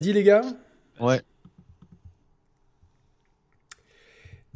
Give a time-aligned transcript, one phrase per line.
[0.00, 0.42] Dis les gars
[1.00, 1.20] Ouais.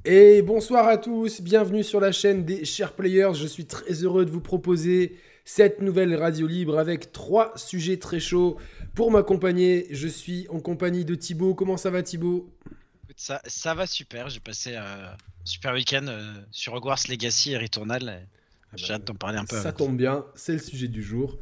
[0.05, 3.35] Et bonsoir à tous, bienvenue sur la chaîne des chers players.
[3.35, 8.21] Je suis très heureux de vous proposer cette nouvelle radio libre avec trois sujets très
[8.21, 8.57] chauds.
[8.95, 11.57] Pour m'accompagner, je suis en compagnie de Thibaut.
[11.57, 12.49] Comment ça va Thibaut?
[13.17, 18.29] Ça, ça va super, j'ai passé un super week-end euh, sur Hogwarts Legacy et Returnal.
[18.71, 19.61] Ah J'ai bah, hâte d'en parler un peu.
[19.61, 21.37] Ça tombe bien, c'est le sujet du jour.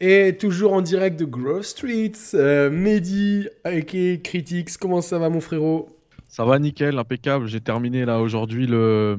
[0.00, 4.76] Et toujours en direct de Grove Street, euh, Mehdi, aka Critics.
[4.78, 5.88] Comment ça va mon frérot?
[6.28, 7.46] Ça va nickel, impeccable.
[7.46, 9.18] J'ai terminé là aujourd'hui le.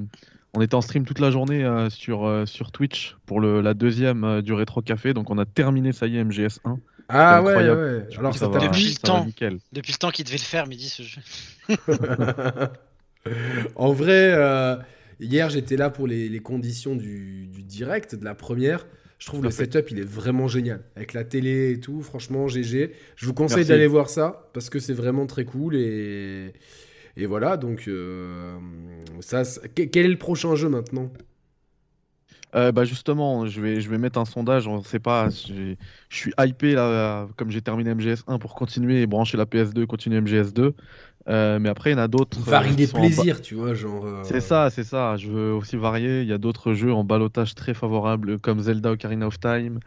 [0.53, 3.73] On était en stream toute la journée euh, sur, euh, sur Twitch pour le, la
[3.73, 5.13] deuxième euh, du Rétro Café.
[5.13, 6.77] Donc on a terminé, ça y est, MGS1.
[7.09, 7.81] Ah ouais, incroyable.
[8.09, 8.17] ouais.
[8.17, 9.25] Alors ça va, Depuis le ça va temps.
[9.25, 9.59] nickel.
[9.73, 11.21] Depuis le temps qu'il devait le faire, midi ce jeu.
[13.75, 14.77] En vrai, euh,
[15.19, 18.85] hier j'étais là pour les, les conditions du, du direct de la première.
[19.19, 20.81] Je trouve le setup il est vraiment génial.
[20.95, 22.91] Avec la télé et tout, franchement, GG.
[23.15, 25.75] Je vous conseille d'aller voir ça parce que c'est vraiment très cool.
[25.75, 26.53] Et,
[27.15, 28.57] et voilà, donc euh,
[29.21, 29.41] ça,
[29.75, 31.11] quel est le prochain jeu maintenant?
[32.55, 34.67] Euh, bah justement, je vais, je vais mettre un sondage.
[34.67, 35.29] On sait pas.
[35.29, 35.77] j'ai-
[36.09, 40.21] Je suis hypé là, comme j'ai terminé MGS1 pour continuer et brancher la PS2, continuer
[40.21, 40.73] MGS2.
[41.29, 42.39] Euh, mais après, il y en a d'autres.
[42.47, 44.05] euh, Varie les sont en plaisirs, tu vois, genre.
[44.05, 45.17] euh, C'est ça, c'est ça.
[45.17, 46.21] Je veux aussi varier.
[46.21, 49.79] Il y a d'autres jeux en balotage très favorables comme Zelda Ocarina of Time,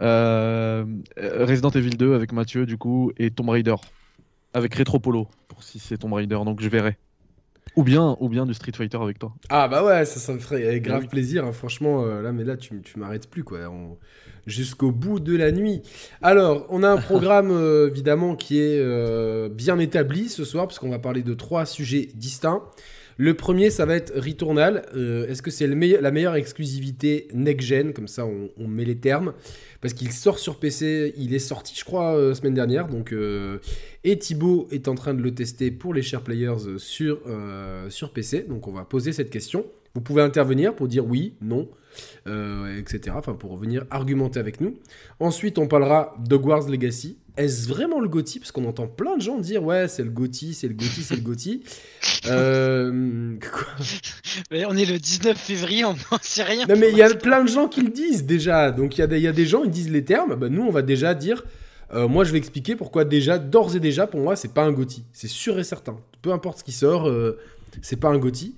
[0.00, 0.84] euh,
[1.18, 3.74] Resident Evil 2 avec Mathieu du coup et Tomb Raider
[4.54, 6.38] avec Retropolo pour si c'est Tomb Raider.
[6.44, 6.96] Donc je verrai.
[7.76, 9.32] Ou bien, ou bien du Street Fighter avec toi.
[9.48, 11.08] Ah bah ouais, ça, ça me ferait grave oui.
[11.08, 12.04] plaisir, hein, franchement.
[12.04, 13.58] euh, là, mais là, tu, tu m'arrêtes plus, quoi.
[13.70, 13.98] on-
[14.46, 15.82] Jusqu'au bout de la nuit.
[16.22, 20.78] Alors, on a un programme, euh, évidemment, qui est euh, bien établi ce soir, parce
[20.78, 22.62] qu'on va parler de trois sujets distincts.
[23.22, 24.86] Le premier, ça va être Returnal.
[24.96, 27.92] Euh, Est-ce que c'est la meilleure exclusivité next-gen?
[27.92, 29.34] Comme ça, on, met les termes.
[29.82, 32.88] Parce qu'il sort sur PC, il est sorti, je crois, euh, semaine dernière.
[32.88, 33.58] Donc, euh,
[34.04, 37.20] et Thibaut est en train de le tester pour les chers players sur,
[37.90, 38.46] sur PC.
[38.48, 39.66] Donc on va poser cette question.
[39.94, 41.68] Vous pouvez intervenir pour dire oui, non,
[42.26, 43.14] euh, etc.
[43.18, 44.78] Enfin, pour venir argumenter avec nous.
[45.18, 47.16] Ensuite, on parlera d'Hogwarts Legacy.
[47.36, 50.52] Est-ce vraiment le GOTY Parce qu'on entend plein de gens dire ouais, c'est le GOTY,
[50.52, 51.62] c'est le GOTY, c'est le GOTY.
[52.26, 53.36] Euh,
[54.68, 56.66] on est le 19 février, on n'en sait rien.
[56.68, 58.70] non, mais il y a plein de gens qui le disent déjà.
[58.70, 60.34] Donc il y, a des- il y a des gens, ils disent les termes.
[60.34, 61.44] Bah, nous, on va déjà dire.
[61.94, 64.72] euh, moi, je vais expliquer pourquoi déjà, d'ores et déjà, pour moi, c'est pas un
[64.72, 65.04] GOTY.
[65.12, 65.96] C'est sûr et certain.
[66.22, 67.38] Peu importe ce qui sort, euh,
[67.82, 68.54] c'est pas un GOTY.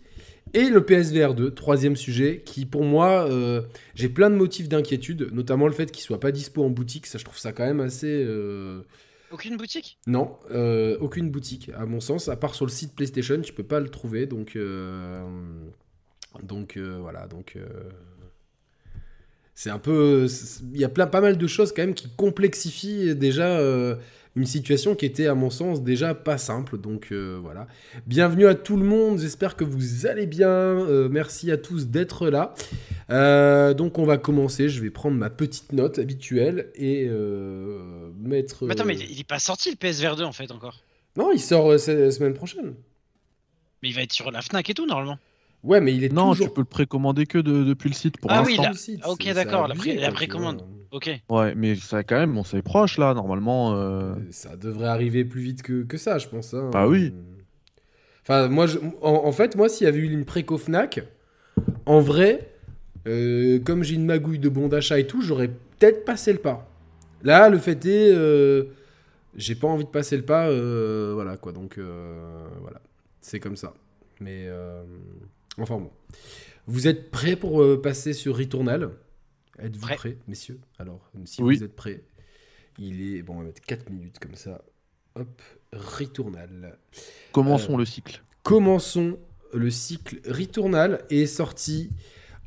[0.54, 3.62] Et le PSVR 2, troisième sujet, qui pour moi, euh,
[3.94, 7.06] j'ai plein de motifs d'inquiétude, notamment le fait qu'il soit pas dispo en boutique.
[7.06, 8.24] Ça, je trouve ça quand même assez.
[8.26, 8.82] euh,
[9.30, 9.98] Aucune boutique?
[10.06, 13.62] Non, euh, aucune boutique, à mon sens, à part sur le site PlayStation, tu peux
[13.62, 14.26] pas le trouver.
[14.26, 14.58] Donc,
[16.42, 17.56] donc voilà, donc
[19.54, 20.26] c'est un peu,
[20.74, 23.58] il y a plein, pas mal de choses quand même qui complexifient déjà
[24.34, 26.78] une situation qui était à mon sens déjà pas simple.
[26.78, 27.66] Donc euh, voilà,
[28.06, 29.18] bienvenue à tout le monde.
[29.18, 30.48] J'espère que vous allez bien.
[30.48, 32.54] Euh, merci à tous d'être là.
[33.10, 34.68] Euh, donc on va commencer.
[34.68, 38.64] Je vais prendre ma petite note habituelle et euh, mettre.
[38.64, 40.80] Mais Attends, mais il il est pas sorti le PSVR 2 en fait encore.
[41.16, 42.74] non, il sort euh, cette semaine prochaine.
[43.82, 45.18] Mais il va être sur la Fnac et tout normalement.
[45.64, 46.48] Ouais, mais il est Non, toujours.
[46.48, 48.72] tu peux le précommander que de- depuis le site pour Ah oui, l'instant.
[48.74, 50.56] site, ah, ok, d'accord, la pré- la précommande.
[50.58, 50.66] vois.
[50.92, 51.10] Ok.
[51.30, 53.74] Ouais, mais ça quand même, bon, c'est proche là, normalement.
[53.74, 56.52] euh, Euh, Ça devrait arriver plus vite que, que ça, je pense.
[56.54, 56.70] hein.
[56.72, 57.12] Bah oui.
[58.22, 61.02] Enfin, moi, je- en, en fait, moi, s'il y avait eu une préco Fnac,
[61.86, 62.48] en vrai,
[63.08, 66.68] euh, comme j'ai une magouille de bon d'achat et tout, j'aurais peut-être passé le pas.
[67.22, 68.64] Là, le fait est, euh,
[69.36, 71.52] j'ai pas envie de passer le pas, euh, voilà quoi.
[71.52, 72.80] Donc, euh, voilà,
[73.20, 73.74] c'est comme ça.
[74.20, 74.84] Mais, euh,
[75.58, 75.90] enfin bon.
[76.66, 78.90] Vous êtes prêts pour euh, passer sur Returnal?
[79.58, 79.94] Êtes-vous Prêt.
[79.96, 80.58] prêts, messieurs?
[80.78, 81.56] Alors, si Oui.
[81.58, 82.02] vous êtes prêts,
[82.78, 83.22] il est.
[83.22, 84.62] Bon, on va mettre 4 minutes comme ça.
[85.14, 85.42] Hop,
[85.72, 86.78] Returnal.
[87.32, 88.22] Commençons Euh, le cycle.
[88.42, 89.18] Commençons
[89.52, 91.90] le cycle Returnal est sorti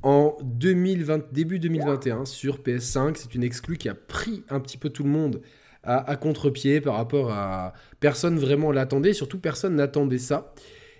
[0.02, 3.16] en 2020, début 2021 sur PS5.
[3.18, 5.42] C'est une exclue qui a pris un petit peu tout le monde
[5.84, 10.54] à, à contre-pied par rapport à personne vraiment l'attendait, surtout personne n'attendait ça.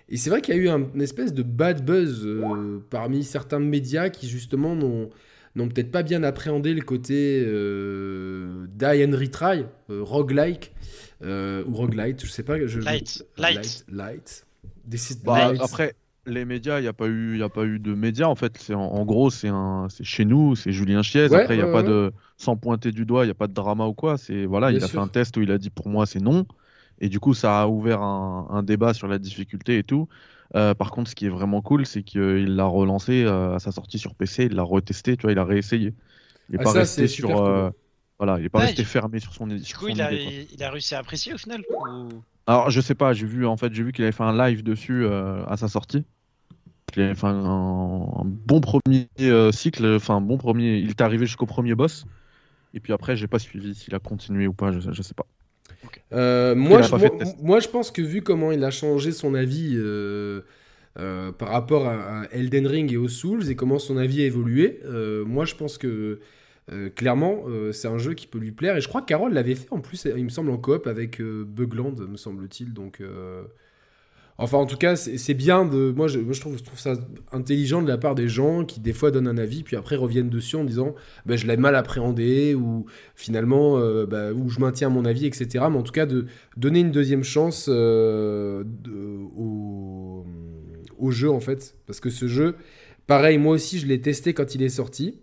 [0.08, 3.24] Et c'est vrai qu'il y a eu un- une espèce de bad buzz euh, parmi
[3.24, 5.10] certains médias qui justement n'ont
[5.56, 10.72] n'ont peut-être pas bien appréhendé le côté euh, die and retry, euh, roguelike,
[11.22, 12.64] euh, ou roguelite, je sais pas.
[12.66, 13.56] Je, Light, light.
[13.56, 13.84] light.
[13.90, 14.46] Light.
[14.88, 15.60] This is Bah, light.
[15.62, 15.94] après,
[16.26, 18.56] les médias, il n'y a, pas eu- y a pas eu de médias en fait.
[18.58, 21.28] C'est en, en gros, c'est un, c'est chez nous, c'est Julien Chiez.
[21.28, 21.88] Ouais, après, il n'y a pas ouais.
[21.88, 22.12] de.
[22.36, 24.18] Sans pointer du doigt, il n'y a pas de drama ou quoi.
[24.18, 25.00] C'est voilà, Bien il a sûr.
[25.00, 26.46] fait un test où il a dit pour moi c'est non.
[27.00, 30.08] Et du coup, ça a ouvert un, un débat sur la difficulté et tout.
[30.54, 33.72] Euh, par contre, ce qui est vraiment cool, c'est qu'il l'a relancé euh, à sa
[33.72, 35.94] sortie sur PC, il l'a retesté, tu vois, il a réessayé.
[36.48, 37.36] Il n'est Ah, pas ça, resté sur.
[37.36, 37.36] cool.
[37.36, 37.70] euh,
[38.18, 40.02] Voilà, il est pas Ouais, resté du- fermé sur son, Du sur coup, son il
[40.02, 40.34] a, idée, quoi.
[40.52, 43.56] il a réussi à apprécier au final ou- Alors, je sais pas, j'ai vu en
[43.56, 46.04] fait, j'ai vu qu'il avait fait un live dessus euh, à sa sortie.
[46.96, 50.78] Il avait fait un, un bon premier euh, cycle, enfin un bon premier.
[50.78, 52.06] Il était arrivé jusqu'au premier boss.
[52.74, 55.26] Et puis après, j'ai pas suivi s'il a continué ou pas, je, je sais pas.
[56.12, 56.94] Euh, moi, je,
[57.42, 60.42] moi, je pense que vu comment il a changé son avis euh,
[60.98, 64.26] euh, par rapport à, à Elden Ring et aux Souls et comment son avis a
[64.26, 66.20] évolué, euh, moi je pense que
[66.72, 68.76] euh, clairement euh, c'est un jeu qui peut lui plaire.
[68.76, 71.20] Et je crois que Carole l'avait fait en plus, il me semble, en coop avec
[71.20, 72.72] euh, Bugland, me semble-t-il.
[72.72, 73.42] Donc, euh,
[74.38, 75.92] enfin, en tout cas, c'est bien de.
[75.96, 76.94] Moi, je, trouve, ça
[77.32, 80.30] intelligent de la part des gens qui des fois donnent un avis puis après reviennent
[80.30, 80.94] dessus en disant
[81.24, 85.64] ben, je l'ai mal appréhendé ou finalement euh, bah, où je maintiens mon avis, etc.
[85.70, 88.64] Mais en tout cas, de donner une deuxième chance euh,
[90.98, 91.74] au jeu, en fait.
[91.86, 92.56] Parce que ce jeu,
[93.06, 95.18] pareil, moi aussi, je l'ai testé quand il est sorti.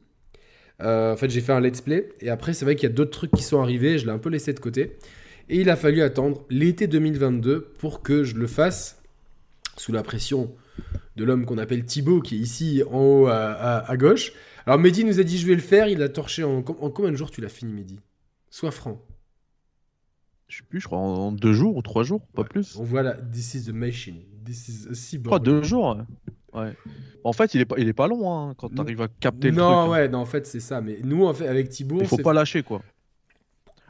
[0.82, 2.10] Euh, en fait, j'ai fait un let's play.
[2.22, 3.98] Et après, c'est vrai qu'il y a d'autres trucs qui sont arrivés.
[3.98, 4.98] Je l'ai un peu laissé de côté.
[5.50, 9.03] Et il a fallu attendre l'été 2022 pour que je le fasse
[9.78, 10.54] sous la pression
[11.16, 14.32] de l'homme qu'on appelle Thibaut, qui est ici en haut à, à- à gauche.
[14.66, 17.12] Alors Mehdi nous a dit je vais le faire, il l'a torché en, en combien
[17.12, 18.00] de jours tu l'as fini Mehdi?
[18.50, 19.02] Sois franc.
[20.48, 22.48] Je sais plus, je crois en, deux jours ou trois jours, pas Ouais.
[22.48, 22.76] plus.
[22.78, 25.44] On voit là, this is a machine, this is a cyborg.
[25.44, 25.98] deux jours.
[26.54, 26.74] Ouais.
[27.24, 28.76] En fait, il est pas, il est pas long hein, quand Non.
[28.84, 29.92] t'arrives à capter le Non, truc.
[29.94, 30.82] ouais, non, en fait c'est ça.
[30.82, 32.82] Mais nous, en fait, avec Thibaut, Il faut pas fait- lâcher quoi.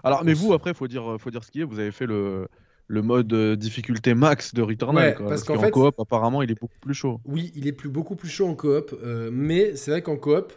[0.05, 1.63] Alors, mais vous après, faut dire, faut dire ce qui est.
[1.63, 2.47] Vous avez fait le,
[2.87, 5.09] le mode euh, difficulté max de Returnal.
[5.09, 7.21] Ouais, quoi, parce parce qu'en fait- coop, apparemment, il est beaucoup plus chaud.
[7.25, 10.53] Oui, il est plus, beaucoup plus chaud en coop, euh, mais c'est vrai qu'en coop,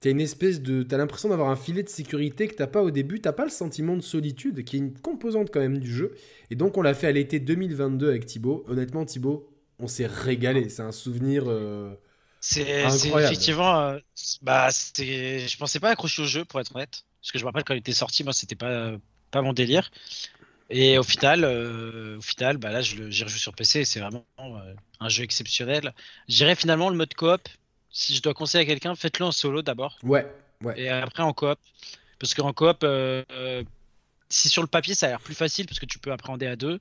[0.00, 2.90] t'as une espèce de, t'as l'impression d'avoir un filet de sécurité que t'as pas au
[2.90, 3.20] début.
[3.20, 6.12] T'as pas le sentiment de solitude, qui est une composante quand même du jeu.
[6.50, 8.64] Et donc on l'a fait à l'été 2022 avec Thibaut.
[8.68, 9.48] Honnêtement, Thibaut,
[9.78, 10.68] on s'est régalé.
[10.68, 11.44] C'est un souvenir.
[11.46, 11.94] euh,
[12.40, 12.62] C'est
[13.24, 13.78] effectivement.
[13.80, 13.98] euh,
[14.42, 15.46] bah, c'était.
[15.48, 17.04] Je pensais pas accrocher au jeu, pour être honnête.
[17.20, 18.92] Parce que je me rappelle quand il était sorti, moi, c'était pas,
[19.30, 19.90] pas mon délire.
[20.70, 24.26] Et au final, euh, au final bah là, j'y rejoue sur PC et c'est vraiment
[24.40, 25.94] euh, un jeu exceptionnel.
[26.28, 27.40] Je dirais finalement le mode coop.
[27.90, 29.98] Si je dois conseiller à quelqu'un, faites-le en solo d'abord.
[30.02, 30.30] Ouais,
[30.62, 30.78] ouais.
[30.78, 31.58] Et après en coop.
[32.18, 33.62] Parce qu'en coop, euh, euh,
[34.28, 36.56] si sur le papier ça a l'air plus facile parce que tu peux appréhender à
[36.56, 36.80] deux,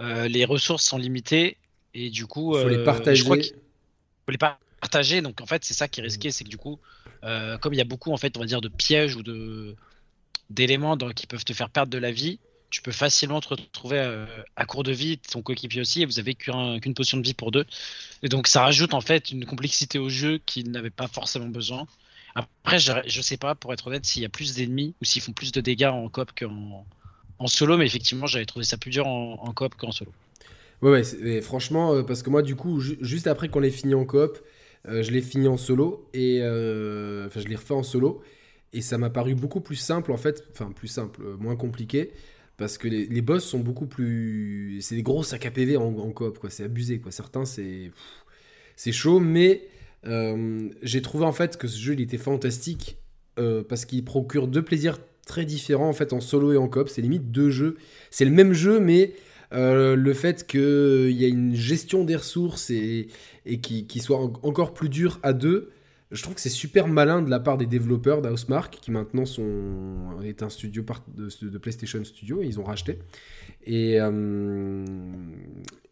[0.00, 1.56] les ressources sont limitées
[1.92, 3.16] et du coup, Faut les partager.
[3.16, 5.20] je crois qu'il faut les partager.
[5.20, 6.80] Donc en fait, c'est ça qui est risqué, c'est que du coup,
[7.22, 9.76] comme il y a beaucoup en fait, on va dire de pièges ou de
[10.48, 14.26] d'éléments qui peuvent te faire perdre de la vie, tu peux facilement te retrouver euh,
[14.56, 17.34] à court de vie, ton coéquipier aussi, et vous avez qu'un- qu'une potion de vie
[17.34, 17.66] pour deux.
[18.22, 21.86] Et donc ça rajoute en fait une complexité au jeu qu'il n'avait pas forcément besoin.
[22.34, 25.22] Après, je, je sais pas, pour être honnête, s'il y a plus d'ennemis ou s'ils
[25.22, 26.86] font plus de dégâts en coop qu'en
[27.38, 30.12] en solo, mais effectivement, j'avais trouvé ça plus dur en, coop qu'en solo.
[30.82, 33.70] Ouais, ouais, mais franchement, euh, parce que moi, du coup, ju- juste après qu'on l'ait
[33.70, 34.38] fini en coop,
[34.88, 38.22] euh, je l'ai fini en solo, et je l'ai refait en solo,
[38.72, 42.12] et ça m'a paru beaucoup plus simple, en fait, enfin, plus simple, moins compliqué,
[42.60, 44.80] parce que les, boss sont beaucoup plus.
[44.82, 47.10] C'est des gros sacs en, coop, quoi, c'est abusé, quoi.
[47.10, 47.90] Certains, c'est.
[48.76, 49.62] C'est chaud, mais
[50.06, 52.98] euh, j'ai trouvé, en fait, que ce jeu, il était fantastique,
[53.38, 56.90] euh, parce qu'il procure deux plaisirs très différents, en fait, en solo et en coop,
[56.90, 57.78] c'est limite deux jeux.
[58.10, 59.14] C'est le même jeu, mais.
[59.52, 63.08] Euh, le fait qu'il y a une gestion des ressources et,
[63.46, 65.72] et qui, soit en- encore plus dur à deux,
[66.10, 70.20] je trouve que c'est super malin de la part des développeurs d'Housemark, qui maintenant sont,
[70.24, 72.98] est un studio part- de, de PlayStation Studio, ils ont racheté.
[73.64, 74.84] Et, euh,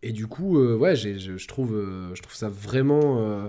[0.02, 3.48] et du coup, euh, ouais, je, je trouve, euh, je trouve ça vraiment euh,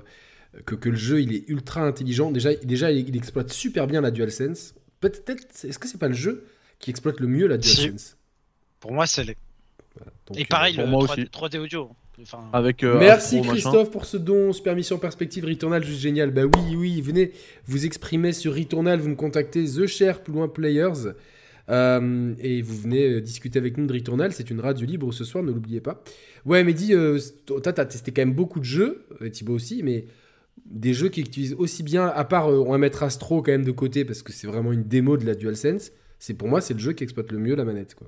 [0.65, 2.31] que, que le jeu il est ultra intelligent.
[2.31, 4.75] Déjà, déjà il, il exploite super bien la DualSense.
[4.99, 6.45] Peut-être, est-ce que c'est pas le jeu
[6.79, 7.75] qui exploite le mieux la Si.
[7.77, 8.17] DualSense?
[8.79, 9.37] Pour moi, c'est les-
[9.95, 10.11] Voilà.
[10.27, 11.29] Donc, Et pareil, pour le moi 3D, aussi.
[11.29, 11.89] 3D audio.
[12.21, 13.53] Enfin, Avec, euh, Merci Astro, machin.
[13.53, 16.31] Christophe pour ce don, Super Mission Perspective Returnal, juste génial.
[16.31, 17.31] Bah oui, oui, venez
[17.65, 21.13] vous exprimer sur Returnal, vous me contactez The Cher, plus loin Players,
[21.69, 25.23] euh, et vous venez euh, discuter avec nous de Returnal, c'est une radio libre ce
[25.23, 26.03] soir, ne l'oubliez pas.
[26.45, 30.05] Ouais, mais dis, euh, toi t'as testé quand même beaucoup de jeux, Thibaut aussi, mais
[30.65, 33.65] des jeux qui utilisent aussi bien, à part, euh, on va mettre Astro quand même
[33.65, 36.73] de côté, parce que c'est vraiment une démo de la DualSense, c'est pour moi c'est
[36.73, 37.95] le jeu qui exploite le mieux la manette.
[37.95, 38.07] Quoi.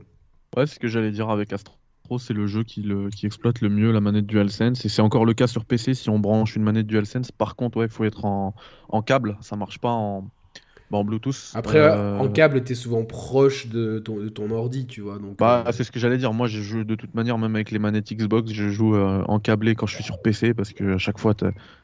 [0.57, 1.75] Ouais, c'est ce que j'allais dire avec Astro.
[2.19, 4.83] C'est le jeu qui, le, qui exploite le mieux la manette DualSense.
[4.85, 7.31] Et c'est encore le cas sur PC si on branche une manette DualSense.
[7.31, 8.53] Par contre, ouais, il faut être en,
[8.89, 9.37] en câble.
[9.41, 10.23] Ça marche pas en,
[10.89, 11.51] bah, en Bluetooth.
[11.53, 15.19] Après, Euh, en câble, t'es souvent proche de ton, de ton ordi, tu vois.
[15.19, 16.33] Donc, Bah, euh, c'est ce que j'allais dire.
[16.33, 19.39] Moi, je joue de toute manière, même avec les manettes Xbox, je joue euh, en
[19.39, 21.33] câblé quand je suis sur PC parce que à chaque fois,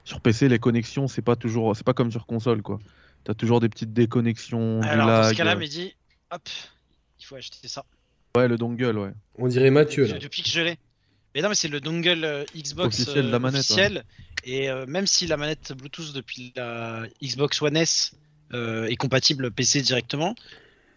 [0.03, 2.79] sur PC, les connexions, c'est pas toujours, c'est pas comme sur console, quoi.
[3.23, 5.35] T'as toujours des petites déconnexions, du alors dans ce lag.
[5.37, 5.95] cas-là, Mehdi,
[6.31, 6.41] hop,
[7.19, 7.83] il faut acheter ça.
[8.37, 9.11] Ouais, le dongle, ouais.
[9.37, 10.17] on dirait Mathieu, là.
[10.17, 10.77] Depuis, que je l'ai.
[11.33, 14.03] Mais non, mais c'est le dongle euh, Xbox Officiel de la euh, manette, officiel.
[14.43, 18.13] Et euh, même si la manette Bluetooth depuis la Xbox One S
[18.53, 20.35] euh, est compatible PC directement,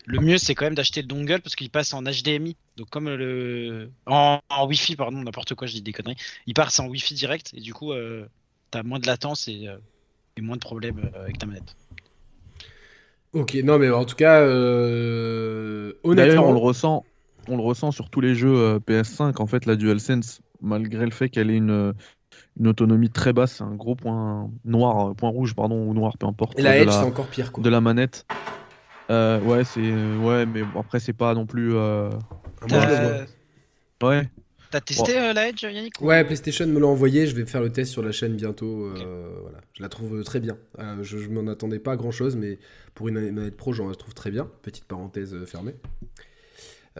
[0.06, 2.56] le mieux c'est quand même d'acheter le dongle parce qu'il passe en HDMI.
[2.76, 6.16] Donc comme le en, en Wi-Fi pardon n'importe quoi je dis des conneries.
[6.47, 8.26] Il passe en Wi-Fi direct et du coup euh,
[8.70, 9.76] t'as moins de latence et, euh,
[10.37, 11.76] et moins de problèmes euh, avec ta manette.
[13.32, 17.04] Ok, non mais en tout cas, euh, D'ailleurs, honnêtement, on le ressent,
[17.50, 19.40] on le ressent sur tous les jeux euh, PS5.
[19.40, 21.92] En fait, la DualSense, malgré le fait qu'elle ait une,
[22.59, 26.16] une autonomie très basse, c'est un gros point noir, euh, point rouge, pardon, ou noir,
[26.19, 27.62] peu importe, et la Edge c'est encore pire quoi.
[27.62, 28.26] de la manette.
[29.11, 29.80] Euh, ouais, c'est
[30.19, 31.75] ouais, mais après c'est pas non plus.
[31.75, 32.11] euh,
[32.69, 33.25] moi, je le T'as
[33.99, 34.09] vois.
[34.11, 34.30] Ouais,
[34.71, 37.61] t'as testé euh, la Edge Yannick ou- Ouais, PlayStation me l'a envoyé, je vais faire
[37.61, 38.85] le test sur la chaîne bientôt.
[38.87, 39.59] euh, voilà.
[39.73, 40.57] Je la trouve très bien.
[40.78, 42.59] Euh, je je m'en attendais pas à grand chose, mais
[42.95, 44.49] pour une manette pro, j'en trouve très bien.
[44.62, 45.75] Petite parenthèse euh, fermée.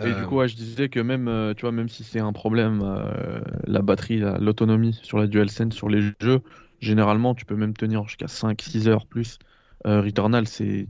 [0.03, 2.21] Et Euh, du coup, ouais, je disais que même, euh, tu vois, même si c'est
[2.21, 6.41] un problème, euh, la batterie, la- l'autonomie sur la DualSense, sur les jeux,
[6.81, 9.39] généralement, tu peux même tenir jusqu'à 5-6 heures plus.
[9.87, 10.89] Euh, Returnal, c'est,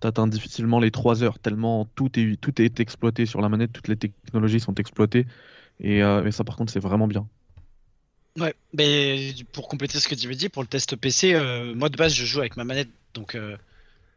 [0.00, 3.88] t'atteins difficilement les 3 heures, tellement tout est, tout est exploité sur la manette, toutes
[3.88, 5.26] les technologies sont exploitées.
[5.80, 7.28] Et, euh, et ça, par contre, c'est vraiment bien.
[8.38, 11.88] Ouais, mais pour compléter ce que tu veux dire, pour le test PC, euh, moi
[11.88, 13.56] de base je joue avec ma manette, donc euh,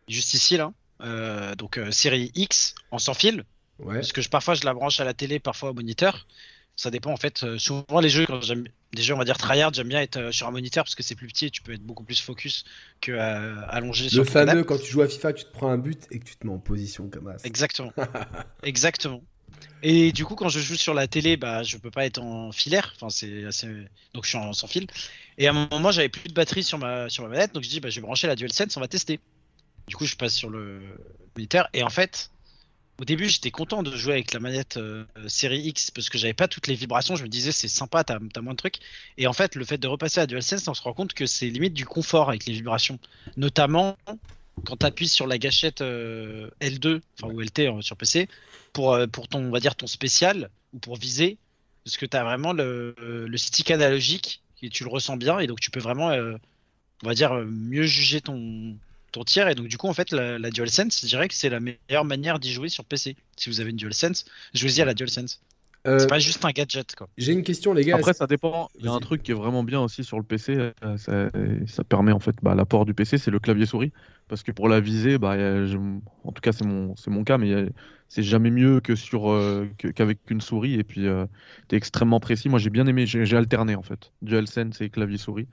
[0.08, 3.46] juste ici là, euh, donc euh, série X en sans fil,
[3.84, 3.96] ouais.
[3.96, 6.28] parce que je, parfois je la branche à la télé, parfois au moniteur.
[6.76, 7.44] Ça dépend en fait.
[7.44, 10.18] euh, souvent les jeux, quand j'aime des jeux on va dire tryhard, j'aime bien être
[10.18, 12.20] euh, sur un moniteur parce que c'est plus petit et tu peux être beaucoup plus
[12.20, 12.64] focus
[13.00, 14.66] que euh, allongé sur Le fameux, canapé.
[14.66, 16.54] quand tu joues à FIFA, tu te prends un but et que tu te mets
[16.54, 17.48] en position comme ça.
[17.48, 17.94] Exactement.
[18.64, 19.22] Exactement.
[19.84, 22.52] Et du coup, quand je joue sur la télé, bah, je peux pas être en
[22.52, 22.94] filaire.
[22.96, 23.68] Enfin, c'est assez...
[24.14, 24.88] Donc, je suis en sans fil.
[25.38, 27.54] Et à un moment, j'avais plus de batterie sur ma, sur ma manette.
[27.54, 29.20] Donc, je dis, bah, je vais brancher la DualSense, on va tester.
[29.88, 30.82] Du coup, je passe sur le
[31.36, 31.68] moniteur.
[31.74, 32.32] Et en fait,
[33.00, 36.34] au début, j'étais content de jouer avec la manette euh, série X parce que j'avais
[36.34, 37.16] pas toutes les vibrations.
[37.16, 38.80] Je me disais, c'est sympa, t'as as moins de trucs.
[39.18, 41.50] Et en fait, le fait de repasser à DualSense, on se rend compte que c'est
[41.50, 43.00] limite du confort avec les vibrations.
[43.36, 43.98] Notamment
[44.66, 48.30] quand tu appuies sur la gâchette euh, L2, enfin ou LT euh, sur PC,
[48.72, 51.38] pour, euh, pour ton, on va dire, ton spécial ou pour viser,
[51.84, 55.48] parce que tu as vraiment le, le stick analogique et tu le ressens bien et
[55.48, 58.78] donc tu peux vraiment, on va dire, mieux juger ton,
[59.14, 59.48] ton tir.
[59.48, 62.06] Et donc, du coup, en fait, la, la DualSense, je dirais que c'est la meilleure
[62.06, 63.16] manière d'y jouer sur PC.
[63.38, 65.42] Si vous avez une DualSense, jouez-y à la DualSense.
[65.86, 67.10] Euh, C'est pas juste un gadget, quoi.
[67.18, 67.98] J'ai une question, les gars.
[67.98, 68.70] Après, ça dépend.
[68.80, 70.56] Il y a un truc qui est vraiment bien aussi sur le PC.
[70.58, 71.30] euh, ça,
[71.68, 73.92] ça permet en fait bah, l'apport du PC, c'est le clavier souris.
[74.30, 77.38] Parce que pour la visée, bah, je- en tout cas, c'est mon, c'est mon cas,
[77.38, 77.66] mais a-
[78.08, 80.76] c'est jamais mieux que sur euh, que- qu'avec une souris.
[80.76, 81.02] Et puis,
[81.68, 82.48] tu es extrêmement précis.
[82.48, 83.06] Moi, j'ai bien aimé.
[83.06, 84.12] J'ai j'ai alterné en fait.
[84.22, 85.48] DualSense et clavier souris.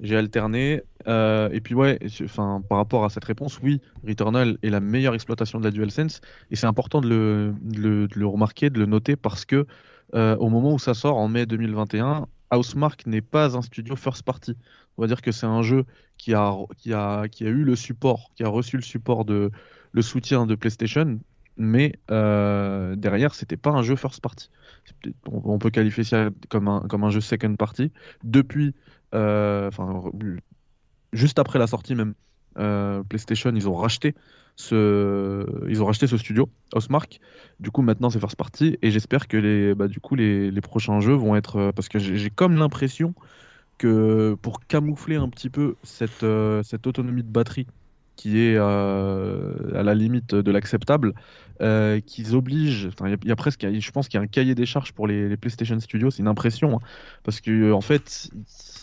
[0.00, 0.82] J'ai alterné.
[1.08, 5.14] euh, et puis, ouais, enfin, par rapport à cette réponse, oui, Returnal est la meilleure
[5.14, 6.20] exploitation de la DualSense.
[6.50, 9.66] Et c'est important de le, le- remarquer, de le noter, parce que
[10.14, 14.22] euh, au moment où ça sort en mai 2021, Housemark n'est pas un studio first
[14.22, 14.56] party.
[14.96, 15.84] On va dire que c'est un jeu
[16.16, 19.50] qui a, qui a, qui a eu le support, qui a reçu le support de
[19.92, 21.18] le soutien de PlayStation,
[21.56, 24.50] mais euh, derrière, c'était pas un jeu first party.
[25.26, 27.92] On, peut qualifier ça comme un, comme un jeu second party.
[28.22, 28.74] Depuis,
[29.12, 30.38] enfin, re-
[31.12, 32.14] juste après la sortie même,
[32.58, 34.14] euh, PlayStation, ils ont racheté
[34.56, 37.20] ce, ils ont racheté ce studio, Housemark.
[37.60, 38.76] Du coup, maintenant, c'est first party.
[38.82, 41.56] Et j'espère que les, bah, du coup, les, les prochains jeux vont être.
[41.56, 43.14] euh, parce que j'ai comme l'impression
[43.78, 47.66] que pour camoufler un petit peu cette, euh, cette autonomie de batterie
[48.16, 51.14] qui est euh, à la limite de l'acceptable,
[51.62, 52.86] euh, qu'ils obligent.
[52.88, 55.06] enfin, Il y, a- presque, je pense qu'il y a un cahier des charges pour
[55.06, 56.80] les, PlayStation Studios, c'est une impression, hein,
[57.22, 58.28] parce que euh, en fait,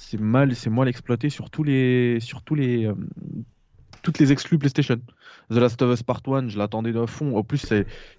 [0.08, 2.94] c'est mal, c'est mal exploité sur tous les, sur tous les, euh,
[4.04, 4.98] toutes les exclus PlayStation.
[5.50, 7.36] The Last of Us Part 1, je l'attendais de fond.
[7.38, 7.66] En plus,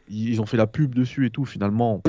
[0.08, 1.44] ils ont fait la pub dessus et tout.
[1.44, 2.02] Finalement,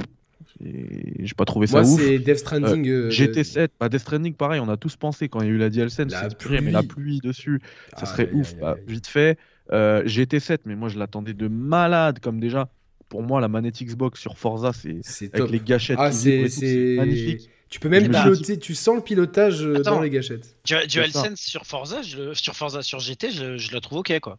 [0.59, 2.01] j'ai pas trouvé ça Moi, ouf.
[2.01, 2.87] c'est Death Stranding.
[2.87, 5.57] euh, GT7, bah Death Stranding, pareil, on a tous pensé quand il y a eu
[5.57, 7.19] la La c'est mais la pluie.
[7.23, 7.59] dessus,
[7.97, 8.55] ça serait ouf.
[8.59, 9.37] Bah, vite fait,
[9.71, 12.69] euh, GT7, mais moi je l'attendais de malade, comme déjà,
[13.09, 15.51] pour moi, la manette Xbox sur Forza, c'est avec top.
[15.51, 17.49] les gâchettes Ah, c'est- magnifique.
[17.69, 19.95] Tu peux même piloter, tu sens le pilotage euh, Attends.
[19.95, 20.55] dans les gâchettes.
[20.65, 20.75] Du-.
[20.87, 24.37] DualSense sur Forza, je le- sur Forza sur GT, je, je la trouve ok, quoi.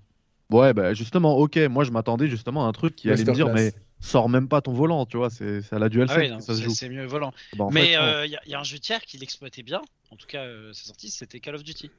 [0.51, 3.53] Ouais, bah justement, ok, moi je m'attendais justement à un truc qui allait me dire,
[3.53, 6.39] mais sors même pas ton volant, tu vois, c'est à la DualSense Ah oui, non,
[6.39, 6.75] que ça se c'est joue.
[6.75, 7.35] c'est mieux volant.
[7.59, 9.83] Bah, Mais il y, a- y a un jeu tiers qui l'exploitait bien.
[10.11, 11.91] En tout cas, euh, c'est sorti, c'était Call of Duty.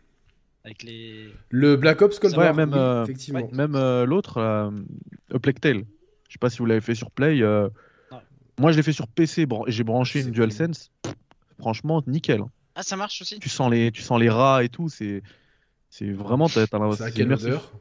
[0.65, 1.29] Avec les.
[1.49, 3.47] Le Black Ops Cold Ouais, War, même, oui, euh, effectivement.
[3.53, 4.71] Même euh, l'autre, euh,
[5.33, 5.83] A Plague Tale.
[6.27, 7.41] Je sais pas si vous l'avez fait sur Play.
[8.59, 9.45] Moi, je l'ai fait sur PC.
[9.45, 10.91] bran- J'ai branché une DualSense.
[11.01, 11.13] Pff,
[11.59, 12.41] Franchement, nickel.
[12.41, 12.49] hein.
[12.75, 14.89] Ah, ça marche aussi Tu sens les, tu sens les rats et tout.
[14.89, 15.23] C'est,
[15.89, 16.47] c'est vraiment.
[16.47, 17.71] T'as, t'as l'impression- C'est à c'est quelle odeur?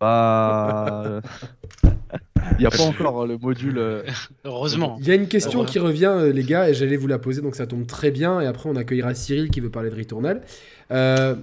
[0.00, 1.20] Bah,
[2.52, 3.78] Il n'y a pas encore euh, le module.
[3.78, 4.02] euh,
[4.44, 4.96] Heureusement.
[5.00, 7.42] Il y a une question qui revient, euh, les gars, et j'allais vous la poser,
[7.42, 8.40] donc ça tombe très bien.
[8.40, 10.42] Et après, on accueillera Cyril qui veut parler de Returnal.
[10.90, 11.36] Euh,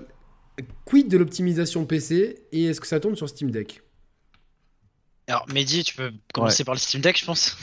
[0.85, 3.81] quid de l'optimisation PC et est-ce que ça tourne sur Steam Deck?
[5.27, 7.55] Alors, Mehdi, tu peux commencer par le Steam Deck, je pense.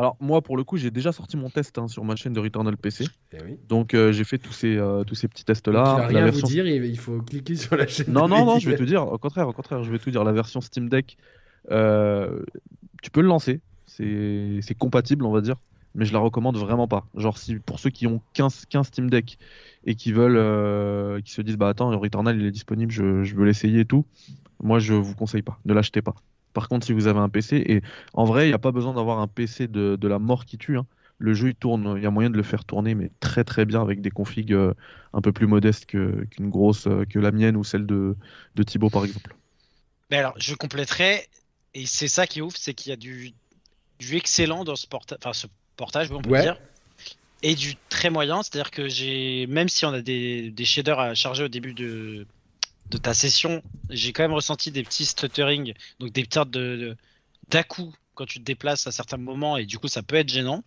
[0.00, 2.40] Alors moi pour le coup j'ai déjà sorti mon test hein, sur ma chaîne de
[2.40, 3.04] Returnal PC.
[3.34, 3.58] Eh oui.
[3.68, 6.06] Donc euh, j'ai fait tous ces, euh, tous ces petits tests là.
[6.08, 8.06] il rien à vous dire, il faut cliquer sur la chaîne.
[8.10, 10.10] Non de non non je vais te dire au contraire au contraire je vais tout
[10.10, 11.18] dire la version Steam Deck
[11.70, 12.42] euh,
[13.02, 15.56] tu peux le lancer c'est compatible on va dire
[15.94, 17.04] mais je la recommande vraiment pas.
[17.14, 19.36] Genre si pour ceux qui ont 15, 15 Steam Deck
[19.84, 23.44] et qui veulent qui se disent bah attends Returnal il est disponible je, je veux
[23.44, 24.06] l'essayer et tout
[24.62, 26.14] moi je vous conseille pas ne l'achetez pas.
[26.52, 27.82] Par contre, si vous avez un PC, et
[28.14, 30.58] en vrai, il n'y a pas besoin d'avoir un PC de, de la mort qui
[30.58, 30.78] tue.
[30.78, 30.86] hein.
[31.18, 33.66] Le jeu, il tourne, il y a moyen de le faire tourner, mais très très
[33.66, 34.72] bien avec des configs euh,
[35.12, 38.16] un peu plus modestes que- qu'une grosse, euh, que la mienne ou celle de,
[38.54, 39.36] de Thibaut, par exemple.
[40.10, 41.28] Mais alors, je compléterai,
[41.74, 43.32] et c'est ça qui est ouf, c'est qu'il y a du,
[44.00, 46.42] du excellent dans ce, porta- enfin, ce portage, on peut Ouais.
[46.42, 46.60] dire,
[47.42, 48.42] et du très moyen.
[48.42, 52.28] C'est-à-dire que j'ai, même si on a des, des shaders à charger au début de,
[52.90, 56.96] de ta session, j'ai quand même ressenti des petits stutterings, donc des pertes de,
[57.48, 60.62] d'à-coup quand tu te déplaces à certains moments, et du coup, ça peut être gênant.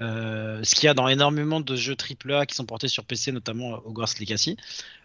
[0.00, 3.32] Euh, ce qu'il y a dans énormément de jeux AAA qui sont portés sur PC,
[3.32, 4.56] notamment Hogwarts Legacy.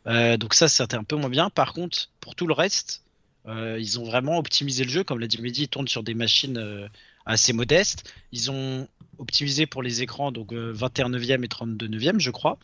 [0.08, 1.50] Euh, donc ça, c'était un peu moins bien.
[1.50, 3.04] Par contre, pour tout le reste,
[3.48, 5.04] euh, ils ont vraiment optimisé le jeu.
[5.04, 6.88] Comme l'a dit Mehdi, ils tournent sur des machines euh,
[7.26, 8.14] assez modestes.
[8.32, 12.58] Ils ont optimisé pour les écrans, donc euh, 21 neuvième et 32 neuvième, je crois.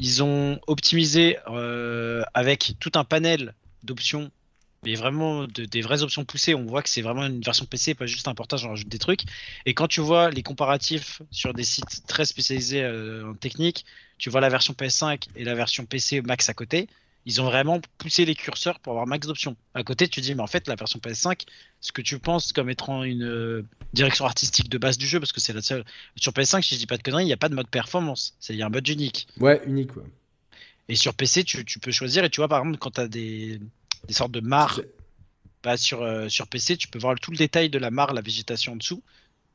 [0.00, 4.30] Ils ont optimisé euh, avec tout un panel d'options,
[4.84, 6.54] mais vraiment de- des vraies options poussées.
[6.54, 8.98] On voit que c'est vraiment une version PC, pas juste un portage, on rajoute des
[8.98, 9.22] trucs.
[9.64, 13.84] Et quand tu vois les comparatifs sur des sites très spécialisés euh, en technique,
[14.18, 16.88] tu vois la version PS5 et la version PC max à côté,
[17.26, 19.56] ils ont vraiment poussé les curseurs pour avoir max d'options.
[19.74, 21.42] À côté, tu dis, mais en fait, la version PS5,
[21.80, 25.32] ce que tu penses comme étant une euh, direction artistique de base du jeu, parce
[25.32, 25.84] que c'est la seule.
[26.16, 28.34] Sur PS5, si je dis pas de conneries, il n'y a pas de mode performance.
[28.40, 29.26] C'est- Il y a un mode unique.
[29.40, 30.04] Ouais, unique, ouais.
[30.88, 33.08] Et sur PC, tu, tu peux choisir, et tu vois, par exemple, quand tu as
[33.08, 33.60] des,
[34.06, 34.80] des sortes de mares,
[35.64, 38.20] bah, sur, euh, sur PC, tu peux voir tout le détail de la mare, la
[38.20, 39.02] végétation en dessous,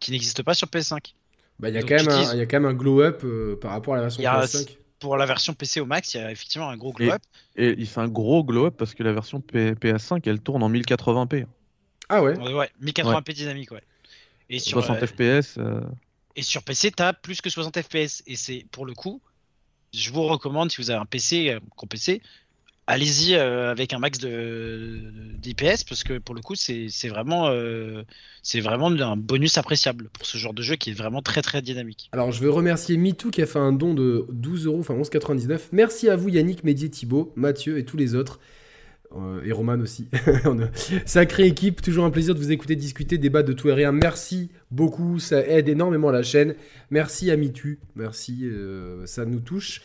[0.01, 1.13] qui n'existe pas sur PS5.
[1.59, 3.21] Bah, il y a quand même un, dis- il y a quand même un glow-up
[3.23, 4.77] euh, par rapport à la version Il y a- PS5.
[5.01, 7.21] Pour la version PC au max, il y a effectivement un gros glow-up.
[7.55, 10.69] Et il fait un gros glow-up parce que la version P- PS5, elle tourne en
[10.69, 11.45] 1080p.
[12.07, 13.81] Ah ouais Ouais, 1080p dynamique, ouais.
[14.49, 15.57] Et sur, 60 euh, FPS.
[15.57, 15.81] euh,
[16.35, 18.21] Et sur PC, tu as plus que 60 FPS.
[18.27, 19.21] Et c'est pour le coup,
[19.93, 22.21] je vous recommande, si vous avez un PC, euh, gros PC,
[22.91, 24.99] allez-y euh, avec un max de
[25.37, 28.03] d'IPS parce que pour le coup, c'est c'est vraiment, euh,
[28.43, 31.61] c'est vraiment un bonus appréciable pour ce genre de jeu qui est vraiment très très
[31.61, 32.09] dynamique.
[32.11, 35.59] Alors, je veux remercier MeToo qui a fait un don de 12 euros, enfin 11,99.
[35.71, 38.39] Merci à vous, Yannick, Mehdi, Thibaut, Mathieu et tous les autres.
[39.13, 40.07] Euh, et Roman aussi.
[41.05, 43.91] Sacrée équipe, toujours un plaisir de vous écouter discuter, débattre de tout et rien.
[43.91, 46.55] Merci beaucoup, ça aide énormément la chaîne.
[46.91, 48.49] Merci à MeToo, merci,
[49.05, 49.81] ça nous touche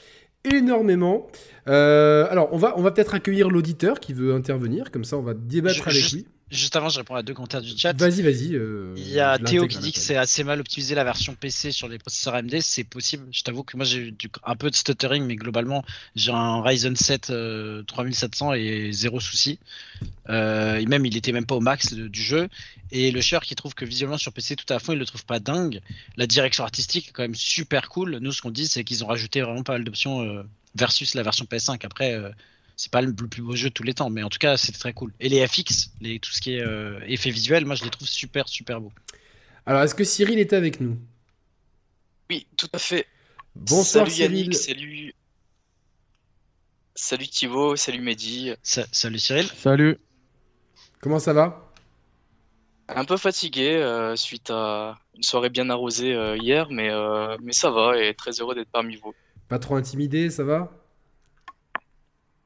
[0.55, 1.27] énormément.
[1.69, 5.23] Euh, alors, on va, on va peut-être accueillir l'auditeur qui veut intervenir, comme ça on
[5.23, 6.27] va débattre Je- avec lui.
[6.49, 7.93] Juste avant, je réponds à deux commentaires du chat.
[7.99, 8.55] Vas-y, vas-y.
[8.55, 11.73] euh, Il y a Théo qui dit que c'est assez mal optimisé la version PC
[11.73, 12.61] sur les processeurs AMD.
[12.61, 13.27] C'est possible.
[13.33, 16.63] Je t'avoue que moi j'ai eu du- un peu de stuttering, mais globalement j'ai un
[16.63, 19.59] Ryzen 7 euh, 3700 et zéro souci.
[20.29, 22.49] Euh, et même il était même pas au max de- du jeu.
[22.93, 25.25] Et le cher qui trouve que visuellement sur PC tout à fond, il le trouve
[25.27, 25.81] pas dingue.
[26.17, 28.19] La direction artistique est quand même super cool.
[28.19, 30.45] Nous ce qu'on dit c'est qu'ils ont rajouté vraiment pas mal d'options euh,
[30.77, 31.85] versus la version PS5.
[31.85, 32.15] Après.
[32.77, 34.57] C'est pas le le plus beau jeu de tous les temps, mais en tout cas,
[34.57, 35.13] c'était très cool.
[35.21, 38.07] Et les FX, les, tout ce qui est euh, effet visuel, moi je les trouve
[38.07, 38.93] super, super beaux.
[39.65, 40.99] Alors, est-ce que Cyril est avec nous?
[42.31, 43.07] Oui, tout à fait.
[43.55, 44.37] Bonsoir salut Cyril.
[44.39, 45.15] Yannick, salut.
[46.95, 48.53] Salut Thibaut, salut Mehdi.
[48.63, 49.47] Sa- salut Cyril.
[49.57, 49.99] Salut.
[51.01, 51.63] Comment ça va?
[52.89, 57.53] Un peu fatigué euh, suite à une soirée bien arrosée euh, hier, mais, euh, mais
[57.53, 59.13] ça va et très heureux d'être parmi vous.
[59.49, 60.73] Pas trop intimidé, ça va?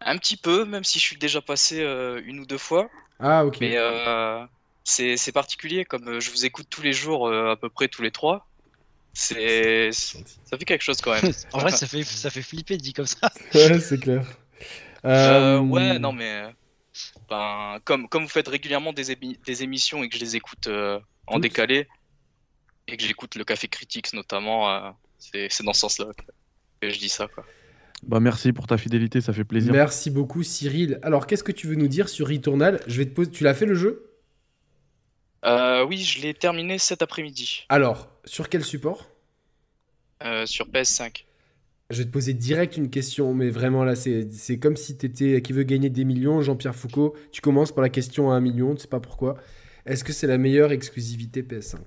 [0.01, 3.45] Un petit peu, même si je suis déjà passé euh, une ou deux fois, Ah,
[3.45, 3.63] ok.
[3.63, 4.47] mais euh,
[4.85, 7.89] c'est c'est particulier comme euh, je vous écoute tous les jours, euh, à peu près
[7.89, 8.51] tous les trois.
[9.15, 11.31] C'est ça fait quelque chose quand même.
[11.53, 13.31] En vrai, ça fait, ça fait flipper dit comme ça.
[13.55, 14.27] Ouais, c'est clair.
[15.05, 16.53] Euh, Euh, ouais, non, mais
[17.29, 20.67] ben, comme, comme vous faites régulièrement des, émi- des émissions et que je les écoute
[20.69, 21.89] euh, en décalé,
[22.87, 26.25] et que j'écoute le Café Critics notamment, euh, c'est c'est dans ce sens-là que,
[26.83, 27.29] que je dis ça.
[27.29, 27.47] Quoi.
[28.03, 29.73] Bah merci pour ta fidélité, ça fait plaisir.
[29.73, 30.99] Merci beaucoup, Cyril.
[31.03, 32.81] Alors, qu'est-ce que tu veux nous dire sur Returnal?
[32.87, 33.31] Je vais te poser.
[33.31, 34.11] Tu l'as fait le jeu?
[35.45, 39.11] Euh, oui, je l'ai terminé cet après-midi Alors, sur quel support?
[40.23, 41.25] Euh, sur PS5.
[41.89, 45.07] Je vais te poser direct une question, mais vraiment là, c'est c'est comme si tu
[45.07, 47.17] étais qui veut gagner des millions, Jean-Pierre Foucault.
[47.33, 49.37] Tu commences par la question à un million, tu sais pas pourquoi.
[49.87, 51.79] Est-ce que c'est la meilleure exclusivité PS5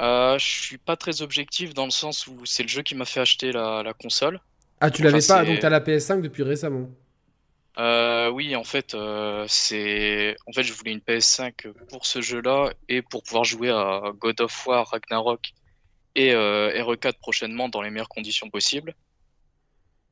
[0.00, 3.04] Euh, je suis pas très objectif dans le sens où c'est le jeu qui m'a
[3.04, 4.40] fait acheter la, la console.
[4.80, 6.88] Ah, tu l'avais Enfin, pas, donc t'as la PS5 depuis récemment.
[7.78, 12.72] Euh, oui, en fait, euh, c'est en fait je voulais une PS5 pour ce jeu-là
[12.88, 15.52] et pour pouvoir jouer à God of War, Ragnarok
[16.14, 18.94] et euh, RE4 prochainement dans les meilleures conditions possibles.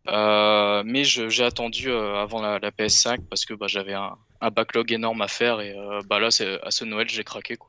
[0.09, 4.51] Euh, mais j'ai attendu euh, avant la, la PS5 parce que bah, j'avais un, un
[4.51, 7.68] backlog énorme à faire et euh, bah là c'est à ce Noël j'ai craqué quoi.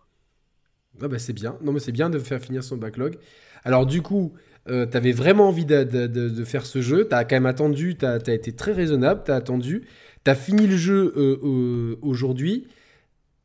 [1.01, 1.57] Ah bah c'est bien.
[1.61, 3.17] Non mais c'est bien de faire finir son backlog.
[3.63, 4.33] Alors du coup,
[4.69, 7.07] euh, t'avais vraiment envie de, faire ce jeu.
[7.07, 7.95] T'as quand même attendu.
[7.95, 9.23] T'as as été très raisonnable.
[9.25, 9.87] T'as attendu.
[10.23, 12.67] T'as fini le jeu euh, euh, aujourd'hui.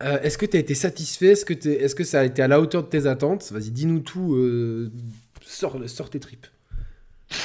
[0.00, 1.32] Est-ce que t'as été satisfait?
[1.32, 3.50] Est-ce que, ça a été à la hauteur de tes attentes?
[3.52, 4.36] Vas-y, dis-nous tout.
[5.46, 6.46] sors, tes tripes.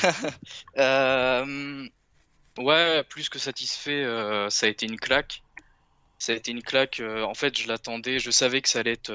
[2.57, 4.03] Ouais, plus que satisfait,
[4.49, 5.43] ça a été une claque.
[6.17, 7.01] Ça a été une claque.
[7.01, 8.19] en fait, je l'attendais.
[8.19, 9.13] Je savais que ça allait être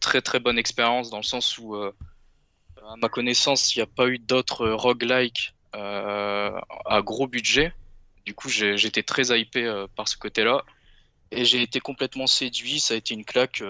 [0.00, 1.92] très très bonne expérience dans le sens où, euh,
[2.88, 7.72] à ma connaissance, il n'y a pas eu d'autres roguelike euh, à gros budget.
[8.24, 10.64] Du coup, j'étais très hypé euh, par ce côté-là.
[11.30, 12.80] Et j'ai été complètement séduit.
[12.80, 13.62] Ça a été une claque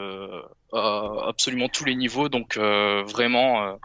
[0.72, 2.28] à absolument tous les niveaux.
[2.28, 3.76] Donc, vraiment.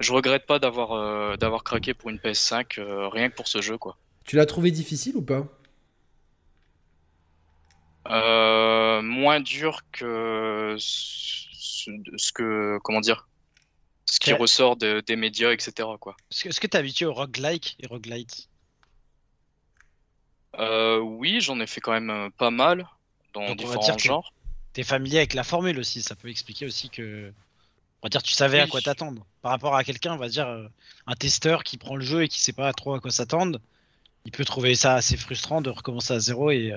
[0.00, 3.78] je regrette pas d'avoir d'avoir craqué pour une PS5, euh, rien que pour ce jeu,
[3.78, 3.96] quoi.
[4.24, 5.46] Tu l'as trouvé difficile ou pas?
[8.06, 13.26] Moins dur que ce, ce que, comment dire,
[14.06, 16.16] ce qui ressort de- des médias, etc., quoi.
[16.30, 18.48] Est-ce que que t'es habitué au roguelike et roguelite
[20.58, 22.86] Euh, oui, j'en ai fait quand même euh, pas mal
[23.32, 24.32] dans Donc, on va différents genres.
[24.72, 27.32] T'es familier avec la formule aussi, ça peut expliquer aussi que.
[28.02, 29.24] On va dire, tu savais à quoi t'attendre.
[29.40, 30.68] Par rapport à quelqu'un, on va dire, euh,
[31.06, 33.58] un testeur qui prend le jeu et qui sait pas trop à quoi s'attendre,
[34.26, 36.72] il peut trouver ça assez frustrant de recommencer à zéro et.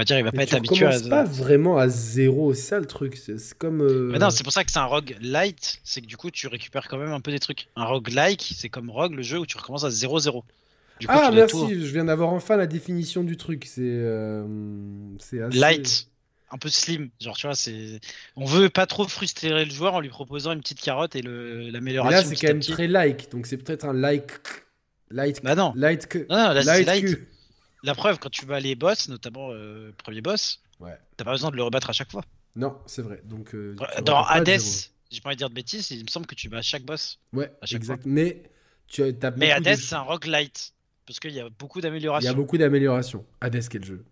[0.00, 1.00] Va dire, il va Mais pas être tu habitué à.
[1.08, 2.52] pas vraiment à zéro.
[2.54, 3.16] C'est ça le truc.
[3.16, 3.80] C'est comme.
[3.80, 6.30] euh, Mais non, c'est pour ça que c'est un rogue light, c'est que du coup
[6.30, 7.68] tu récupères quand même un peu des trucs.
[7.76, 10.42] Un rogue like, c'est comme rogue le jeu où tu recommences à 0-0.
[11.00, 11.56] Du coup, Ah merci.
[11.70, 13.64] Je viens d'avoir enfin la définition du truc.
[13.66, 13.80] C'est.
[13.82, 14.44] euh,
[15.18, 15.58] C'est assez.
[15.58, 16.08] light,
[16.50, 17.08] un peu slim.
[17.20, 18.00] Genre, tu vois, c'est.
[18.36, 21.70] On veut pas trop frustrer le joueur en lui proposant une petite carotte et le...
[21.70, 22.18] L'amélioration.
[22.18, 23.30] là, c'est quand même très like.
[23.30, 24.32] Donc c'est peut-être un like.
[25.10, 25.40] Light.
[25.42, 25.72] Bah non.
[25.74, 26.18] Light que.
[26.18, 27.04] Non, non, là, light light.
[27.16, 27.20] que.
[27.82, 30.96] La preuve, quand tu bats les boss, notamment euh, premier boss, Ouais.
[31.16, 32.22] t'as pas besoin de le rebattre à chaque fois.
[32.56, 33.20] Non, c'est vrai.
[33.24, 33.54] Donc.
[33.54, 34.60] euh, Dans Hades,
[35.10, 37.18] j'ai pas envie de dire de bêtises, il me semble que tu bats chaque boss.
[37.32, 38.02] Ouais, à chaque exact.
[38.06, 38.42] Mais
[38.86, 39.12] tu as.
[39.12, 40.72] t'as Mais beaucoup de- Hades, c'est un roguelite.
[41.06, 42.34] Parce qu'il y a beaucoup Il y a d'améliorations.
[42.34, 43.24] beaucoup d'améliorations.
[43.40, 44.04] Hades, quel jeu.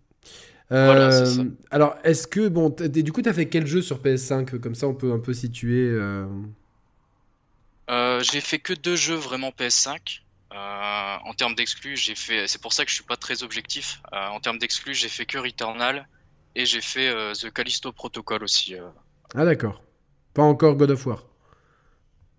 [0.69, 1.41] Voilà, Euh, ça.
[1.71, 4.93] alors, est-ce que bon, du coup, t'as fait quel jeu sur PS5 Comme ça, on
[4.93, 5.87] peut un peu situer.
[5.89, 6.27] euh,
[7.89, 10.21] Euh, j'ai fait que deux jeux vraiment PS5.
[10.51, 12.47] Euh, en termes d'exclus, j'ai fait.
[12.47, 14.01] C'est pour ça que je suis pas très objectif.
[14.13, 16.07] Euh, en termes d'exclus, j'ai fait que Returnal
[16.55, 18.75] et j'ai fait euh, The Callisto Protocol aussi.
[18.75, 18.89] euh.
[19.35, 19.81] Ah d'accord.
[20.33, 21.23] Pas encore God of War.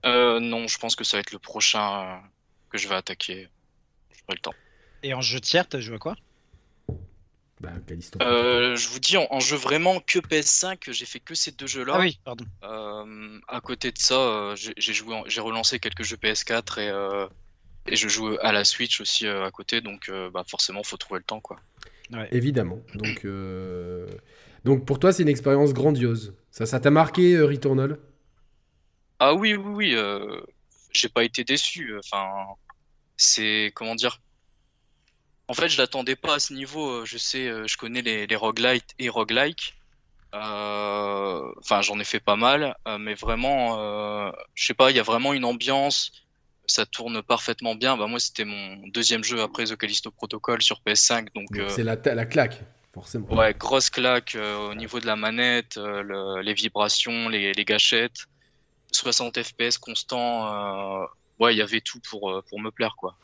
[0.07, 2.17] Euh, non, je pense que ça va être le prochain euh,
[2.71, 3.49] que je vais attaquer.
[4.11, 4.55] J'aurai le temps.
[5.03, 6.17] Et en jeu tiers, t'as joué à quoi?
[7.61, 8.19] Bah, Callisto.
[8.23, 11.67] Euh, je vous dis, en, en jeu vraiment que PS5, j'ai fait que ces deux
[11.67, 11.93] jeux-là.
[11.97, 12.45] Ah oui, pardon.
[12.65, 16.89] Euh, à côté de ça, euh, j'ai joué, en- j'ai relancé quelques jeux PS4 et,
[16.89, 17.27] euh,
[17.91, 20.97] et je joue à la Switch aussi euh, à côté, donc euh, bah forcément, faut
[20.97, 21.57] trouver le temps, quoi.
[22.33, 22.81] Évidemment.
[22.95, 24.07] Donc, euh,
[24.65, 26.35] donc pour toi, c'est une expérience grandiose.
[26.51, 27.99] Ça, ça t'a marqué, euh, Returnal?
[29.19, 30.41] Ah oui, oui, oui, euh,
[30.93, 31.97] j'ai pas été déçu.
[31.99, 32.47] Enfin,
[33.17, 34.21] c'est comment dire.
[35.47, 37.05] En fait, je l'attendais pas à ce niveau.
[37.05, 39.75] Je sais, je connais les, les roguelites et roguelike.
[40.35, 41.11] Euh,
[41.59, 45.01] Enfin, j'en ai fait pas mal, euh, mais vraiment, euh, je sais pas, il y
[45.01, 46.13] a vraiment une ambiance.
[46.71, 47.97] Ça tourne parfaitement bien.
[47.97, 51.83] Bah, moi, c'était mon deuxième jeu après The Callisto Protocol sur PS5, donc euh, C'est
[51.85, 52.63] la, la claque,
[52.95, 53.27] forcément.
[53.35, 57.65] Ouais, grosse claque euh, au niveau de la manette, euh, le- les vibrations, les, les
[57.65, 58.27] gâchettes,
[58.93, 61.03] 60 FPS constant.
[61.03, 61.07] euh,
[61.41, 63.17] ouais, il y avait tout pour, pour me plaire, quoi.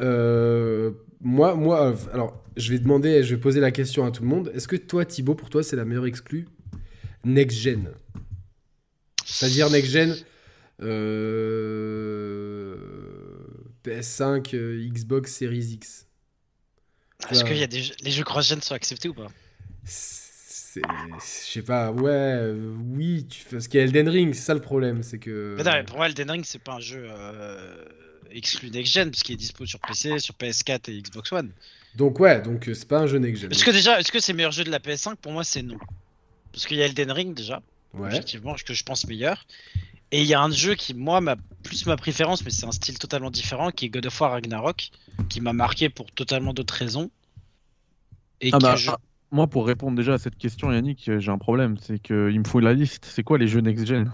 [0.00, 4.28] Euh, moi, moi, alors, je vais demander, je vais poser la question à tout le
[4.28, 4.50] monde.
[4.54, 6.48] Est-ce que toi, Thibaut, pour toi, c'est la meilleure exclue
[7.24, 7.90] next-gen
[9.26, 10.16] C'est-à-dire next-gen
[13.84, 16.06] PS5, euh, Xbox Series X.
[17.30, 19.28] Est-ce que y a des jeux- les jeux cross-gen sont acceptés ou pas?
[19.84, 19.90] Je
[21.20, 24.60] sais pas, ouais, euh, oui, tu, parce qu'il y a Elden Ring, c'est ça le
[24.60, 25.54] problème, c'est que.
[25.58, 27.84] Mais non, mais pour moi, Elden Ring, c'est pas un jeu euh,
[28.30, 31.50] exclu next-gen, parce qu'il est dispo sur PC, sur PS4 et Xbox One.
[31.96, 33.50] Donc ouais, donc euh, c'est pas un jeu next-gen.
[33.50, 35.62] Est-ce que déjà, est-ce que c'est le meilleur jeu de la PS5 Pour moi, c'est
[35.62, 35.76] non.
[36.52, 37.60] Parce qu'il y a Elden Ring déjà,
[37.92, 38.08] Ouais.
[38.08, 39.44] effectivement, que je pense meilleur.
[40.12, 42.72] Et il y a un jeu qui, moi, m'a plus ma préférence, mais c'est un
[42.72, 44.90] style totalement différent, qui est God of War Ragnarok,
[45.28, 47.10] qui m'a marqué pour totalement d'autres raisons.
[48.40, 48.98] Et Ah que bah, je- ah,
[49.30, 51.76] moi, pour répondre déjà à cette question, Yannick, euh, j'ai un problème.
[51.78, 53.04] C'est qu'il me faut la liste.
[53.04, 54.10] C'est quoi les jeux next-gen?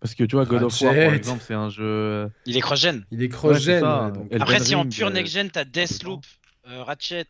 [0.00, 2.30] Parce que tu vois, God of War, par exemple, c'est un jeu.
[2.44, 3.04] Il est cross-gen.
[3.10, 3.82] Il est cross-gen.
[3.82, 6.24] ouais, Après, si en pure euh, next-gen, t'as Deathloop,
[6.68, 7.26] euh, Ratchet,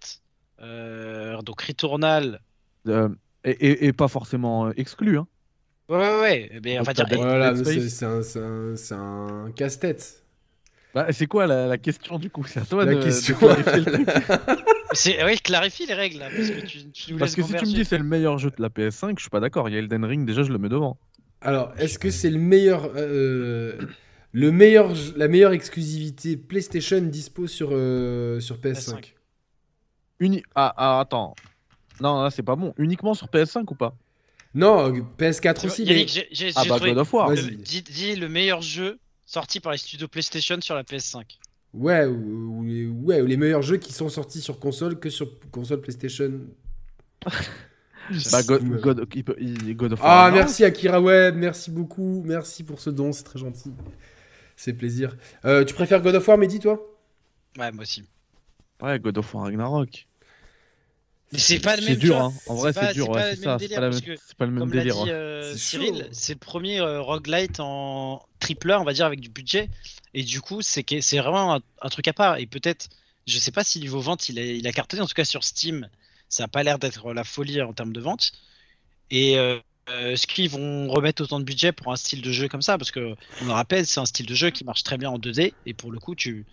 [0.60, 2.40] euh, donc Returnal.
[2.88, 3.08] euh,
[3.44, 5.18] et, et- et pas forcément euh, exclu.
[5.18, 5.26] Hein.
[5.88, 6.60] Ouais, ouais, ouais.
[6.64, 7.24] Mais on va Donc, t'as dire.
[7.24, 10.22] Voilà, c'est un, un- un casse-tête.
[10.94, 12.44] Bah, c'est quoi la, la question du coup?
[12.44, 13.36] C'est à toi La de, de question.
[13.36, 14.08] clarifier le truc.
[14.92, 15.22] C'est...
[15.24, 17.72] Oui, clarifie les règles là, parce que tu, tu nous Parce que si tu me
[17.74, 19.68] dis c'est le meilleur jeu de la PS5, je suis pas d'accord.
[19.68, 20.96] Il y a Elden Ring, déjà je le mets devant.
[21.42, 23.76] Alors, est-ce que c'est le meilleur, euh,
[24.32, 29.14] le meilleur, la meilleure exclusivité PlayStation dispo sur, euh, sur PS5 PS5.
[30.20, 30.42] Uni...
[30.54, 31.34] Ah, ah, attends.
[32.00, 32.72] Non, là c'est pas bon.
[32.78, 33.94] Uniquement sur PS5 ou pas?
[34.56, 36.26] Non, PS4 Tu vois, aussi, Yannick, mais...
[36.32, 37.32] j'ai, j'ai- Ah bah trouvé- God of War.
[37.32, 41.38] Dis, dis le meilleur jeu sorti par les studios PlayStation sur la PS5.
[41.74, 45.10] Ouais, ou, ou les, ouais, ou les meilleurs jeux qui sont sortis sur console que
[45.10, 46.40] sur console PlayStation.
[48.30, 49.02] Bah, God,
[49.92, 50.08] of War.
[50.08, 50.36] Ah, non.
[50.36, 53.72] merci Akira Web, merci beaucoup, merci pour ce don, c'est très gentil.
[54.54, 55.16] C'est plaisir.
[55.44, 56.78] Euh, tu préfères God of War, Mehdi, toi?
[57.58, 58.04] Ouais, moi aussi.
[58.80, 60.06] Ouais, God of War Ragnarok.
[61.32, 62.34] Mais c'est pas le même C'est dur, hein.
[62.46, 63.08] En vrai, c'est dur.
[63.08, 63.58] pas ouais, le c'est pas,
[64.38, 64.94] pas le même Comme délire.
[65.04, 69.20] dit euh, Cyril, c'est le premier euh, roguelite en triple A, on va dire, avec
[69.20, 69.68] du budget.
[70.14, 72.38] Et du coup, c'est que- c'est vraiment un, un truc à part.
[72.38, 72.88] Et peut-être,
[73.26, 75.02] je sais pas si niveau vente, il a, il a cartonné.
[75.02, 75.88] En tout cas, sur Steam,
[76.28, 78.32] ça a pas l'air d'être la folie en termes de vente.
[79.10, 79.58] Et euh,
[79.90, 82.78] euh, est-ce qu'ils vont remettre autant de budget pour un style de jeu comme ça?
[82.78, 85.18] Parce que, on le rappelle, c'est un style de jeu qui marche très bien en
[85.18, 85.54] 2D.
[85.66, 86.46] Et pour le coup, tu...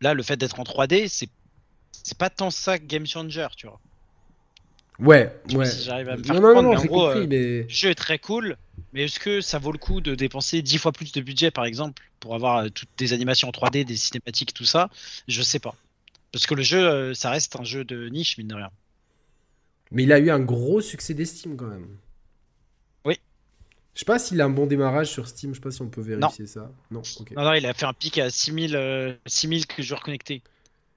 [0.00, 1.28] là, le fait d'être en 3D, c'est
[2.06, 3.80] c'est pas tant ça game changer, tu vois.
[5.00, 5.66] Ouais, Je ouais.
[5.66, 7.18] si j'arrive à me faire Non, non, non, comprendre, non, mais en j'ai gros, compris,
[7.18, 7.62] euh, mais...
[7.64, 8.56] le jeu est très cool,
[8.92, 11.64] mais est-ce que ça vaut le coup de dépenser 10 fois plus de budget, par
[11.64, 14.88] exemple, pour avoir euh, toutes des animations en 3D, des cinématiques, tout ça?
[15.26, 15.74] Je sais pas.
[16.30, 18.70] Parce que le jeu, euh, ça reste un jeu de niche, mine de rien.
[19.90, 21.88] Mais il a eu un gros succès d'estime quand même.
[23.04, 23.18] Oui.
[23.94, 25.88] Je sais pas s'il a un bon démarrage sur Steam, je sais pas si on
[25.88, 26.70] peut vérifier ça.
[26.92, 27.02] Non.
[27.36, 30.42] Non, non, il a fait un pic à 6000, euh, 6000 que joueurs connectés.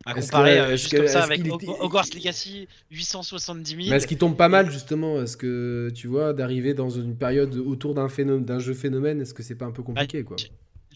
[0.05, 3.89] À Est-ce comparer que- euh, juste que- comme ça avec était- Hogwarts Legacy 870 000.
[3.89, 7.55] Mais est-ce qu'il tombe pas mal justement Est-ce que tu vois d'arriver dans une période
[7.55, 10.38] autour d'un phénomène, d'un jeu phénomène, est-ce que c'est pas un peu compliqué quoi?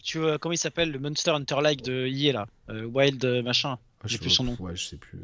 [0.02, 2.46] Tu vois, comment il s'appelle le Monster Hunter Like de EA là?
[2.70, 3.78] Euh, Wild euh, machin.
[4.00, 4.56] Ah, j'ai je plus sais son pas, nom.
[4.60, 5.18] Ouais, je sais plus.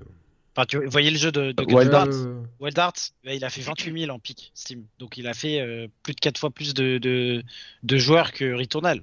[0.56, 2.92] Enfin, tu voyez le jeu de, de Wild Euh, Wild bah,
[3.34, 4.84] il a fait 28 000 en pic Steam.
[4.98, 7.42] Donc il a fait euh, plus de 4 fois plus de, de,
[7.82, 9.02] de joueurs que Returnal.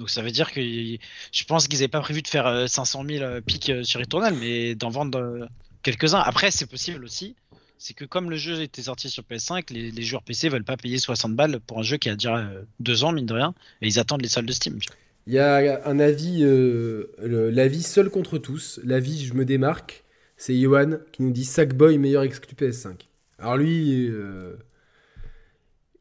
[0.00, 3.04] Donc ça veut dire que je pense qu'ils n'avaient pas prévu de faire euh, 500
[3.06, 5.46] 000 euh, pics euh, sur Returnal, mais d'en vendre euh,
[5.82, 6.20] quelques-uns.
[6.20, 7.36] Après, c'est possible aussi.
[7.78, 10.76] C'est que comme le jeu était sorti sur PS5, les, les joueurs PC veulent pas
[10.76, 13.88] payer 60 balles pour un jeu qui a déjà 2 ans, mine de rien, et
[13.88, 14.80] ils attendent les salles de Steam.
[15.26, 17.06] Il y a un avis, euh,
[17.52, 18.80] l'avis seul contre tous.
[18.82, 20.04] L'avis je me démarque.
[20.36, 22.94] C'est Johan qui nous dit Sackboy meilleur exclu PS5.
[23.38, 24.56] Alors lui, euh,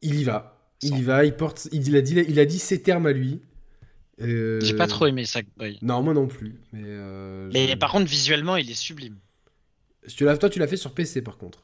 [0.02, 0.56] il y va.
[0.82, 3.42] Il y va, il porte, il a dit, il a dit ses termes à lui.
[4.22, 5.78] Euh, J'ai pas trop aimé Sackboy.
[5.82, 6.56] Non, moi non plus.
[6.74, 9.16] Mais, euh, Mais je- par contre, visuellement, il est sublime.
[10.08, 11.60] Tu toi, tu l'as fait sur PC par contre.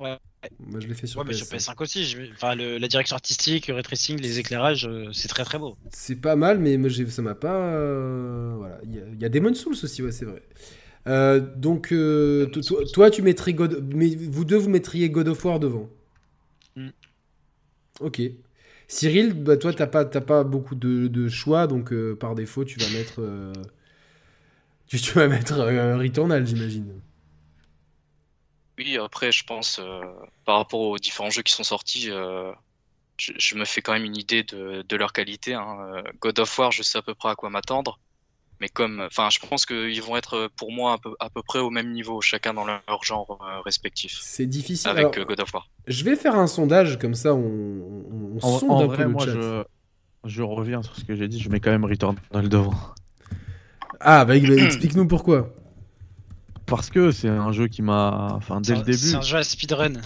[0.00, 0.18] Ouais.
[0.58, 1.38] Moi, je l'ai fait sur Ouais, mais PS5.
[1.60, 2.04] sur PS5 aussi.
[2.04, 5.58] je- Enfin, le- la direction artistique, le ray tracing, les éclairages, euh, c'est très très
[5.58, 5.76] beau.
[5.92, 7.74] C'est pas mal, mais moi, ça m'a pas.
[7.74, 8.80] euh, Voilà.
[8.84, 10.42] Il y, a- y a Demon's Souls aussi, ouais, c'est vrai.
[11.56, 11.88] Donc,
[12.92, 13.92] toi- tu mettrais God.
[13.94, 15.88] Mais vous deux, vous mettriez God of War devant.
[16.76, 16.88] Hmm.
[18.00, 18.22] Ok.
[18.92, 22.78] Cyril, bah, toi, t'as pas, t'as pas beaucoup de, choix, donc euh, par défaut, tu
[22.78, 23.22] vas mettre.
[23.22, 23.52] euh,
[24.86, 27.00] Tu, vas mettre euh, Returnal, j'imagine.
[28.76, 30.02] Oui, après, je pense, euh,
[30.44, 32.10] par rapport aux différents jeux qui sont sortis,
[33.18, 35.54] je, me fais quand même une idée de, de leur qualité.
[35.54, 36.02] hein.
[36.20, 37.98] God of War, je sais à peu près à quoi m'attendre.
[38.62, 41.58] Mais comme, enfin, je pense qu'ils vont être pour moi à peu, à peu près
[41.58, 44.88] au même niveau, chacun dans leur, genre euh, respectif, C'est difficile.
[44.88, 45.68] avec Alors, euh, God of War.
[45.88, 49.02] Je vais faire un sondage, comme ça, on, on, En, sonde en un vrai, peu
[49.02, 49.32] le moi, chat.
[49.32, 49.64] je,
[50.26, 51.40] je reviens sur ce que j'ai dit.
[51.40, 52.72] Je mets quand même Returnal devant.
[53.98, 55.52] Ah, bah, bah, explique-nous pourquoi.
[56.66, 58.28] Parce que c'est un jeu qui m'a.
[58.34, 58.96] Enfin, dès le début.
[58.96, 59.94] C'est un jeu à speedrun.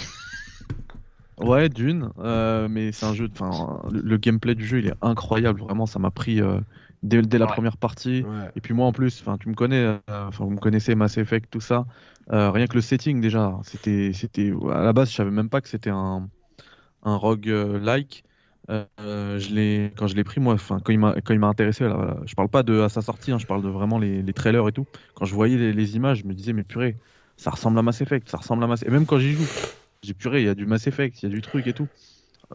[1.39, 3.29] Ouais, d'une, euh, mais c'est un jeu.
[3.39, 5.61] Enfin, le, le gameplay du jeu, il est incroyable.
[5.61, 6.59] Vraiment, ça m'a pris euh,
[7.03, 7.55] dès, dès la Ouais.
[7.55, 8.27] première partie.
[8.27, 8.51] Ouais.
[8.55, 9.77] Et puis moi, en plus, enfin, tu me connais.
[9.85, 11.87] euh, Enfin, vous me connaissez, Mass Effect, tout ça.
[12.33, 14.53] Euh, rien que le setting déjà, c'était, c'était.
[14.73, 16.29] À la base, je savais même pas que c'était un,
[17.03, 18.25] un rogue like.
[18.71, 21.47] Euh, je l'ai, quand je l'ai pris, moi, enfin, quand il m'a, quand il m'a
[21.49, 23.99] intéressé, là, voilà, je parle pas de à sa sortie, hein, je parle de vraiment
[23.99, 24.87] les, les trailers et tout.
[25.15, 26.99] Quand je voyais les, les images, je me disais, mais purée,
[27.37, 29.51] ça ressemble à Mass Effect, ça ressemble à Mass Et même quand j'y joue,
[30.03, 31.89] j'ai purée, il y a du Mass Effect, il y a du truc et tout.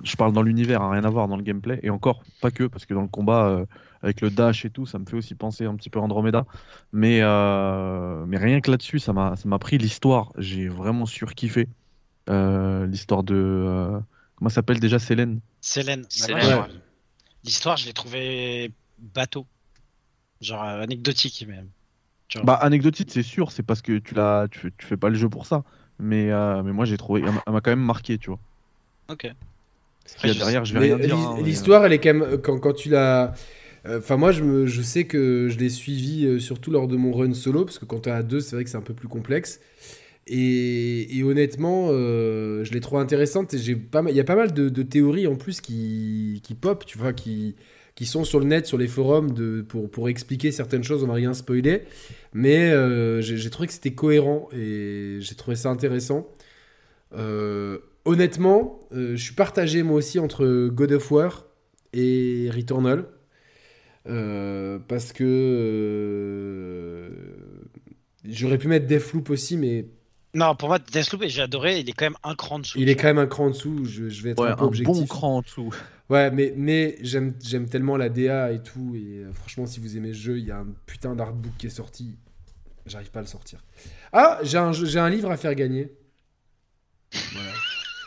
[0.03, 1.79] Je parle dans l'univers, hein, rien à voir dans le gameplay.
[1.83, 3.65] Et encore, pas que, parce que dans le combat, euh,
[4.01, 6.45] avec le dash et tout, ça me fait aussi penser un petit peu à Andromeda.
[6.93, 10.31] Mais, euh, mais rien que là-dessus, ça m'a, ça m'a pris l'histoire.
[10.37, 11.67] J'ai vraiment surkiffé.
[12.29, 13.35] Euh, l'histoire de.
[13.35, 13.99] euh,
[14.35, 16.07] comment ça s'appelle déjà Célène Célène.
[17.43, 19.47] L'histoire, je l'ai trouvé bateau.
[20.41, 21.69] Genre euh, anecdotique même.
[22.43, 25.15] Bah, anecdotique, c'est sûr, c'est parce que tu, l'as, tu, fais- tu fais pas le
[25.15, 25.63] jeu pour ça.
[25.99, 27.21] Mais, euh, mais moi, j'ai trouvé.
[27.45, 28.39] Elle m'a quand même marqué, tu vois.
[29.07, 29.35] ok.
[30.11, 31.15] Ce qu'il y a je- derrière, je vais Mais rien dire.
[31.15, 32.37] l'hi- hein, mais, L'histoire, elle est quand même.
[32.41, 33.33] Quand, quand tu l'as.
[33.87, 36.95] euh, Enfin, moi, je, me, je sais que je l'ai suivi euh, surtout lors de
[36.97, 38.93] mon run solo, parce que quand t'es à deux, c'est vrai que c'est un peu
[38.93, 39.59] plus complexe.
[40.27, 43.53] Et, et honnêtement, euh, je l'ai trouvé intéressante.
[43.53, 47.11] Il y a pas mal de, de théories en plus qui, qui pop, tu vois,
[47.13, 47.55] qui,
[47.95, 51.03] qui sont sur le net, sur les forums, de, pour, pour expliquer certaines choses.
[51.03, 51.81] On va rien spoiler.
[52.33, 56.27] Mais euh, j'ai j'ai trouvé que c'était cohérent et j'ai trouvé ça intéressant.
[57.17, 61.45] Euh, honnêtement, euh, je suis partagé moi aussi entre God of War
[61.93, 63.05] et Returnal.
[64.07, 67.09] Euh, parce que euh,
[68.25, 69.85] j'aurais pu mettre Deathloop aussi, mais
[70.33, 72.79] Non, pour moi, Deathloop, j'ai adoré, il est quand même un cran en dessous.
[72.79, 73.85] il est quand même un cran en dessous.
[73.85, 74.97] Je, je vais être Ouais, un peu un objectif.
[75.01, 75.71] bon cran en dessous.
[76.09, 78.95] Ouais, mais, mais j'aime j'aime tellement la DA et tout.
[78.95, 81.69] Et franchement, si vous aimez ce jeu, il y a un putain d'artbook qui est
[81.69, 82.15] sorti.
[82.87, 83.63] J'arrive pas à le sortir.
[84.11, 85.91] Ah, j'ai un, j'ai un livre à faire gagner.
[87.33, 87.51] Voilà.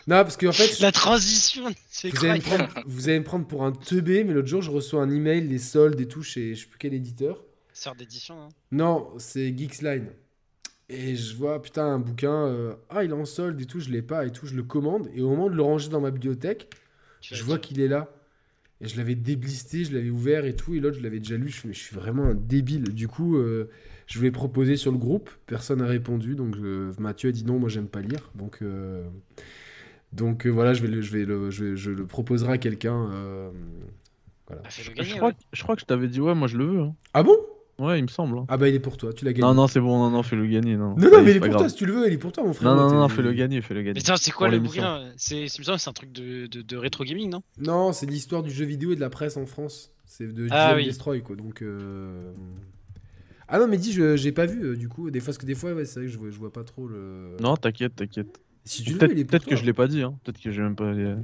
[0.06, 2.68] Non, parce qu'en fait, La transition, c'est vous allez, me incroyable.
[2.72, 5.46] prendre, vous allez me prendre pour un teubé, mais l'autre jour, je reçois un email,
[5.48, 7.42] les soldes et tout, chez je sais plus quel éditeur.
[7.72, 8.48] Sœur d'édition, hein.
[8.70, 10.08] Non, c'est Geeksline.
[10.90, 13.88] Et je vois, putain, un bouquin, euh, ah, il est en solde et tout, je
[13.90, 15.08] l'ai pas et tout, je le commande.
[15.14, 16.68] Et au moment de le ranger dans ma bibliothèque,
[17.22, 18.14] je vois qu'il est là.
[18.80, 20.74] Et je l'avais déblisté, je l'avais ouvert et tout.
[20.74, 21.48] Et l'autre, je l'avais déjà lu.
[21.48, 22.92] Je suis vraiment un débile.
[22.92, 23.70] Du coup, euh,
[24.06, 25.30] je voulais proposer sur le groupe.
[25.46, 26.34] Personne n'a répondu.
[26.34, 28.30] Donc euh, Mathieu a dit non, moi j'aime pas lire.
[28.34, 29.04] Donc, euh,
[30.16, 32.58] donc euh, voilà, je, vais le, je, vais le, je, vais- je le proposerai à
[32.58, 33.10] quelqu'un.
[33.12, 33.50] euh,
[34.46, 34.62] voilà.
[34.64, 35.34] Ah, Je gagner, crois, ouais.
[35.34, 36.80] que- je crois que je t'avais dit, ouais, moi je le veux.
[36.80, 36.94] hein.
[37.12, 37.36] Ah bon?
[37.78, 38.38] Ouais, il me semble.
[38.38, 38.46] hein.
[38.48, 39.42] Ah bah il est pour toi, tu l'as gagné.
[39.48, 40.76] Non, non, c'est bon, non, non, fais-le gagner.
[40.76, 42.30] Non, non, non, mais il est pour toi si tu le veux, il est pour
[42.30, 42.68] toi, mon frère.
[42.70, 43.94] Non, non, non, non, fais-le gagner, fais-le gagner.
[43.94, 45.12] Mais tiens, c'est quoi Pour le bouquin?
[45.16, 47.42] C'est, un truc de, de, de rétro gaming, non?
[47.58, 49.90] Non, c'est l'histoire du jeu vidéo et de la presse en France.
[50.06, 50.84] C'est de Ah GM oui.
[50.84, 51.34] Destroy, quoi.
[51.34, 51.62] Donc.
[51.62, 52.32] euh,
[53.48, 55.10] Ah non, mais dis, je j'ai pas vu, euh, du coup.
[55.10, 56.62] Des fois, parce que des fois, ouais, c'est vrai que je vois, je vois pas
[56.62, 57.36] trop le.
[57.40, 58.40] Non, t'inquiète, t'inquiète.
[58.64, 60.14] Si tu Peut-être que je l'ai pas dit, hein.
[60.24, 60.84] Peut-être que j'ai même pas.
[60.84, 61.16] euh,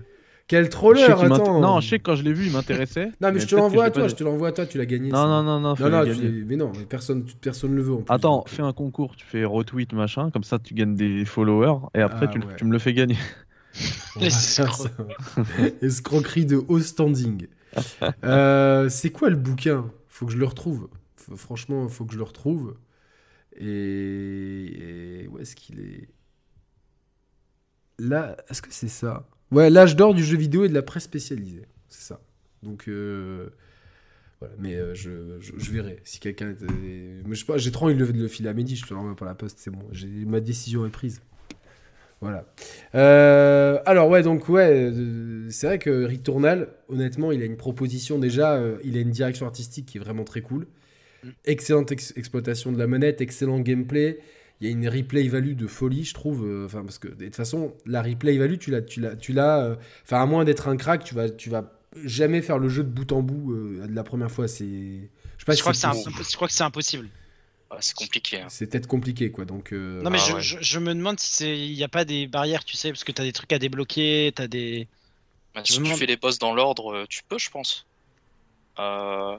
[0.47, 3.13] Quel troller, attends Non, je sais que quand je l'ai vu, il m'intéressait.
[3.21, 5.11] Non, mais, je te l'envoie à toi, je te l'envoie à toi, tu l'as gagné.
[5.11, 8.03] Non, non, non, non, Non, non, tu- mais non, mais personne, personne le veut en
[8.03, 8.13] plus.
[8.13, 11.87] Attends, donc, fais un concours, tu fais retweet machin, comme ça tu gagnes des followers
[11.95, 12.65] et après Ah, tu, ouais.
[12.65, 13.17] me le fais gagner.
[14.29, 14.67] ça.
[15.83, 17.47] Escroquerie de haut standing.
[18.25, 19.89] Euh, c'est quoi le bouquin?
[20.09, 20.89] Faut que je le retrouve.
[21.15, 22.75] Faut- franchement, faut que je le retrouve.
[23.57, 26.09] Et, et où est-ce qu'il est?
[28.09, 29.27] Là, est-ce que c'est ça?
[29.51, 31.67] Ouais, l'âge d'or du jeu vidéo et de la presse spécialisée.
[31.89, 32.21] C'est ça.
[32.63, 33.49] Donc, euh,
[34.39, 34.55] voilà.
[34.59, 35.99] Mais euh, je, je, je verrai.
[36.05, 36.51] Si quelqu'un.
[36.51, 38.77] était- Mais je sais pas, j'ai trop envie de le, de le filer à midi,
[38.77, 39.81] je te l'envoie par la poste, c'est bon.
[40.27, 41.21] Ma décision est prise.
[42.21, 42.45] Voilà.
[42.95, 44.93] Euh, alors, ouais, donc, ouais,
[45.49, 49.87] c'est vrai que Returnal, honnêtement, il a une proposition déjà, il a une direction artistique
[49.87, 50.67] qui est vraiment très cool.
[51.25, 51.29] Mm.
[51.47, 54.19] Excellente ex- exploitation de la manette, excellent gameplay.
[54.61, 56.45] Il y a une replay value de folie, je trouve.
[56.47, 59.33] euh, Enfin, parce que de toute façon, la replay value, tu l'as, tu l'as, tu
[59.33, 59.61] l'as.
[59.65, 61.73] euh, Enfin, à moins d'être un crack, tu vas, tu vas
[62.05, 64.49] jamais faire le jeu de bout en bout euh, de la première fois.
[64.49, 65.01] C'est, je
[65.39, 66.25] sais pas je si crois, que c'est c'est un- possible.
[66.31, 67.09] je crois que c'est impossible.
[67.71, 68.41] Ah, c'est compliqué.
[68.41, 68.47] hein.
[68.49, 69.45] C'est peut-être compliqué, quoi.
[69.45, 69.73] Donc.
[69.73, 70.41] euh, Non, mais Ah je, ouais.
[70.43, 73.05] je, je me demande si c'est il n'y a pas des barrières, tu sais, parce
[73.05, 74.89] que t'as des trucs à débloquer, t'as des.
[75.55, 77.87] Bah, si tu demande- fais les boss dans l'ordre, tu peux, je pense.
[78.79, 79.37] Euh,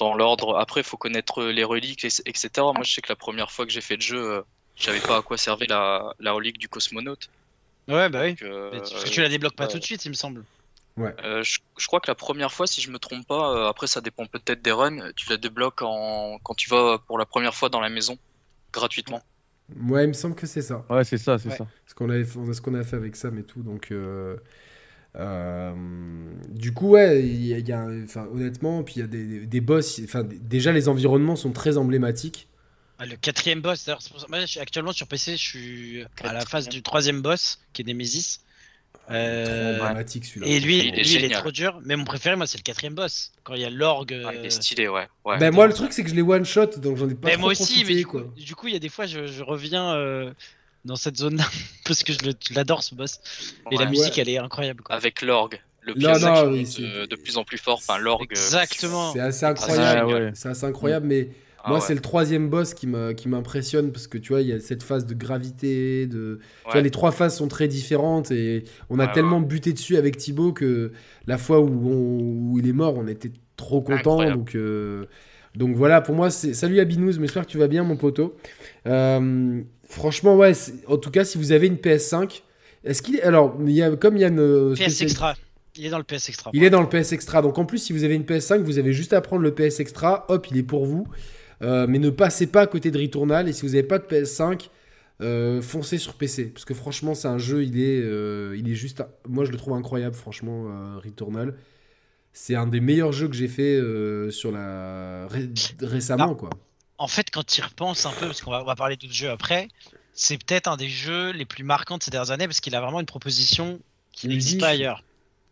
[0.00, 0.58] dans l'ordre.
[0.58, 2.50] Après, il faut connaître les reliques, et- etc.
[2.74, 4.42] Moi, je sais que la première fois que j'ai fait le jeu, euh,
[4.76, 7.28] je savais pas à quoi servait la, la relique du cosmonaute.
[7.88, 8.30] Ouais, bah oui.
[8.30, 9.72] Donc, euh, Mais tu- parce que tu la débloques pas ouais.
[9.72, 10.44] tout de suite, il me semble.
[10.98, 13.86] euh, je, je crois que la première fois, si je me trompe pas, euh, après
[13.86, 16.38] ça dépend peut-être des runs, tu la débloques en...
[16.42, 18.18] quand tu vas pour la première fois dans la maison,
[18.72, 19.22] gratuitement.
[19.88, 20.84] Ouais, il me semble que c'est ça.
[20.90, 21.56] Ouais, c'est ça, c'est Ouais.
[21.56, 21.66] ça.
[21.86, 23.62] Ce qu'on avait, fait- ce qu'on a fait avec Sam et tout.
[23.62, 24.36] Donc, euh,
[25.16, 25.72] euh,
[26.50, 29.24] du coup, ouais, il y a, y a enfin, honnêtement, puis il y a des,
[29.24, 30.00] des- des boss.
[30.04, 32.48] Enfin, déjà, les environnements sont très emblématiques.
[32.98, 35.36] Ah, Le quatrième boss, d'ailleurs, c'est pour ça- moi, je suis- actuellement sur PC, je
[35.42, 38.40] suis à la phase du troisième boss, qui est Nemesis.
[39.10, 40.46] Euh, Trop emblématique celui-là.
[40.46, 41.80] Et lui, Il est lui, il est trop dur.
[41.84, 43.32] Mais mon préféré, moi, c'est le quatrième boss.
[43.42, 44.12] Quand il y a l'orgue.
[44.24, 45.08] Ah, il euh, est stylé, ouais.
[45.24, 45.38] ouais.
[45.38, 47.32] Ben, moi, le truc, c'est que je l'ai one shot, donc j'en ai pas mais
[47.32, 48.32] trop moi aussi, profité, mais du coup, quoi.
[48.36, 50.32] du coup, il y a des fois, je, je reviens euh,
[50.84, 51.44] dans cette zone-là
[51.86, 52.18] parce que je
[52.54, 53.20] l'adore ce boss.
[53.70, 54.22] Et la musique, Ouais.
[54.22, 54.82] elle est incroyable.
[54.82, 54.94] Quoi.
[54.96, 55.60] Avec l'orgue.
[55.82, 56.12] Le Non,
[56.52, 56.64] oui,
[57.08, 57.78] de plus en plus fort.
[57.78, 58.32] Enfin, l'orgue.
[58.32, 59.12] euh, Exactement.
[59.12, 60.12] C'est assez Ah, incroyable.
[60.12, 60.30] ouais.
[60.34, 61.30] C'est assez incroyable, mais
[61.64, 61.84] ah moi, ouais.
[61.86, 65.06] c'est le troisième boss qui m'impressionne parce que tu vois, il y a cette phase
[65.06, 66.38] de gravité, de.
[66.38, 66.82] Tu vois, Ouais.
[66.82, 70.52] les trois phases sont très différentes et on a Ouais, tellement buté dessus avec Thibaut
[70.52, 70.92] que
[71.26, 74.22] la fois où, on- où il est mort, on était trop content.
[74.30, 75.06] Donc, euh,
[75.54, 76.52] donc voilà, pour moi, c'est.
[76.52, 78.36] Salut Abinouz, j'espère que tu vas bien, mon poteau.
[78.86, 80.52] Euh, franchement, ouais,
[80.86, 82.40] en tout cas, si vous avez une PS5,
[82.84, 83.22] est-ce qu'il est.
[83.22, 84.74] Alors, il y a, comme il y a une.
[84.74, 85.34] PS Extra.
[85.76, 86.50] Il est dans le PS Extra.
[86.54, 87.42] Il est dans le PS Extra.
[87.42, 89.78] Donc en plus, si vous avez une PS5, vous avez juste à prendre le PS
[89.80, 90.24] Extra.
[90.28, 91.06] Hop, il est pour vous.
[91.62, 93.48] Euh, mais ne passez pas à côté de Returnal.
[93.48, 94.68] Et si vous n'avez pas de PS5,
[95.20, 96.46] euh, foncez sur PC.
[96.46, 99.02] Parce que franchement, c'est un jeu, il est, euh, il est juste.
[99.28, 100.64] Moi, je le trouve incroyable, franchement,
[101.04, 101.54] Returnal.
[102.32, 103.78] C'est un des meilleurs jeux que j'ai fait
[104.30, 106.38] sur la ré- récemment, Ah.
[106.38, 106.50] quoi.
[107.00, 109.30] En fait, quand tu y repenses un peu, parce qu'on va, va parler d'autres jeux
[109.30, 109.68] après,
[110.12, 112.80] c'est peut-être un des jeux les plus marquants de ces dernières années parce qu'il a
[112.80, 113.80] vraiment une proposition
[114.12, 115.02] qui n'existe pas ailleurs.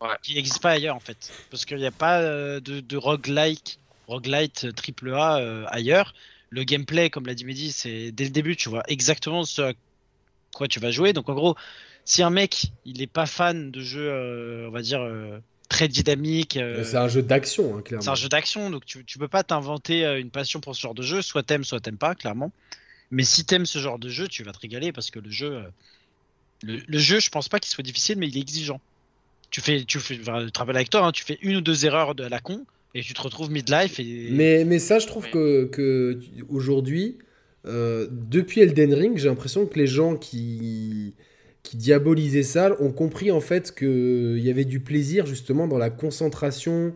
[0.01, 0.15] Ouais.
[0.23, 1.33] Qui n'existe pas ailleurs en fait.
[1.51, 6.15] Parce qu'il n'y a pas euh, de, de roguelike, roguelite euh, triple A euh, ailleurs.
[6.51, 9.73] Le gameplay, comme l'a dit Mehdi, c'est dès le début, tu vois exactement ce à
[10.55, 11.15] quoi tu vas jouer.
[11.15, 11.57] Donc en gros,
[12.05, 15.89] si un mec, il n'est pas fan de jeux, euh, on va dire, euh, très
[15.89, 18.03] dynamiques, euh, c'est un jeu d'action, hein, clairement.
[18.03, 20.81] c'est un jeu d'action, donc tu, tu peux pas t'inventer euh, une passion pour ce
[20.81, 21.23] genre de jeu.
[21.23, 22.53] Soit t'aimes, soit t'aimes pas, clairement.
[23.11, 25.53] Mais si t'aimes ce genre de jeu, tu vas te régaler parce que le jeu,
[25.57, 25.63] euh,
[26.63, 28.81] le, le jeu, je pense pas qu'il soit difficile, mais il est exigeant.
[29.51, 31.87] Tu fais, tu fais, enfin, je travaille avec toi, hein, tu fais une ou deux
[31.87, 32.65] erreurs de la con
[32.95, 35.31] et tu te retrouves midlife et Mais, mais ça, je trouve Oui.
[35.31, 37.19] que, que aujourd'hui,
[37.67, 41.15] euh, depuis Elden Ring, j'ai l'impression que les gens qui,
[41.69, 45.91] qui diabolisaient ça ont compris en fait qu'il y avait du plaisir justement dans la
[45.91, 46.95] concentration,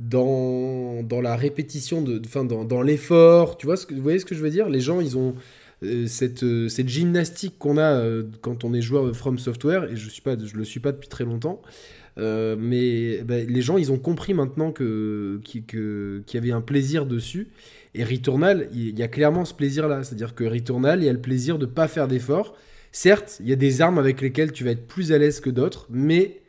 [0.00, 3.56] dans, dans la répétition, de, enfin, dans, dans l'effort.
[3.56, 4.68] Tu vois ce que, vous voyez ce que je veux dire?
[4.68, 5.36] Les gens, ils ont
[5.84, 9.84] euh, cette, euh, cette gymnastique qu'on a euh, quand on est joueur de From Software,
[9.84, 11.62] et je je le suis pas depuis très longtemps.
[12.16, 17.46] Mais bah, les gens, ils ont compris maintenant que qu'il y avait un plaisir dessus.
[17.94, 20.02] Et Returnal, il y a clairement ce plaisir-là.
[20.02, 22.56] C'est-à-dire que Returnal, il y a le plaisir de pas faire d'efforts.
[22.92, 25.50] Certes, il y a des armes avec lesquelles tu vas être plus à l'aise que
[25.50, 26.40] d'autres, mais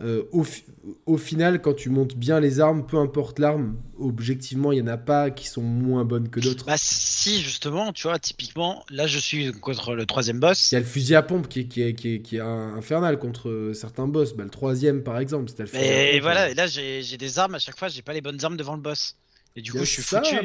[0.00, 0.64] euh, au, fi-
[1.06, 4.88] au final, quand tu montes bien les armes, peu importe l'arme, objectivement, il y en
[4.88, 6.66] a pas qui sont moins bonnes que d'autres.
[6.66, 10.72] Bah si justement, tu vois, typiquement, là je suis contre le troisième boss.
[10.72, 12.40] Il y a le fusil à pompe qui est, qui est, qui est, qui est
[12.40, 14.34] un- infernal contre euh, certains boss.
[14.34, 16.22] Bah, le troisième, par exemple, c'était le fusil à pompe.
[16.22, 18.56] voilà, et là j'ai j'ai des armes à chaque fois, j'ai pas les bonnes armes
[18.56, 19.16] devant le boss.
[19.56, 20.36] Et du coup, a je suis foutu.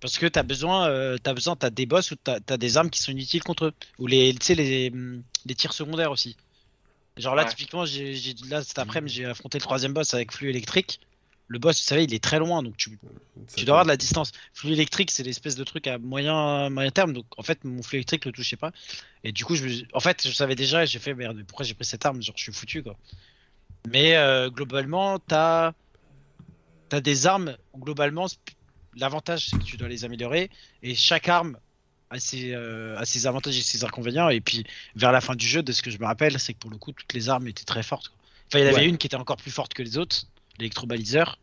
[0.00, 2.90] Parce que t'as besoin, euh, t'as besoin, t'as des boss ou t'as as des armes
[2.90, 3.72] qui sont inutiles contre eux.
[3.98, 6.36] Ou les, tu sais, les, hum, les tirs secondaires aussi.
[7.16, 7.48] Genre là, Ouais.
[7.50, 11.00] typiquement, j'ai, j'ai- là cet après-midi, j'ai affronté le troisième boss avec flux électrique.
[11.46, 12.98] Le boss, vous savez, il est très loin, donc tu,
[13.54, 14.32] tu dois avoir de la distance.
[14.52, 17.12] Flux électrique, c'est l'espèce de truc à moyen, moyen terme.
[17.12, 18.72] Donc en fait, mon flux électrique le touchait pas.
[19.22, 21.44] Et du coup, je, me- en fait, je savais déjà et j'ai fait merde, mais
[21.44, 22.20] pourquoi j'ai pris cette arme?
[22.22, 22.96] Genre, je suis foutu quoi.
[23.88, 25.72] Mais euh, globalement, t'as
[26.94, 27.56] as des armes.
[27.76, 28.26] Globalement,
[28.96, 30.50] l'avantage c'est que tu dois les améliorer
[30.82, 31.56] et chaque arme
[32.10, 34.28] a ses, euh, a ses avantages et ses inconvénients.
[34.28, 34.64] Et puis
[34.94, 36.76] vers la fin du jeu, de ce que je me rappelle, c'est que pour le
[36.78, 38.08] coup, toutes les armes étaient très fortes.
[38.08, 38.18] quoi.
[38.48, 38.88] Enfin, il y en avait Ouais.
[38.88, 40.26] une qui était encore plus forte que les autres,
[40.58, 41.38] l'électrobaliseur,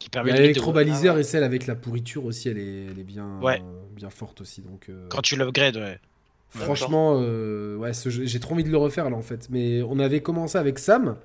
[0.00, 3.38] qui permet de- L'électrobaliseur et celle avec la pourriture aussi, elle est, elle est bien,
[3.40, 3.60] Ouais.
[3.62, 4.62] euh, bien forte aussi.
[4.62, 5.76] Donc, euh, quand tu l'upgrades.
[5.76, 5.98] Ouais.
[6.50, 9.48] franchement, euh, ouais, j'ai trop envie de le refaire là en fait.
[9.50, 11.16] Mais on avait commencé avec Sam.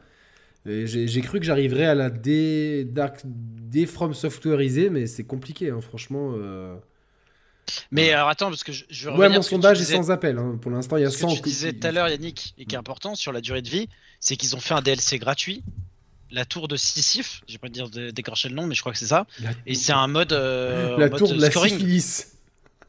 [0.66, 5.70] J'ai j'ai cru que j'arriverais à la dé, dark, dé from softwareisée, mais c'est compliqué,
[5.70, 6.34] hein, franchement.
[6.38, 6.76] euh.
[7.92, 10.38] Mais alors attends, parce que je, je Ouais, mon sondage est sans appel.
[10.38, 10.58] hein.
[10.62, 11.36] Pour l'instant, il y a Ce que 100.
[11.36, 13.90] tu disais tout à l'heure, Yannick, et qui est important sur la durée de vie,
[14.20, 15.64] c'est qu'ils ont fait un DLC gratuit,
[16.32, 17.42] la tour de Sisyphe.
[17.48, 19.26] Je vais pas te dire de- d'écorcher le nom, mais je crois que c'est ça.
[19.42, 22.28] La, Et c'est un mode, euh, la mode tour de la syphilis.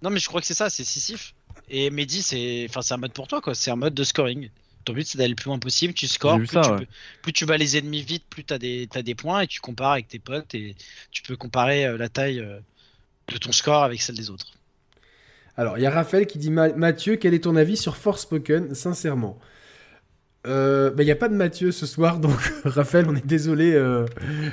[0.03, 1.35] Non, mais je crois que c'est ça, c'est Sisyphe.
[1.71, 3.55] Et Mehdi, c'est, enfin, c'est un mode pour toi, quoi.
[3.55, 4.51] C'est un mode de scoring.
[4.85, 5.95] Ton but, c'est d'aller le plus loin possible.
[5.95, 6.37] Tu scores.
[6.39, 6.79] Plus, ça, tu ouais.
[6.79, 6.87] peux-
[7.23, 9.93] plus tu bats les ennemis vite, plus t'as des, t'as des points et tu compares
[9.93, 10.75] avec tes potes et
[11.11, 12.59] tu peux comparer euh, la taille euh,
[13.29, 14.47] de ton score avec celle des autres.
[15.57, 18.75] Alors, il y a Raphaël qui dit Ma- Mathieu, quel est ton avis sur Forspoken
[18.75, 19.39] Sincèrement?
[20.47, 23.73] Euh, bah, Il n'y a pas de Mathieu ce soir, donc Raphaël, on est désolé.
[23.73, 24.05] euh,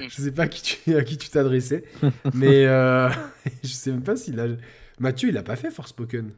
[0.10, 1.84] je sais pas à qui tu, tu t'adressais.
[2.34, 3.10] mais euh,
[3.64, 4.48] je sais même pas s'il a.
[5.00, 6.32] Mathieu, il a pas fait Forspoken.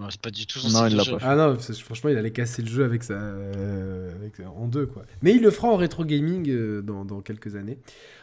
[0.00, 1.12] Non, c'est pas du tout Non, son style il de l'a jeu.
[1.12, 1.26] pas fait.
[1.28, 5.02] Ah non, franchement, il allait casser le jeu avec ça, euh, avec, en deux, quoi.
[5.22, 7.78] Mais il le fera en rétro gaming euh, dans, dans quelques années.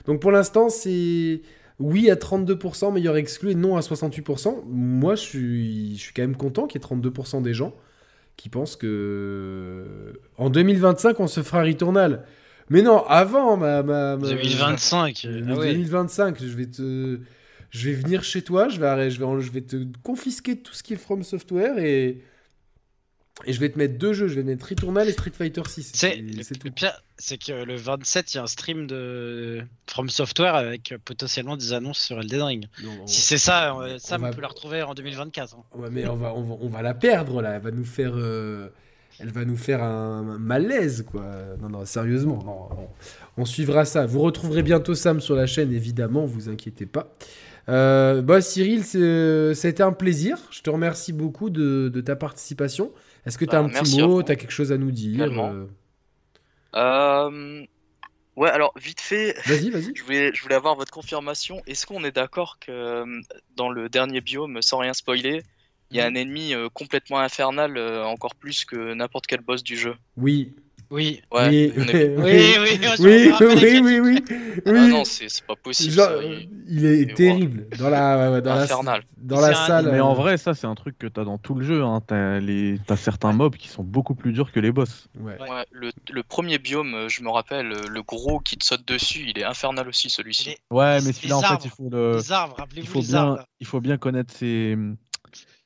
[0.06, 1.42] Donc pour l'instant, c'est
[1.80, 4.64] oui à 32%, meilleur exclu, et non à 68%.
[4.68, 7.74] Moi, je suis, je suis quand même content qu'il y ait 32% des gens
[8.38, 12.24] qui pensent que en 2025, on se fera Returnal.
[12.70, 13.82] Mais non, avant ma...
[13.84, 15.26] ma, ma- 2025.
[15.26, 15.72] euh, mais ah ouais.
[15.74, 17.20] 2025, je vais te,
[17.70, 20.74] je vais venir chez toi, je vais, arrêter- je vais, je vais te confisquer tout
[20.74, 22.22] ce qui est From Software et
[23.46, 25.62] et je vais te mettre deux jeux, je vais te mettre Returnal et Street Fighter
[25.68, 25.92] 6.
[25.94, 30.56] C'est le, pire, c'est que le 27, il y a un stream de From Software
[30.56, 32.66] avec potentiellement des annonces sur Elden Ring.
[32.84, 35.54] Non, on- Si c'est ça, euh, ça on on, va- peut la retrouver en 2024.
[35.56, 35.64] hein.
[35.76, 37.52] Ouais, mais on va, on va, on va la perdre là.
[37.58, 38.70] Elle va nous faire, euh,
[39.20, 41.24] elle va nous faire un malaise quoi.
[41.62, 42.90] Non non, sérieusement, non, non.
[43.38, 44.08] on suivra ça.
[44.08, 47.16] Vous retrouverez bientôt Sam sur la chaîne, évidemment, vous inquiétez pas.
[47.70, 50.38] Euh, bah Cyril, a été un plaisir.
[50.52, 52.92] Je te remercie beaucoup de, de ta participation.
[53.26, 55.38] Est-ce que tu as Bah, un petit mot, tu as quelque chose à nous dire
[55.38, 55.68] euh,
[56.76, 57.66] Euh,
[58.36, 59.94] Ouais, alors vite fait, Vas-y, vas-y.
[59.96, 61.62] je voulais, je voulais avoir votre confirmation.
[61.66, 63.22] Est-ce qu'on est d'accord que euh,
[63.56, 65.42] dans le dernier biome, sans rien spoiler,
[65.90, 69.64] il y a un ennemi euh, complètement infernal, euh, encore plus que n'importe quel boss
[69.64, 69.96] du jeu?
[70.18, 70.56] Oui.
[70.90, 71.22] Oui.
[71.34, 74.24] Ouais, oui, oui, est- Oui, oui, oui, oui, les oui, oui,
[74.66, 74.88] Ah oui.
[74.90, 75.92] non, c'est c'est pas possible.
[75.94, 79.04] Genre, ça, euh, il- il est terrible dans la dans la Infernal.
[79.18, 79.86] dans la C'est un- salle.
[79.92, 81.84] Mais euh, en vrai, ça, c'est un truc que t'as dans tout le jeu.
[81.84, 82.02] Hein.
[82.08, 82.80] T'as les...
[82.88, 85.08] t'as certains mobs qui sont beaucoup plus durs que les boss.
[85.20, 85.38] ouais.
[85.42, 88.88] Ouais, le, le premier biome, euh, je me rappelle, euh, le gros qui te saute
[88.88, 90.50] dessus, il est infernal aussi celui-ci.
[90.50, 92.16] Les- Ouais, mais celui-là, en fait, il faut le.
[92.18, 93.44] Les arbres, Il faut les bien, arbres.
[93.60, 94.78] il faut bien connaître ses,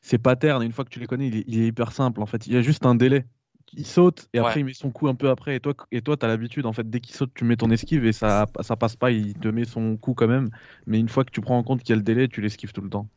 [0.02, 0.64] ses patterns.
[0.64, 2.22] Et une fois que tu les connais, il est, il est hyper simple.
[2.22, 3.26] En fait, il y a juste un délai.
[3.74, 4.62] Il saute et après Ouais.
[4.62, 5.56] il met son coup un peu après.
[5.56, 6.66] Et toi, et toi, t'as l'habitude.
[6.66, 9.12] En fait, dès qu'il saute, tu mets ton esquive et ça, ça passe pas.
[9.12, 10.50] Il te met son coup quand même.
[10.88, 12.74] Mais une fois que tu prends en compte qu'il y a le délai, tu l'esquives
[12.74, 13.10] tout le temps.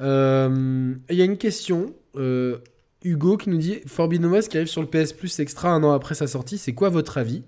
[0.00, 1.94] Euh, Il y a une question.
[2.16, 2.58] euh,
[3.04, 5.92] Hugo qui nous dit Forbidden West qui arrive sur le PS Plus Extra un an
[5.92, 7.42] après sa sortie, c'est quoi votre avis?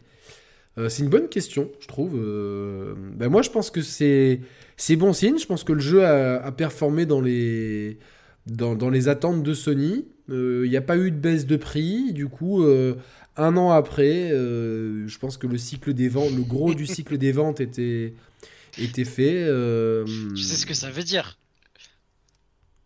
[0.78, 2.14] Euh, C'est une bonne question, je trouve.
[2.16, 4.40] Euh, ben moi, je pense que c'est
[4.76, 5.38] c'est bon signe.
[5.38, 7.98] Je pense que le jeu a, a performé dans les
[8.46, 10.06] dans, dans les attentes de Sony.
[10.30, 12.12] Euh, Il n'y a pas eu de baisse de prix.
[12.12, 12.94] Du coup, euh,
[13.36, 17.18] un an après, euh, je pense que le cycle des ventes, le gros du cycle
[17.18, 18.14] des ventes était
[18.78, 19.44] était fait.
[19.44, 20.04] euh,
[20.34, 21.38] Je sais ce que ça veut dire.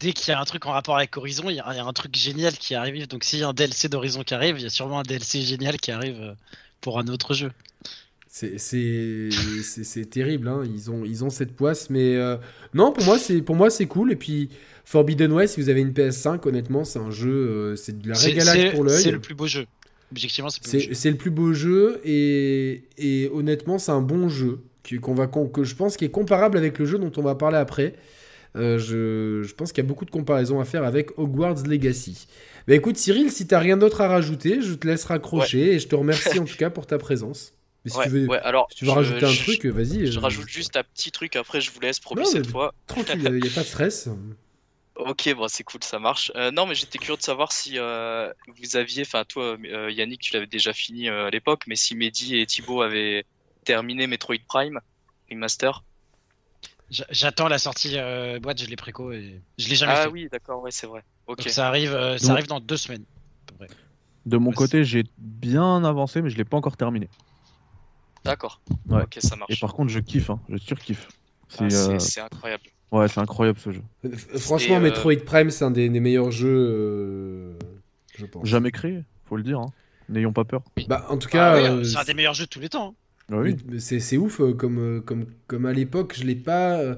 [0.00, 2.16] Dès qu'il y a un truc en rapport avec Horizon, il y, a un truc
[2.16, 3.06] génial qui arrive.
[3.06, 5.42] Donc s'il y a un DLC d'Horizon qui arrive, il y a sûrement un DLC
[5.42, 6.34] génial qui arrive euh,
[6.80, 7.52] pour un autre jeu.
[8.32, 9.28] C'est- C'est
[9.64, 10.62] c'est- c'est terrible, hein.
[10.64, 12.36] ils, ont, ils ont cette poisse, mais euh,
[12.74, 14.12] non, pour moi c'est pour moi c'est cool.
[14.12, 14.50] Et puis
[14.84, 18.14] Forbidden West, si vous avez une PS5, honnêtement, c'est un jeu, euh, c'est de la
[18.14, 19.12] C'est- régalade c'est- pour C'est l'œil.
[19.14, 19.66] le plus beau jeu.
[20.12, 20.94] Objectivement, c'est le plus beau C'est jeu.
[20.94, 25.26] c'est le plus beau jeu et, et honnêtement, c'est un bon jeu qui- qu'on va,
[25.26, 27.94] que je pense qui est comparable avec le jeu dont on va parler après.
[28.56, 32.26] Euh, je, je pense qu'il y a beaucoup de comparaisons à faire avec Hogwarts Legacy.
[32.68, 35.88] Bah écoute Cyril, si t'as rien d'autre à rajouter, je te laisse raccrocher et je
[35.88, 37.54] te remercie en tout cas pour ta présence.
[37.84, 39.64] Mais si Ouais, tu veux, ouais, alors, si tu veux je- rajouter un je- truc,
[39.66, 40.06] vas-y.
[40.06, 42.50] Je euh, rajoute juste un petit truc, après je vous laisse, promis Non, cette mais-
[42.52, 42.74] fois.
[42.86, 44.08] Tranquille, il n'y a pas de stress.
[44.96, 46.30] Ok, bon, c'est cool, ça marche.
[46.36, 50.20] Euh, non, mais j'étais curieux de savoir si euh, vous aviez, enfin toi, euh, Yannick,
[50.20, 53.24] tu l'avais déjà fini euh, à l'époque, mais si Mehdi et Thibaut avaient
[53.64, 54.78] terminé Metroid Prime
[55.30, 55.84] Remaster.
[56.90, 60.08] J'a- J'attends la sortie euh, boîte, je l'ai préco et je l'ai jamais Ah fait.
[60.08, 61.02] oui, d'accord, ouais, c'est vrai.
[61.28, 63.04] Ok, Donc ça arrive, euh, ça Donc- arrive dans deux semaines.
[63.04, 63.68] à peu près.
[64.26, 67.08] De mon Ouais, côté, j'ai bien avancé, mais je l'ai pas encore terminé.
[68.24, 68.60] D'accord.
[68.88, 69.02] Ouais.
[69.02, 69.52] Ok, ça marche.
[69.52, 70.30] Et par contre, je kiffe.
[70.30, 70.40] Hein.
[70.48, 71.08] Je surkiffe.
[71.48, 72.62] C'est Ah, c'est euh, c'est incroyable.
[72.92, 73.82] ouais, c'est incroyable ce jeu.
[74.04, 77.52] F- Franchement, euh, Metroid Prime, c'est un des, des meilleurs jeux, euh,
[78.16, 78.46] je pense.
[78.46, 79.58] Jamais créé, faut le dire.
[79.60, 79.72] hein.
[80.08, 80.62] N'ayons pas peur.
[80.88, 82.68] Bah, en tout Ah cas, ouais, euh, c'est un des meilleurs jeux de tous les
[82.68, 82.88] temps.
[82.90, 82.94] hein.
[83.32, 83.56] Ah oui.
[83.68, 86.78] mais c'est ouf, euh, comme, euh, comme, comme à l'époque, je l'ai pas.
[86.78, 86.96] euh,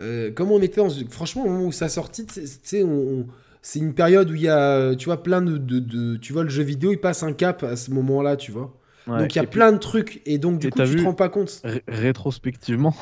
[0.00, 0.88] euh, comme on était dans.
[1.10, 2.88] Franchement, au moment où ça sortit, tu sais, on-
[3.20, 3.26] on-
[3.60, 6.32] c'est une période où il y a, euh, tu vois, plein de, de, de- Tu
[6.32, 8.77] vois, le jeu vidéo, il passe un cap à ce moment-là, tu vois.
[9.08, 9.18] Ouais.
[9.20, 11.02] donc il y a puis, plein de trucs, et donc du et coup, tu te
[11.02, 11.60] rends pas compte.
[11.64, 12.94] ré- rétrospectivement,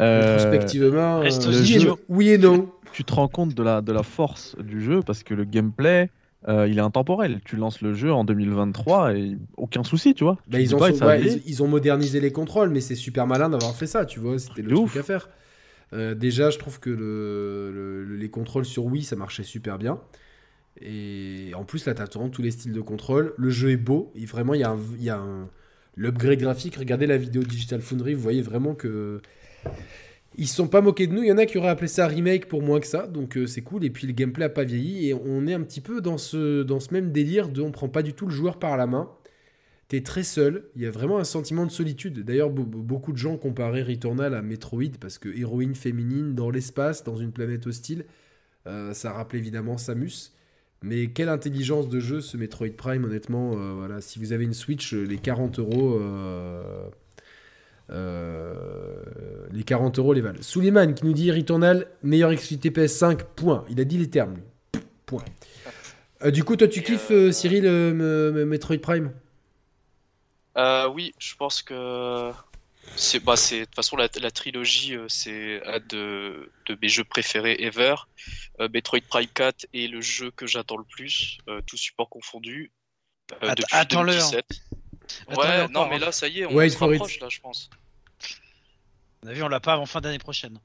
[0.00, 4.56] euh, Rétrospectivement, euh, oui, et non- tu te rends compte de la, de la force
[4.58, 6.10] du jeu parce que le gameplay,
[6.46, 7.40] euh, il est intemporel.
[7.44, 10.34] Tu lances le jeu en 2023 et aucun souci, tu vois.
[10.46, 13.26] Bah, Tu ils, ont, pas, ouais, ils, ils ont modernisé les contrôles, mais c'est super
[13.26, 14.38] malin d'avoir fait ça, tu vois.
[14.38, 15.28] C'était le truc à faire.
[15.92, 19.78] Euh, déjà, je trouve que le, le- le- les contrôles sur Wii, ça marchait super
[19.78, 19.98] bien.
[20.80, 23.32] Et en plus, là, t'as vraiment tous les styles de contrôle.
[23.38, 24.12] Le jeu est beau.
[24.26, 24.78] Vraiment, il y a un.
[24.98, 25.48] y a un-
[25.96, 29.20] L'upgrade graphique, regardez la vidéo Digital Foundry, vous voyez vraiment que.
[30.36, 31.22] Ils se sont pas moqués de nous.
[31.22, 33.06] Il y en a qui auraient appelé ça remake pour moins que ça.
[33.06, 33.84] Donc euh, c'est cool.
[33.84, 35.08] Et puis le gameplay a pas vieilli.
[35.08, 37.88] Et on est un petit peu dans ce, dans ce même délire de on prend
[37.88, 39.08] pas du tout le joueur par la main.
[39.86, 40.64] T'es très seul.
[40.74, 42.24] Il y a vraiment un sentiment de solitude.
[42.24, 46.50] D'ailleurs, be- be- beaucoup de gens comparaient Returnal à Metroid parce que héroïne féminine dans
[46.50, 48.04] l'espace, dans une planète hostile,
[48.66, 50.32] euh, ça rappelle évidemment Samus.
[50.82, 53.52] Mais quelle intelligence de jeu ce Metroid Prime, honnêtement.
[53.54, 55.98] euh, voilà, si vous avez une Switch, euh, les 40 euros.
[57.90, 59.02] euh,
[59.52, 60.38] les 40 euros les valent.
[60.40, 63.64] Suleiman qui nous dit Returnal, meilleure exclusivité PS5, point.
[63.68, 64.42] Il a dit les termes, lui.
[65.06, 65.24] Point.
[66.32, 69.12] Du coup, toi, tu Et, kiffes, Cyril, me- me- Metroid Prime?
[70.56, 72.30] Oui, je pense que
[72.96, 76.88] c'est bah c'est de toute façon la, la trilogie euh, c'est un de, de mes
[76.88, 77.94] jeux préférés ever.
[78.60, 82.72] Euh, Metroid Prime 4 est le jeu que j'attends le plus, euh, tout support confondu.
[83.42, 84.30] euh, Att- depuis attends-le, hein.
[84.30, 84.46] 2017.
[85.28, 85.88] Attends-le Ouais, non hein.
[85.90, 86.76] mais là ça y est, on Wait se
[87.14, 87.20] it.
[87.20, 87.68] là, je pense.
[89.22, 90.58] On a vu, on l'a pas avant fin d'année prochaine.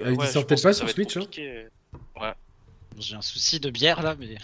[0.00, 1.16] Euh, Il Ouais, sort peut-être pas sur Switch.
[1.16, 1.20] hein.
[1.20, 1.66] compliqué.
[2.98, 4.36] J'ai un souci de bière là, mais.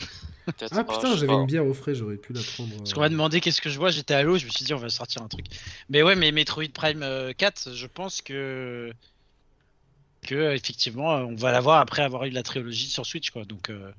[0.58, 2.76] Peut-être Ah pas, putain, j'avais une bière au frais, j'aurais pu la prendre.
[2.78, 2.94] Parce euh.
[2.94, 4.78] qu'on m'a demandé qu'est-ce que je vois, j'étais à l'eau, je me suis dit on
[4.78, 5.46] va sortir un truc.
[5.88, 8.92] Mais ouais, mais Metroid Prime euh, 4, je pense que.
[10.22, 13.44] Que euh, effectivement, euh, on va l'avoir après avoir eu la trilogie sur Switch quoi.
[13.44, 13.70] Donc.
[13.70, 13.90] euh,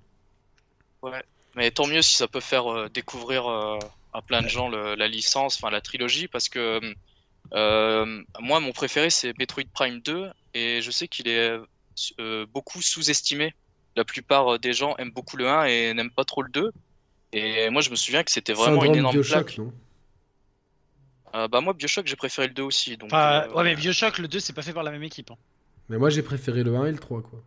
[1.55, 3.79] Mais tant mieux si ça peut faire euh, découvrir euh,
[4.13, 6.79] à plein de gens le- la licence, enfin la trilogie, parce que
[7.53, 11.57] euh, moi, mon préféré, c'est Metroid Prime 2, et je sais qu'il est
[12.19, 13.53] euh, beaucoup sous-estimé.
[13.95, 16.71] La plupart des gens aiment beaucoup le 1 et n'aiment pas trop le 2.
[17.33, 19.57] Et moi, je me souviens que c'était vraiment une énorme Bioshock, claque.
[19.57, 19.73] non?
[21.33, 22.97] Euh, bah moi, Bioshock, j'ai préféré le 2 aussi.
[22.97, 25.31] Donc, Enfin, euh, ouais, mais Bioshock, le 2, c'est pas fait par la même équipe.
[25.31, 25.37] hein.
[25.89, 27.41] Mais moi, j'ai préféré le 1 et le 3, quoi.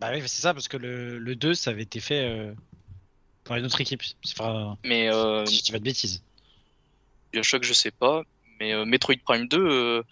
[0.00, 2.52] Bah oui, c'est ça, parce que le, le 2, ça avait été fait euh,
[3.44, 4.02] par une autre équipe.
[4.38, 6.22] Enfin, mais euh, si dis pas de bêtises.
[7.32, 8.22] Bioshock, je sais pas.
[8.60, 10.02] Mais euh, Metroid Prime 2, euh,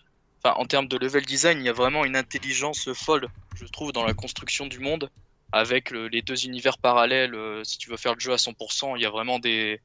[0.43, 3.27] enfin, en termes de level design, il y a vraiment une intelligence folle,
[3.57, 5.09] je trouve, dans la construction du monde.
[5.53, 8.97] Avec le- les deux univers parallèles, euh, si tu veux faire le jeu à 100%,
[8.97, 9.81] il y a vraiment des,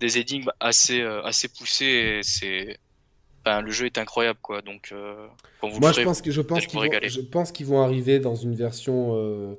[0.00, 1.84] des énigmes assez, euh, assez poussées.
[2.18, 2.78] et c'est,
[3.46, 4.62] le jeu est incroyable, quoi.
[4.62, 5.28] Donc, euh,
[5.60, 7.08] quand vous le Moi, je pense que je pense allez qu'ils vont, régaler.
[7.08, 9.54] je pense qu'ils vont arriver dans une version euh,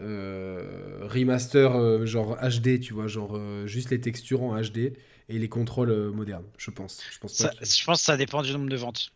[0.00, 4.94] euh, remaster euh, genre HD, tu vois, genre euh, juste les textures en HD
[5.28, 6.44] et les contrôles euh, modernes.
[6.58, 7.02] Je pense.
[7.12, 7.44] Je pense pas.
[7.44, 9.12] Ça- qu'ils- je pense que ça dépend du nombre de ventes.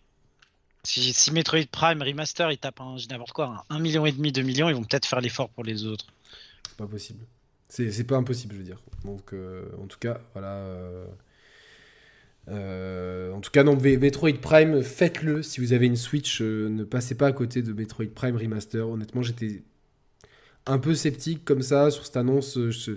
[0.87, 4.07] Si, si Metroid Prime Remaster, il tape un, je dis n'importe quoi, un 1 million
[4.07, 6.07] et demi, 2 millions, ils vont peut-être faire l'effort pour les autres.
[6.69, 7.21] C'est pas possible.
[7.69, 8.81] C'est pas impossible, je veux dire.
[9.05, 10.49] Donc, euh, en tout cas, voilà.
[10.53, 11.07] euh,
[12.49, 15.43] euh, en tout cas, non, Metroid Prime, faites-le.
[15.43, 18.89] Si vous avez une Switch, euh, ne passez pas à côté de Metroid Prime Remaster.
[18.89, 19.63] Honnêtement, j'étais
[20.67, 22.57] un peu sceptique comme ça sur cette annonce.
[22.71, 22.93] je-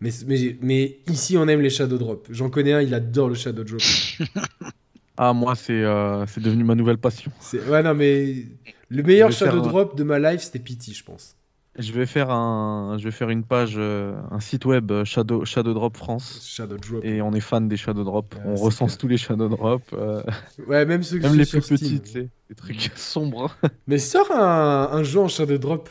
[0.00, 2.26] Mais, mais, mais ici, on aime les Shadow Drop.
[2.30, 3.80] J'en connais un, il adore le Shadow Drop.
[5.22, 7.30] Ah, moi, c'est euh, c'est devenu ma nouvelle passion.
[7.68, 8.46] Ouais, non, mais
[8.88, 11.36] le meilleur faire Shadow Drop de ma life, c'était Pity, je pense.
[11.78, 15.44] Je vais faire un, je vais faire une page, euh, un site web euh, Shadow,
[15.44, 16.40] Shadow Drop France.
[16.42, 17.04] Shadow Drop.
[17.04, 18.34] Et on est fan des Shadow Drop.
[18.46, 18.98] On recense clair.
[18.98, 20.22] tous les Shadow Drop, euh,
[20.66, 23.54] Ouais, même ceux même les plus petits, tu sais, des trucs sombres.
[23.86, 25.90] Mais sors un, un jeu en Shadow Drop.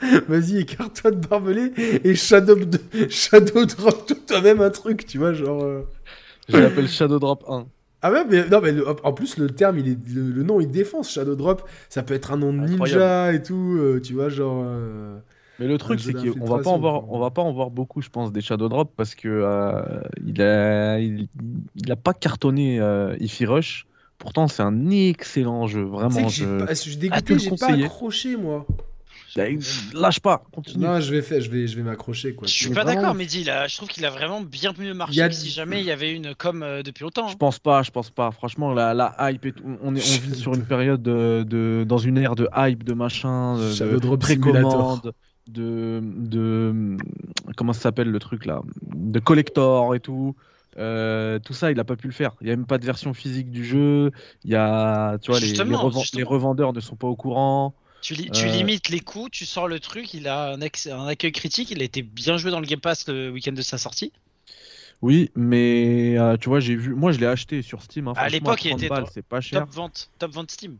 [0.28, 1.72] Vas-y, écarte-toi de barbelé
[2.04, 2.56] et Shadow,
[3.10, 5.84] Shadow Drop toi-même un truc, tu vois, genre.
[6.48, 7.66] Je l'appelle Shadow Drop 1.
[8.00, 10.60] Ah ouais, mais non, mais le- en plus, le terme, il est, le, le nom,
[10.60, 11.10] il défonce.
[11.10, 14.62] Shadow Drop, ça peut être un nom de ninja et tout, euh, tu vois, genre.
[14.64, 15.18] euh.
[15.58, 18.00] Mais le truc, c'est qu'on va pas en voir, on va pas en voir beaucoup,
[18.00, 21.28] je pense, des Shadow Drop parce que euh, il a, il,
[21.74, 23.86] il a pas cartonné euh, Ify Rush.
[24.18, 26.28] Pourtant, c'est un excellent jeu, vraiment.
[26.28, 26.44] Je...
[26.68, 28.64] je suis dégoûté, j'ai pas accroché, moi.
[29.94, 30.84] Lâche pas, continue.
[30.84, 32.46] Non, je vais faire, je vais, je vais m'accrocher, quoi.
[32.48, 33.44] Je suis pas vraiment- d'accord, Mehdi.
[33.44, 35.90] Là, je trouve qu'il a vraiment bien mieux marché a- que si jamais il y
[35.90, 37.28] avait une com euh, depuis longtemps.
[37.28, 37.38] Je hein.
[37.38, 38.30] pense pas, je pense pas.
[38.30, 41.84] Franchement, la, la hype, et tout, on, est, on vit sur une période de, de-
[41.86, 45.12] dans une ère de hype, de machin, de, de précommande,
[45.48, 46.96] de, de
[47.56, 48.62] comment ça s'appelle le truc là,
[48.94, 50.34] de collector et tout.
[50.78, 52.36] Euh, tout ça, il a pas pu le faire.
[52.40, 54.12] Il y a même pas de version physique du jeu.
[54.44, 56.18] Il y a, tu vois, les, les, Justement, reven- justement.
[56.20, 57.74] les revendeurs ne sont pas au courant.
[58.00, 60.60] Tu, li- tu Euh, limites les coûts, tu sors le truc, il a un,
[61.08, 63.78] accueil critique, il a été bien joué dans le Game Pass le week-end de sa
[63.78, 64.12] sortie.
[65.02, 68.08] Oui, mais euh, tu vois, j'ai vu, moi je l'ai acheté sur Steam.
[68.08, 69.66] hein, À l'époque, il 30 était balles, dans- c'est pas cher.
[69.66, 70.78] Top vente, top vente Steam.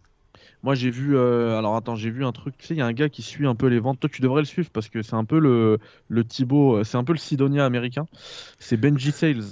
[0.62, 2.86] Moi j'ai vu, euh, alors attends, j'ai vu un truc, tu sais, il y a
[2.86, 4.00] un gars qui suit un peu les ventes.
[4.00, 7.04] Toi tu devrais le suivre parce que c'est un peu le, le Thibaut, c'est un
[7.04, 8.06] peu le Sidonia américain.
[8.58, 9.42] C'est Benji Sales.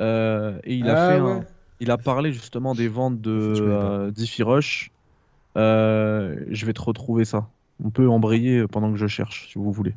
[0.00, 1.20] Euh, et il a Ah fait ouais.
[1.20, 1.46] un-
[1.80, 4.92] il a parlé justement des ventes de euh, d'Ify Rush.
[5.56, 7.48] Euh, je vais te retrouver ça.
[7.82, 9.94] On peut embrayer pendant que je cherche si vous voulez.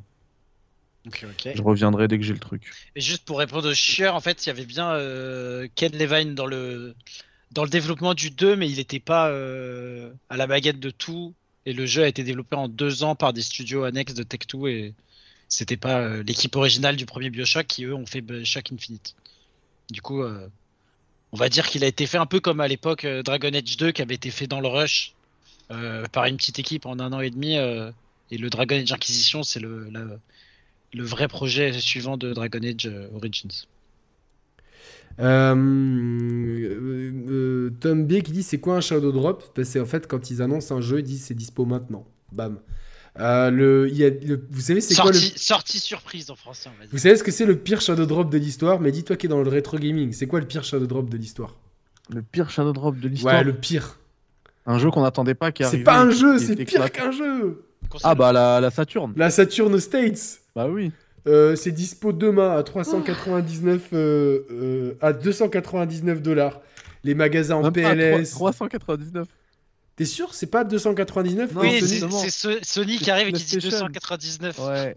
[1.07, 1.51] Ok, ok.
[1.55, 2.69] Je reviendrai dès que j'ai le truc.
[2.95, 6.35] Et juste pour répondre au chieur, en fait, il y avait bien euh, Ken Levine
[6.35, 6.95] dans le,
[7.51, 11.33] dans le développement du 2, mais il n'était pas euh, à la baguette de tout.
[11.65, 14.69] Et le jeu a été développé en deux ans par des studios annexes de Tech2
[14.69, 14.93] et
[15.47, 19.15] c'était pas euh, l'équipe originale du premier Bioshock qui eux ont fait Bioshock Infinite.
[19.89, 23.51] Du coup, on va dire qu'il a été fait un peu comme à l'époque Dragon
[23.51, 25.15] Age 2 qui avait été fait dans le rush
[26.11, 27.57] par une petite équipe en un an et demi.
[27.57, 27.91] euh,
[28.31, 30.19] et le Dragon Age Inquisition, c'est le, la-
[30.93, 33.49] le vrai projet suivant de Dragon Age euh, Origins.
[35.19, 39.43] Euh, euh, euh, Tom B qui dit c'est quoi un Shadow Drop?
[39.55, 42.05] Bah, C'est en fait quand ils annoncent un jeu, ils disent c'est dispo maintenant.
[42.31, 42.59] Bam.
[43.19, 46.35] Euh, le, il y a le- vous savez c'est quoi le, Sortie, sortie surprise en
[46.35, 46.91] français, on va dire.
[46.93, 48.79] vous savez ce que c'est le pire Shadow Drop de l'histoire?
[48.79, 51.17] Mais dis-toi qui est dans le rétro gaming, c'est quoi le pire Shadow Drop de
[51.17, 51.55] l'histoire?
[52.09, 53.39] Le pire Shadow Drop de l'histoire?
[53.39, 53.97] Ouais, le pire.
[54.71, 55.83] Un jeu qu'on n'attendait pas qui C'est arrivait.
[55.83, 57.63] pas un jeu, c'est pire qu'un jeu.
[58.03, 59.13] Ah bah la, la Saturn.
[59.15, 60.41] La Saturn States.
[60.55, 60.91] Bah oui.
[61.27, 66.61] Euh, c'est dispo demain à 399 euh, euh, à 299 dollars.
[67.03, 68.31] Les magasins en Même PLS.
[68.33, 69.27] 3- 399.
[69.95, 70.33] T'es sûr?
[70.35, 73.87] C'est pas 299 Non, Oui, c'est c'est Sony qui C'est arrive et qui dit PlayStation.
[73.87, 74.59] 299.
[74.59, 74.95] Ouais.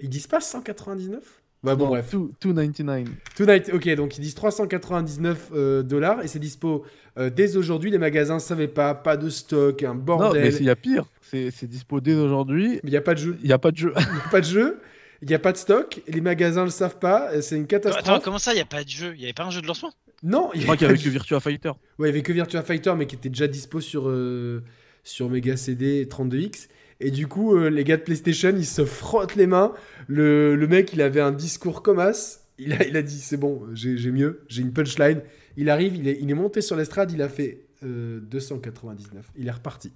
[0.00, 1.22] Ils disent pas 199
[1.64, 2.10] Bah bon Non, bref.
[2.10, 3.08] two- 299.
[3.36, 6.84] Tonight, ok, donc ils disent 399 euh, dollars et c'est dispo
[7.18, 7.90] euh, dès aujourd'hui.
[7.90, 10.42] Les magasins savaient pas, pas de stock, un Non, bordel.
[10.42, 11.04] mais il y a pire.
[11.22, 12.80] C'est c'est dispo dès aujourd'hui.
[12.84, 13.38] Mais il y a pas de jeu.
[13.42, 13.92] Il n'y a pas de jeu.
[13.96, 14.78] Y a pas de jeu.
[15.22, 18.06] il n'y a pas de stock, les magasins le savent pas, c'est une catastrophe.
[18.06, 19.12] Attends, comment ça, il n'y a pas de jeu?
[19.14, 19.90] Il n'y avait pas un jeu de lancement?
[20.22, 21.70] Non, il Je y crois qu'il y pas avait que Virtua Fighter.
[21.98, 24.62] Ouais, il y avait que Virtua Fighter, mais qui était déjà dispo sur, euh,
[25.02, 26.68] sur Mega CD 32X.
[27.00, 29.72] Et du coup, euh, les gars de PlayStation, ils se frottent les mains.
[30.06, 32.40] Le, le mec, il avait un discours comme as.
[32.58, 35.22] Il a, il a dit c'est bon, j'ai j'ai mieux, j'ai une punchline.
[35.56, 39.32] Il arrive, il est, il est monté sur l'estrade, il a fait euh, 299.
[39.36, 39.92] Il est reparti.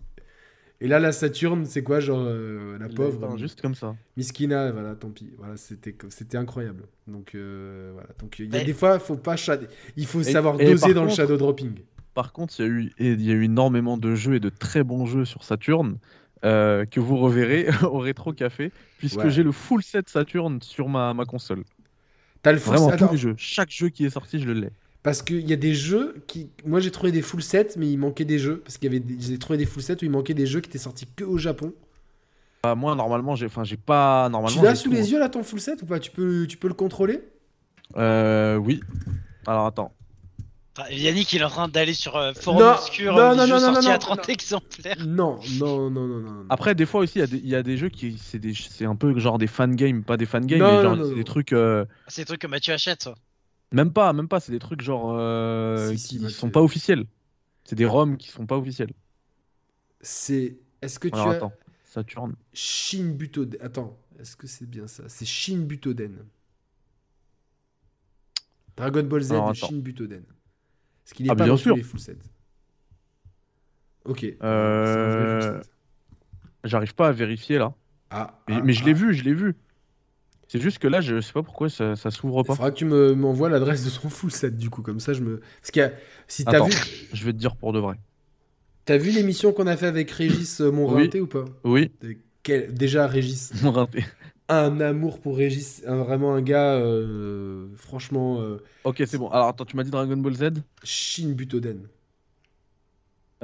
[0.81, 3.37] Et là, la Saturne, c'est quoi Genre, euh, la Il pauvre.
[3.37, 3.97] juste comme ça.
[4.17, 5.31] Miskina, voilà, tant pis.
[5.39, 6.85] Voilà, c'était c'était incroyable.
[7.07, 8.09] Donc euh, voilà.
[8.21, 10.95] Donc il y a des fois, faut pas shadow- il faut Et- savoir et doser
[10.95, 11.75] dans le shadow dropping.
[12.15, 14.41] Par contre, il y, a eu, et il y a eu énormément de jeux et
[14.41, 15.99] de très bons jeux sur Saturn
[16.45, 19.31] euh, que vous reverrez au Rétro Café, puisque Ouais.
[19.31, 21.65] j'ai le full set Saturn sur ma, ma console.
[22.43, 23.35] T'as le full Vraiment set- tous attends, les jeux.
[23.37, 24.71] Chaque jeu qui est sorti, je le l'ai.
[25.03, 26.51] Parce qu'il y a des jeux qui.
[26.67, 28.59] Moi j'ai trouvé des full sets, mais il manquait des jeux.
[28.59, 29.17] Parce qu'il y avait des...
[29.21, 31.39] J'ai trouvé des full sets où il manquait des jeux qui étaient sortis que au
[31.39, 31.73] Japon.
[32.65, 34.29] Bah, moi, normalement, j'ai, enfin, j'ai pas.
[34.29, 35.13] Normalement, tu l'as sous tout, les hein.
[35.13, 36.01] yeux là ton full set ou pas?
[36.01, 37.21] Tu peux, tu peux le contrôler?
[37.97, 38.81] Euh, oui.
[39.47, 39.93] Alors attends.
[40.91, 43.61] Yannick, il est en train d'aller sur euh, Forum Non, Obscur, non, euh, non, non,
[43.83, 44.35] non, à 30 non.
[44.35, 44.97] exemplaires.
[45.07, 46.31] Non, non, non, non, non.
[46.31, 46.47] non.
[46.51, 48.17] Après, des fois aussi, il y a des- il y, a des jeux qui.
[48.19, 50.83] C'est, des, c'est un peu genre des fan games, pas des fan games, mais genre
[50.83, 51.17] non, non, c'est non.
[51.17, 51.53] des trucs.
[51.53, 53.15] euh, C'est des trucs que Mathieu achète, ça.
[53.73, 55.15] Même pas, même pas, c'est des trucs genre.
[55.19, 56.37] euh, Si, si, qui Mathieu.
[56.37, 57.05] sont pas officiels.
[57.65, 58.93] C'est des ROM qui sont pas officiels.
[60.01, 60.57] C'est.
[60.81, 61.33] Est-ce que tu Alors as.
[61.35, 61.53] attends.
[61.85, 62.35] Saturn.
[62.53, 63.59] Shin Butoden.
[63.63, 65.03] Attends, est-ce que c'est bien ça?
[65.09, 66.19] C'est Shin Butoden.
[68.77, 69.55] Dragon Ball Z Alors.
[69.55, 70.23] Shin Butoden.
[71.15, 71.73] Qu'il Ah, pas bien dans sûr.
[71.73, 72.17] tous les full sets
[74.05, 74.25] Ok.
[74.43, 75.71] Euh, c'est un vrai full set.
[76.65, 77.75] J'arrive pas à vérifier là.
[78.11, 78.95] Ah, Mais, ah, mais je l'ai ah.
[78.95, 79.55] vu, je l'ai vu.
[80.49, 82.55] C'est juste que là, je sais pas pourquoi ça, ça s'ouvre Il pas.
[82.55, 85.21] faudra que tu me- m'envoies l'adresse de ton full set du coup, comme ça je
[85.21, 85.41] me.
[85.61, 85.93] Parce a.
[86.27, 86.67] Si t'as Attends.
[86.67, 86.75] vu,
[87.13, 87.97] Je vais te dire pour de vrai.
[88.87, 91.45] t'as vu l'émission qu'on a fait avec Régis euh, Monrinté ou pas?
[91.65, 94.05] Oui, De quel- Déjà Régis, mon raté.
[94.49, 99.29] Un amour pour Régis, un- vraiment un gars, euh, franchement, euh, Ok, c'est bon.
[99.29, 100.51] Alors attends, tu m'as dit Dragon Ball Z?
[100.83, 101.89] Shin Butoden.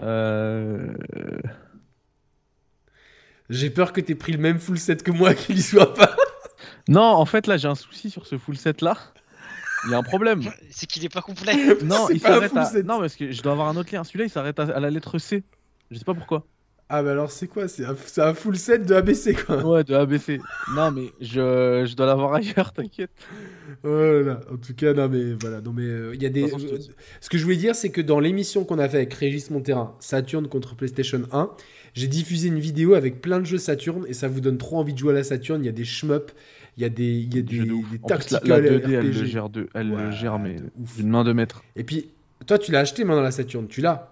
[0.02, 0.94] Euh...
[3.50, 6.16] J'ai peur que t'aies pris le même full set que moi qu'il y soit pas.
[6.88, 8.96] Non, en fait, là, j'ai un souci sur ce full set là.
[9.86, 10.42] Il y a un problème.
[10.70, 11.54] C'est qu'il est pas complet.
[11.84, 12.64] Non, il s'arrête full à...
[12.64, 12.86] set.
[12.86, 14.02] Non, parce que je dois avoir un autre lien.
[14.04, 14.64] Celui-là, il s'arrête à...
[14.64, 15.44] à la lettre C.
[15.90, 16.46] Je sais pas pourquoi.
[16.90, 17.66] Ah bah alors c'est quoi?
[17.66, 19.64] C'est un, un full set de ABC quoi.
[19.64, 20.38] Ouais, de ABC.
[20.74, 23.10] Non, mais je, je dois l'avoir ailleurs, t'inquiète.
[23.82, 24.40] Voilà.
[24.52, 26.42] En tout cas, non mais voilà, non mais euh, il y a des.
[26.42, 26.78] Façon, euh,
[27.20, 29.94] Ce que je voulais dire, c'est que dans l'émission qu'on a fait avec Régis Monterrain,
[29.98, 31.50] Saturn contre PlayStation 1,
[31.94, 34.92] j'ai diffusé une vidéo avec plein de jeux Saturn et ça vous donne trop envie
[34.92, 35.62] de jouer à la Saturn.
[35.62, 36.34] Il y a des shmups,
[36.76, 39.10] il y a des, il y a des, des plus, la, tactical la 2D, elle
[39.10, 39.20] RPG.
[39.20, 39.68] le gère, de...
[39.74, 41.64] elle le gère mais d'une main de maître.
[41.76, 42.10] Et puis,
[42.46, 44.10] toi, tu l'as acheté maintenant la Saturn, tu l'as?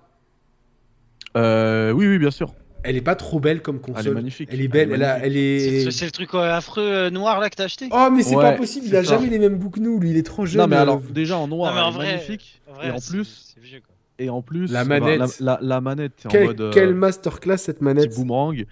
[1.36, 2.54] Euh, oui, oui, bien sûr.
[2.84, 4.00] Elle est pas trop belle comme console.
[4.06, 4.48] Elle est magnifique.
[4.52, 5.84] Elle est belle, elle, a- elle est.
[5.84, 7.88] C'est c'est le truc euh, affreux euh, noir là que t'as acheté?
[7.92, 9.10] Oh mais c'est Ouais, pas possible, il a ça.
[9.16, 10.62] jamais les mêmes bouts que nous, lui il est trop jeune.
[10.62, 12.60] Non, mais euh, alors, déjà en noir, Non, mais en vrai- magnifique.
[12.68, 13.94] En vrai, et en plus, c'est vieux, quoi.
[14.18, 15.18] et en plus, La bah, manette.
[15.40, 18.14] la, la- la manette, en mode euh, quelle masterclass cette petit manette.
[18.16, 18.64] boomerang.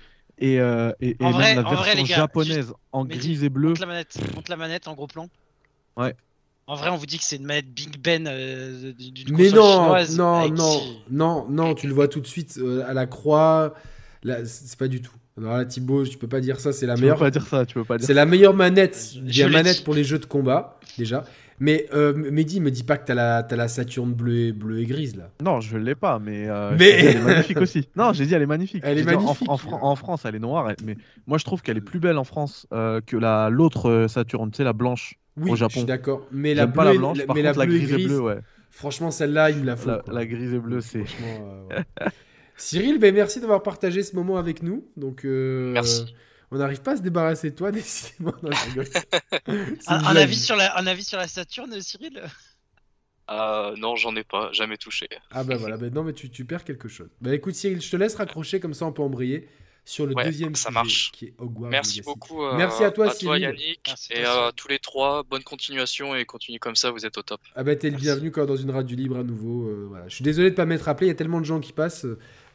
[0.42, 3.04] Et, euh, et, et En même vrai- la en vrai, version les gars, japonaise en
[3.04, 3.68] mais grise dis- et bleu.
[3.68, 5.28] Monte la manette, monte la manette en gros plan.
[5.96, 6.14] Ouais.
[6.66, 9.58] En vrai, on vous dit que c'est une manette Big Ben euh, d'une Mais console
[9.58, 10.80] non, chinoise non, non,
[11.10, 13.74] non, non, tu le vois tout de suite euh, à la croix.
[14.22, 15.12] Là, c'est pas du tout.
[15.38, 17.16] Alors là, Thibaut, tu peux pas dire ça, c'est la Tu meilleure.
[17.16, 19.12] peux pas dire ça, tu peux pas dire C'est la meilleure manette.
[19.14, 21.24] Il y Je a l'ai manette pour les jeux de combat, déjà.
[21.62, 24.80] Mais euh, Mehdi, me dis pas que t'as la, t'as la Saturne bleue et, bleue
[24.80, 25.30] et grise là.
[25.42, 27.88] Non, je l'ai pas, mais, euh, Mais- j'ai elle est magnifique aussi.
[27.96, 28.82] Non, j'ai dit elle est magnifique.
[28.84, 29.48] Elle est J'ai en- magnifique.
[29.50, 30.96] En, Fran- en France, elle est noire, mais
[31.26, 34.50] moi je trouve qu'elle est plus belle en France euh, que la l'autre euh, Saturn,
[34.50, 35.14] tu sais la blanche.
[35.36, 35.80] Oui, Au je Japon.
[35.80, 36.26] suis d'accord.
[36.32, 38.20] Mais la pas bleue, la blanche, par mais contre la la et grise et bleue,
[38.20, 38.38] ouais.
[38.70, 39.88] franchement, celle-là, il me la faut.
[39.90, 41.04] La, la grise et bleue, c'est.
[41.04, 42.06] Franchement, ouais.
[42.60, 44.86] Cyril, ben, merci d'avoir partagé ce moment avec nous.
[44.96, 46.14] Donc, euh, Merci.
[46.50, 48.34] on n'arrive pas à se débarrasser de toi, décidément.
[48.42, 48.50] Non,
[49.86, 52.22] Un, avis sur la, un avis sur la Saturne, Cyril?
[53.32, 55.06] Ah non, j'en ai pas, jamais touché.
[55.30, 57.08] Ah bah voilà, bah non mais tu, tu perds quelque chose.
[57.20, 59.48] Bah écoute Cyril, je te laisse raccrocher comme ça on peut embrayer
[59.84, 61.12] sur le Ouais, deuxième ça sujet marche.
[61.12, 62.02] qui est Hogwarts Merci Legacy.
[62.02, 63.42] beaucoup euh, Merci à toi, à Cyril.
[63.42, 65.22] Yannick Merci, et toi, à tous les trois.
[65.22, 67.40] Bonne continuation et continue comme ça, vous êtes au top.
[67.54, 69.68] Ah bah t'es le bienvenu quand dans une radio libre à nouveau.
[69.68, 70.08] euh, voilà.
[70.08, 72.06] Je suis désolé de pas m'être rappelé, il y a tellement de gens qui passent.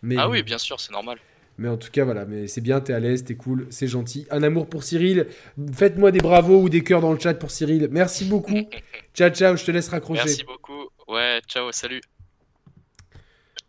[0.06, 1.18] Mais, Ah oui, bien sûr, c'est normal.
[1.58, 4.28] mais en tout cas voilà, mais c'est bien, t'es à l'aise, t'es cool, c'est gentil.
[4.30, 5.28] Un amour pour Cyril.
[5.74, 7.88] Faites-moi des bravos ou des cœurs dans le chat pour Cyril.
[7.92, 8.70] Merci beaucoup.
[9.16, 10.22] ciao ciao, je te laisse raccrocher.
[10.26, 10.90] Merci beaucoup.
[11.08, 12.02] Ouais, ciao, salut.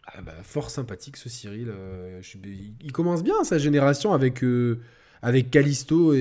[0.04, 1.68] Ah bah, fort sympathique ce Cyril.
[1.68, 2.38] euh, je
[2.80, 4.80] il commence bien sa génération avec, euh,
[5.22, 6.18] avec Callisto et,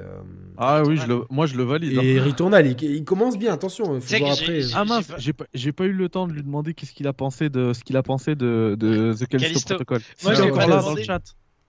[0.00, 0.20] euh,
[0.56, 1.22] Ah oui, je le...
[1.30, 1.98] moi je le valide.
[1.98, 2.02] hein.
[2.02, 2.66] et Returnal.
[2.66, 4.60] Il, il commence bien, attention, il faut voir après.
[4.62, 5.06] j'ai- Ah mince,
[5.54, 7.96] j'ai pas- eu le temps de lui demander qu'est-ce qu'il a pensé de ce qu'il
[7.96, 9.74] a pensé de, de The Callisto Callisto.
[9.76, 10.00] Protocol.
[10.24, 11.22] Moi, j'ai est pas dans le chat.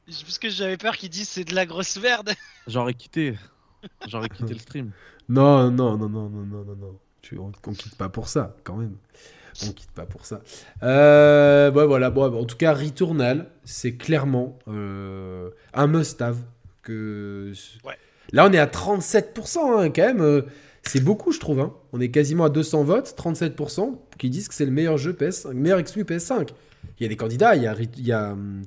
[0.06, 2.32] Parce que j'avais peur qu'ils disent c'est de la grosse merde.
[2.68, 3.36] J'aurais quitté.
[4.08, 4.92] J'aurais quitté le stream.
[5.30, 7.00] Non, non, non, non, non, non, non, non.
[7.22, 8.96] Tu, on, on quitte pas pour ça, quand même.
[9.68, 10.41] On quitte pas pour ça.
[10.84, 12.10] Euh, ouais, voilà.
[12.10, 16.38] Bon, en tout cas, Returnal, c'est clairement euh, un must-have.
[16.82, 17.52] Que...
[17.84, 17.97] Ouais.
[18.32, 20.22] Là, on est à 37%, hein, quand même.
[20.22, 20.41] euh,
[20.84, 21.60] c'est beaucoup, je trouve.
[21.60, 21.74] hein.
[21.93, 25.45] On est quasiment à 200 votes, 37%, qui disent que c'est le meilleur jeu PS,
[25.54, 26.50] meilleur exclu PS5.
[27.00, 28.64] Il y a des candidats, il y a, il y a, hum,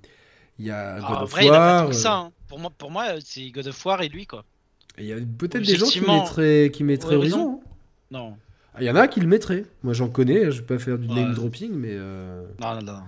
[0.58, 1.98] il y a God Ah, of vrai, il y en a pas War, que euh,
[1.98, 2.14] ça.
[2.14, 2.32] hein.
[2.48, 4.44] Pour moi, pour moi, c'est God of War et lui quoi.
[4.98, 7.38] Il y a peut-être des gens qui mettraient, qui mettraient Horizon.
[7.38, 7.60] Horizon.
[8.10, 9.64] Non, Ah, Il y en a qui le mettraient.
[9.82, 10.50] Moi, j'en connais.
[10.50, 11.14] Je vais pas faire du Ouais.
[11.14, 12.98] name dropping, mais euh, non, non, non.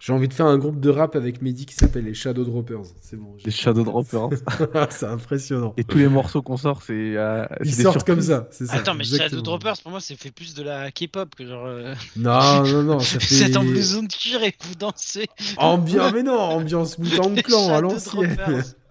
[0.00, 2.82] j'ai envie de faire un groupe de rap avec Mehdi qui s'appelle les Shadow Droppers.
[3.00, 3.36] C'est bon.
[3.44, 4.30] Les Shadow Droppers.
[4.90, 5.74] c'est impressionnant.
[5.76, 6.92] Et tous les morceaux qu'on sort, c'est.
[7.16, 8.04] euh, Ils sortent surprises.
[8.04, 8.48] comme ça.
[8.50, 8.74] C'est ça.
[8.78, 9.28] Attends, mais exactement.
[9.30, 11.66] Shadow Droppers, pour moi, c'est fait plus de la K-pop que genre.
[11.66, 12.98] euh, Non, non, non.
[12.98, 15.26] Ça fait Vous êtes en blouson de cuir et vous dansez.
[15.56, 16.98] ambiance, mais non, ambiance
[17.34, 18.36] Les Clan à l'ancienne.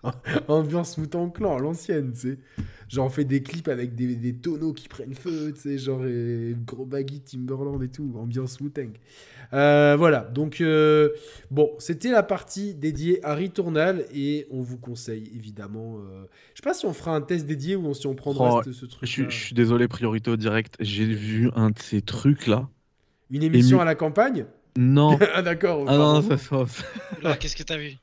[0.47, 2.39] Ambiance Mouton Clan l'ancienne, tu sais.
[2.89, 6.05] Genre, on fait des clips avec des, des tonneaux qui prennent feu, tu sais, genre,
[6.05, 8.91] et gros baggy Timberland et tout, ambiance Wu-Tang.
[9.53, 11.09] Euh, voilà, donc, euh,
[11.51, 16.63] bon, c'était la partie dédiée à Returnal, et on vous conseille, évidemment, euh, je sais
[16.63, 19.05] pas si on fera un test dédié ou si on prendra Oh, ce, ce truc
[19.07, 20.75] Je suis, je suis désolé, priorité au direct.
[20.79, 22.69] J'ai vu un de ces trucs là.
[23.31, 24.45] Une émission Ému- à la campagne?
[24.77, 25.17] Non.
[25.33, 25.85] Ah, d'accord.
[25.87, 27.93] Ah non, ça, ça, Qu'est-ce que t'as vu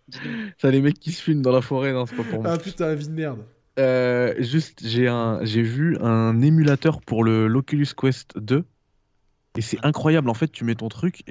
[0.61, 2.53] ça, les mecs qui se filment dans la forêt, non, c'est pas pour moi.
[2.53, 3.41] Ah putain, vie de merde.
[3.79, 8.65] Euh, juste, j'ai un, j'ai vu un émulateur pour le l'Oculus Quest 2
[9.57, 10.29] et c'est incroyable.
[10.31, 11.23] En fait, tu mets ton truc.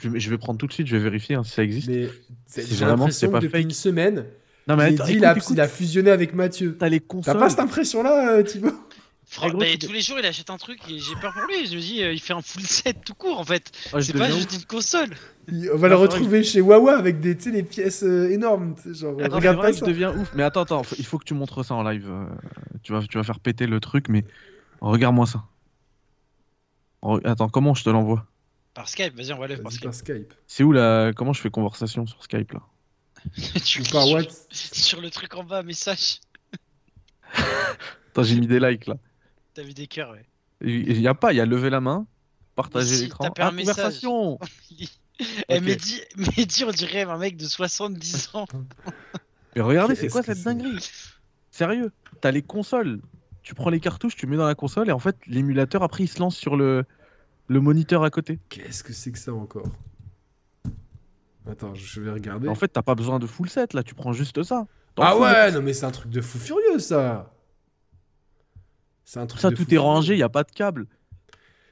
[0.00, 1.88] Je vais, je vais prendre tout de suite, je vais vérifier hein, si ça existe.
[1.88, 2.08] Mais
[2.46, 3.64] c'est- Si j'ai vraiment l'impression c'est pas que depuis fake.
[3.64, 4.24] une semaine,
[4.68, 6.76] Non il, mais est attends, dit, écoute, il, a, écoute, il a fusionné avec Mathieu.
[6.78, 8.72] t'as les T'as pas cette impression-là, euh, Thibaut?
[9.26, 11.42] Fran- gros, mais tu- tous les jours, il achète un truc et j'ai peur pour
[11.46, 11.66] lui.
[11.66, 13.72] Je me dis, euh, il fait un full set tout court en fait.
[13.92, 15.10] Ah, je c'est pas juste une console.
[15.48, 18.30] Il- On va le vrai retrouver chez Wawa avec des, tu sais, des pièces euh,
[18.30, 18.74] énormes.
[18.86, 19.80] Genre, mais regarde pas ça.
[19.80, 20.30] je deviens ouf.
[20.34, 22.06] Mais attends, attends, faut- il faut que tu montres ça en live.
[22.08, 22.26] euh,
[22.82, 24.24] tu, vas, tu vas faire péter le truc, mais
[24.80, 25.44] regarde-moi ça.
[27.02, 28.26] Re- Attends, comment je te l'envoie?
[28.74, 29.84] Par Skype, vas-y, on va le par Skype.
[29.84, 30.34] par Skype.
[30.46, 31.12] C'est où la.
[31.14, 32.60] Comment je fais conversation sur Skype là?
[33.64, 36.20] Tu Ou par sur, sur le truc en bas, message.
[37.34, 38.96] Attends, j'ai mis des likes là.
[39.54, 40.26] T'as vu des cœurs, ouais.
[40.60, 42.06] Il y a pas, il y a lever la main,
[42.56, 43.26] partager si, l'écran.
[43.26, 43.76] un Ah, message.
[43.76, 44.38] conversation
[45.48, 45.62] Eh, Ok.
[45.62, 48.46] Mehdi, Mehdi, on dirait un mec de 70 ans.
[49.54, 50.84] Mais regardez, c'est quoi cette c'est dinguerie?
[51.52, 53.00] Sérieux T'as les consoles.
[53.42, 56.08] Tu prends les cartouches, tu mets dans la console et en fait l'émulateur après il
[56.08, 56.84] se lance sur le,
[57.46, 58.40] le moniteur à côté.
[58.48, 59.68] Qu'est-ce que c'est que ça encore?
[61.48, 62.48] Attends, je vais regarder.
[62.48, 64.66] En fait t'as pas besoin de full set là, tu prends juste ça.
[64.96, 67.33] Ah ouais, non mais c'est un truc de fou furieux ça.
[69.04, 70.86] C'est un truc Ça de tout fou est rangé, il y a pas de câble.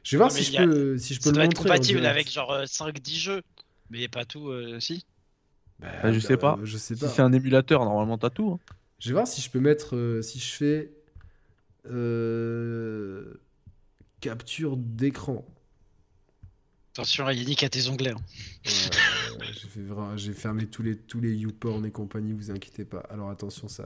[0.02, 1.50] Je vais voir Non, si je, a- peux, si je peux Ça le doit être
[1.56, 1.70] montrer.
[1.70, 3.42] en compatible avec genre euh, 5-10 jeux.
[3.90, 5.04] Mais pas tout, euh, si.
[5.78, 6.58] Bah, Bah, je sais pas.
[6.64, 7.08] Je sais Si pas.
[7.08, 8.52] c'est un émulateur, normalement t'as tout.
[8.52, 8.74] hein.
[8.98, 9.96] Je vais voir si je peux mettre.
[9.96, 10.92] euh, si je fais.
[11.86, 13.34] euh,
[14.20, 15.44] capture d'écran.
[16.94, 18.10] Attention, Yannick a tes onglets.
[18.12, 18.20] hein.
[19.38, 23.00] Ouais, J'ai fermé tous les, tous les YouPorn et compagnie, vous inquiétez pas.
[23.10, 23.84] Alors attention, ça.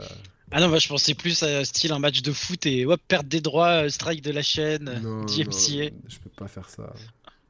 [0.53, 3.26] Ah non, bah, je pensais plus à style un match de foot et hop, perte
[3.26, 5.90] des droits, euh, strike de la chaîne, Non, DMCA.
[5.90, 6.92] non, je peux pas faire ça.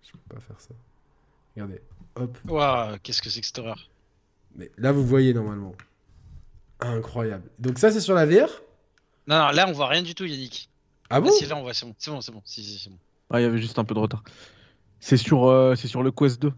[0.03, 0.71] Je peux pas faire ça.
[1.55, 1.81] Regardez.
[2.15, 2.39] Hop.
[2.49, 3.91] Waouh, qu'est-ce que c'est que cette horreur
[4.57, 5.75] Mais là, vous voyez normalement.
[6.81, 7.45] Incroyable.
[7.59, 8.49] Donc ça, c'est sur la VR
[9.27, 10.71] Non, non, là on voit rien du tout, Yannick.
[11.11, 11.29] Ah bon?
[11.31, 12.43] Ah, si, là on voit, c'est bon, c'est bon, c'est bon.
[12.45, 12.99] Si, si, c'est bon.
[13.31, 14.23] Ah, il y avait juste un peu de retard.
[15.01, 16.53] C'est sur, euh, c'est sur le Quest 2.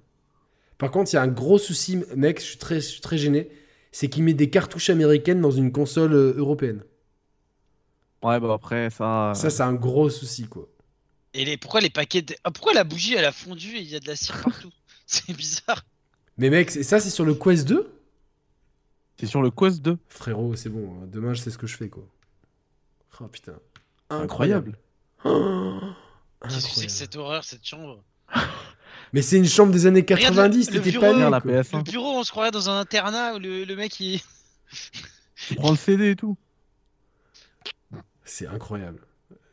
[0.79, 3.19] Par contre, il y a un gros souci, mec, je suis très, je suis très
[3.19, 3.49] gêné.
[3.93, 6.83] C'est qu'il met des cartouches américaines dans une console euh, européenne.
[8.23, 9.33] Ouais, bah après ça.
[9.35, 10.69] Ça, c'est un gros souci, quoi.
[11.35, 12.35] Et les, pourquoi les paquets de...
[12.45, 14.73] ah, pourquoi la bougie elle a fondu et il y a de la cire partout?
[15.07, 15.85] C'est bizarre.
[16.37, 17.91] Mais mec, c'est- ça, c'est sur le Quest 2
[19.19, 19.97] C'est sur le Quest 2.
[20.09, 20.93] Frérot, c'est bon.
[20.95, 21.07] hein.
[21.07, 22.05] Demain, je sais ce que je fais, quoi.
[23.21, 23.55] Oh putain.
[24.11, 24.79] Incroyable.
[25.25, 25.79] Oh,
[26.43, 26.91] Qu'est-ce que c'est que incroyable.
[26.91, 28.03] cette horreur, cette chambre?
[29.13, 31.13] Mais c'est une chambre des années Regarde 90, le- le t'étais bureau.
[31.13, 31.51] pas né, la quoi.
[31.53, 31.77] PS1.
[31.79, 34.21] Le bureau, on se croirait dans un internat où le, le mec il.
[35.49, 36.37] Tu prends le CD et tout.
[38.25, 39.01] C'est incroyable.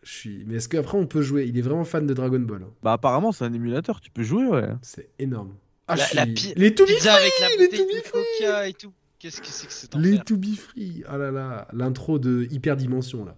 [0.04, 0.44] Je suis...
[0.46, 1.46] Mais est-ce qu'après, on peut jouer?
[1.48, 2.64] Il est vraiment fan de Dragon Ball.
[2.64, 2.74] hein.
[2.84, 4.68] Bah apparemment c'est un émulateur, tu peux jouer ouais.
[4.82, 5.56] C'est énorme.
[5.88, 8.22] Ah, La- la suis- pi- Les to be Pizza avec la les to be free
[8.40, 8.94] coca et tout.
[9.20, 11.04] Qu'est-ce que c'est que cet Les to be free.
[11.08, 13.36] Ah là là, l'intro de Hyperdimension là.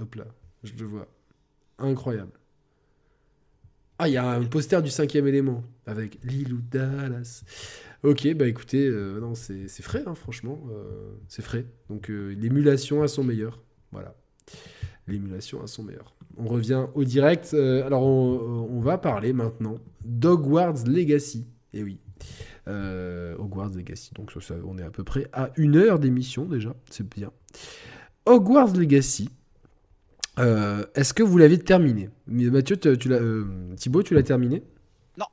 [0.00, 0.24] Hop là,
[0.64, 1.06] je le vois.
[1.78, 2.32] Incroyable.
[4.02, 7.44] Ah, il y a un poster du cinquième élément avec Lilou Dallas.
[8.02, 10.58] Ok, bah écoutez, euh, non, c'est frais, hein, franchement.
[10.70, 11.66] euh, c'est frais.
[11.90, 13.62] Donc euh, l'émulation à son meilleur.
[13.92, 14.14] Voilà.
[15.06, 16.14] L'émulation à son meilleur.
[16.38, 17.52] On revient au direct.
[17.52, 21.46] alors on, va parler maintenant d'Hogwarts Legacy.
[21.74, 21.98] Et oui.
[22.66, 24.12] Hogwarts Legacy.
[24.14, 24.32] Donc
[24.64, 27.32] on est à peu près à une heure d'émission déjà, c'est bien.
[28.24, 29.28] Hogwarts Legacy.
[30.38, 32.08] Euh, Est-ce que vous l'avez terminé?
[32.26, 34.62] Mais Mathieu, tu, tu l'as, euh, Thibaut, tu l'as terminé?
[35.18, 35.26] Non.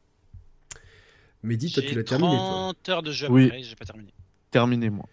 [1.44, 2.36] Mehdi, toi, tu l'as terminé.
[2.38, 2.74] toi.
[2.76, 3.46] 30 heures de jeu Oui.
[3.46, 4.14] après, j'ai pas terminé.
[4.52, 5.06] Terminé, moi.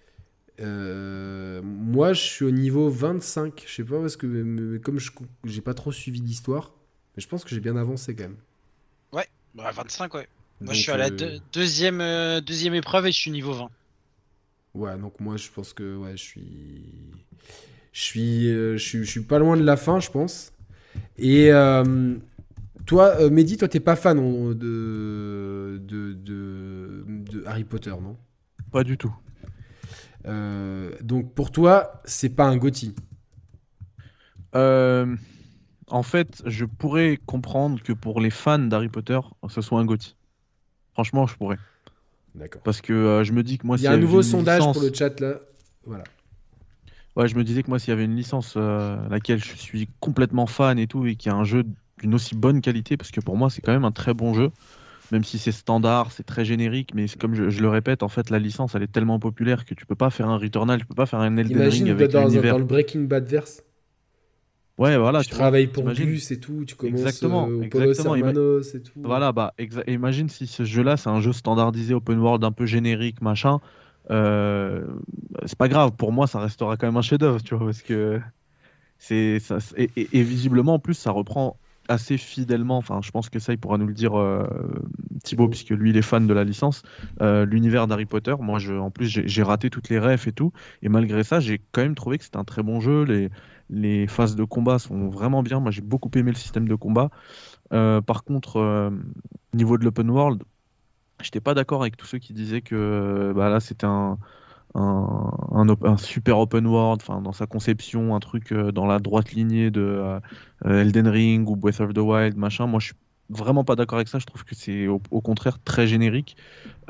[0.60, 3.64] Euh, moi, je suis au niveau 25.
[3.66, 5.10] Je sais pas parce que mais comme je
[5.44, 6.72] j'ai pas trop suivi l'histoire,
[7.16, 8.36] mais je pense que j'ai bien avancé quand même.
[9.56, 10.26] Bah, 25, ouais.
[10.60, 13.70] Moi, je suis à la deux- deuxième, euh, deuxième épreuve et je suis niveau 20.
[14.74, 16.82] Ouais, donc moi, je pense que ouais, je suis,
[17.94, 20.52] je suis, euh, je suis, je suis pas loin de la fin, je pense.
[21.16, 22.16] Et euh,
[22.86, 28.16] toi, euh, Mehdi, toi, t'es pas fan de, de, de, de Harry Potter, non?
[28.72, 29.14] Pas du tout.
[30.26, 32.94] Euh, Donc pour toi, c'est pas un Gotti.
[35.88, 40.16] En fait, je pourrais comprendre que pour les fans d'Harry Potter, ce soit un GOTY.
[40.94, 41.58] Franchement, je pourrais.
[42.34, 42.62] D'accord.
[42.62, 44.82] Parce que je me dis que moi, Il y a un nouveau sondage licence- pour
[44.82, 45.40] le chat là.
[45.84, 46.04] Voilà.
[47.16, 49.88] Ouais, je me disais que moi, s'il y avait une licence euh, laquelle je suis
[50.00, 51.64] complètement fan et tout, et qui a un jeu
[52.00, 54.50] d'une aussi bonne qualité, parce que pour moi, c'est quand même un très bon jeu,
[55.12, 58.30] même si c'est standard, c'est très générique, mais comme je, je le répète, en fait,
[58.30, 60.94] la licence, elle est tellement populaire que tu peux pas faire un Returnal, tu peux
[60.96, 63.62] pas faire un Elden Imagine Ring avec dans, dans le Breaking Bad verse?
[64.78, 65.22] Ouais, voilà.
[65.22, 68.74] tu tu vois, travailles pour plus et tout, tu commences Exactement, euh, au exactement, Hermanos
[68.74, 69.00] et tout.
[69.04, 69.54] Voilà, bah,
[69.86, 73.60] imagine si ce jeu-là, c'est un jeu standardisé, open world, un peu générique, machin.
[74.10, 74.84] Euh,
[75.46, 78.20] c'est pas grave, pour moi, ça restera quand même un chef-d'œuvre, tu vois, parce que
[78.98, 82.78] c'est ça, et, visiblement, en plus, ça reprend assez fidèlement.
[82.78, 84.46] Enfin, je pense que ça, il pourra nous le dire, euh,
[85.22, 86.82] Thibaut, puisque lui, il est fan de la licence.
[87.20, 90.52] euh, L'univers d'Harry Potter, moi, je, en plus, j'ai raté toutes les refs et tout,
[90.82, 93.04] et malgré ça, j'ai quand même trouvé que c'était un très bon jeu.
[93.70, 95.60] Les, phases de combat sont vraiment bien.
[95.60, 97.10] Moi, j'ai beaucoup aimé le système de combat.
[97.72, 100.42] Euh, par contre, au niveau de l'open world,
[101.22, 104.18] j'étais pas d'accord avec tous ceux qui disaient que bah, là c'était un,
[105.96, 109.80] super open world, enfin dans sa conception, un truc euh, dans la droite lignée de
[109.80, 110.20] euh,
[110.64, 112.66] Elden Ring ou Breath of the Wild, machin.
[112.66, 112.94] Moi, je suis
[113.30, 114.18] vraiment pas d'accord avec ça.
[114.18, 116.36] Je trouve que c'est au, contraire très générique.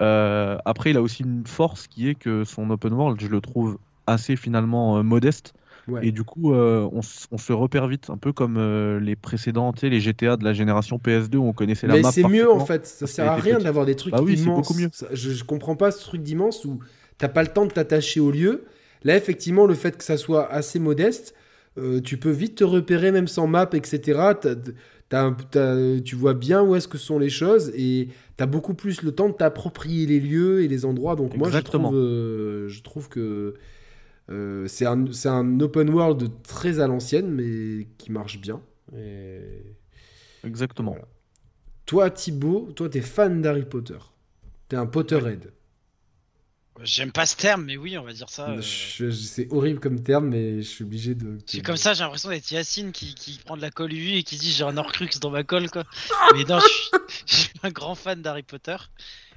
[0.00, 3.40] Euh, après, il a aussi une force qui est que son open world, je le
[3.40, 5.54] trouve assez finalement modeste.
[5.86, 6.06] Ouais.
[6.06, 9.88] Et du coup, euh, on, se repère vite, un peu comme euh, les précédents, tu
[9.88, 12.12] les GTA de la génération PS2 où on connaissait la Mais map.
[12.12, 14.66] c'est mieux en fait, ça sert à rien d'avoir des trucs Bah oui, immenses.
[14.66, 14.88] beaucoup mieux.
[14.92, 16.78] Ça, je, je comprends pas ce truc d'immense où
[17.18, 18.64] t'as pas le temps de t'attacher au lieu.
[19.02, 21.34] Là, effectivement, le fait que ça soit assez modeste,
[21.76, 24.20] euh, tu peux vite te repérer même sans map, etc.
[26.04, 29.28] Tu vois bien où est-ce que sont les choses et t'as beaucoup plus le temps
[29.28, 31.16] de t'approprier les lieux et les endroits.
[31.16, 31.88] Donc moi, je Exactement.
[31.88, 33.54] trouve, euh, je trouve que
[34.30, 38.60] euh, c'est un, c'est un open world très à l'ancienne, mais qui marche bien.
[38.96, 39.62] Et...
[40.44, 40.92] Exactement.
[40.92, 41.08] Voilà.
[41.86, 43.98] Toi, Thibaut, toi, t'es fan d'Harry Potter.
[44.68, 45.52] T'es un Potterhead.
[46.82, 48.50] J'aime pas ce terme, mais oui, on va dire ça.
[48.50, 51.38] euh, Je- je- c'est horrible comme terme, mais je suis obligé de.
[51.46, 54.22] C'est comme ça, j'ai l'impression d'être Yacine qui, qui prend de la colle UI et
[54.24, 55.84] qui dit j'ai un Horcrux dans ma colle quoi.
[56.34, 56.90] Mais non, je suis,
[57.26, 58.76] je suis un grand fan d'Harry Potter.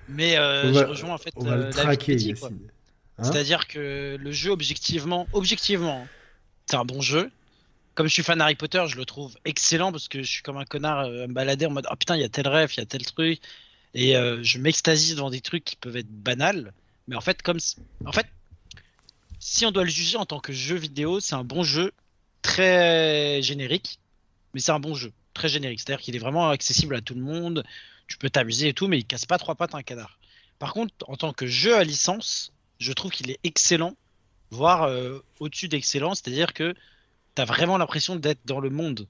[0.09, 2.49] Mais euh, On je va- rejoins en fait On va euh, le l'avis traquer, quoi.
[3.17, 6.07] Hein C'est-à-dire que le jeu objectivement, objectivement,
[6.65, 7.31] c'est un bon jeu.
[7.95, 10.57] Comme je suis fan d'Harry Potter, je le trouve excellent parce que je suis comme
[10.57, 12.71] un connard euh, à me balader en mode oh putain il y a tel rêve,
[12.73, 13.41] il y a tel truc
[13.95, 16.73] et euh, je m'extasie devant des trucs qui peuvent être banals.
[17.07, 17.57] Mais en fait comme
[18.05, 18.27] en fait
[19.39, 21.91] si on doit le juger en tant que jeu vidéo, c'est un bon jeu
[22.41, 23.99] très générique,
[24.53, 25.79] mais c'est un bon jeu très générique.
[25.79, 27.63] C'est-à-dire qu'il est vraiment accessible à tout le monde.
[28.07, 30.19] Tu peux t'amuser et tout, mais il casse pas trois pattes à un canard.
[30.59, 33.95] Par contre, en tant que jeu à licence, je trouve qu'il est excellent,
[34.51, 36.15] voire euh, au-dessus d'excellent.
[36.15, 36.73] C'est-à-dire que
[37.35, 39.07] tu as vraiment l'impression d'être dans le monde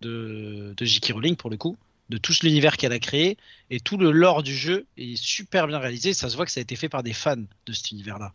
[0.00, 1.12] de, J.K.
[1.12, 1.76] Rowling, pour le coup,
[2.10, 3.36] de tout l'univers qu'elle a créé.
[3.70, 6.12] Et tout le lore du jeu est super bien réalisé.
[6.12, 8.32] Ça se voit que ça a été fait par des fans de cet univers-là.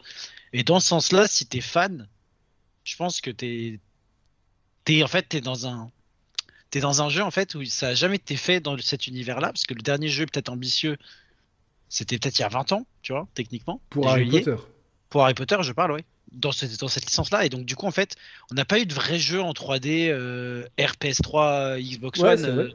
[0.53, 2.07] Et dans ce sens-là, si tu es fan,
[2.84, 3.80] je pense que tu
[4.88, 5.91] es, en fait, dans un.
[6.71, 9.47] T'es dans un jeu en fait où ça a jamais été fait dans cet univers-là,
[9.47, 10.97] parce que le dernier jeu peut-être ambitieux,
[11.90, 13.82] c'était peut-être il y a 20 ans, tu vois, techniquement.
[13.90, 14.30] Pour Harry.
[14.30, 14.56] Potter.
[15.10, 16.06] Pour Harry Potter, je parle, ouais.
[16.32, 17.46] Dans, cette- dans cette licence-là.
[17.46, 18.16] Et donc, du coup, en fait,
[18.52, 22.52] on n'a pas eu de vrai jeu en 3D euh, RPS3, Xbox Ouais, One, c'est
[22.52, 22.64] vrai.
[22.66, 22.72] euh,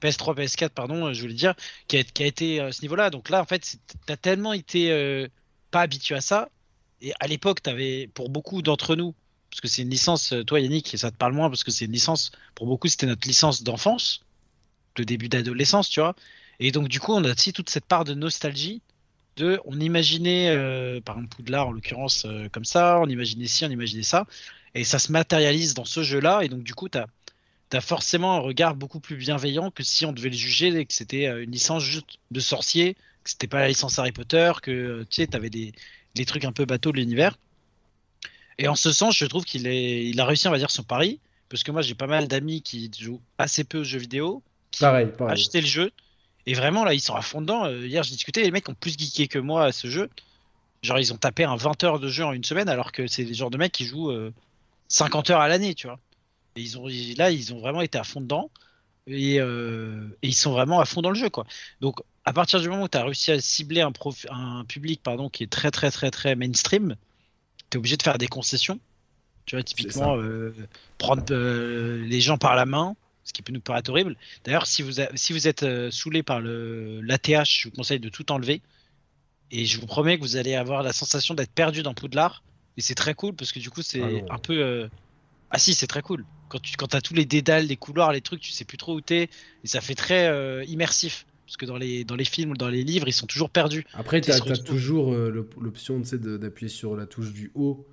[0.00, 1.54] PS3, PS4, pardon, euh, je voulais dire,
[1.88, 3.10] qui a, qui a été à ce niveau-là.
[3.10, 5.28] Donc là, en fait, t'as tellement été euh,
[5.70, 6.48] pas habitué à ça.
[7.00, 9.14] Et à l'époque, t'avais, pour beaucoup d'entre nous,
[9.50, 11.84] parce que c'est une licence, euh, toi Yannick, ça te parle moins, parce que c'est
[11.86, 14.20] une licence, pour beaucoup, c'était notre licence d'enfance,
[14.96, 16.14] de début d'adolescence, tu vois.
[16.64, 18.82] Et donc, du coup, on a aussi toute cette part de nostalgie
[19.36, 23.64] de on imaginait euh, par exemple Poudlard en l'occurrence euh, comme ça, on imaginait ci,
[23.64, 24.26] on imaginait ça,
[24.74, 28.40] et ça se matérialise dans ce jeu-là, et donc du coup tu as, forcément un
[28.40, 31.50] regard beaucoup plus bienveillant que si on devait le juger et que c'était euh, une
[31.50, 32.94] licence juste de sorcier
[33.24, 35.72] c'était pas la licence Harry Potter, que tu sais, t'avais des
[36.14, 37.38] les trucs un peu bateaux de l'univers.
[38.58, 41.20] Et en ce sens, je trouve qu'il il a réussi, on va dire, son pari,
[41.48, 44.80] parce que moi, j'ai pas mal d'amis qui jouent assez peu aux jeux vidéo, qui
[44.80, 45.32] Pareil, ont pareil.
[45.32, 45.90] acheté le jeu,
[46.46, 47.66] et vraiment là, ils sont à fond dedans.
[47.66, 50.08] Euh, Hier, j'ai discuté, les mecs ont plus geeké que moi à ce jeu.
[50.82, 53.22] Genre, ils ont tapé un 20 heures de jeu en une semaine, alors que c'est
[53.24, 54.32] les genres de mecs qui jouent euh,
[54.88, 55.98] 50 heures à l'année, tu vois.
[56.56, 56.86] Et ils ont,
[57.16, 58.50] là, ils ont vraiment été à fond dedans.
[59.06, 61.46] Et, euh, et ils sont vraiment à fond dans le jeu, quoi.
[61.80, 65.02] Donc, à partir du moment où tu as réussi à cibler un, prof- un public
[65.02, 66.96] pardon, qui est très, très, très, très mainstream,
[67.70, 68.78] tu es obligé de faire des concessions.
[69.46, 70.54] Tu vois, typiquement, euh,
[70.98, 72.94] prendre euh, les gens par la main,
[73.24, 74.16] ce qui peut nous paraître horrible.
[74.44, 78.08] D'ailleurs, si vous, a- si vous êtes euh, saoulé par l'ATH, je vous conseille de
[78.08, 78.60] tout enlever.
[79.50, 82.42] Et je vous promets que vous allez avoir la sensation d'être perdu dans Poudlard.
[82.78, 84.54] Et c'est très cool parce que du coup, c'est Ah un peu.
[84.62, 84.88] euh,
[85.50, 86.24] Ah si, c'est très cool.
[86.48, 88.94] Quand tu quand as tous les dédales, les couloirs, les trucs, tu sais plus trop
[88.94, 89.28] où t'es.
[89.62, 91.26] Et ça fait très euh, immersif.
[91.46, 93.84] Parce que dans les, dans les films ou dans les livres, ils sont toujours perdus.
[93.92, 97.86] Après, Tu tu as, retrouves- toujours euh, l'op- l'option d'appuyer sur la touche du haut,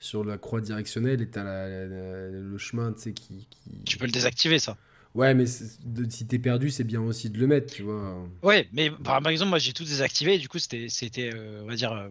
[0.00, 1.86] sur la croix directionnelle, et tu as
[2.30, 4.76] le chemin tu sais, qui, qui- Tu peux le désactiver, ça.
[5.14, 5.44] Ouais, mais
[5.84, 8.26] de- si t'es perdu, c'est bien aussi de le mettre, tu vois.
[8.42, 11.62] Ouais, mais par, par exemple, moi j'ai tout désactivé et du coup c'était, c'était, euh,
[11.62, 12.08] on va dire, euh,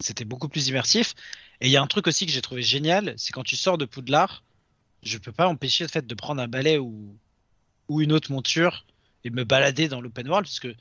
[0.00, 1.14] c'était beaucoup plus immersif.
[1.60, 3.78] Et il y a un truc aussi que j'ai trouvé génial, c'est quand tu sors
[3.78, 4.44] de Poudlard,
[5.02, 7.18] je peux pas empêcher le fait de prendre un balai ou,
[7.88, 8.86] ou une autre monture
[9.24, 10.74] et me balader dans l'open world parce que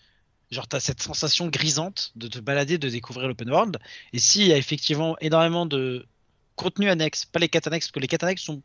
[0.52, 3.78] genre t'as cette sensation grisante de te balader, de découvrir l'open world.
[4.14, 6.08] Et s'il y a effectivement énormément de
[6.64, 8.62] contenu annexe, pas les quêtes annexes, parce que les quêtes annexes sont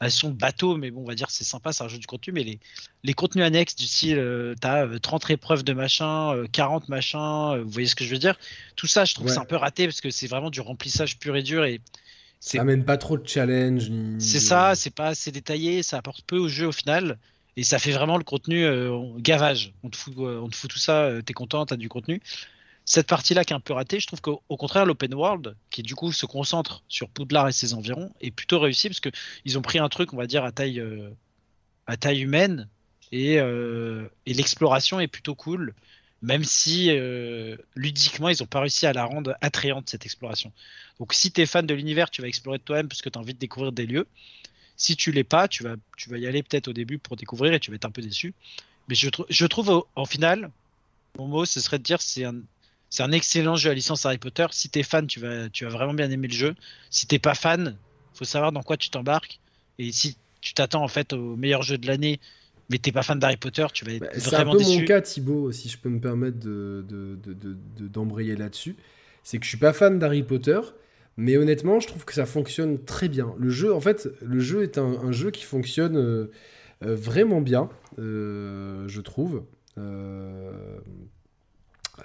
[0.00, 2.32] elles sont bateaux, mais bon, on va dire c'est sympa, c'est un jeu du contenu,
[2.32, 2.58] mais les,
[3.04, 7.54] les contenus annexes du style, euh, t'as euh, 30 épreuves de machin, euh, 40 machin,
[7.54, 8.36] euh, vous voyez ce que je veux dire?
[8.76, 9.32] Tout ça, je trouve Ouais.
[9.32, 11.80] c'est un peu raté parce que c'est vraiment du remplissage pur et dur et
[12.40, 13.90] Ça amène pas trop de challenge.
[13.90, 17.18] ni c'est ça, c'est pas assez détaillé, ça apporte peu au jeu au final
[17.56, 19.72] et ça fait vraiment le contenu euh, gavage.
[19.84, 22.20] On te fout, euh, on te fout tout ça, euh, t'es content, t'as du contenu.
[22.84, 25.82] Cette partie-là qui est un peu ratée, je trouve qu'au au contraire, l'open world, qui
[25.82, 29.10] du coup se concentre sur Poudlard et ses environs, est plutôt réussi parce que
[29.44, 31.10] ils ont pris un truc, on va dire, à taille, euh,
[31.86, 32.68] à taille humaine
[33.12, 35.74] et, euh, et l'exploration est plutôt cool,
[36.22, 40.52] même si euh, ludiquement, ils ont pas réussi à la rendre attrayante cette exploration.
[40.98, 43.22] Donc si tu es fan de l'univers, tu vas explorer toi-même parce que tu as
[43.22, 44.06] envie de découvrir des lieux.
[44.76, 47.52] Si tu l'es pas, tu vas, tu vas y aller peut-être au début pour découvrir
[47.54, 48.34] et tu vas être un peu déçu.
[48.88, 50.50] Mais je, trou- je trouve au, en final,
[51.18, 52.40] mon mot, ce serait de dire c'est un,
[52.92, 54.44] c'est un excellent jeu à licence Harry Potter.
[54.50, 56.54] Si t'es fan, tu vas, tu vas vraiment bien aimer le jeu.
[56.90, 57.74] Si t'es pas fan,
[58.12, 59.40] faut savoir dans quoi tu t'embarques.
[59.78, 62.20] Et si tu t'attends en fait au meilleur jeu de l'année,
[62.68, 64.80] mais t'es pas fan d'Harry Potter, tu vas être Bah, c'est un vraiment peu déçu.
[64.80, 68.76] mon cas, Thibaut, si je peux me permettre de, de- de- de- de- d'embrayer là-dessus.
[69.24, 70.60] C'est que je suis pas fan d'Harry Potter,
[71.16, 73.34] mais honnêtement, je trouve que ça fonctionne très bien.
[73.38, 76.30] Le jeu, en fait, le jeu est un, un jeu qui fonctionne euh,
[76.84, 79.44] euh, vraiment bien, euh, je trouve.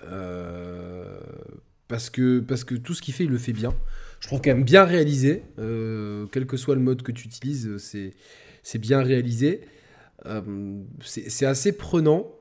[0.03, 1.19] Euh,
[1.87, 3.73] parce, que, parce que tout ce qu'il fait, il le fait bien.
[4.19, 5.43] Je trouve quand même bien réalisé.
[5.59, 8.13] euh, quel que soit le mode que tu utilises, c'est,
[8.63, 9.61] c'est bien réalisé.
[10.25, 10.41] Euh,
[11.01, 12.31] c'est assez prenant.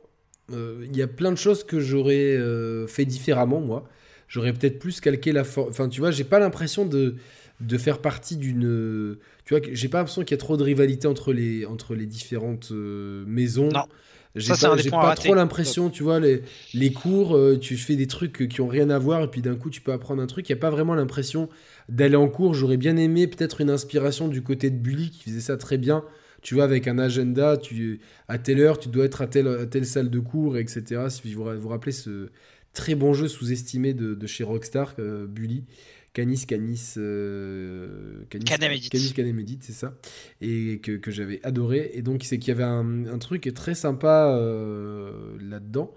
[0.50, 2.38] Il y a plein de choses que j'aurais
[2.86, 3.88] fait différemment, moi.
[4.28, 5.70] J'aurais peut-être plus calqué la forme.
[5.70, 7.16] Enfin, tu vois, j'ai pas l'impression de,
[7.60, 9.16] de faire partie d'une.
[9.44, 12.06] Tu vois, j'ai pas l'impression qu'il y a trop de rivalité entre les, entre les
[12.06, 13.70] différentes maisons.
[13.70, 13.86] Non.
[14.36, 16.42] J'ai pas, j'ai pas trop l'impression, tu vois, les,
[16.74, 19.56] les cours, euh, tu fais des trucs qui ont rien à voir et puis d'un
[19.56, 20.48] coup tu peux apprendre un truc.
[20.48, 21.48] Il n'y a pas vraiment l'impression
[21.88, 22.52] d'aller en cours.
[22.52, 26.04] J'aurais bien aimé peut-être une inspiration du côté de Bully qui faisait ça très bien.
[26.42, 29.66] Tu vois, avec un agenda, tu, à telle heure, tu dois être à telle, à
[29.66, 31.06] telle salle de cours, etc.
[31.08, 32.28] Si vous vous rappelez ce
[32.76, 35.64] très bon jeu sous-estimé de, de chez Rockstar, euh, Bully.
[36.16, 38.46] Canis, Canis, euh, Canis.
[38.46, 39.92] Canis, Canem Edit, c'est ça.
[40.40, 41.90] Et que, que j'avais adoré.
[41.92, 45.92] Et donc, c'est qu'il y avait un, un truc très sympa euh, là-dedans.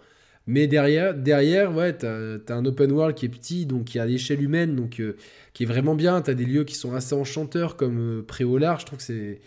[0.46, 4.02] Mais derrière, derrière ouais, t'as as un open world qui est petit, donc qui est
[4.02, 5.16] à l'échelle humaine, donc euh,
[5.54, 6.22] qui est vraiment bien.
[6.22, 8.82] T'as des lieux qui sont assez enchanteurs, comme euh, Préolard.
[8.82, 9.40] Je trouve que c'est.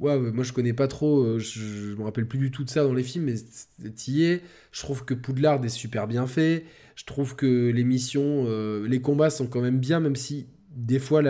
[0.00, 2.64] Ouais, ouais, moi je connais pas trop, euh, je, je me rappelle plus du tout
[2.64, 4.42] de ça dans les films, mais t'y es.
[4.72, 6.64] Je trouve que Poudlard est super bien fait.
[6.96, 10.98] Je trouve que les missions, euh, les combats sont quand même bien, même si des
[10.98, 11.22] fois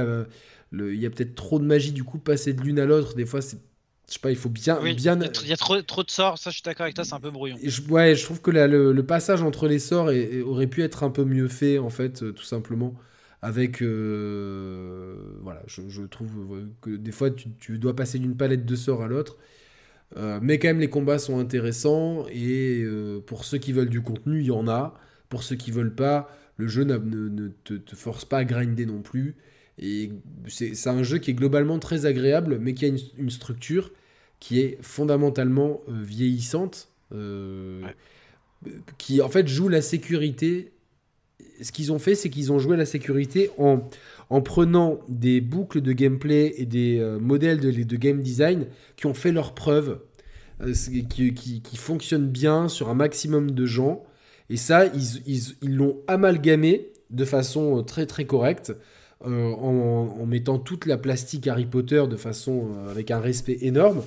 [0.73, 3.27] il y a peut-être trop de magie, du coup, passer de l'une à l'autre, des
[3.27, 3.59] fois, c'est.
[4.09, 4.78] Je sais pas, il faut bien.
[4.82, 5.19] Oui, bien...
[5.43, 7.20] il y a trop, trop de sorts, ça je suis d'accord avec toi, c'est un
[7.20, 7.57] peu brouillon.
[7.62, 10.66] Je, ouais, je trouve que la- le, le passage entre les sorts est- est- aurait
[10.66, 12.95] pu être un peu mieux fait, en fait, euh, tout simplement.
[13.45, 13.83] Avec.
[13.83, 16.31] euh, voilà, je, je trouve
[16.81, 19.37] que des fois, tu, tu dois passer d'une palette de sorts à l'autre.
[20.16, 22.27] Euh, mais quand même, les combats sont intéressants.
[22.33, 24.95] Et euh, pour ceux qui veulent du contenu, il y en a.
[25.31, 28.87] Pour ceux qui veulent pas, le jeu ne, ne te, te force pas à grinder
[28.87, 29.37] non plus.
[29.79, 30.12] Et
[30.49, 33.93] c'est un jeu qui est globalement très agréable, mais qui a une, une structure
[34.41, 36.91] qui est fondamentalement vieillissante.
[37.83, 37.95] Ouais.
[38.99, 40.73] qui en fait jouent la sécurité.
[41.61, 43.81] Ce qu'ils ont fait, c'est qu'ils ont joué la sécurité en,
[44.31, 48.66] en prenant des boucles de gameplay et des euh, modèles de, game design
[48.97, 50.01] qui ont fait leurs preuves,
[50.62, 50.73] euh,
[51.09, 54.05] qui, qui, fonctionnent bien sur un maximum de gens.
[54.51, 58.73] Et ça, ils l'ont amalgamé de façon euh, très très correcte.
[59.24, 64.02] en, en mettant toute la plastique Harry Potter de façon avec un respect énorme.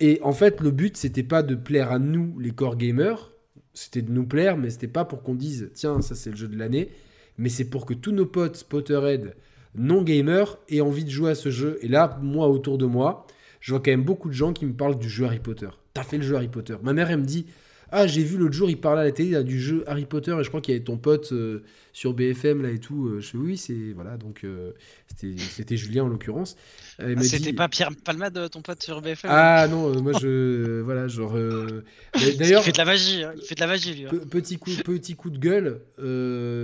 [0.00, 3.32] Et en fait, le but, c'était pas de plaire à nous, les core gamers,
[3.76, 6.48] c'était de nous plaire, mais c'était pas pour qu'on dise, tiens, ça c'est le jeu
[6.48, 6.88] de l'année,
[7.36, 9.36] mais c'est pour que tous nos potes Potterhead
[9.74, 11.78] non gamers aient envie de jouer à ce jeu.
[11.82, 13.26] Et là, moi, autour de moi,
[13.60, 15.68] je vois quand même beaucoup de gens qui me parlent du jeu Harry Potter.
[15.92, 16.76] T'as fait le jeu Harry Potter.
[16.82, 17.46] Ma mère, elle me dit,
[17.90, 20.34] ah, j'ai vu l'autre jour, il parlait à la télé là, du jeu Harry Potter,
[20.38, 23.06] et je crois qu'il y avait ton pote euh, sur BFM là et tout.
[23.08, 23.92] Euh, Je fais, oui, c'est.
[23.94, 24.72] Voilà, donc euh,
[25.16, 26.56] c'était Julien en l'occurrence.
[26.98, 30.80] Ah, C'était dit- pas Pierre Palmade, ton pote sur BFM ah non, moi je.
[30.82, 31.36] voilà, genre.
[31.36, 31.84] euh,
[32.16, 34.06] mais Il D'ailleurs, fait de la magie, hein, il fait de la magie lui.
[34.06, 34.10] hein.
[34.30, 35.80] petit, coup, petit coup de gueule,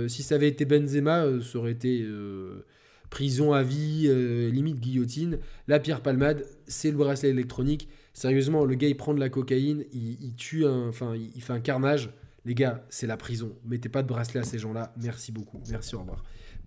[0.09, 2.05] si ça avait été Benzema, ça aurait été
[3.09, 4.09] prison à vie,
[4.51, 5.39] limite guillotine.
[5.67, 7.87] Là, Pierre Palmade, c'est le bracelet électronique.
[8.13, 10.87] Sérieusement, le gars il prend de la cocaïne, il, il tue un.
[10.89, 12.09] Enfin, il, il fait un carnage.
[12.45, 13.53] Les gars, c'est la prison.
[13.65, 14.93] Mettez pas de bracelet à ces gens-là.
[15.01, 15.61] Merci beaucoup.
[15.69, 16.23] Merci, au revoir.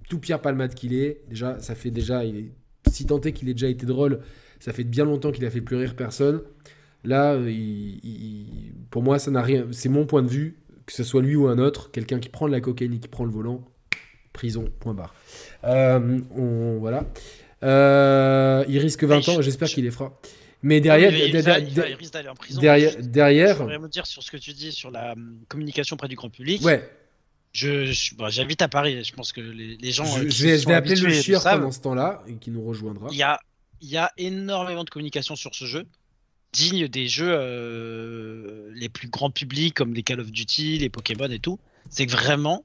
[0.09, 2.25] Tout Pierre Palmade qu'il est, déjà, ça fait déjà.
[2.25, 2.51] Il est,
[2.91, 4.21] si tant est qu'il ait déjà été drôle,
[4.59, 6.41] ça fait bien longtemps qu'il a fait plus rire personne.
[7.05, 9.67] Là, euh, il- il- pour moi, ça n'a rien.
[9.71, 10.57] C'est mon point de vue,
[10.87, 13.09] que ce soit lui ou un autre, quelqu'un qui prend de la cocaïne et qui
[13.09, 13.63] prend le volant,
[14.33, 14.65] prison.
[14.81, 15.15] Point barre.
[15.65, 17.05] Euh, on, voilà.
[17.63, 19.37] Euh, il risque 20 Oui, ans.
[19.37, 20.19] je- J'espère je- qu'il les fera.
[20.63, 22.61] Mais derrière, il, derrière- il il risque d'aller en prison.
[22.61, 25.97] derrière, Je derrière, voudrais me dire sur ce que tu dis sur la hum, communication
[25.97, 26.63] près du grand public.
[26.65, 26.89] ouais.
[27.53, 29.03] Je, je- bon, j'habite à Paris.
[29.03, 30.05] Je pense que les, les gens.
[30.05, 32.63] euh, Je, qui je vais, je appeler le chieur pendant ce temps-là et qui nous
[32.67, 33.09] rejoindra.
[33.11, 33.39] Il y a,
[33.81, 35.87] il y a énormément de communication sur ce jeu,
[36.53, 41.31] digne des jeux euh, les plus grands publics comme les Call of Duty, les Pokémon
[41.31, 41.59] et tout.
[41.89, 42.65] C'est que vraiment,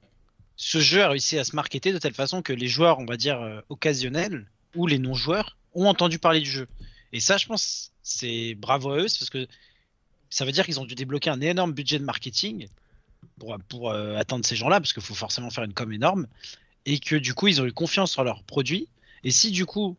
[0.56, 3.16] ce jeu a réussi à se marketer de telle façon que les joueurs, on va
[3.16, 6.66] dire, euh, occasionnels ou les non-joueurs ont entendu parler du jeu.
[7.12, 9.46] Et ça, je pense, c'est bravo à eux, parce que
[10.30, 12.68] ça veut dire qu'ils ont dû débloquer un énorme budget de marketing
[13.38, 16.26] pour, pour euh, atteindre ces gens-là, parce qu'il faut forcément faire une com énorme,
[16.86, 18.88] et que du coup, ils ont eu confiance en leurs produits.
[19.24, 19.96] Et si du coup,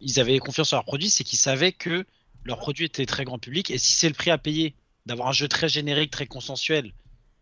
[0.00, 2.04] ils avaient confiance en leurs produits, c'est qu'ils savaient que
[2.44, 3.70] leur produit était très grand public.
[3.70, 4.74] Et si c'est le prix à payer
[5.06, 6.92] d'avoir un jeu très générique, très consensuel,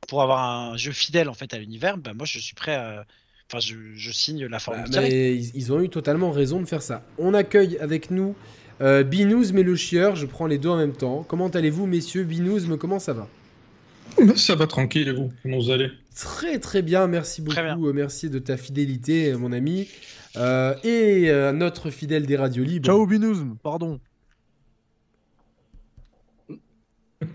[0.09, 3.07] pour avoir un jeu fidèle en fait à l'univers, bah moi je suis prêt à.
[3.51, 5.13] Enfin, je, je signe la formule directe.
[5.13, 7.05] mais ils, ils ont eu totalement raison de faire ça.
[7.19, 8.35] On accueille avec nous
[8.83, 10.17] euh, Binous mais le chieur.
[10.17, 11.25] Je prends les deux en même temps.
[11.29, 13.29] Comment allez-vous, messieurs Binous, mais comment ça va?
[14.37, 15.91] Ça va tranquille, et vous Comment vous allez?
[16.15, 17.57] Très très bien, merci beaucoup.
[17.57, 17.79] Bien.
[17.81, 19.89] euh, Merci de ta fidélité, mon ami.
[20.37, 22.87] Euh, et euh, notre fidèle des radios libres.
[22.87, 24.01] Ciao Binouzm, pardon.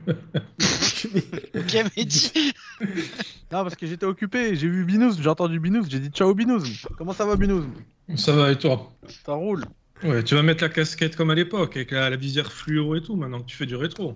[3.51, 6.67] Non, parce que j'étais occupé, j'ai vu Binouzm, j'ai entendu Binouzm, j'ai dit ciao Binouzm.
[6.97, 7.71] Comment ça va Binouzm
[8.15, 8.91] Ça va, et toi?
[9.25, 9.63] Ça roule.
[10.03, 13.01] Ouais, tu vas mettre la casquette comme à l'époque, avec la, la visière fluo et
[13.01, 14.15] tout, maintenant que tu fais du rétro.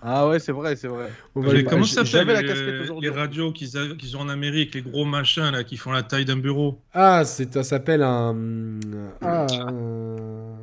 [0.00, 1.14] Ah ouais, c'est vrai, c'est vrai.
[1.40, 3.10] Le- comment ça s'appelle la les, casquette les aujourd'hui.
[3.10, 6.36] radios qu'ils a- ont en Amérique, les gros machins là, qui font la taille d'un
[6.36, 6.80] bureau?
[6.92, 8.78] Ah, c'est, ça s'appelle un,
[9.22, 10.58] ah, un,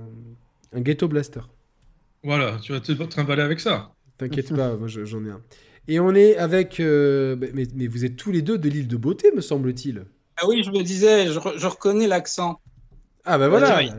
[0.74, 1.42] un ghetto blaster.
[2.24, 3.92] Voilà, tu vas te trimballer avec ça.
[4.18, 5.42] T'inquiète pas, moi je- j'en ai un.
[5.88, 6.80] Et on est avec.
[6.80, 10.06] euh, mais, mais- mais vous êtes tous les deux de l'île de beauté, me semble-t-il.
[10.38, 12.62] Ah oui, je me disais, je, re- je reconnais l'accent.
[13.32, 13.82] Ah bah voilà.
[13.82, 13.90] les-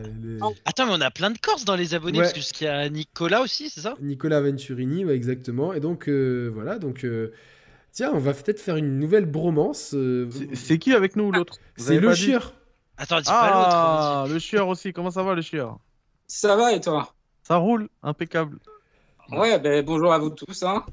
[0.64, 2.32] Attends, mais on a plein de Corses dans les abonnés, Ouais.
[2.32, 3.94] parce qu'il y a Nicolas aussi, c'est ça?
[4.00, 5.72] Nicolas Venturini, ouais, exactement.
[5.74, 7.32] Et donc euh, voilà, donc euh,
[7.92, 9.92] tiens, on va peut-être faire une nouvelle bromance.
[9.94, 11.58] euh, C'est- qui avec nous l'autre?
[11.76, 12.54] Vous c'est le chieur.
[12.96, 13.68] Attends, dis pas l'autre.
[13.70, 15.78] Ah, le chieur aussi, comment ça va le chieur?
[16.26, 17.14] Ça va et toi?
[17.42, 18.58] Ça roule, impeccable.
[19.30, 20.62] Ouais, ben bonjour à vous tous.
[20.64, 20.84] Hein.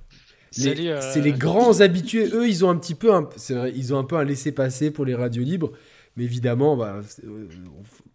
[0.58, 2.30] Les- euh, C'est les grands habitués.
[2.34, 4.52] Eux, ils ont un petit peu, un, c'est vrai, ils ont un peu un laisser
[4.52, 5.72] passer pour les radios libres.
[6.18, 7.48] Mais évidemment, bah, euh,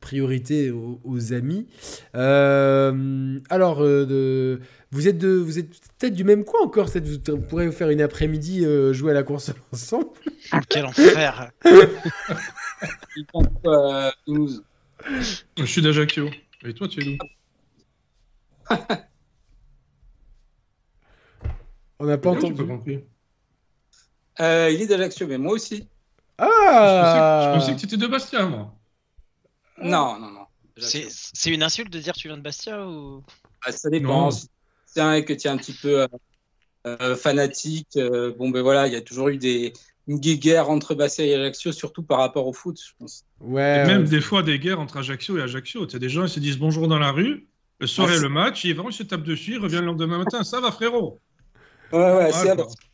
[0.00, 1.68] priorité aux, aux amis.
[2.16, 4.60] Euh, alors, euh, de-
[4.90, 6.90] vous êtes de, vous êtes peut-être du même coin encore.
[6.90, 10.08] peut-être Vous pourrez faire une après-midi euh, jouer à la console ensemble.
[10.68, 11.52] Quel enfer.
[13.66, 14.10] Euh.
[15.56, 16.28] Je suis d'Ajaccio.
[16.64, 17.16] Et toi, tu es d'où
[21.98, 22.62] On n'a pas entendu.
[24.40, 25.88] Euh, il est d'Ajaccio, mais moi aussi.
[26.38, 28.74] Je pensais, Ah je pensais que tu étais de Bastia, moi.
[29.82, 30.46] Non, non, non.
[30.76, 33.22] C'est une insulte de dire tu viens de Bastia ou?
[33.64, 34.30] Ah, ça dépend.
[34.86, 36.08] C'est un que tu es un petit peu euh,
[36.86, 39.72] euh, fanatique, euh, bon ben voilà, il y a toujours eu des
[40.08, 43.24] une guerre entre Bastia et Ajaccio, surtout par rapport au foot, je pense.
[43.40, 43.82] Ouais.
[43.82, 44.08] Et même ouais.
[44.08, 45.86] des fois des guerres entre Ajaccio et Ajaccio.
[45.86, 47.46] Tu as des gens, ils se disent bonjour dans la rue.
[47.78, 49.86] Le soir Ah, est le match, ils vont, ils se tapent dessus, ils reviennent le
[49.86, 50.42] lendemain matin.
[50.44, 51.20] Ça va, frérot
[51.92, 52.42] Ouais, ouais, Ah,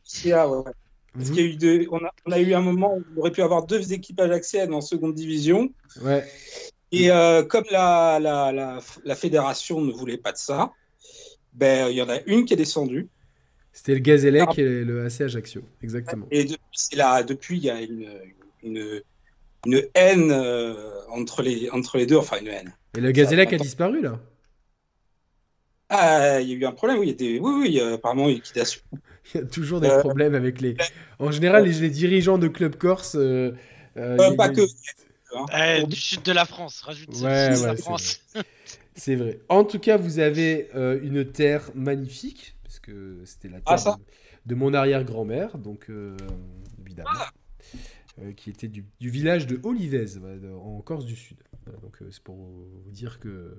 [0.05, 0.73] c'est ouais.
[1.19, 3.21] Parce qu'il y a eu deux- on, a, on a eu un moment où on
[3.21, 5.71] aurait pu avoir deux équipes ajaxiennes en seconde division.
[6.03, 6.25] Ouais.
[6.93, 10.73] Et euh, comme la, la, la, la fédération ne voulait pas de ça,
[11.53, 13.09] ben, il y en a une qui est descendue.
[13.73, 16.27] C'était le Gazélec et le AC Ajaccio, exactement.
[16.31, 18.09] Et depuis, c'est là, depuis il y a une,
[18.63, 19.03] une,
[19.67, 22.17] une haine euh, entre, les, entre les deux.
[22.17, 22.75] Enfin, une haine.
[22.97, 24.19] Et le Gazélec a disparu là.
[25.91, 27.07] Ah, il y a eu un problème, oui.
[27.07, 28.81] Il y a des, oui, oui, il y a apparemment une liquidation.
[29.35, 30.77] Il y a toujours des Euh, problèmes avec les.
[31.19, 33.15] En général, les, les dirigeants de club corse.
[33.17, 33.53] euh,
[33.97, 34.63] euh, Euh, pas que.
[35.35, 35.47] hein.
[35.55, 38.21] Eh, du sud de la France, rajoute Ouais, du sud de ouais, la c'est France.
[38.95, 39.41] C'est vrai.
[39.49, 43.79] En tout cas, vous avez euh, une terre magnifique, parce que c'était la terre Ah,
[43.79, 44.05] ça de,
[44.47, 46.17] de mon arrière-grand-mère, donc euh,
[46.85, 47.33] évidemment, Ah.
[48.21, 50.07] euh, qui était du, du village de Olivez,
[50.63, 51.39] en Corse du Sud.
[51.83, 53.55] Donc euh, c'est pour vous dire que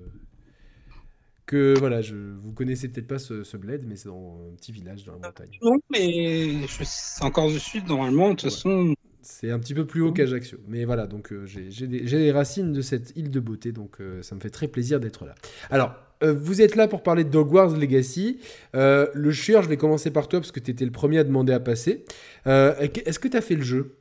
[1.50, 4.72] que voilà, je vous connaissez peut-être pas ce, ce bled, mais c'est dans un petit
[4.72, 5.58] village dans la montagne.
[5.62, 8.30] Non, mais je- c'est encore du sud, normalement.
[8.30, 8.50] De toute Ouais.
[8.50, 10.58] façon, C'est un petit peu plus haut qu'Ajaccio.
[10.66, 14.22] Mais voilà, donc euh, j'ai des, des racines de cette île de beauté, donc euh,
[14.22, 15.34] ça me fait très plaisir d'être là.
[15.70, 18.38] Alors, euh, vous êtes là pour parler de Dog Wars Legacy.
[18.74, 21.52] Le chieur, je vais commencer par toi parce que tu étais le premier à demander
[21.52, 22.04] à passer.
[22.46, 23.96] Est-ce que tu as fait le jeu?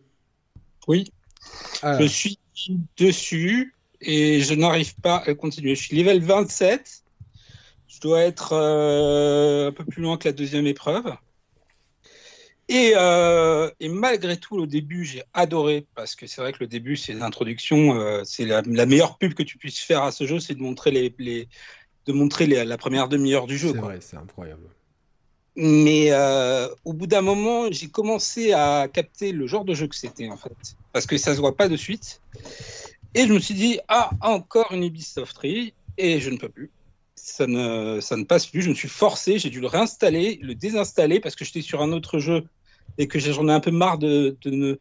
[0.88, 1.06] Oui,
[1.82, 2.38] Ah, je suis
[2.98, 5.76] dessus et je n'arrive pas à continuer.
[5.76, 7.04] Je suis level 27.
[8.02, 11.14] Je dois être euh, un peu plus loin que la deuxième épreuve.
[12.70, 16.68] Et, euh, et malgré tout, au début, j'ai adoré parce que c'est vrai que le
[16.68, 20.26] début, c'est l'introduction, euh, c'est la, la meilleure pub que tu puisses faire à ce
[20.26, 21.50] jeu, c'est de montrer les, les-
[22.06, 23.72] de montrer les- la première demi-heure du jeu.
[23.74, 24.70] c'est vrai, c'est incroyable.
[25.58, 29.96] Mais euh, au bout d'un moment, j'ai commencé à capter le genre de jeu que
[29.96, 30.56] c'était en fait,
[30.94, 32.22] parce que ça se voit pas de suite.
[33.14, 36.72] Et je me suis dit ah encore une Ubisofterie et je ne peux plus.
[37.22, 38.62] Ça ne ça ne passe plus.
[38.62, 41.92] Je me suis forcé, j'ai dû le réinstaller, le désinstaller parce que j'étais sur un
[41.92, 42.44] autre jeu
[42.98, 44.78] et que j'en ai un peu marre de de, ne-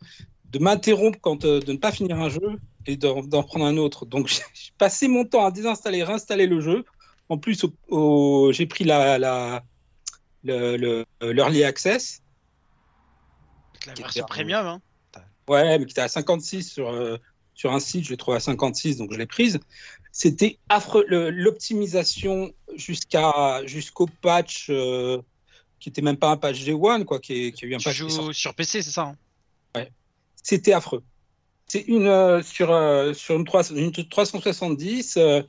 [0.52, 3.76] de m'interrompre quand euh, de ne pas finir un jeu et d'en d'en prendre un
[3.76, 4.06] autre.
[4.06, 6.84] Donc j'ai passé mon temps à désinstaller, réinstaller le jeu.
[7.28, 9.62] En plus, au- au- j'ai pris la, la
[10.44, 12.22] le, le- l'early access,
[13.86, 14.80] La version premium, hein.
[15.48, 17.16] ouais, mais qui était à 56 sur, euh,
[17.54, 19.58] sur un site, je l'ai trouvé à 56, donc je l'ai prise.
[20.20, 25.22] C'était affreux, l'optimisation jusqu'à jusqu'au patch euh,
[25.78, 27.84] qui était même pas un patch G1, quoi, qui, est- qui a eu un Tu
[27.84, 27.96] patch.
[27.98, 29.02] joues sur PC, c'est ça
[29.76, 29.84] hein?
[30.42, 31.04] C'était affreux.
[31.68, 35.42] C'est une euh, sur euh, sur une, 3, une 370 euh,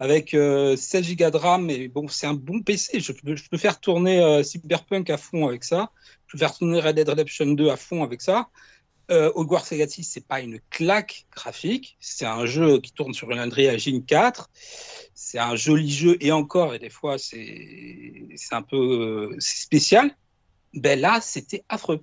[0.00, 2.98] avec euh, 16 Go de RAM, mais bon, c'est un bon PC.
[2.98, 5.90] Je peux, je peux faire tourner Cyberpunk à fond avec ça.
[6.26, 8.48] Je peux faire tourner Red Dead Redemption 2 à fond avec ça.
[9.10, 11.96] Euh, Hogwarts Legacy, c'est pas une claque graphique.
[12.00, 14.50] C'est un jeu qui tourne sur une Unreal Engine 4.
[15.14, 18.76] C'est un joli jeu et encore, et des fois, c'est c'est un peu
[19.32, 20.10] euh, spécial.
[20.74, 22.02] Ben là, c'était affreux.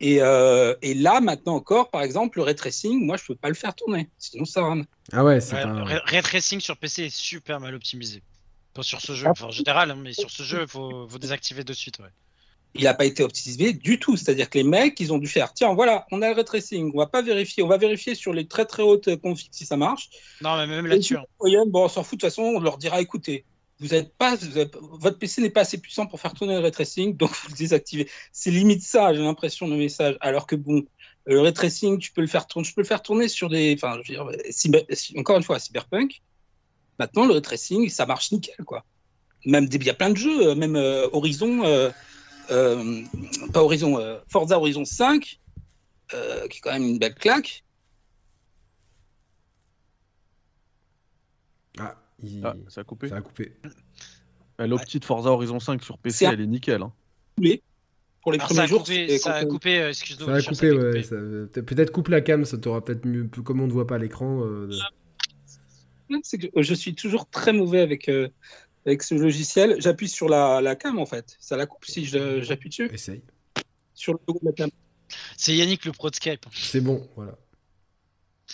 [0.00, 3.48] Et, euh, et là, maintenant encore, par exemple, le ray tracing, moi, je peux pas
[3.48, 4.08] le faire tourner.
[4.16, 4.86] Sinon, ça rame.
[5.12, 5.84] Ah ouais, c'est Ouais, un...
[5.84, 8.22] le Ray Tracing sur PC est super mal optimisé.
[8.74, 9.32] Pas sur ce jeu, Ah.
[9.32, 11.98] enfin en général, hein, mais sur ce jeu, il faut, faut désactiver de suite.
[11.98, 12.10] Ouais.
[12.74, 14.16] Il n'a pas été optimisé du tout.
[14.16, 16.90] C'est-à-dire que les mecs, ils ont dû faire tiens, voilà, on a le ray tracing,
[16.94, 19.76] on va pas vérifier, on va vérifier sur les très très hautes configs si ça
[19.76, 20.10] marche.
[20.42, 21.16] Non, mais même là-dessus.
[21.40, 23.44] bon, on s'en fout, de toute façon, on leur dira écoutez,
[23.80, 26.60] vous êtes pas, vous êtes- votre PC n'est pas assez puissant pour faire tourner le
[26.60, 28.08] ray tracing, donc vous le désactivez.
[28.32, 30.16] C'est limite ça, j'ai l'impression, le message.
[30.20, 30.84] Alors que bon,
[31.26, 33.74] le ray tracing, tu peux le faire tourner, je peux le faire tourner sur des.
[33.74, 34.84] Enfin, je veux dire, cyber-
[35.18, 36.20] encore une fois, Cyberpunk.
[36.98, 38.84] Maintenant, le ray tracing, ça marche nickel, quoi.
[39.46, 41.90] Même des- il y a plein de jeux, euh, même euh, Horizon, euh,
[42.50, 43.02] euh,
[43.52, 45.40] pas Horizon, euh, Forza Horizon 5,
[46.14, 47.64] euh, qui est quand même une belle claque.
[51.78, 53.08] Ah, il- Ah, ça a coupé.
[53.08, 53.52] ça a coupé.
[54.58, 56.82] L'opti de Forza Horizon 5 sur PC, elle est nickel.
[56.82, 56.92] hein.
[58.22, 60.26] Pour les Alors, premiers jours, coupé, ça a coupé excuse-nous.
[60.26, 60.42] Ça ouais.
[60.42, 61.62] coupé.
[61.62, 63.28] Peut-être coupe la cam, ça t'aura peut-être mieux.
[63.44, 64.42] Comme on ne voit pas l'écran.
[64.42, 64.68] euh,
[66.10, 68.28] je suis toujours très mauvais avec, euh,
[68.88, 69.76] avec ce logiciel.
[69.80, 71.36] J'appuie sur la, la cam en fait.
[71.40, 72.90] Ça la coupe si je- j'appuie dessus.
[72.92, 73.22] Essaye.
[73.94, 74.70] Sur le logo de la cam.
[75.36, 76.44] C'est Yannick le pro de Skype.
[76.52, 77.36] C'est bon, voilà.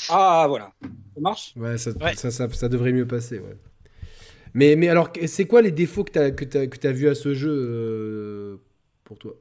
[0.08, 0.72] Ah voilà.
[0.82, 1.52] Ça marche?
[1.56, 2.14] Ouais, ça, Ouais.
[2.16, 3.56] Ça, ça, ça devrait mieux passer, ouais.
[4.52, 7.08] Mais, mais alors, c'est quoi les défauts que tu as, que t'as- que t'as vus
[7.08, 8.56] à ce jeu euh,
[9.04, 9.34] pour toi?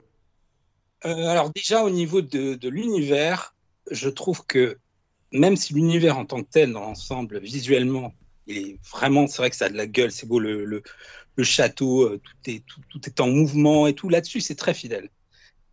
[1.05, 3.53] Euh, Alors déjà au niveau de, de l'univers,
[3.91, 4.77] je trouve que
[5.31, 8.13] même si l'univers en tant que tel dans l'ensemble visuellement,
[8.47, 10.83] il est vraiment, c'est vrai que ça a de la gueule, c'est beau le, le,
[11.35, 14.73] le château, euh, tout est, tout, tout est en mouvement et tout là-dessus, c'est très
[14.73, 15.09] fidèle.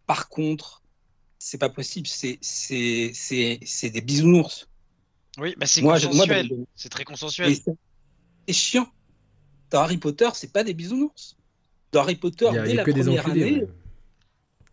[0.06, 0.82] Par contre,
[1.38, 4.68] c'est pas possible, c'est c'est c'est c'est des bisounours.
[5.38, 6.48] Oui, bah c'est consensuel.
[6.74, 7.56] C'est très consensuel.
[8.46, 8.88] c'est chiant.
[9.70, 11.36] Dans Harry Potter, c'est pas des bisounours.
[11.92, 13.42] Dans Harry Potter, Il a, dès il la des première enculés.
[13.42, 13.68] année, ouais.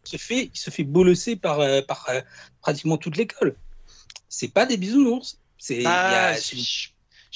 [0.03, 2.22] se fait, il se fait bolosser par, euh, par euh,
[2.61, 3.56] pratiquement toute l'école.
[4.28, 5.40] C'est pas des bisounours.
[5.57, 6.36] C'est, il Ah,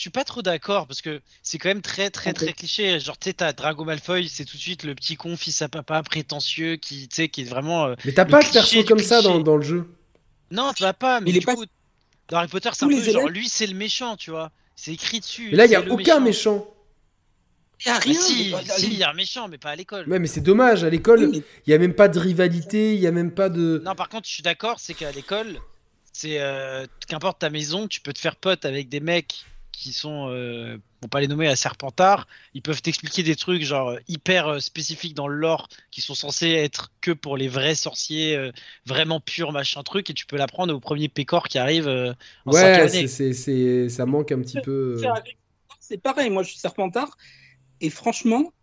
[0.01, 2.99] suis pas trop d'accord parce que c'est quand même très très très cliché.
[2.99, 5.69] Genre, tu sais, t'as Drago Malfoy, c'est tout de suite le petit con fils à
[5.69, 7.85] papa prétentieux qui, tu sais, qui est vraiment.
[7.85, 9.87] euh, Mais t'as pas de perso comme ça dans, dans le jeu?
[10.51, 11.65] Non, tu vas pas, mais Il est du pas- coup,
[12.29, 14.51] dans Harry Potter, c'est un peu genre lui, c'est le méchant, tu vois.
[14.75, 15.49] C'est écrit dessus.
[15.51, 16.65] Mais là, il y a aucun méchant.
[17.83, 18.13] il y a Mais rien.
[18.21, 20.07] si, Mais- si, il y a un méchant, mais pas à l'école.
[20.09, 20.83] Ouais, mais c'est dommage.
[20.83, 23.31] À l'école, Oui, mais- il y a même pas de rivalité, il y a même
[23.31, 23.81] pas de.
[23.85, 25.57] Non, par contre, je suis d'accord, c'est qu'à l'école,
[26.13, 30.27] c'est euh, qu'importe ta maison, tu peux te faire pote avec des mecs qui sont,
[30.29, 34.47] euh, on pas les nommer à Serpentard, ils peuvent t'expliquer des trucs genre euh, hyper
[34.47, 38.51] euh, spécifiques dans le lore qui sont censés être que pour les vrais sorciers, euh,
[38.85, 42.13] vraiment purs, machin truc, et tu peux l'apprendre au premier pécor qui arrive euh,
[42.45, 44.71] en Ouais, c'est, c'est, c'est- ça manque un petit peu.
[44.71, 45.13] euh.
[45.79, 47.17] C'est pareil, moi je suis Serpentard
[47.81, 48.53] et franchement,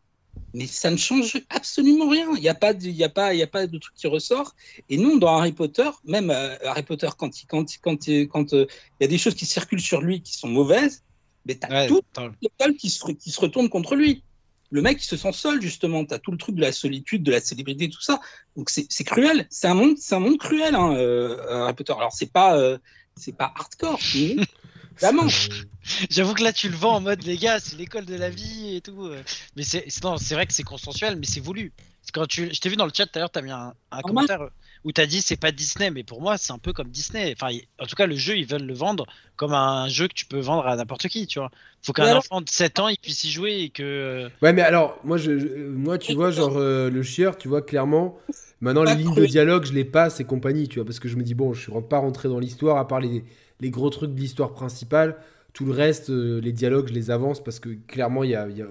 [0.55, 2.29] mais ça ne change absolument rien.
[2.37, 4.55] Il n'y a, pas de- y a, pas- y a pas de truc qui ressort.
[4.89, 7.99] Et non, dans Harry Potter, même euh, Harry Potter, quand il quand, il- quand,
[8.31, 8.67] quand, euh,
[8.99, 11.03] il y a des choses qui circulent sur lui qui sont mauvaises,
[11.45, 12.31] mais tu as Ouais, attends.
[12.41, 14.25] l'école qui se, qui se retourne contre lui.
[14.71, 16.05] Le mec, il se sent seul, justement.
[16.05, 18.21] Tu as tout le truc de la solitude, de la célébrité, tout ça.
[18.55, 19.47] Donc c'est cruel.
[19.51, 21.95] C'est un monde, un monde cruel, hein, euh, Harry Potter.
[21.97, 22.77] Alors c'est pas, euh,
[23.17, 24.37] c'est pas hardcore, mais
[25.03, 25.29] évidemment.
[26.11, 28.77] J'avoue que là, tu le vends en mode, les gars, c'est l'école de la vie
[28.77, 29.11] et tout.
[29.57, 31.73] Mais c'est c'est- non, c'est vrai que c'est consensuel, mais c'est voulu.
[32.13, 34.01] Quand tu, je t'ai vu dans le chat tout à l'heure, t'as mis un, un
[34.01, 34.49] commentaire
[34.85, 37.35] où t'as dit c'est pas Disney, mais pour moi, c'est un peu comme Disney.
[37.39, 39.05] Enfin, en tout cas, le jeu, ils veulent le vendre
[39.37, 41.51] comme un jeu que tu peux vendre à n'importe qui, tu vois.
[41.83, 43.83] Faut qu'un alors- enfant de 7 ans, il puisse y jouer et que.
[43.83, 47.49] euh, Ouais, mais alors, moi, je, je- moi tu vois, genre, euh, le chieur, tu
[47.49, 48.19] vois, clairement,
[48.63, 51.17] maintenant, les lignes de dialogue, je les passe et compagnie, tu vois, parce que je
[51.17, 53.23] me dis, bon, je suis pas rentré dans l'histoire, à part les,
[53.61, 55.17] les gros trucs de l'histoire principale.
[55.53, 58.49] Tout le reste, euh, les dialogues, je les avance parce que clairement, il y a,
[58.49, 58.67] il y a-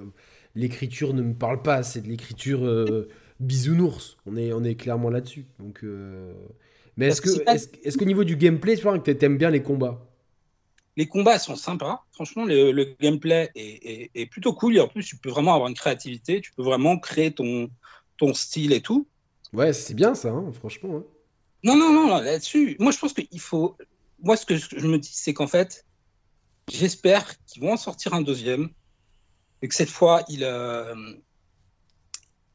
[0.56, 3.08] l'écriture ne me parle pas, c'est de l'écriture euh,
[3.40, 4.18] bisounours.
[4.26, 5.46] On est, on est clairement là-dessus.
[5.60, 6.34] Donc, euh,
[6.98, 10.00] Mais est-ce que, est-ce, qu'au niveau du gameplay, tu vois, que t'aimes bien les combats?
[10.98, 12.06] Les combats sont sympas.
[12.12, 13.62] Franchement, le, le gameplay est,
[14.06, 14.76] est- est plutôt cool.
[14.78, 16.42] Et en plus, tu peux vraiment avoir une créativité.
[16.42, 17.70] Tu peux vraiment créer ton,
[18.18, 19.08] ton style et tout.
[19.54, 20.98] Ouais, c'est bien ça, hein, franchement.
[20.98, 21.04] hein.
[21.64, 22.76] Non, non, non, non, là-dessus.
[22.80, 23.78] Moi, je pense qu'il faut.
[24.24, 25.86] Moi, ce que je me dis, c'est qu'en fait,
[26.72, 28.70] j'espère qu'ils vont en sortir un deuxième.
[29.62, 30.94] Et que cette fois, ils, euh,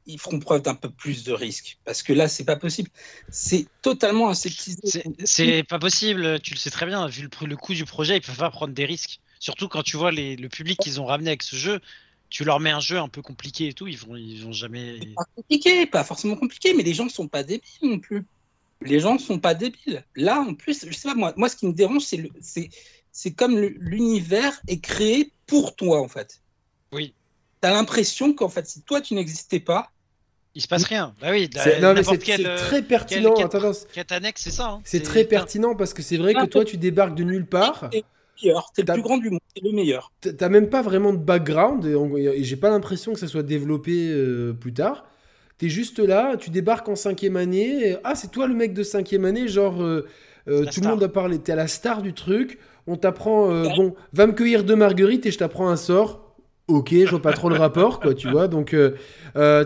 [0.06, 1.78] ils feront preuve d'un peu plus de risque.
[1.84, 2.90] Parce que là, c'est pas possible.
[3.28, 4.78] C'est totalement insectisé.
[5.24, 8.36] c'est- pas possible, tu le sais très bien, vu le, coût du projet, ils peuvent
[8.36, 9.20] pas prendre des risques.
[9.40, 11.80] Surtout quand tu vois les, le public qu'ils ont ramené avec ce jeu,
[12.30, 15.00] tu leur mets un jeu un peu compliqué et tout, ils vont, ils vont jamais.
[15.16, 18.24] pas compliqué, pas forcément compliqué, mais les gens sont pas débiles non plus.
[18.86, 20.04] Les gens sont pas débiles.
[20.16, 22.70] Là, en plus, je sais pas, moi, moi ce qui me dérange, c'est le, c'est,
[23.10, 26.40] c'est comme le- l'univers est créé pour toi, en fait.
[26.92, 27.14] Oui.
[27.60, 29.90] T'as l'impression qu'en fait, si toi tu n'existais pas,
[30.54, 31.14] Il se passe rien.
[31.20, 33.32] Bah oui, C'est- non, mais c'est, quel, c'est très pertinent.
[33.32, 34.68] quel- annexe, c'est ça.
[34.68, 34.80] hein.
[34.84, 37.88] c'est très pertinent parce que c'est vrai que toi, tu débarques de nulle part.
[37.90, 38.04] t'es le
[38.48, 40.12] meilleur, t'es le plus grand du monde, t'es le meilleur.
[40.20, 43.42] T'as même pas vraiment de background et, on- et j'ai pas l'impression que ça soit
[43.42, 45.06] développé euh, plus tard.
[45.62, 47.90] T'es juste là, tu débarques en cinquième année.
[47.90, 50.08] et- ah, c'est toi le mec de cinquième année, genre euh,
[50.48, 51.38] euh, tout le monde a parlé.
[51.38, 52.58] T'es à la star du truc.
[52.88, 56.34] On t'apprend, euh, bon, va me cueillir deux marguerites et je t'apprends un sort.
[56.66, 58.48] Ok, je vois pas trop le rapport, quoi, tu vois.
[58.48, 58.74] Donc,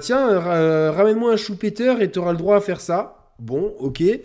[0.02, 3.32] tiens, ra- ramène-moi un chou-péteur et t'auras le droit à faire ça.
[3.38, 4.02] Bon, ok.
[4.02, 4.20] Et,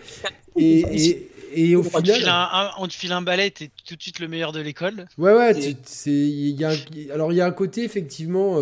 [0.57, 2.29] et, et au On te, file final.
[2.29, 5.05] un, un- on te file un balai, t'es tout de suite le meilleur de l'école.
[5.17, 8.57] Ouais, ouais, Et- c'est, alors il y a un côté, effectivement,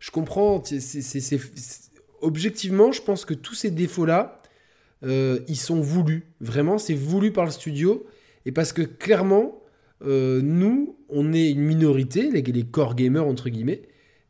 [0.00, 0.80] je comprends, c'est,
[2.22, 4.42] objectivement, je pense que tous ces défauts-là,
[5.04, 6.24] euh, ils sont voulus.
[6.40, 8.06] Vraiment, c'est voulu par le studio.
[8.46, 9.62] Et parce que clairement,
[10.04, 13.82] euh, nous, on est une minorité, les, les core gamers, entre guillemets.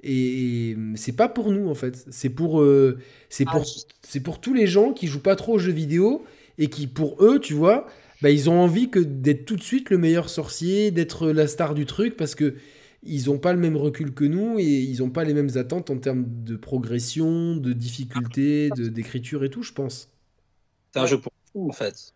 [0.02, 2.06] Et, et c'est pas pour nous, en fait.
[2.10, 2.98] C'est pour, euh,
[3.28, 3.64] c'est Ah, pour,
[4.02, 6.24] c'est pour tous les gens qui jouent pas trop aux jeux vidéo
[6.58, 7.86] et qui, pour eux, tu vois,
[8.22, 11.74] bah, ils ont envie que d'être tout de suite le meilleur sorcier, d'être la star
[11.74, 12.54] du truc, parce que
[13.02, 15.90] ils ont pas le même recul que nous et ils ont pas les mêmes attentes
[15.90, 20.10] en termes de progression, de difficulté, de d'écriture et tout, je pense.
[20.92, 22.14] C'est un jeu pour fous, en fait.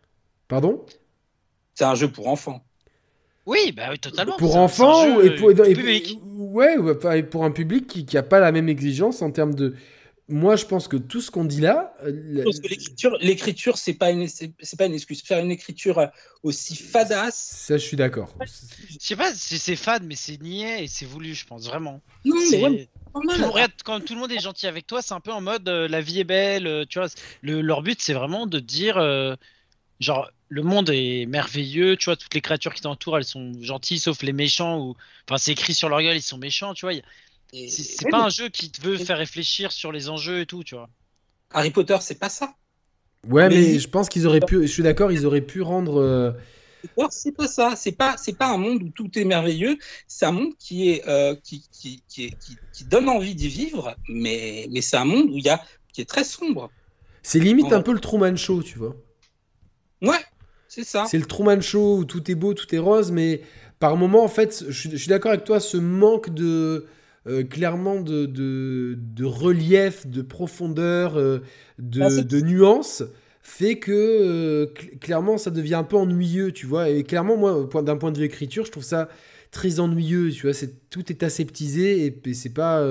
[0.48, 0.84] Pardon?
[1.74, 2.64] C'est un jeu pour enfants.
[3.46, 4.36] Oui, bah oui, totalement.
[4.36, 6.18] Pour enfants et pour, et- public.
[6.24, 6.76] ouais,
[7.22, 9.74] pour un public qui, qui a pas la même exigence en termes de.
[10.32, 13.92] Moi, je pense que tout ce qu'on dit là, euh, Parce que l'écriture, l'écriture, c'est
[13.92, 15.22] pas une, c'est c'est pas une excuse.
[15.22, 16.06] Faire une écriture euh,
[16.42, 17.36] aussi fadasse.
[17.36, 18.34] ça, je suis d'accord.
[18.40, 22.00] Je sais pas si c'est fade, mais c'est niais et c'est voulu, je pense, vraiment.
[22.24, 22.88] Non, mais C'est- mais
[23.84, 26.00] quand tout le monde est gentil avec toi, c'est un peu en mode euh, la
[26.00, 27.08] vie est belle, euh, tu vois.
[27.42, 29.36] Le, leur but, c'est vraiment de dire, euh,
[30.00, 33.98] genre, le monde est merveilleux, tu vois, toutes les créatures qui t'entourent, elles sont gentilles,
[33.98, 34.96] sauf les méchants, ou,
[35.28, 36.94] enfin, c'est écrit sur leur gueule, ils sont méchants, tu vois.
[36.94, 37.04] y a- Et-
[37.52, 40.74] C'est pas un jeu qui te veut faire réfléchir sur les enjeux et tout, tu
[40.74, 40.88] vois.
[41.50, 42.54] Harry Potter, c'est pas ça.
[43.28, 44.62] Ouais, mais, Mais- je pense qu'ils auraient pu.
[44.62, 46.00] Je suis d'accord, ils auraient pu rendre.
[46.00, 46.32] euh,
[47.10, 47.74] c'est pas ça.
[47.76, 49.78] C'est pas, c'est pas un monde où tout est merveilleux.
[50.08, 53.48] C'est un monde qui est, euh, qui, qui, qui, est- qui, qui donne envie d'y
[53.48, 55.62] vivre, mais, mais c'est un monde où il y a,
[55.92, 56.70] qui est très sombre.
[57.22, 58.96] C'est limite un peu le Truman Show, tu vois.
[60.02, 60.18] Ouais,
[60.68, 61.04] c'est ça.
[61.06, 63.42] C'est le Truman Show où tout est beau, tout est rose, mais
[63.78, 66.86] par moment, en fait, je suis d'accord avec toi, ce manque de.
[67.26, 71.38] Euh, clairement de, de, de relief, de profondeur, euh,
[71.78, 73.02] de, Ah, de nuances,
[73.42, 76.88] fait que euh, cl- clairement ça devient un peu ennuyeux, tu vois.
[76.90, 79.08] Et clairement, moi, d'un point de vue écriture, je trouve ça
[79.50, 80.56] très ennuyeux, tu vois.
[80.90, 82.84] Tout est aseptisé et, et c'est pas.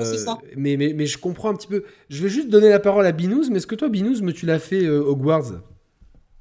[0.00, 0.38] c'est ça.
[0.56, 1.84] mais, mais, mais je comprends un petit peu.
[2.10, 4.46] Je vais juste donner la parole à Binous, mais est-ce que toi, Binous, me tu
[4.46, 5.62] l'as fait Hogwarts?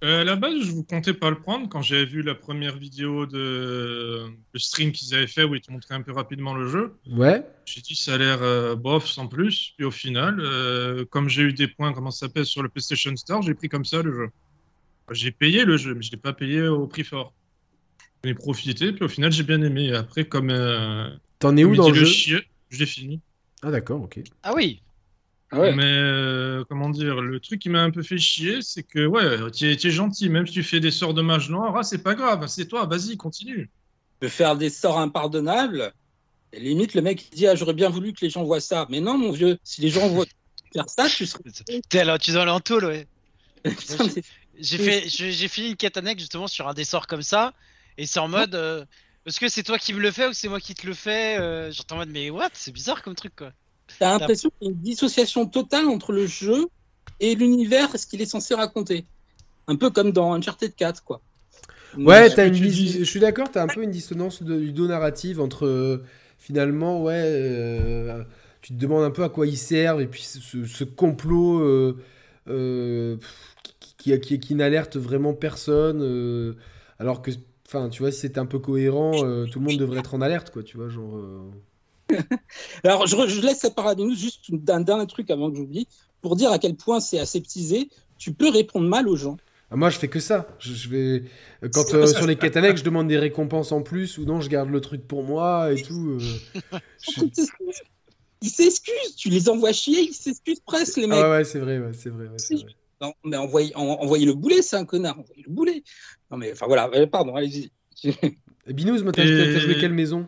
[0.04, 2.78] Euh, à la base, je vous comptais pas le prendre quand j'avais vu la première
[2.78, 6.68] vidéo de le stream qu'ils avaient fait où ils te montraient un peu rapidement le
[6.68, 6.94] jeu.
[7.10, 7.44] Ouais.
[7.66, 9.74] J'ai dit ça a l'air euh, bof sans plus.
[9.76, 13.16] Puis au final, euh, comme j'ai eu des points, comment ça s'appelle, sur le PlayStation
[13.16, 14.30] Store, j'ai pris comme ça le jeu.
[15.12, 17.34] J'ai payé le jeu, mais je l'ai pas payé au prix fort.
[18.24, 19.94] J'en ai profité, puis au final, j'ai bien aimé.
[19.94, 21.10] Après, comme, euh,
[21.40, 22.06] T'en es où dans le le jeu?
[22.06, 23.22] chier, je l'ai fini.
[23.64, 24.20] Ah d'accord, ok.
[24.44, 24.82] Ah oui.
[25.52, 25.74] Ah ouais.
[25.74, 29.50] Mais euh, comment dire, le truc qui m'a un peu fait chier, c'est que ouais,
[29.52, 32.16] tu es, gentil, même si tu fais des sorts de mage noir, ah, c'est pas
[32.16, 33.70] grave, c'est toi, vas-y, continue.
[34.22, 35.94] de faire des sorts impardonnables.
[36.54, 38.88] Et limite, le mec il dit ah, J'aurais bien voulu que les gens voient ça.
[38.90, 40.26] Mais non, mon vieux, si les gens voient
[40.74, 41.44] faire ça, tu serais.
[41.90, 43.08] T'es là, tu es dans l'entoule, ouais.
[44.60, 47.54] J'ai fait, j'ai fini une quête annexe justement sur un des sorts comme ça,
[48.00, 48.86] et c'est en mode, euh,
[49.28, 51.38] est-ce que c'est toi qui me le fais ou c'est moi qui te le fais
[51.38, 53.52] euh, J'étais en mode, mais what C'est bizarre comme truc quoi.
[54.00, 56.68] T'as l'impression qu'il y a une dissociation totale entre le jeu
[57.20, 59.06] et l'univers et ce qu'il est censé raconter.
[59.68, 61.22] Un peu comme dans Uncharted 4, quoi.
[61.98, 64.56] Ouais, que une tu dis- dis- je suis d'accord, t'as un peu une dissonance de,
[64.56, 66.04] ludo-narrative entre euh,
[66.38, 68.24] finalement, ouais, euh,
[68.62, 71.98] tu te demandes un peu à quoi ils servent et puis ce, ce complot euh,
[72.50, 73.18] euh,
[73.98, 76.54] qui, qui, qui n'alerte vraiment personne, euh,
[77.00, 77.32] alors que,
[77.68, 80.22] enfin, tu vois, si c'était un peu cohérent, euh, tout le monde devrait être en
[80.22, 81.20] alerte, quoi, tu vois, genre.
[82.12, 82.18] Euh.
[82.84, 85.88] Alors, je, laisse la parole à nous juste d'un dernier truc avant que j'oublie,
[86.22, 87.90] pour dire à quel point c'est aseptisé.
[88.18, 89.38] Tu peux répondre mal aux gens.
[89.70, 90.48] Ah, moi, je fais que ça.
[90.60, 91.24] Je, je vais
[91.74, 92.18] quand euh, pas ça.
[92.20, 94.80] sur les quêtes annexes, je demande des récompenses en plus ou non, je garde le
[94.82, 96.18] truc pour moi et tout.
[96.20, 96.20] euh.
[97.02, 97.22] Je-
[98.42, 101.18] Ils s'excusent, tu les envoies chier, ils s'excusent presque, les mecs.
[101.20, 102.76] Ah ouais, c'est vrai, ouais, c'est vrai, ouais, c'est vrai.
[103.02, 105.20] Non, mais envoyez, en- envoyez le boulet, c'est un connard.
[105.20, 105.84] Envoyez le boulet.
[106.32, 107.72] Non, mais enfin voilà, euh, pardon, allez-y.
[108.68, 109.26] Binous, t'as
[109.60, 110.28] joué quelle maison?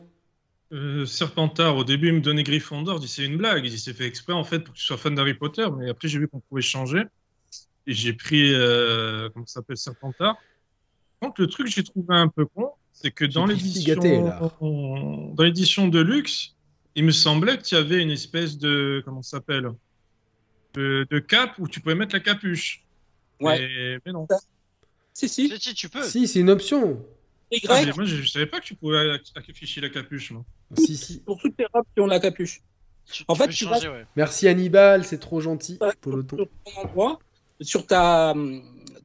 [0.72, 3.80] Euh, Serpentard, au début, il me donnait Gryffondor, je dis c'est une blague, il dit
[3.80, 6.20] c'est fait exprès en fait pour que tu sois fan d'Harry Potter, mais après j'ai
[6.20, 7.04] vu qu'on pouvait changer,
[7.88, 10.38] et j'ai pris, euh, comment ça s'appelle, Serpentard.
[11.24, 13.96] Donc le truc que j'ai trouvé un peu con, c'est que dans l'édition
[14.62, 16.56] dans l'édition de luxe,
[16.96, 19.70] il me semblait qu'il y avait une espèce de, comment ça s'appelle,
[20.76, 22.86] de, de cape où tu pouvais mettre la capuche.
[23.40, 23.60] Ouais.
[23.60, 24.28] Mais, mais non.
[25.14, 25.50] Si, si.
[25.50, 26.04] Si, si, tu peux.
[26.04, 27.04] Si, c'est une option.
[27.52, 30.32] Les Ah, moi je, savais pas que tu pouvais afficher la capuche.
[30.32, 30.46] Moi.
[30.78, 31.20] Si, si.
[31.22, 32.62] pour toutes les robes qui ont la capuche.
[33.12, 34.06] Tu- En tu fait, tu changer, ouais.
[34.16, 36.38] Merci Hannibal, c'est trop gentil pour le ton.
[36.38, 37.20] sur ton endroit,
[37.60, 38.36] sur ta,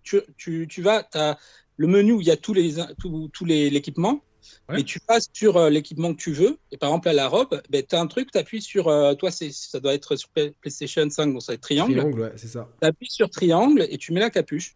[0.02, 1.38] tu, tu, tu vas, as
[1.78, 4.22] le menu où il y a tous les, tous, tous les l'équipement,
[4.68, 4.80] Ouais.
[4.80, 6.58] et tu passes sur euh, l'équipement que tu veux.
[6.70, 9.14] Et par exemple, à la robe, ben, tu as un truc, tu appuies sur, euh,
[9.14, 11.94] toi, c'est, ça doit être sur Play- PlayStation 5, donc ça va être triangle.
[11.96, 12.68] Triangle, ouais, c'est ça.
[12.82, 14.74] Tu appuies sur triangle et tu mets la capuche.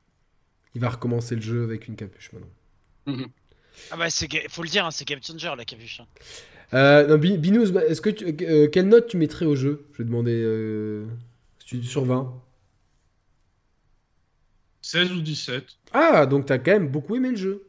[0.74, 3.26] Il va recommencer le jeu avec une capuche maintenant.
[3.90, 6.00] Ah bah, c'est, faut le dire, hein, c'est Game Changer la capuche.
[6.00, 6.06] hein.
[6.74, 9.86] Euh, Binous, bah, est-ce que tu- euh, quelle note tu mettrais au jeu?
[9.92, 11.06] Je vais demander euh,
[11.82, 12.34] sur 20.
[14.82, 15.78] 16 ou 17.
[15.92, 17.62] Ah, donc t'as quand même beaucoup aimé le jeu.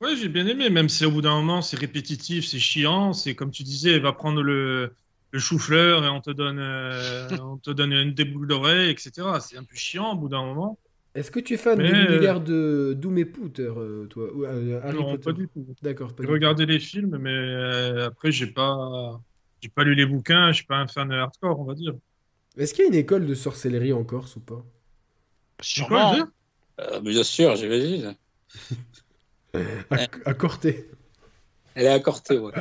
[0.00, 3.34] Ouais, j'ai bien aimé, même si au bout d'un moment c'est répétitif, c'est chiant, c'est
[3.36, 4.96] comme tu disais, elle va prendre le,
[5.30, 9.40] le chou-fleur et on te donne, euh, on te donne une des boucles d'oreilles, etc.
[9.40, 10.78] C'est un peu chiant au bout d'un moment.
[11.14, 14.32] Est-ce que tu es fan Mais, de euh, l'univers de Doom et Potter, euh, toi
[14.34, 15.66] ou, euh, Harry non, Potter pas du tout.
[15.82, 16.32] D'accord, pas J'ai du tout.
[16.32, 19.20] regardé les films, mais euh, après j'ai pas,
[19.60, 21.94] j'ai pas lu les bouquins, je suis pas un fan hardcore, on va dire.
[22.56, 24.64] Est-ce qu'il y a une école de sorcellerie en Corse ou pas?
[25.60, 26.10] Sûrement.
[26.12, 26.26] le dire
[26.80, 28.14] Euh, bien sûr, j'imagine.
[29.90, 30.90] à, à Corté.
[31.74, 32.52] Elle est accortée, ouais.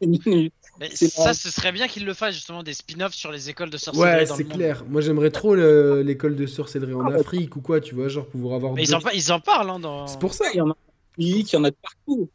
[0.80, 3.76] Mais ça, ce serait bien qu'ils le fassent justement des spin-offs sur les écoles de
[3.76, 4.84] sorcellerie Ouais, c'est clair.
[4.88, 7.16] Moi, j'aimerais trop le- l'école de sorcellerie en Ah, bah.
[7.20, 8.72] Afrique ou quoi, tu vois, genre pouvoir avoir.
[8.72, 10.06] Mais ils en, d'autres- pa- ils en parlent hein, dans.
[10.06, 10.46] C'est pour ça.
[10.52, 10.76] Il y en a
[11.18, 12.30] oui, il y en a de partout.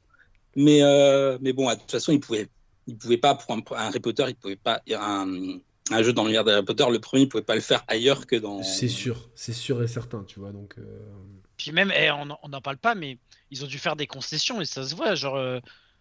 [0.55, 2.47] Mais, euh, mais bon, de toute façon, ils pouvaient,
[2.85, 5.57] ils pouvaient pas, pour un, un Harry Potter, ils pouvaient pas, un,
[5.91, 8.35] un jeu dans l'univers d'Harry Potter, le premier, ils pouvaient pas le faire ailleurs que
[8.35, 8.61] dans.
[8.63, 10.51] C'est sûr, c'est sûr et certain, tu vois.
[10.51, 10.83] Donc, euh,
[11.57, 13.17] Puis même, eh, on en- on n'en parle pas, mais
[13.51, 15.15] ils ont dû faire des concessions et ça se voit.
[15.15, 15.59] Genre, euh,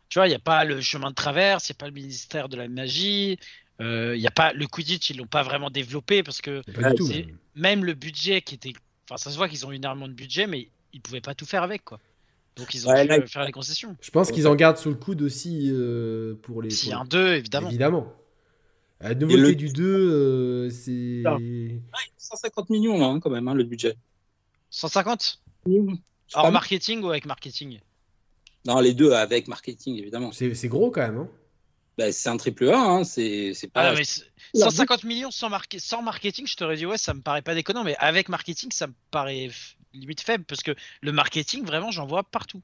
[0.09, 1.93] tu vois, il n'y a pas le chemin de traverse, il n'y a pas le
[1.95, 3.39] ministère de la magie,
[3.81, 6.91] euh, il y a pas le Quidditch, ils l'ont pas vraiment développé parce que pas
[6.91, 7.07] du tout.
[7.07, 8.73] c'est- même le budget qui était
[9.09, 11.63] Enfin, ça se voit qu'ils ont énormément de budget, mais ils pouvaient pas tout faire
[11.63, 12.01] avec, quoi.
[12.57, 13.97] Donc ils ont Ouais, dû là, euh, faire les concessions.
[14.01, 16.71] Je pense qu'ils en gardent sous le coude aussi euh, pour les.
[16.71, 17.69] S'il y pour- a un 2, évidemment.
[17.69, 18.13] Évidemment.
[19.01, 21.23] La nouveauté le- du 2, euh, c'est.
[21.25, 21.37] Ah.
[22.17, 23.95] 150 millions, là, hein, quand même, hein, le budget.
[24.71, 27.79] 150 C'est Hors pas marketing ou avec marketing?
[28.67, 30.33] Non, les deux avec marketing, évidemment.
[30.33, 31.19] C'est gros quand même.
[31.19, 31.29] Hein.
[31.99, 33.91] Bah, c'est un triple A, hein, c'est Ah, pas.
[33.91, 34.25] non, mais c'est-
[34.55, 35.49] la 150 millions sans,
[35.79, 38.87] sans marketing, je t'aurais dit ouais, ça me paraît pas déconnant, mais avec marketing, ça
[38.87, 39.51] me paraît
[39.95, 42.61] limite faible parce que le marketing, vraiment, j'en vois partout.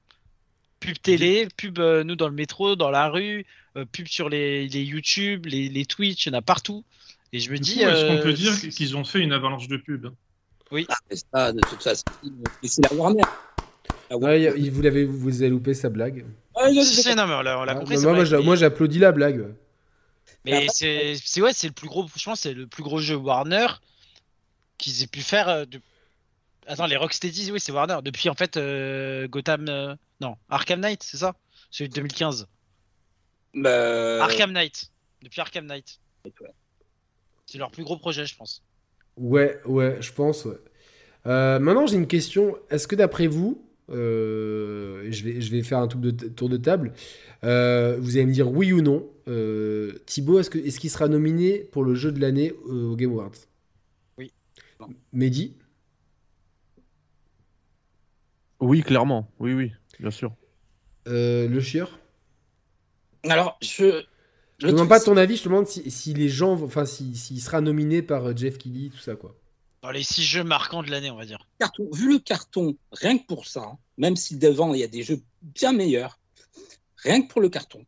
[0.81, 3.47] Pub télé, pub euh, nous dans le métro, dans la rue,
[3.77, 6.85] euh, pub sur les, les YouTube, les, les Twitch, il y en a partout.
[7.33, 7.81] Et je me Du dis.
[7.81, 10.09] Est-ce qu'on euh, peut dire qu'ils ont fait une avalanche de pub
[10.89, 12.05] Ah, mais ça, de toute façon,
[12.63, 13.23] c'est la Warner.
[14.13, 16.25] La Ouais, il- vous, l'avez, vous avez loupé sa blague.
[16.57, 17.97] Ouais, non, mais on l'a Ah, compris.
[18.45, 19.55] moi, j'applaudis la blague.
[20.45, 22.07] Mais c'est c'est- ouais, c'est le plus gros.
[22.09, 23.67] Franchement, c'est le plus gros jeu Warner
[24.79, 25.49] qu'ils aient pu faire.
[25.49, 25.81] euh, de...
[26.67, 27.99] Attends, les Rocksteady, oui, c'est Warner.
[28.05, 31.35] Depuis en fait euh, Gotham, euh, non, Arkham Knight, c'est ça,
[31.71, 32.47] celui de 2015.
[33.55, 34.91] Bah, Arkham Knight.
[35.23, 35.99] Depuis Arkham Knight.
[36.25, 36.33] ouais.
[37.47, 38.63] C'est leur plus gros projet, je pense.
[39.17, 40.45] Ouais, ouais, je pense.
[40.45, 40.57] Ouais.
[41.27, 42.57] Euh, maintenant, j'ai une question.
[42.71, 46.57] Est-ce que d'après vous, euh, je, vais, je vais faire un tour de, tour de
[46.57, 46.93] table,
[47.45, 49.09] euh, vous allez me dire oui ou non.
[49.29, 50.51] Euh, Thibaut, est-ce
[50.81, 53.33] qu'il sera nominé pour le jeu de l'année euh, au Game Awards?
[54.19, 54.33] Oui.
[54.81, 54.89] Non.
[55.13, 55.57] Mehdi?
[58.61, 59.31] Oui, clairement.
[59.39, 60.33] Oui, oui, bien sûr.
[61.09, 61.99] Euh, Le Chieur?
[63.25, 64.03] Alors, je.
[64.59, 66.85] Je te demande pas ton avis, je te demande si, si les gens, vont- enfin,
[66.85, 69.35] si- s'il sera nominé par Jeff Keighley, tout ça, quoi.
[69.83, 71.47] Dans les six jeux marquants de l'année, on va dire.
[71.59, 74.89] carton, vu le carton, rien que pour ça, hein, même si devant il y a
[74.89, 76.21] des jeux bien meilleurs,
[76.99, 77.85] rien que pour le carton,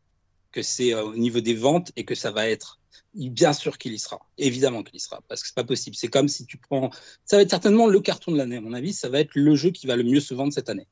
[0.50, 2.80] que c'est euh, au niveau des ventes et que ça va être,
[3.14, 5.94] bien sûr qu'il y sera, évidemment qu'il y sera, parce que c'est pas possible.
[5.94, 6.90] C'est comme si tu prends,
[7.24, 9.54] ça va être certainement le carton de l'année, à mon avis, ça va être le
[9.54, 10.88] jeu qui va le mieux se vendre cette année.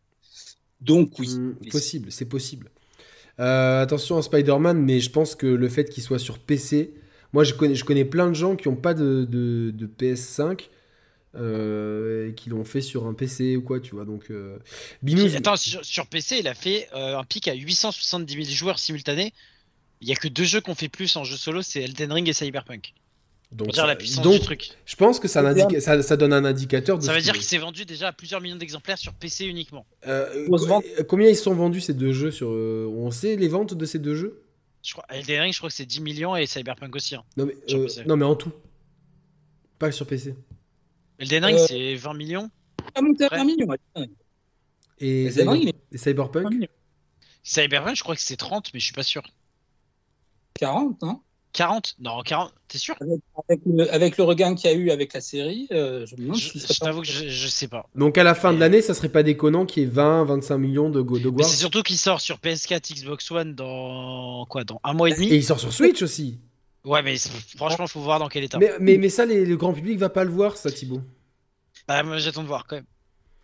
[0.80, 1.28] Donc oui,
[1.60, 2.70] oui, possible, c'est possible.
[3.40, 6.94] Euh, attention à Spider-Man, mais je pense que le fait qu'il soit sur PC,
[7.32, 10.68] moi je connais, je connais plein de gens qui n'ont pas de, de- de PS5
[11.34, 14.04] euh, et qui l'ont fait sur un PC ou quoi, tu vois.
[14.04, 14.58] Donc, euh,
[15.02, 18.78] Binous, Attends, sur, sur PC, il a fait euh, un pic à 870 000 joueurs
[18.78, 19.32] simultanés.
[20.00, 22.28] Il y a que deux jeux qu'on fait plus en jeu solo, c'est Elden Ring
[22.28, 22.92] et Cyberpunk.
[23.52, 24.70] donc, Pour dire la puissance donc, du truc.
[24.84, 27.44] je pense que ça, indique- ça, ça donne un indicateur de Ça veut dire qu'il
[27.44, 29.86] s'est vendu déjà à plusieurs millions d'exemplaires sur PC uniquement.
[30.08, 33.74] Euh, co- combien ils sont vendus ces deux jeux sur euh, On sait les ventes
[33.74, 34.42] de ces deux jeux?
[34.82, 37.14] Je crois, Elden Ring, je crois que c'est 10 millions et Cyberpunk aussi.
[37.14, 37.22] hein.
[37.36, 38.50] non mais, euh, non mais en tout.
[39.78, 40.34] Pas sur PC.
[41.22, 42.50] Elden Ring, Euh, c'est 20 millions.
[42.94, 43.38] pas monté à Ouais.
[43.38, 43.66] 20 millions.
[43.66, 44.08] ouais.
[44.98, 46.66] Et, Elden Ring, il est et Cyberpunk 20 millions.
[47.42, 49.22] Cyberpunk, je crois que c'est 30, mais je suis pas sûr.
[50.54, 51.20] 40, hein
[51.52, 54.90] 40 Non, 40, t'es sûr avec, avec le, avec le regain qu'il y a eu
[54.90, 57.88] avec la série, euh, je me demande Je, je t'avoue que je, je sais pas.
[57.94, 60.56] Donc à la fin de l'année, ça serait pas déconnant qu'il y ait 20, 25
[60.58, 61.50] millions de God of Mais War.
[61.50, 65.26] c'est surtout qu'il sort sur PS4, Xbox One dans quoi Dans un mois et demi
[65.28, 66.38] Et il sort sur Switch aussi.
[66.84, 67.16] Ouais, mais
[67.56, 68.58] franchement, faut voir dans quel état.
[68.58, 71.00] Mais, mais, mais ça, les- le grand public va pas le voir, ça, Thibaut.
[71.88, 72.86] Ah, moi, j'attends de voir quand même.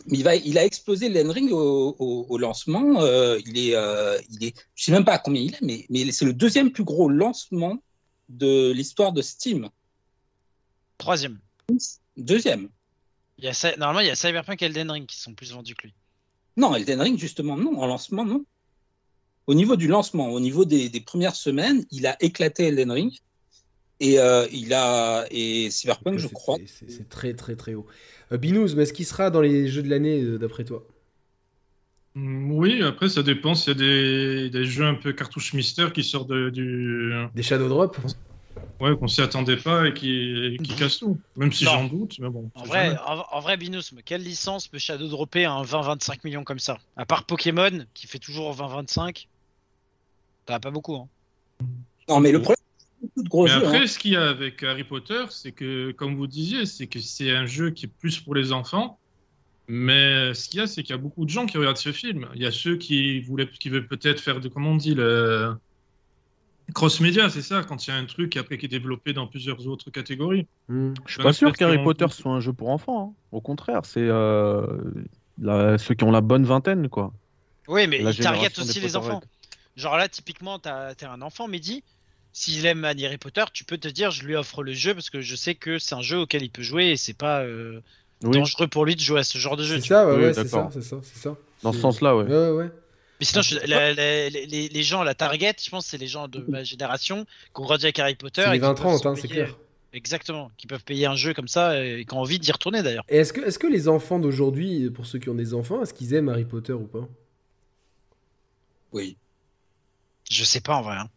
[0.09, 3.01] Il, va, il a explosé Elden Ring au, au- au lancement.
[3.03, 5.87] euh, il est, euh, il est, je sais même pas à combien il est, mais,
[5.91, 7.79] mais c'est le deuxième plus gros lancement
[8.29, 9.69] de l'histoire de Steam.
[10.99, 11.39] Troisième.
[12.17, 12.69] Deuxième.
[13.39, 15.53] Il y a, Cy- Normalement, il y a Cyberpunk et Elden Ring qui sont plus
[15.53, 15.95] vendus que lui.
[16.57, 17.81] Non, Elden Ring, justement, non.
[17.81, 18.45] En lancement, non.
[19.47, 23.17] Au niveau du lancement, au niveau des, des premières semaines, il a éclaté Elden Ring.
[24.01, 26.59] Et, euh, il a, et Cyberpunk, je crois.
[26.67, 27.87] c'est- très, très, très haut.
[28.33, 30.87] Euh, Binous, mais est-ce qu'il sera dans les jeux de l'année, euh, d'après toi?
[32.15, 35.93] Mm, Oui, après, ça dépend s'il y a des, des jeux un peu cartouches mystères
[35.93, 37.13] qui sortent de- du.
[37.35, 37.97] Des Shadow Drop?
[38.81, 41.21] Ouais, qu'on s'y attendait pas et qui, qui cassent tout.
[41.37, 42.51] Même si j'en doute, mais bon.
[42.55, 46.45] En vrai, en, en vrai, Binous, mais quelle licence peut Shadow dropper un 20-25 millions
[46.45, 46.79] comme ça?
[46.97, 49.29] À part Pokémon, qui fait toujours 20-25.
[50.47, 51.09] T'as pas beaucoup, hein.
[52.09, 52.57] Non, mais le problème,
[53.03, 53.57] beaucoup de gros Mais jeux.
[53.67, 53.87] après, hein.
[53.87, 57.31] ce qu'il y a avec Harry Potter, c'est que, comme vous disiez, c'est que c'est
[57.31, 58.99] un jeu qui est plus pour les enfants.
[59.71, 61.93] Mais ce qu'il y a, c'est qu'il y a beaucoup de gens qui regardent ce
[61.93, 62.27] film.
[62.35, 65.55] Il y a ceux qui voulaient, qui veulent peut-être faire de, comment on dit, le
[66.75, 69.67] cross-média, c'est ça, quand il y a un truc après qui est développé dans plusieurs
[69.67, 70.47] autres catégories.
[70.69, 70.93] Hmm.
[71.07, 73.15] Je suis pas sûr qu'Harry Potter soit un jeu pour enfants.
[73.15, 73.23] hein.
[73.33, 74.67] Au contraire, c'est euh,
[75.41, 77.13] la- ceux qui ont la bonne vingtaine, quoi.
[77.69, 79.23] Oui, mais La il target génération aussi les enfants.
[79.77, 81.85] Genre là, typiquement, t'as t'es un enfant, Mehdi.
[82.39, 85.21] S'il aime Harry Potter, tu peux te dire, je lui offre le jeu parce que
[85.21, 87.81] je sais que c'est un jeu auquel il peut jouer et c'est pas euh,
[88.23, 89.81] Oui, dangereux pour lui de jouer à ce genre de jeu.
[89.81, 91.37] C'est ça, ouais, Oui, ouais, c'est ça, c'est ça, c'est ça.
[91.65, 92.27] dans ce sens-là, ouais.
[92.27, 92.71] Ouais, ouais, ouais.
[93.19, 96.07] Mais sinon, je- la- la- les, les- les gens, la target, je pense, c'est les
[96.07, 98.45] gens de ma génération qui ont grandi avec Harry Potter.
[98.47, 99.59] Les qui peuvent 20-30, se hein, c'est clair.
[99.93, 103.05] Exactement, qui peuvent payer un jeu comme ça et qui ont envie d'y retourner d'ailleurs.
[103.09, 105.93] Et est-ce que, est que les enfants d'aujourd'hui, pour ceux qui ont des enfants, est-ce
[105.93, 107.09] qu'ils aiment Harry Potter ou pas?
[108.93, 109.17] Oui.
[110.31, 110.99] Je sais pas en vrai.
[110.99, 111.09] hein.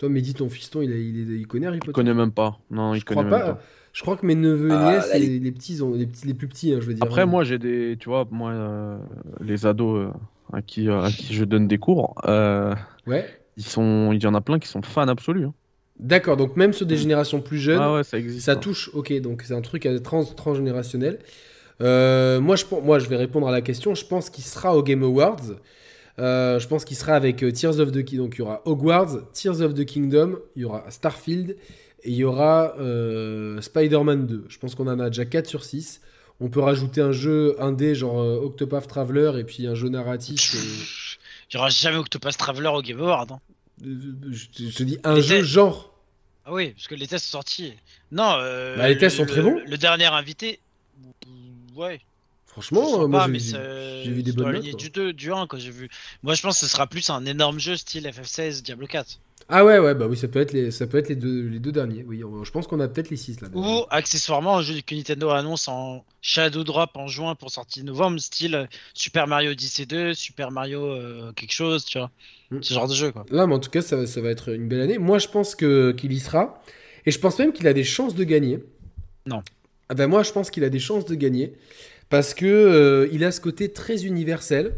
[0.00, 2.58] Toi, Mehdi, ton fiston, il, a- il, est- il connaît Harry Il connaît même pas.
[2.70, 3.52] Non, il Je connaît crois même pas.
[3.54, 3.62] pas.
[3.92, 6.26] Je crois que mes neveux et Ah, nièces, là, les- les petits, ont, les, petits,
[6.26, 7.04] les plus petits, hein, je veux dire.
[7.04, 7.96] Après, moi, j'ai des.
[8.00, 8.96] Tu vois, moi, euh,
[9.42, 12.74] les ados euh, à, qui, euh, à qui je donne des cours, euh,
[13.06, 13.26] Ouais.
[13.58, 14.12] ils sont...
[14.12, 15.44] il y en a plein qui sont fans absolus.
[15.44, 15.54] hein.
[15.98, 18.46] D'accord, donc même sur des générations plus jeunes, Ah ouais, ça existe.
[18.46, 18.56] ça hein.
[18.56, 18.88] touche.
[18.94, 21.18] Ok, donc c'est un truc trans, transgénérationnel.
[21.82, 23.94] Euh, moi, je, moi, je vais répondre à la question.
[23.94, 25.42] Je pense qu'il sera au Game Awards.
[26.20, 28.24] Euh, je pense qu'il sera avec euh, Tears of the Kingdom.
[28.24, 31.56] Donc il y aura Hogwarts, Tears of the Kingdom, il y aura Starfield
[32.02, 34.44] et il y aura euh, Spider-Man 2.
[34.48, 36.00] Je pense qu'on en a déjà 4 sur 6.
[36.40, 40.54] On peut rajouter un jeu indé genre Octopath Traveler et puis un jeu narratif.
[41.50, 43.32] Il y aura jamais Octopus Traveler au Game Award.
[43.32, 43.40] hein.
[43.82, 45.86] je, te- je te dis un Les jeu tests- genre.
[46.46, 47.74] Ah oui, parce que les tests sont sortis.
[48.12, 49.60] Non, euh, Bah, les tests sont très bons.
[49.66, 50.60] Le dernier invité,
[51.76, 52.00] ouais.
[52.50, 54.76] Franchement, euh, moi j'ai- vu des c'est dans bonnes notes.
[54.76, 55.88] du 2, du 1 quand j'ai vu.
[56.24, 59.20] Moi je pense que ce sera plus un énorme jeu style FF16, Diablo 4.
[59.48, 61.58] Ah ouais, ouais, bah oui, ça peut être les, ça peut être les, deux, les
[61.58, 62.04] deux derniers.
[62.06, 63.48] Oui, je pense qu'on a peut-être les 6 là.
[63.54, 68.18] Ou accessoirement un jeu que Nintendo annonce en Shadow Drop en juin pour sortie novembre,
[68.20, 72.10] style euh, Super Mario Odyssey 2, Super Mario euh, quelque chose, tu vois.
[72.50, 72.62] Mm.
[72.62, 73.26] Ce genre de jeu quoi.
[73.30, 74.98] Là, mais en tout cas, ça, ça va être une belle année.
[74.98, 76.62] Moi, je pense que qu'il y sera.
[77.06, 78.60] Et je pense même qu'il a des chances de gagner.
[79.26, 79.42] Non.
[79.88, 81.54] Ah ben moi, je pense qu'il a des chances de gagner.
[82.10, 84.74] Parce que euh, il a ce côté très universel.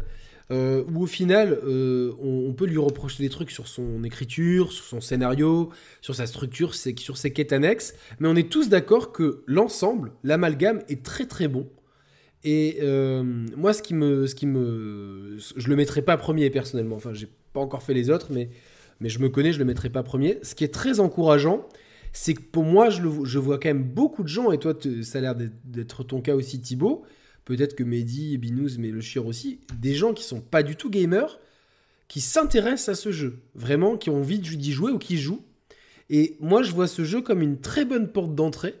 [0.51, 4.83] euh, où au final, euh, on, peut lui reprocher des trucs sur son écriture, sur
[4.85, 7.95] son scénario, sur sa structure, sur ses quêtes annexes.
[8.19, 11.67] Mais on est tous d'accord que l'ensemble, l'amalgame, est très très bon.
[12.43, 12.79] Et
[13.55, 16.97] moi, ce qui me, ce qui me, je le mettrai pas premier personnellement.
[16.97, 18.49] Enfin, j'ai pas encore fait les autres, mais,
[18.99, 20.37] mais je me connais, je le mettrai pas premier.
[20.43, 21.67] Ce qui est très encourageant,
[22.11, 24.75] c'est que pour moi, je, le, je vois quand même beaucoup de gens, et toi,
[25.01, 27.05] ça a l'air d'être ton cas aussi, Thibaut.
[27.45, 30.89] Peut-être que Mehdi, Binous, mais le chieur aussi, des gens qui sont pas du tout
[30.89, 31.39] gamers,
[32.07, 35.43] qui s'intéressent à ce jeu, vraiment, qui ont envie d'y jouer ou qui jouent.
[36.09, 38.75] Et moi, je vois ce jeu comme une très bonne porte d'entrée,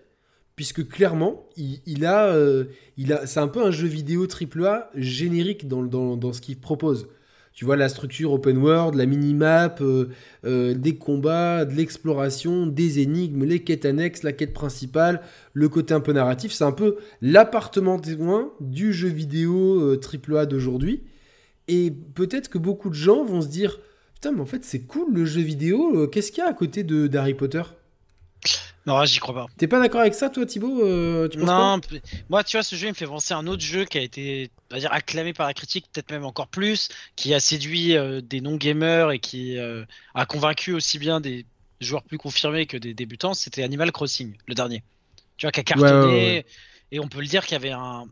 [0.55, 2.65] puisque clairement, il, il a, euh,
[2.97, 6.57] il a, c'est un peu un jeu vidéo AAA générique dans, dans, dans ce qu'il
[6.57, 7.07] propose.
[7.53, 10.09] Tu vois la structure open world, la minimap, euh,
[10.43, 15.21] euh, des combats, de l'exploration, des énigmes, les quêtes annexes, la quête principale,
[15.53, 16.51] le côté un peu narratif.
[16.51, 21.03] C'est un peu l'appartement témoin du jeu vidéo euh, AAA d'aujourd'hui.
[21.67, 23.79] Et peut-être que beaucoup de gens vont se dire
[24.15, 25.95] Putain, mais en fait, c'est cool le jeu vidéo.
[25.95, 27.61] euh, Qu'est-ce qu'il y a à côté d'Harry Potter?
[28.85, 29.45] Non, j'y crois pas.
[29.57, 31.79] T'es pas d'accord avec ça, toi, Thibaut Euh, tu penses Non,
[32.29, 34.01] moi, tu vois, ce jeu, il me fait penser à un autre jeu qui a
[34.01, 37.95] été, on va dire, acclamé par la critique, peut-être même encore plus, qui a séduit
[37.95, 39.85] euh, des non-gamers et qui euh,
[40.15, 41.45] a convaincu aussi bien des
[41.79, 43.33] joueurs plus confirmés que des débutants.
[43.33, 44.83] C'était Animal Crossing, le dernier.
[45.37, 46.45] Tu vois, qui a Ouais, cartonné, ouais, ouais.
[46.91, 48.05] et on peut le dire qu'il y avait un,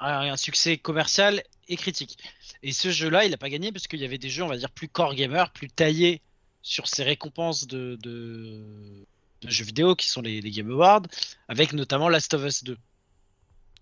[0.00, 2.16] un, un succès commercial et critique.
[2.62, 4.56] Et ce jeu-là, il n'a pas gagné parce qu'il y avait des jeux, on va
[4.56, 6.22] dire, plus core gamer, plus taillés
[6.62, 9.04] sur ces récompenses de, de,
[9.42, 11.02] de jeux vidéo qui sont les, les Game Awards,
[11.48, 12.72] avec notamment Last of Us 2.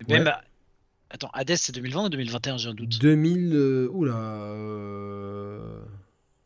[0.08, 0.28] Et Même, Ouais.
[0.30, 0.42] à-
[1.12, 2.98] Attends, Hades c'est 2020 ou 2021, j'ai un doute.
[3.00, 3.50] 2000.
[3.52, 4.14] euh, oula.
[4.14, 5.80] euh,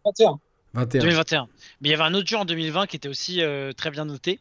[0.04, 0.40] 21.
[0.72, 1.00] 21.
[1.00, 1.48] 2021.
[1.80, 4.04] Mais il y avait un autre jeu en 2020 qui était aussi euh, très bien
[4.06, 4.40] noté.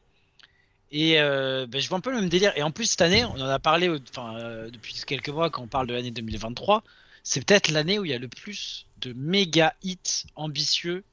[0.91, 2.53] Et euh, ben, je vois un peu le même délire.
[2.55, 5.63] Et en plus, cette année, on en a parlé enfin, euh, depuis quelques mois quand
[5.63, 6.83] on parle de l'année 2023.
[7.23, 11.03] C'est peut-être l'année où il y a le plus de méga hits ambitieux,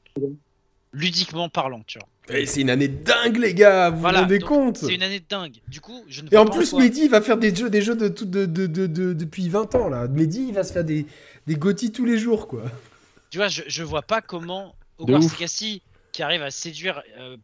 [0.92, 1.82] ludiquement parlant.
[1.86, 2.08] Tu vois.
[2.32, 3.90] Et c'est une année dingue, les gars.
[3.90, 5.56] Vous Voilà, vous rendez donc, compte C'est une année de dingue.
[5.68, 8.08] Du coup, je ne Et en plus, Mehdi va faire des jeux, des jeux de,
[8.08, 10.06] tout- de, de, de- de- depuis 20 ans là.
[10.08, 11.06] Mehdi il va se faire des,
[11.46, 12.62] des GOTY tous les jours quoi.
[13.30, 15.20] Tu vois, je, je vois pas comment De Hogwarts.
[15.20, 15.82] Legacy,
[16.12, 17.36] qui arrive à séduire, euh,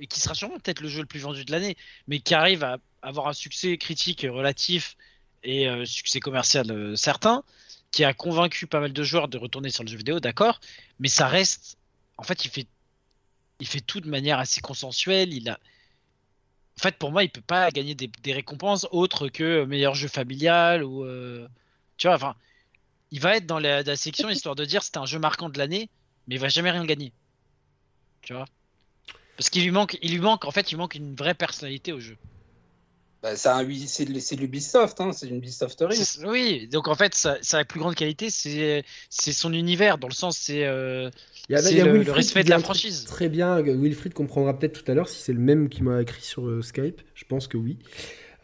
[0.00, 1.76] et qui sera sûrement peut-être le jeu le plus vendu de l'année,
[2.08, 4.96] mais qui arrive à avoir un succès critique relatif
[5.42, 7.44] et euh, succès commercial euh, certain,
[7.92, 10.60] qui a convaincu pas mal de joueurs de retourner sur le jeu vidéo, d'accord,
[10.98, 11.76] mais ça reste.
[12.18, 12.66] En fait, il fait,
[13.60, 15.32] il fait tout de manière assez consensuelle.
[15.34, 15.58] Il a.
[16.78, 20.08] En fait, pour moi, il peut pas gagner des, des récompenses autres que meilleur jeu
[20.08, 21.04] familial ou.
[21.04, 21.46] euh,
[21.96, 22.34] Tu vois, enfin
[23.12, 25.58] il va être dans la, la section histoire de dire c'était un jeu marquant de
[25.58, 25.90] l'année,
[26.26, 27.12] mais il va jamais rien gagner.
[28.22, 28.46] Tu vois?
[29.36, 32.00] Parce qu'il lui manque, il lui manque, en fait, il manque une vraie personnalité au
[32.00, 32.16] jeu.
[33.22, 33.64] Bah, c'est
[34.04, 35.98] de l'Ubisoft, hein, c'est une Ubisofterie.
[36.24, 40.14] Oui, donc en fait, sa, sa plus grande qualité, c'est c'est son univers, dans le
[40.14, 41.10] sens, c'est euh,
[41.48, 43.04] Il y a, il y a le- le Wilfried respect qui de la franchise.
[43.04, 46.22] Très bien, Wilfried comprendra peut-être tout à l'heure si c'est le même qui m'a écrit
[46.22, 47.00] sur euh, Skype.
[47.14, 47.78] Je pense que oui.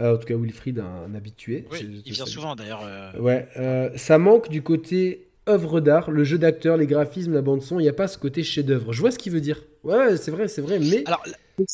[0.00, 1.66] Euh, en tout cas, Wilfried, un, un habitué.
[1.72, 2.82] oui, il vient souvent d'ailleurs.
[2.84, 7.40] euh, Ouais, euh, ça manque du côté œuvre d'art, le jeu d'acteur, les graphismes, la
[7.42, 7.78] bande son.
[7.78, 8.92] Il n'y a pas ce côté chef-d'œuvre.
[8.92, 9.62] Je vois ce qu'il veut dire.
[9.84, 10.78] Ouais, c'est vrai, c'est vrai.
[10.80, 11.22] Mais Alors,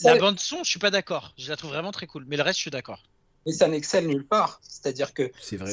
[0.05, 1.35] La bande son, je suis pas d'accord.
[1.39, 2.25] Je la trouve vraiment très cool.
[2.29, 3.03] Mais le reste, je suis d'accord.
[3.47, 4.61] Mais ça n'excelle nulle part.
[4.63, 5.73] C'est-à-dire que C'est vrai.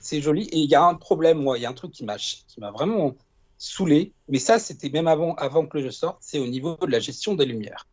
[0.00, 0.44] c'est joli.
[0.50, 2.58] Et il y a un problème, moi, il y a un truc qui m'a qui
[2.58, 3.14] m'a vraiment
[3.62, 4.12] saoulé.
[4.28, 6.18] Mais ça, c'était même avant, avant que le jeu sorte.
[6.20, 7.86] C'est au niveau de la gestion des lumières.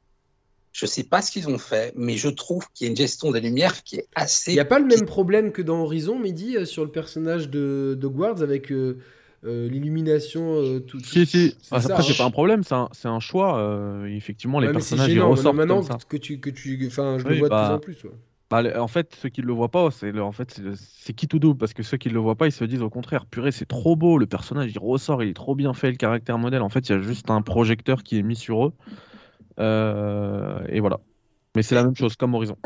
[0.72, 3.32] Je sais pas ce qu'ils ont fait, mais je trouve qu'il y a une gestion
[3.32, 4.52] des lumières qui est assez.
[4.52, 7.50] Il n'y a pas le même problème que dans Horizon, Midi, euh, sur le personnage
[7.50, 8.98] de, de Guards avec euh,
[9.46, 11.00] euh, l'illumination euh, tout.
[11.00, 11.56] Si, si.
[11.62, 12.06] C'est Ah, ça, Après, hein.
[12.08, 13.58] c'est pas un problème, c'est un, c'est un choix.
[13.60, 16.06] euh, effectivement, les Ouais, personnages ils ressortent maintenant comme ça.
[16.08, 18.16] que tu que tu enfin je Oui, le vois de bah, plus en plus ouais.
[18.50, 21.38] Bah, en fait, ceux qui ne le voient pas, c'est en fait, c'est qui tout
[21.38, 23.52] double parce que ceux qui ne le voient pas, ils se disent au contraire, purée,
[23.52, 26.64] c'est trop beau, le personnage il ressort, il est trop bien fait, le caractère modèle.
[26.64, 28.74] En fait, il y a juste un projecteur qui est mis sur eux.
[29.60, 31.00] Euh, et voilà.
[31.56, 32.58] Mais c'est la même chose comme Horizon.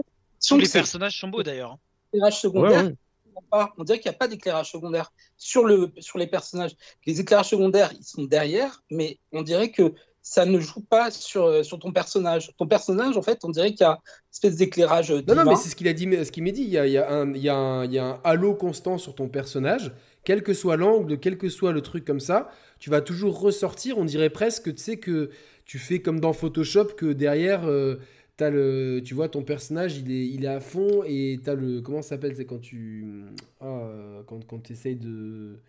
[0.45, 1.77] Tous les personnages sont beaux d'ailleurs.
[2.14, 2.85] l'éclairage Ouais, secondaire.
[2.85, 3.65] ouais.
[3.77, 6.76] on dirait qu'il n'y a pas d'éclairage secondaire sur, le, sur les personnages.
[7.05, 9.93] Les éclairages secondaires, ils sont derrière, mais on dirait que
[10.26, 12.52] ça ne joue pas sur, euh, sur ton personnage.
[12.58, 15.44] Ton personnage, en fait, on dirait qu'il y a une espèce d'éclairage euh, Non, non,
[15.45, 16.64] mais c'est ce qu'il a dit, ce qu'il m'a dit.
[16.64, 18.22] Il y a, il y, a un, il y, a un, il y a un
[18.24, 19.91] halo constant sur ton personnage,
[20.24, 23.98] quel que soit l'angle, quel que soit le truc comme ça, tu vas toujours ressortir.
[23.98, 25.30] On dirait presque, tu sais, que
[25.66, 27.98] tu fais comme dans Photoshop, que derrière, euh,
[28.38, 31.82] t'as le, tu vois, ton personnage, il est, il est à fond et t'as le,
[31.82, 33.26] comment ça s'appelle, c'est quand tu,
[33.60, 33.90] ah,
[34.26, 35.60] quand, quand tu essayes de,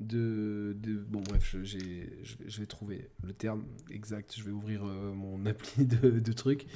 [0.00, 3.62] de, de- bon bref, je, j'ai- je, vais- je vais trouver le terme
[3.92, 4.34] exact.
[4.36, 6.66] Je vais ouvrir euh, mon appli de, de trucs.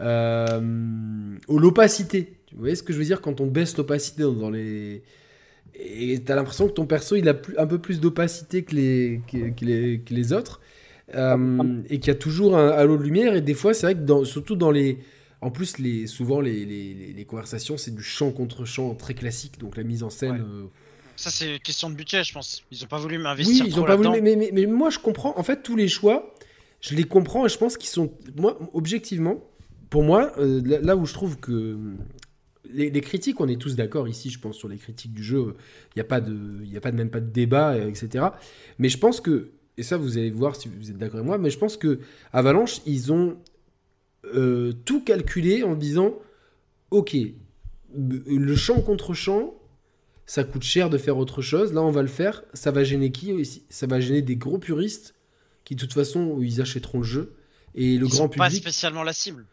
[0.00, 2.38] Euh, oh, l'opacité.
[2.52, 5.02] Vous voyez ce que je veux dire quand on baisse l'opacité dans, dans les.
[5.74, 9.20] Et t'as l'impression que ton perso il a plus, un peu plus d'opacité que les,
[9.30, 10.60] que, que les, que les autres.
[11.14, 13.34] Euh, et qu'il y a toujours un halo de lumière.
[13.34, 14.98] Et des fois, c'est vrai que dans, surtout dans les.
[15.42, 19.14] En plus, les, souvent les, les, les- les conversations, c'est du chant contre chant très
[19.14, 19.58] classique.
[19.58, 20.32] Donc la mise en scène.
[20.42, 20.68] Ouais.
[21.20, 22.62] Ça, c'est question de budget, je pense.
[22.70, 23.62] Ils ont pas voulu m'investir.
[23.64, 24.22] oui, ils trop ont pas voulu.
[24.22, 25.38] Mais, mais, mais moi, je comprends.
[25.38, 26.34] En fait, tous les choix,
[26.80, 28.10] je les comprends et je pense qu'ils sont.
[28.36, 29.44] Moi, objectivement,
[29.90, 31.52] pour moi, euh, là, là où je trouve que.
[31.52, 31.76] euh,
[32.72, 35.56] Les, les critiques, on est tous d'accord ici, je pense, sur les critiques du jeu.
[35.94, 36.34] Il n'y a, pas de,
[36.64, 38.24] il y a pas de, même pas de débat, etc.
[38.78, 39.50] Mais je pense que.
[39.76, 41.36] Et ça, vous allez voir si vous êtes d'accord avec moi.
[41.38, 42.00] Mais je pense que
[42.32, 43.36] Avalanche, ils ont
[44.24, 46.14] euh, tout calculé en disant
[46.90, 47.14] Ok,
[47.94, 49.54] le champ contre champ,
[50.30, 51.72] ça coûte cher de faire autre chose.
[51.72, 52.44] Là, on va le faire.
[52.54, 53.64] Ça va gêner qui aussi?
[53.68, 55.16] Ça va gêner des gros puristes
[55.64, 57.32] qui, de toute façon, ils achèteront le jeu.
[57.74, 58.62] Et le Ils grand sont pas public.
[58.62, 59.44] spécialement la cible.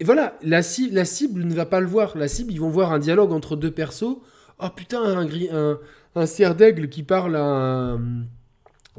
[0.00, 2.16] Et voilà, la, ci- la cible ne va pas le voir.
[2.16, 4.16] La cible, ils vont voir un dialogue entre deux persos.
[4.58, 5.78] Oh putain, un, gris, un,
[6.14, 8.00] un cerf d'aigle qui parle à un,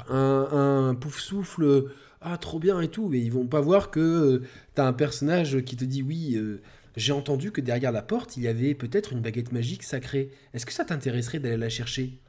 [0.10, 1.86] un, un pouf souffle.
[2.22, 3.10] Ah, trop bien et tout.
[3.10, 4.42] Mais ils vont pas voir que euh,
[4.76, 6.36] t'as un personnage qui te dit oui.
[6.36, 6.62] euh,
[6.98, 10.32] j'ai entendu que derrière la porte, il y avait peut-être une baguette magique sacrée.
[10.54, 12.22] Est-ce que ça t'intéresserait d'aller la chercher?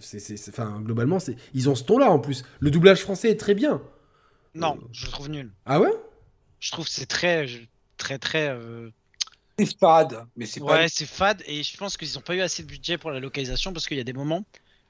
[0.00, 1.36] C'est, Enfin, globalement, c'est...
[1.54, 2.44] ils ont ce ton-là en plus.
[2.60, 3.82] Le doublage français est très bien.
[4.54, 4.88] Non, Euh.
[4.92, 5.54] je le trouve nul.
[5.64, 5.92] Ah ouais?
[6.60, 7.46] Je trouve que c'est très,
[7.96, 8.48] très, très.
[8.50, 8.90] euh,
[9.58, 10.82] C'est fade, mais c'est pas.
[10.82, 13.20] Ouais, c'est fade et je pense qu'ils n'ont pas eu assez de budget pour la
[13.20, 14.44] localisation parce qu'il y a des moments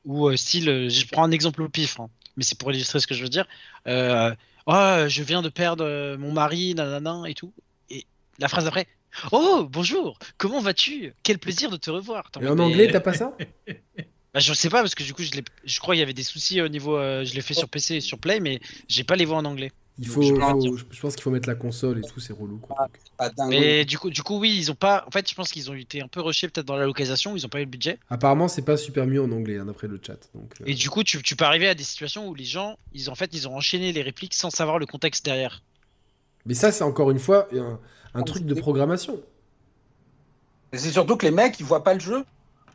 [0.04, 3.06] où, euh, style, je prends un exemple au pif, hein, mais c'est pour illustrer ce
[3.06, 3.46] que je veux dire.
[3.86, 4.34] Euh,
[4.66, 7.52] oh, je viens de perdre mon mari, nanana et tout.
[8.38, 8.86] La phrase d'après,
[9.32, 11.12] oh, bonjour, comment vas-tu?
[11.22, 12.30] Quel plaisir de te revoir.
[12.40, 13.36] Et en anglais, t'as pas ça?
[14.34, 16.60] Bah, je sais pas parce que du coup, je, crois qu'il y avait des soucis
[16.60, 16.98] au niveau.
[16.98, 19.44] euh, je l'ai fait sur PC et sur Play, mais j'ai pas les voix en
[19.46, 19.72] anglais.
[19.98, 22.58] Il faut, je faut- pense qu'il faut mettre la console et tout, c'est relou.
[22.58, 22.76] Quoi.
[22.78, 23.48] Donc, pas dingue.
[23.48, 25.04] Mais du coup, du coup, oui, ils ont pas.
[25.08, 27.34] En fait, je pense qu'ils ont été un peu rushés peut-être dans la localisation.
[27.36, 27.98] Ils ont pas eu le budget.
[28.10, 30.18] apparemment, c'est pas super mieux en anglais, hein, d'après le chat.
[30.34, 32.78] Donc, euh, Et du coup, tu, tu peux arriver à des situations où les gens,
[32.92, 35.62] ils en fait, ils ont enchaîné les répliques sans savoir le contexte derrière.
[36.44, 37.80] Mais ça, c'est encore une fois un,
[38.14, 39.20] un Ah, truc de programmation.
[40.72, 42.24] C'est surtout que les mecs, ils voient pas le jeu.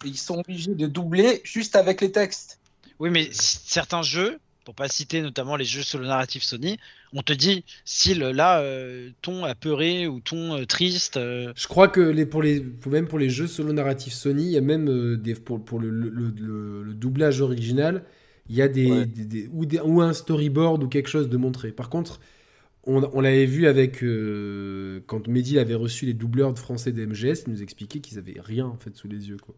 [0.06, 2.60] Et ils sont obligés de doubler juste avec les textes.
[3.00, 6.78] Oui, mais certains jeux, pour pas citer notamment les jeux solo narratifs Sony,
[7.14, 11.18] on te dit si là euh, ton apeuré ou ton euh, triste.
[11.18, 14.44] euh, Je crois que les, pour les, pour- même pour les jeux solo narratifs Sony,
[14.46, 18.04] il y a même euh, des, pour, pour le, le- le- le doublage original,
[18.50, 19.06] il y a des, Ouais.
[19.06, 21.72] des- des- ou, des- ou un storyboard ou quelque chose de montré.
[21.72, 22.20] Par contre,
[22.86, 27.06] on, on l'avait vu avec euh, quand Mehdi avait reçu les doubleurs de français de
[27.06, 29.38] MGS, ils nous expliquaient qu'ils avaient rien en fait sous les yeux.
[29.38, 29.56] Quoi.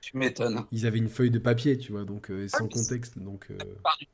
[0.00, 0.64] Tu m'étonnes.
[0.72, 3.18] Ils avaient une feuille de papier, tu vois, donc euh, sans c'est- contexte.
[3.18, 3.58] Donc, euh,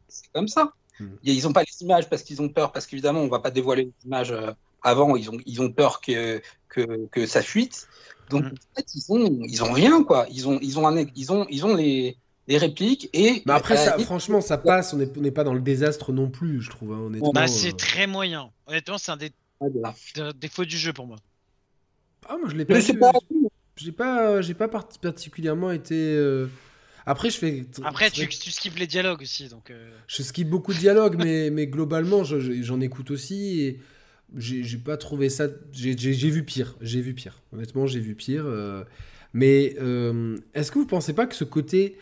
[0.09, 0.73] C'est comme ça.
[1.01, 1.09] Hmm.
[1.25, 3.85] Ils n'ont pas les images parce qu'ils ont peur, parce qu'évidemment, on va pas dévoiler
[3.85, 4.35] les images
[4.83, 5.17] avant.
[5.17, 7.89] Ils ont, ils ont peur que, que, que ça fuite.
[8.31, 8.47] Donc, Hmm.
[8.47, 10.27] en fait, ils ont, ils ont rien, quoi.
[10.31, 12.17] Ils ont, ils ont, un, ils ont, ils ont les,
[12.49, 13.43] les répliques et.
[13.47, 14.95] Mais après, ça, franchement, ça passe.
[14.95, 16.93] On n'est pas dans le désastre non plus, je trouve.
[16.93, 17.47] hein, honnêtement, Bah, euh.
[17.47, 18.51] c'est très moyen.
[18.67, 19.95] Honnêtement, c'est un des, voilà.
[20.17, 21.17] des défauts du jeu pour moi.
[22.29, 22.79] Ah, moi, je l'ai pas.
[23.77, 25.95] J'ai pas, j'ai pas parti- particulièrement été.
[25.97, 26.47] euh,
[27.07, 27.65] Après, je fais.
[27.85, 29.71] Après, tu, tu skippes les dialogues aussi, donc.
[29.71, 33.61] euh, Je skip beaucoup de dialogues, mais, mais globalement, je- je- j'en écoute aussi.
[33.63, 33.81] Et
[34.37, 35.47] j'ai pas trouvé ça.
[35.73, 36.77] J'ai vu pire.
[36.81, 37.41] J'ai vu pire.
[37.53, 38.45] Honnêtement, j'ai vu pire.
[38.47, 38.85] euh,
[39.33, 41.97] mais euh, est-ce que vous pensez pas que ce côté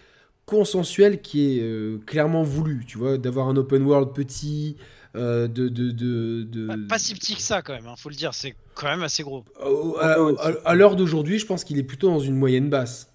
[0.50, 4.76] consensuel qui est euh, clairement voulu, tu vois, d'avoir un open world petit,
[5.16, 8.10] euh, de, de, de, de- Pas, pas si petit que ça quand même, hein, faut
[8.10, 9.44] le dire, c'est quand même assez gros.
[9.64, 13.12] Au- à, à- à l'heure d'aujourd'hui, je pense qu'il est plutôt dans une moyenne basse.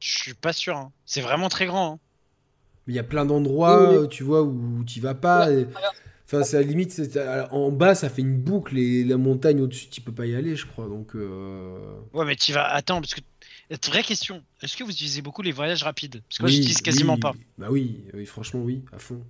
[0.00, 0.76] Je suis pas sûr.
[0.76, 0.90] hein.
[1.06, 1.92] C'est vraiment très grand.
[1.92, 1.98] hein.
[2.88, 4.02] Il y a plein d'endroits, Oui, oui.
[4.04, 5.52] euh, tu vois, où tu vas pas.
[5.52, 5.66] et-
[6.26, 7.18] Enfin, c'est à la limite, c'est-
[7.50, 10.56] en bas, ça fait une boucle et la montagne au-dessus, tu peux pas y aller,
[10.56, 10.86] je crois.
[10.88, 11.78] Donc, euh,
[12.14, 12.64] Ouais, mais tu vas.
[12.66, 13.20] Attends, parce que.
[13.86, 14.42] Vraie question.
[14.60, 16.20] Est-ce que vous utilisez beaucoup les voyages rapides?
[16.28, 17.20] Parce que moi, oui, j'utilise quasiment oui.
[17.20, 17.32] pas.
[17.58, 19.22] Bah oui, oui, franchement, oui, à fond.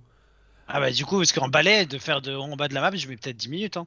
[0.67, 2.95] Ah bah du coup, parce qu'en balai, de faire de en bas de la map,
[2.95, 3.77] je mets peut-être 10 minutes.
[3.77, 3.85] Hein.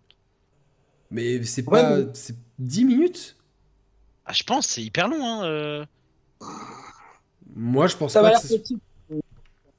[1.10, 1.96] Mais c'est Ouais, pas.
[1.98, 3.36] mais- C'est 10 minutes?
[4.24, 5.24] Ah, je pense, c'est hyper long.
[5.24, 5.44] Hein.
[5.44, 5.86] euh.
[7.54, 8.78] Moi, je pense Ça pas va que petit.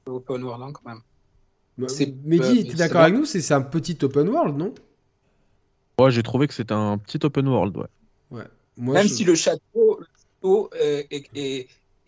[0.06, 1.02] Open world, hein, quand même.
[1.78, 1.88] Bah,
[2.24, 4.74] Mehdi, euh, t'es d'accord avec nous C'est un petit open world, non?
[5.99, 8.44] Ouais, j'ai trouvé que c'était un petit open world, ouais.
[8.80, 9.99] Moi, Même je- si le château,
[10.44, 11.04] euh,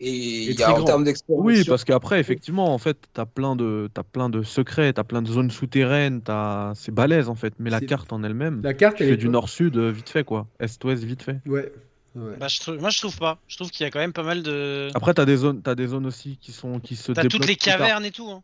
[0.02, 1.44] il y très a en termes d'exploration.
[1.46, 5.20] Oui, parce qu'après, effectivement, en fait, t'as plein de, t'as plein de secrets, t'as plein
[5.20, 7.54] de zones souterraines, t'as, c'est balèze en fait.
[7.58, 10.46] Mais la carte en elle-même, La carte, elle est du nord-sud euh, vite fait quoi,
[10.58, 11.40] est-ouest vite fait.
[11.46, 11.70] Ouais.
[12.14, 12.36] ouais.
[12.38, 12.70] Bah, je.
[12.72, 13.38] Moi, je trouve pas.
[13.46, 14.88] Je trouve qu'il y a quand même pas mal de.
[14.94, 17.56] Après, t'as des zones, t'as des zones aussi qui sont, qui se T'as toutes les
[17.56, 18.28] cavernes et tout.
[18.30, 18.42] Hein.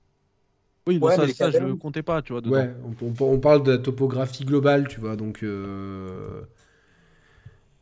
[0.89, 2.41] Oui, Ouais, ça, ça, je comptais pas, tu vois.
[2.41, 2.55] Dedans.
[2.55, 5.43] Ouais, on, on- on parle de la topographie globale, tu vois, donc...
[5.43, 6.43] euh,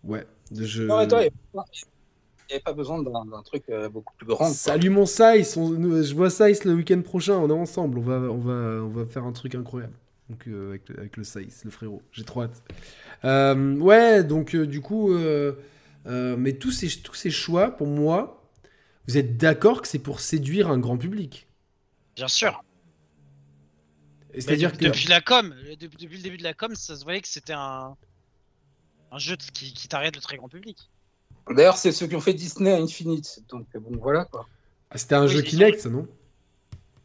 [0.05, 0.27] Ouais,
[0.59, 0.85] je...
[0.85, 1.31] Non, mais attends, il
[2.55, 4.47] n'y avait pas besoin d'un truc euh, beaucoup plus grand.
[4.47, 4.55] quoi.
[4.55, 8.15] Salut mon Sice, on- je vois Sice le week-end prochain, on est ensemble, on va,
[8.17, 8.53] on va,
[8.83, 9.95] on va faire un truc incroyable.
[10.31, 12.63] Donc euh, avec, le- avec le frérot, j'ai trop hâte.
[13.25, 15.53] Euh, ouais, donc euh, du coup, euh,
[16.07, 18.43] euh, mais tous ces, tous ces choix, pour moi,
[19.07, 21.47] vous êtes d'accord que c'est pour séduire un grand public?
[22.17, 22.65] Bien sûr.
[24.33, 24.85] Et C'est-à-dire que...
[24.85, 27.29] depuis la com, le- depuis, depuis le début de la com, ça se voyait que
[27.29, 27.97] c'était un
[29.11, 30.91] un jeu qui, qui t'arrête le très grand public.
[31.51, 33.43] D'ailleurs, c'est ceux qui ont fait Disney à Infinite.
[33.51, 34.47] Donc, euh, bon, voilà quoi.
[34.91, 36.07] Ah, C'était un Oui, jeu Kinect, ça, non?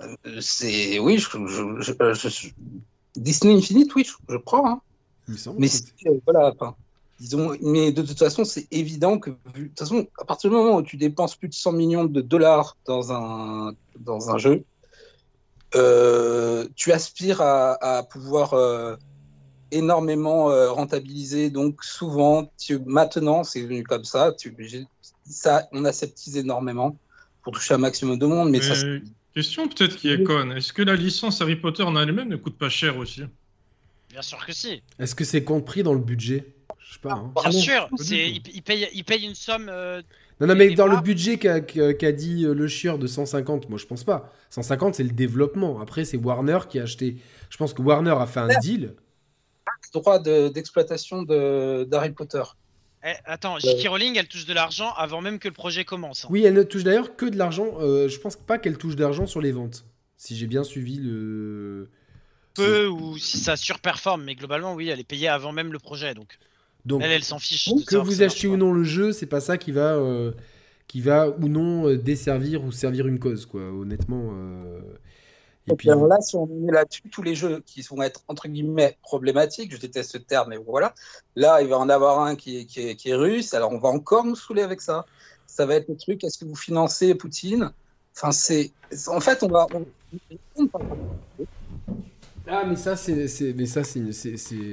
[0.02, 0.98] Euh, C'est.
[1.00, 2.50] Oui, je, je- je- euh, je- je-
[3.16, 4.68] Disney Infinite, oui, je, je crois.
[4.70, 4.82] hein.
[5.28, 5.60] Il me semble.
[5.60, 5.68] Mais
[6.08, 6.76] euh, voilà, enfin,
[7.20, 10.78] disons, mais de toute façon, c'est évident que, de toute façon, à partir du moment
[10.78, 14.64] où tu dépenses plus de 100 millions de dollars dans un, dans un jeu,
[15.76, 18.96] euh, tu aspires à, à pouvoir euh,
[19.72, 21.50] énormément euh, rentabiliser.
[21.50, 24.34] Donc, souvent, tu, maintenant, c'est venu comme ça.
[24.34, 24.56] Tu,
[25.26, 26.98] ça, on aseptise énormément
[27.44, 28.50] pour toucher un maximum de monde.
[28.50, 29.02] Mais ça, Mais
[29.34, 30.52] question peut-être qui est conne.
[30.54, 33.24] Est-ce que la licence Harry Potter en elle-même ne coûte pas cher aussi?
[34.10, 34.82] Bien sûr que si.
[34.98, 36.56] Est-ce que c'est compris dans le budget?
[36.80, 37.14] Je sais pas.
[37.14, 37.32] hein.
[37.36, 37.88] Bien Ah sûr.
[37.90, 38.04] tout.
[38.12, 39.70] il, il paye il paye une somme.
[39.70, 40.02] euh,
[40.42, 43.70] Non, non, mais dans le budget qu'a qu'a- qu'a dit euh, le chieur de 150,
[43.70, 44.34] moi je pense pas.
[44.50, 45.80] 150, c'est le développement.
[45.80, 47.18] Après, c'est Warner qui a acheté.
[47.52, 48.96] Je pense que Warner a fait un deal.
[49.92, 52.44] Droit de- d'exploitation de, d'Harry Potter.
[53.04, 53.88] eh, attends, J.K.
[53.88, 56.26] Rowling, elle touche de l'argent avant même que le projet commence.
[56.26, 56.30] hein.
[56.32, 57.68] Oui, elle ne touche d'ailleurs que de l'argent.
[57.80, 59.86] euh, je pense pas qu'elle touche d'argent sur les ventes.
[60.18, 61.90] Si j'ai bien suivi le.
[62.56, 66.14] Peu ou si ça surperforme, mais globalement, oui, elle est payée avant même le projet.
[66.14, 66.38] Donc
[66.86, 67.70] Donc, elle, elle s'en fiche.
[67.86, 70.34] que vous achetiez ou non le jeu, c'est pas ça qui va, euh,
[70.88, 73.62] qui va ou non euh, desservir ou servir une cause, quoi.
[73.62, 74.32] Honnêtement.
[74.34, 74.82] euh.
[75.72, 78.48] Et puis, Alors là, si on est là-dessus, tous les jeux qui vont être entre
[78.48, 80.94] guillemets problématiques, je déteste ce terme, mais voilà.
[81.36, 83.80] Là, il va en avoir un qui est, qui est, qui est russe, alors on
[83.80, 85.06] va encore nous saouler avec ça.
[85.46, 87.72] Ça va être le truc, est-ce que vous financez Poutine?
[88.16, 88.72] Enfin, c'est.
[89.08, 89.68] En fait, on va.
[89.74, 90.68] on-
[92.48, 93.14] Ah, mais ça, c'est,
[93.56, 94.02] mais ça, c'est,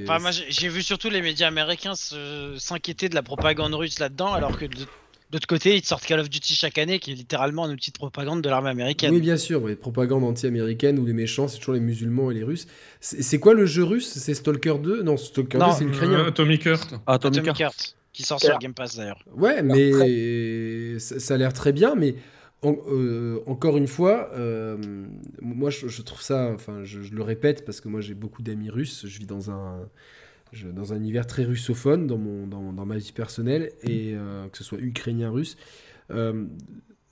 [0.04, 4.56] Enfin, moi, j'ai vu surtout les médias américains s'inquiéter de la propagande russe là-dedans, alors
[4.58, 4.86] que de
[5.30, 7.72] de l'autre côté, ils te sortent Call of Duty chaque année, qui est littéralement un
[7.72, 9.12] outil de propagande de l'armée américaine.
[9.12, 12.44] Oui, bien sûr, oui, propagande anti-américaine où les méchants, c'est toujours les musulmans et les
[12.44, 12.66] Russes.
[13.00, 14.08] C'est quoi le jeu russe?
[14.08, 16.20] C'est Stalker 2 Non, Stalker Non, 2, c'est l'ukrainien.
[16.20, 16.94] Euh, Atomic Heart.
[17.06, 17.60] Atomic Atomic Heart.
[17.60, 19.22] Heart, qui sort sur Game Pass d'ailleurs.
[19.34, 22.14] Ouais, mais ça, ça a l'air très bien, mais
[22.62, 24.76] en- euh, encore une fois, euh,
[25.42, 28.42] moi je, je trouve ça, enfin je, je le répète parce que moi j'ai beaucoup
[28.42, 29.80] d'amis russes, je vis dans un,
[30.56, 34.48] je- dans un univers très russophone dans, mon, dans, dans ma vie personnelle, et euh,
[34.48, 35.56] que ce soit ukrainien, russe.
[36.10, 36.46] euh,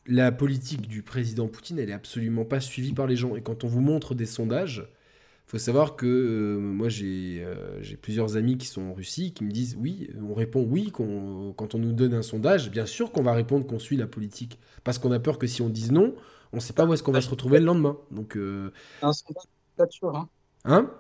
[0.07, 3.37] la politique du président Poutine, elle est absolument pas suivie par les gens.
[3.37, 4.87] Et quand on vous montre des sondages,
[5.47, 9.51] faut savoir que euh, moi j'ai euh, plusieurs amis qui sont en Russie qui me
[9.51, 13.33] disent oui, on répond oui quand on nous donne un sondage, bien sûr qu'on va
[13.35, 16.15] répondre qu'on suit la politique parce qu'on a peur que si on dise non,
[16.53, 17.97] on sait pas où est-ce qu'on va se retrouver le lendemain.
[18.11, 18.71] Donc euh,
[19.03, 20.17] Un sondage de dictature.
[20.17, 20.29] Hein.
[20.65, 20.91] hein?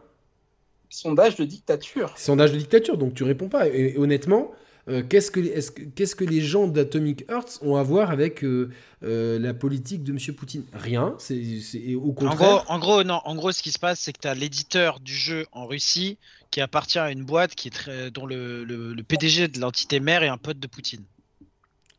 [0.94, 2.14] Sondage de dictature.
[2.16, 3.68] sondage de dictature, donc tu réponds pas.
[3.68, 4.52] Et, et honnêtement,
[4.88, 8.44] euh, qu'est-ce que, est-ce que- qu'est-ce que les gens d'Atomic Hearts ont à voir avec
[8.44, 8.70] euh,
[9.02, 10.64] euh, la politique de Monsieur Poutine?
[10.72, 11.14] Rien.
[11.18, 12.36] C'est, au En contraire.
[12.36, 13.20] gros, en gros, non.
[13.24, 16.16] En gros, ce qui se passe, c'est que tu as l'éditeur du jeu en Russie
[16.50, 19.98] qui appartient à une boîte qui est très, dont le, le- le PDG de l'entité
[20.00, 21.02] mère est un pote de Poutine.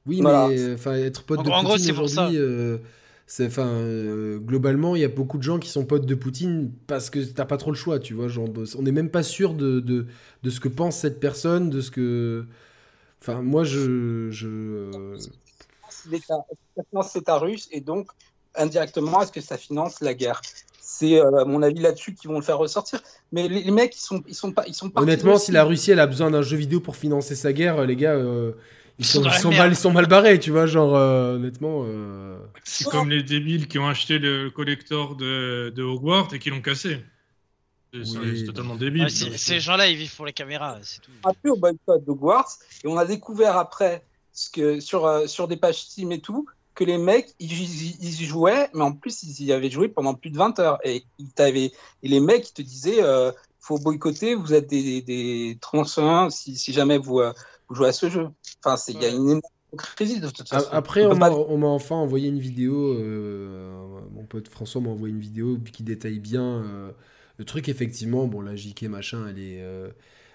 [0.05, 0.47] Oui, Voilà.
[0.47, 2.21] mais enfin, être pote En de gros- en gros, Poutine c'est pour ça.
[2.29, 2.77] aujourd'hui, euh,
[3.41, 7.09] enfin, euh, globalement, il y a beaucoup de gens qui sont potes de Poutine parce
[7.09, 8.27] que t'as pas trop le choix, tu vois.
[8.27, 10.05] Genre, on n'est même pas sûr de, de,
[10.43, 12.45] de ce que pense cette personne, de ce que.
[13.21, 14.29] Enfin, moi, je.
[14.31, 15.17] je euh,
[16.91, 18.09] finance l'État russe et donc
[18.55, 20.41] indirectement est-ce que ça finance la guerre?
[20.79, 23.95] C'est euh, à mon avis là-dessus qu'ils vont le faire ressortir mais les, les mecs
[23.95, 26.31] ils sont ils sont pas ils sont partis Honnêtement, si la Russie elle a besoin
[26.31, 28.51] d'un jeu vidéo pour financer sa guerre, les gars, euh,
[28.99, 30.65] ils, sont, ils mal, ils sont mal barrés, tu vois.
[30.65, 31.83] Genre, euh, honnêtement.
[31.85, 36.49] euh, C'est comme les débiles qui ont acheté le collector de, de Hogwarts et qui
[36.49, 36.99] l'ont cassé.
[37.93, 38.43] C'est Oui.
[38.45, 39.09] totalement débile.
[39.09, 41.11] C'est- ces gens-là, ils vivent pour les caméras, c'est tout.
[41.23, 44.03] rappelé au boycott de Hogwarts et on a découvert après
[44.33, 48.21] ce que sur euh, sur des pages Steam et tout que les mecs ils, ils-
[48.21, 51.05] y jouaient mais en plus ils y avaient joué pendant plus de 20 heures et
[51.19, 51.71] ils t'avaient
[52.03, 53.31] et les mecs ils te disaient euh,
[53.61, 57.31] faut boycotter vous êtes des, des transiens si, si jamais vous, euh,
[57.69, 58.27] vous jouez à ce jeu
[58.65, 59.41] enfin c'est il y a une
[59.77, 62.93] crise de toute A- façon Après, On m'a pas- on m'a enfin envoyé une vidéo.
[62.93, 66.91] euh, mon pote François m'a envoyé une vidéo qui détaille bien euh,
[67.37, 67.67] le truc.
[67.69, 69.89] Effectivement, bon, la JK machin, elle est, euh,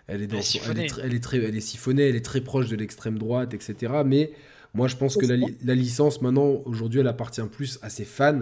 [0.07, 0.85] elle est dans, Elle est elle siphonnée.
[0.85, 3.55] est, très- elle est très, elle est siphonnée, elle est très proche de l'extrême droite,
[3.55, 3.93] etc.
[4.05, 4.33] Mais
[4.75, 8.05] moi, je pense que la, li- la licence maintenant, aujourd'hui, elle appartient plus à ses
[8.05, 8.41] fans.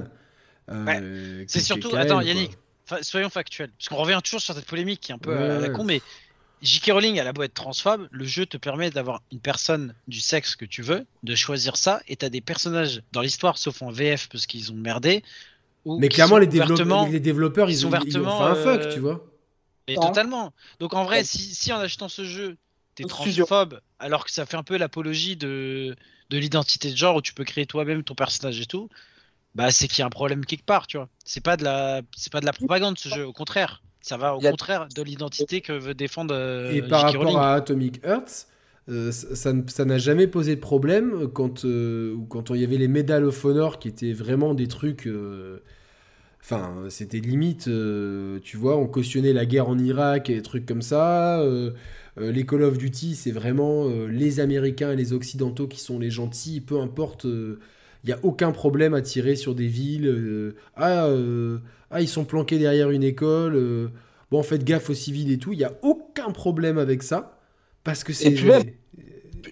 [0.71, 1.95] euh, C'est surtout.
[1.97, 2.21] Attends.
[2.21, 3.71] Yannick, fa- soyons factuels.
[3.79, 5.73] Parce qu'on revient toujours sur cette polémique qui est un peu Ouais, à la ouais.
[5.73, 6.03] con, mais
[6.61, 6.91] J.K.
[6.93, 10.57] Rowling, elle a beau être transphobe, le jeu te permet d'avoir une personne du sexe
[10.57, 14.29] que tu veux, de choisir ça, et t'as des personnages dans l'histoire, sauf en VF
[14.29, 15.23] parce qu'ils ont merdé.
[15.85, 19.01] ou Mais clairement, les, développeurs, les ils ont, ils ont fait un fuck, euh, tu
[19.01, 19.25] vois.
[19.89, 20.09] Mais Non.
[20.09, 20.53] totalement.
[20.81, 22.57] Donc en vrai, si, si en achetant ce jeu,
[22.95, 25.97] t'es transphobe, alors que ça fait un peu l'apologie de,
[26.31, 28.89] de l'identité de genre où tu peux créer toi-même ton personnage et tout,
[29.55, 31.09] bah c'est qu'il y a un problème quelque part, tu vois.
[31.25, 33.27] C'est pas de la, c'est pas de la propagande ce jeu.
[33.27, 37.03] Au contraire, ça va au a- contraire de l'identité que veut défendre euh, Et par
[37.03, 37.39] rapport Rowling.
[37.39, 38.47] à Atomic Hearts,
[38.89, 43.25] euh, ça n'a jamais posé de problème quand, euh, quand il y avait les Medal
[43.25, 45.09] of Honor qui étaient vraiment des trucs.
[46.41, 47.69] Enfin, c'était limite,
[48.43, 51.43] tu vois, on cautionnait la guerre en Irak et des trucs comme ça.
[52.17, 56.61] les Call of Duty, c'est vraiment les Américains et les Occidentaux qui sont les gentils,
[56.61, 57.25] peu importe.
[57.25, 60.55] Il n'y a aucun problème à tirer sur des villes.
[60.77, 61.09] ah,
[61.91, 63.55] ah, ils sont planqués derrière une école.
[63.57, 63.89] euh,
[64.31, 65.53] bon, faites gaffe aux civils et tout.
[65.53, 67.39] Il n'y a aucun problème avec ça.
[67.85, 68.35] Parce que c'est.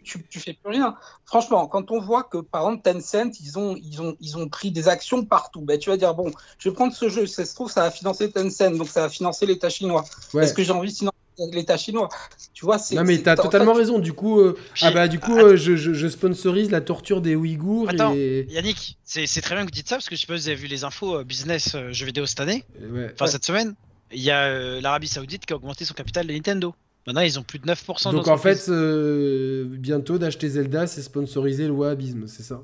[0.05, 0.97] tu, tu fais plus rien.
[1.25, 4.71] Franchement, quand on voit que par exemple Tencent, ils ont, ils ont, ils ont pris
[4.71, 7.55] des actions partout, ben, tu vas dire bon, je vais prendre ce jeu, ça se
[7.55, 10.05] trouve, ça va financer Tencent, donc ça va financer l'État chinois.
[10.35, 10.45] Ouais.
[10.45, 11.16] Est-ce que j'ai envie financer
[11.53, 12.09] l'État chinois
[12.55, 12.95] Tu vois, c'est.
[12.95, 13.99] Non mais t'as en fait, totalement raison.
[13.99, 17.21] Du coup, euh, ah bah du coup, att- euh, je, je- je sponsorise la torture
[17.21, 18.15] des Ouïghours Attends.
[18.17, 20.37] et Yannick, c'est c'est très bien que vous dites ça parce que je sais pas
[20.37, 23.11] si vous avez vu les infos euh, business euh, jeux vidéo cette année, ouais.
[23.15, 23.75] enfin cette semaine.
[24.13, 26.75] Il y a euh, l'Arabie Saoudite qui a augmenté son capital de Nintendo.
[27.09, 31.67] Maintenant, ils ont plus de 9% Donc en fait, euh, bientôt d'acheter Zelda, c'est sponsoriser
[31.67, 32.61] le wahhabisme, c'est ça?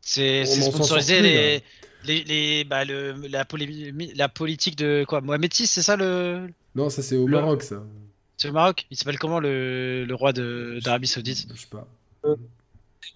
[0.00, 1.62] C'est sponsoriser les,
[2.04, 5.20] les, les- bah, le, la, polémi- la politique de quoi?
[5.20, 7.82] Mohamed VI, c'est ça le, Non, ça c'est au Le- Maroc, ça.
[8.36, 11.88] c'est au Maroc Il s'appelle comment le, le roi de- d'Arabie Saoudite Je sais pas.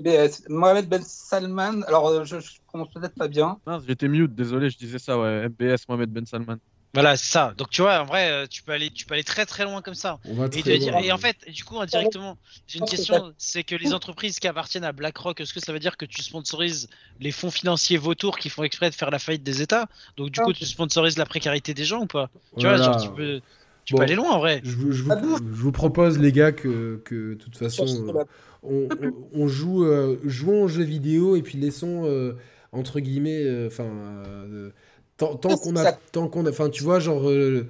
[0.00, 0.44] BS.
[0.48, 3.58] Mohamed Ben Salman, alors euh, je, je prononce peut-être pas bien.
[3.66, 5.48] Mince, j'étais mute, désolé, je disais ça, ouais.
[5.48, 6.56] MBS, Mohamed Ben Salman.
[6.92, 7.54] Voilà, c'est ça.
[7.56, 9.80] Donc tu vois, en vrai, euh, tu peux aller, tu peux aller très très loin
[9.80, 10.18] comme ça.
[10.24, 11.00] On va Et, très loin.
[11.00, 12.36] et en fait, du coup, indirectement,
[12.66, 15.78] j'ai une question, c'est que les entreprises qui appartiennent à BlackRock, est-ce que ça veut
[15.78, 16.88] dire que tu sponsorises
[17.20, 19.86] les fonds financiers vautours qui font exprès de faire la faillite des États?
[20.16, 20.44] Donc du Ah.
[20.44, 22.28] coup, tu sponsorises la précarité des gens ou pas?
[22.58, 22.78] Tu Voilà.
[22.78, 23.40] vois, genre, tu peux,
[23.84, 23.98] tu Bon.
[23.98, 24.60] peux aller loin en vrai.
[24.64, 27.56] Je vous, je vous- Ah bon je vous propose, les gars, que, que de toute
[27.56, 28.24] façon, euh,
[28.64, 28.88] on,
[29.32, 32.36] on- joue, euh, jouons aux jeux vidéo et puis laissons, euh,
[32.72, 34.70] entre guillemets, euh, enfin, euh,
[35.20, 37.66] tant, tant qu'on a, Ça- tant qu'on a, enfin, tu vois, genre, euh,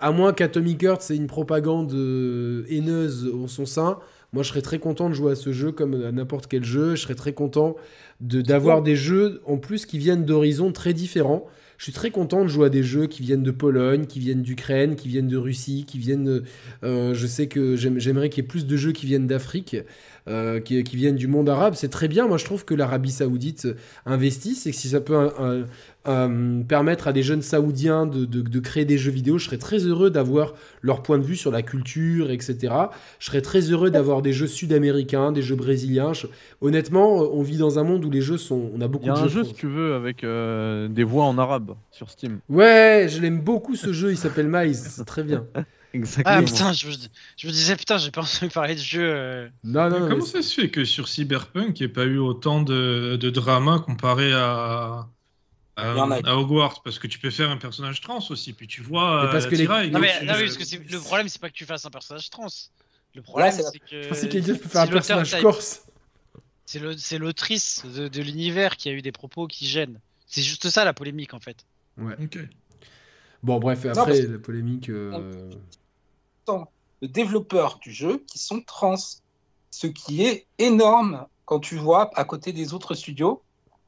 [0.00, 3.98] à moins qu'Atomic Heart, c'est une propagande euh, haineuse en son sein,
[4.32, 6.94] moi, je serais très content de jouer à ce jeu comme à n'importe quel jeu.
[6.96, 7.76] Je serais très content
[8.20, 11.46] de d'avoir des jeux en plus qui viennent d'horizons très différents.
[11.78, 14.42] Je suis très content de jouer à des jeux qui viennent de Pologne, qui viennent
[14.42, 16.42] d'Ukraine, qui viennent de Russie, qui viennent.
[16.82, 19.76] euh, je sais que j'aime- j'aimerais qu'il y ait plus de jeux qui viennent d'Afrique,
[20.28, 21.74] euh, qui, qui viennent du monde arabe.
[21.76, 22.26] C'est très bien.
[22.26, 23.68] Moi, je trouve que l'Arabie Saoudite
[24.06, 25.64] investisse et que si ça peut euh,
[26.08, 29.58] euh, permettre à des jeunes Saoudiens de, de- de créer des jeux vidéo, je serais
[29.58, 32.74] très heureux d'avoir leur point de vue sur la culture, etc.
[33.18, 36.12] Je serais très heureux d'avoir des jeux sud-américains, des jeux brésiliens.
[36.12, 36.26] Je-
[36.60, 38.70] Honnêtement, on vit dans un monde où les jeux sont.
[38.74, 39.42] On a beaucoup Il y a de un jeux.
[39.42, 42.38] jeu, si tu veux, avec euh, des voix en arabe sur Steam.
[42.48, 45.44] Ouais, je l'aime beaucoup ce jeu, il s'appelle Mice, c'est très bien.
[45.96, 46.38] Exactement.
[46.38, 46.92] Ah putain, je me,
[47.36, 49.02] je me disais putain, j'ai pas entendu parler de jeu.
[49.02, 49.48] euh.
[49.64, 52.04] Non, non, Mais non, comment ça se fait que sur Cyberpunk, il n'y ait pas
[52.04, 55.08] eu autant de, de drama comparé à,
[55.76, 56.82] à, Hogwarts?
[56.82, 59.24] Parce que tu peux faire un personnage trans aussi, puis tu vois.
[59.26, 61.54] Mais parce que les- Non mais, non, mais parce que le problème c'est pas que
[61.54, 62.46] tu fasses un personnage trans.
[63.14, 65.82] Le problème c'est que Je pensais qu'il faire un personnage corse.
[66.66, 70.00] c'est le- c'est l'autrice de, de l'univers qui a eu des propos qui gênent.
[70.26, 71.64] C'est juste ça la polémique en fait.
[71.98, 72.38] Ok.
[73.42, 74.88] Bon, bref, Non, après, parce la polémique.
[74.90, 75.50] euh,
[77.02, 78.94] de développeurs du jeu qui sont trans.
[79.70, 83.42] Ce qui est énorme quand tu vois à côté des autres studios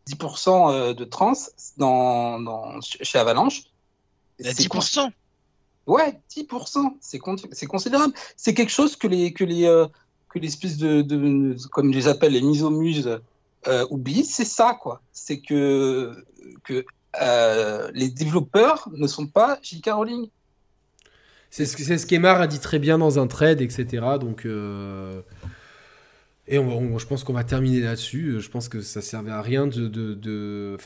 [0.09, 1.32] 10% euh, de trans
[1.76, 3.62] dans, dans- chez Avalanche.
[4.39, 5.10] Il y a C'est 10%.
[5.86, 8.12] Ouais, 10%, c'est con- c'est considérable.
[8.36, 9.86] C'est quelque chose que les que les euh,
[10.28, 13.18] que l'espèce de, de comme je les appelle les misomuses
[13.66, 15.01] euh, oublient, c'est ça quoi.
[15.12, 16.22] C'est que
[16.64, 16.85] que
[17.22, 19.89] euh, les développeurs ne sont pas J.K.
[19.93, 20.28] Rowling.
[21.51, 24.05] C'est ce, ce qu'Emar a dit très bien dans un trade, etc.
[24.20, 25.23] Donc, euh,
[26.47, 28.41] et on, je pense qu'on va terminer là-dessus.
[28.41, 29.87] Je pense que ça servait à rien de.
[29.89, 30.77] de-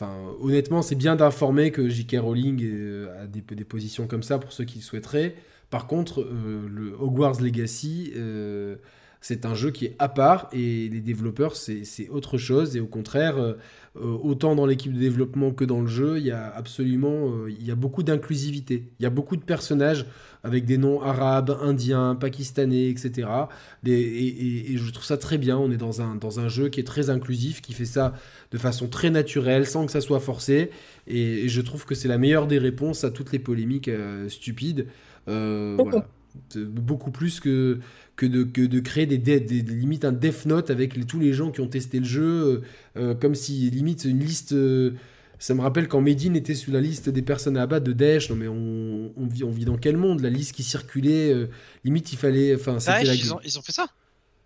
[0.41, 2.17] honnêtement, c'est bien d'informer que J.K.
[2.19, 5.35] Rowling euh, a des, des positions comme ça pour ceux qui le souhaiteraient.
[5.69, 8.75] Par contre, euh, le Hogwarts Legacy, euh,
[9.25, 12.75] c'est un jeu qui est à part et les développeurs, c'est autre chose.
[12.75, 13.53] Et au contraire, euh,
[13.95, 17.49] euh, autant dans l'équipe de développement que dans le jeu, il y a absolument, euh,
[17.49, 18.91] il y a beaucoup d'inclusivité.
[18.99, 20.05] Il y a beaucoup de personnages
[20.43, 23.49] avec des noms arabes, indiens, pakistanais, etc.
[23.85, 25.57] Et, et- et je trouve ça très bien.
[25.57, 28.13] On est dans un, dans un jeu qui est très inclusif, qui fait ça
[28.51, 30.69] de façon très naturelle, sans que ça soit forcé.
[31.07, 34.27] Et, et je trouve que c'est la meilleure des réponses à toutes les polémiques euh,
[34.29, 34.87] stupides.
[35.29, 36.07] Euh, voilà.
[36.55, 37.79] Beaucoup plus que,
[38.15, 41.05] que, de, que de créer des, des, des- des- limite un Death Note avec les-
[41.05, 42.61] tous les gens qui ont testé le jeu, euh,
[42.97, 44.53] euh, comme si limite une liste.
[44.53, 44.91] euh,
[45.39, 48.29] ça me rappelle quand Medine était sur la liste des personnes à abattre de Daesh.
[48.29, 50.21] Non mais on, on vit, on vit dans quel monde?
[50.21, 51.47] La liste qui circulait, euh,
[51.83, 52.55] limite il fallait.
[52.55, 53.87] Enfin, c'était Daesh, la- ils, ont, ils ont fait ça?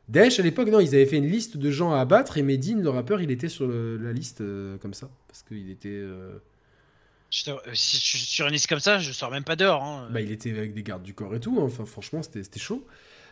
[0.10, 2.82] Daesh à l'époque, non, ils avaient fait une liste de gens à abattre et Medine,
[2.82, 4.42] le rappeur, il était sur le- la liste
[4.82, 5.10] comme ça.
[5.28, 6.02] Parce qu'il était.
[7.28, 9.56] Euh, Je euh, Si je suis sur une liste comme ça, je sors même pas
[9.56, 9.84] dehors.
[9.84, 10.10] hein.
[10.12, 11.58] Bah, il était avec des gardes du corps et tout.
[11.60, 11.64] hein.
[11.66, 12.86] Enfin, franchement, c'était chaud.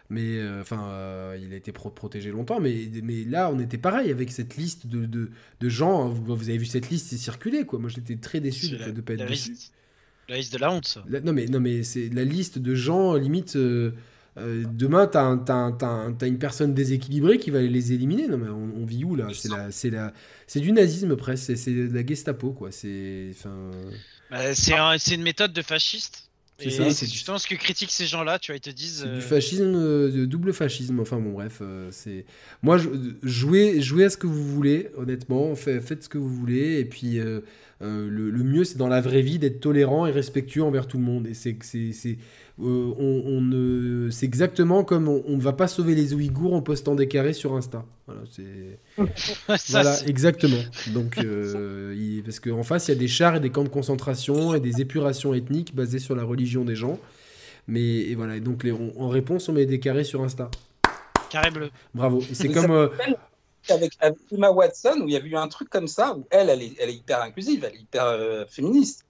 [0.09, 2.59] Mais euh, enfin, euh, il a été pro- protégé longtemps.
[2.59, 6.05] Mais, mais là, on était pareil avec cette liste de, de, de gens.
[6.05, 6.09] hein.
[6.09, 7.79] Vous, vous avez vu cette liste, circulé quoi.
[7.79, 9.49] Moi, j'étais très déçu de la, ne pas être la dessus.
[9.51, 9.73] liste,
[10.29, 10.87] la liste de la honte.
[10.87, 11.03] ça.
[11.07, 13.57] La- non mais non mais c'est la liste de gens limite.
[14.37, 18.27] Euh, demain, t'as un- t'as un- un- une personne déséquilibrée qui va les éliminer.
[18.27, 19.27] Non mais on, on vit où là?
[20.47, 21.57] C'est du nazisme presque.
[21.57, 22.71] C'est- de la Gestapo quoi.
[22.71, 23.31] C'est,
[24.31, 24.53] Bah,
[25.13, 26.23] une méthode de fasciste.
[26.57, 29.01] C'est ça, c'est justement ce que critiquent ces gens-là, tu vois, ils te disent.
[29.01, 31.01] c'est euh, du fascisme, euh, de double fascisme.
[31.01, 32.23] Enfin bon bref, euh, c'est.
[32.63, 32.87] Moi, je,
[33.23, 34.89] jouez, jouez à ce que vous voulez.
[34.95, 36.79] Honnêtement, Fait- faites ce que vous voulez.
[36.79, 37.19] Et puis
[37.81, 40.97] euh, le, le mieux, c'est dans la vraie vie d'être tolérant et respectueux envers tout
[40.97, 41.27] le monde.
[41.27, 42.17] Et c'est, c'est, c'est,
[42.61, 46.61] euh, on, on ne, c'est exactement comme on ne va pas sauver les Ouïghours en
[46.61, 47.83] postant des carrés sur Insta.
[48.07, 48.79] Voilà, c'est.
[49.71, 50.61] Voilà, exactement.
[50.93, 53.69] Donc, euh, il- parce qu'en face, il y a des chars et des camps de
[53.69, 56.97] concentration et des épurations ethniques basées sur la religion des gens.
[57.67, 60.49] Mais et voilà, et donc les- on- en réponse, on met des carrés sur Insta.
[61.29, 61.69] carré bleu.
[61.93, 62.21] Bravo.
[62.31, 62.89] C'est comme.
[63.71, 66.49] Avec, avec Emma Watson, où il y avait eu un truc comme ça, où elle,
[66.49, 69.05] elle est, elle est hyper inclusive, elle est hyper euh, féministe.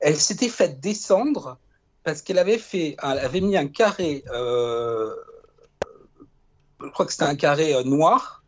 [0.00, 1.58] Elle s'était faite descendre
[2.04, 5.10] parce qu'elle avait fait, elle avait mis un carré, euh,
[6.82, 8.42] je crois que c'était un carré euh, noir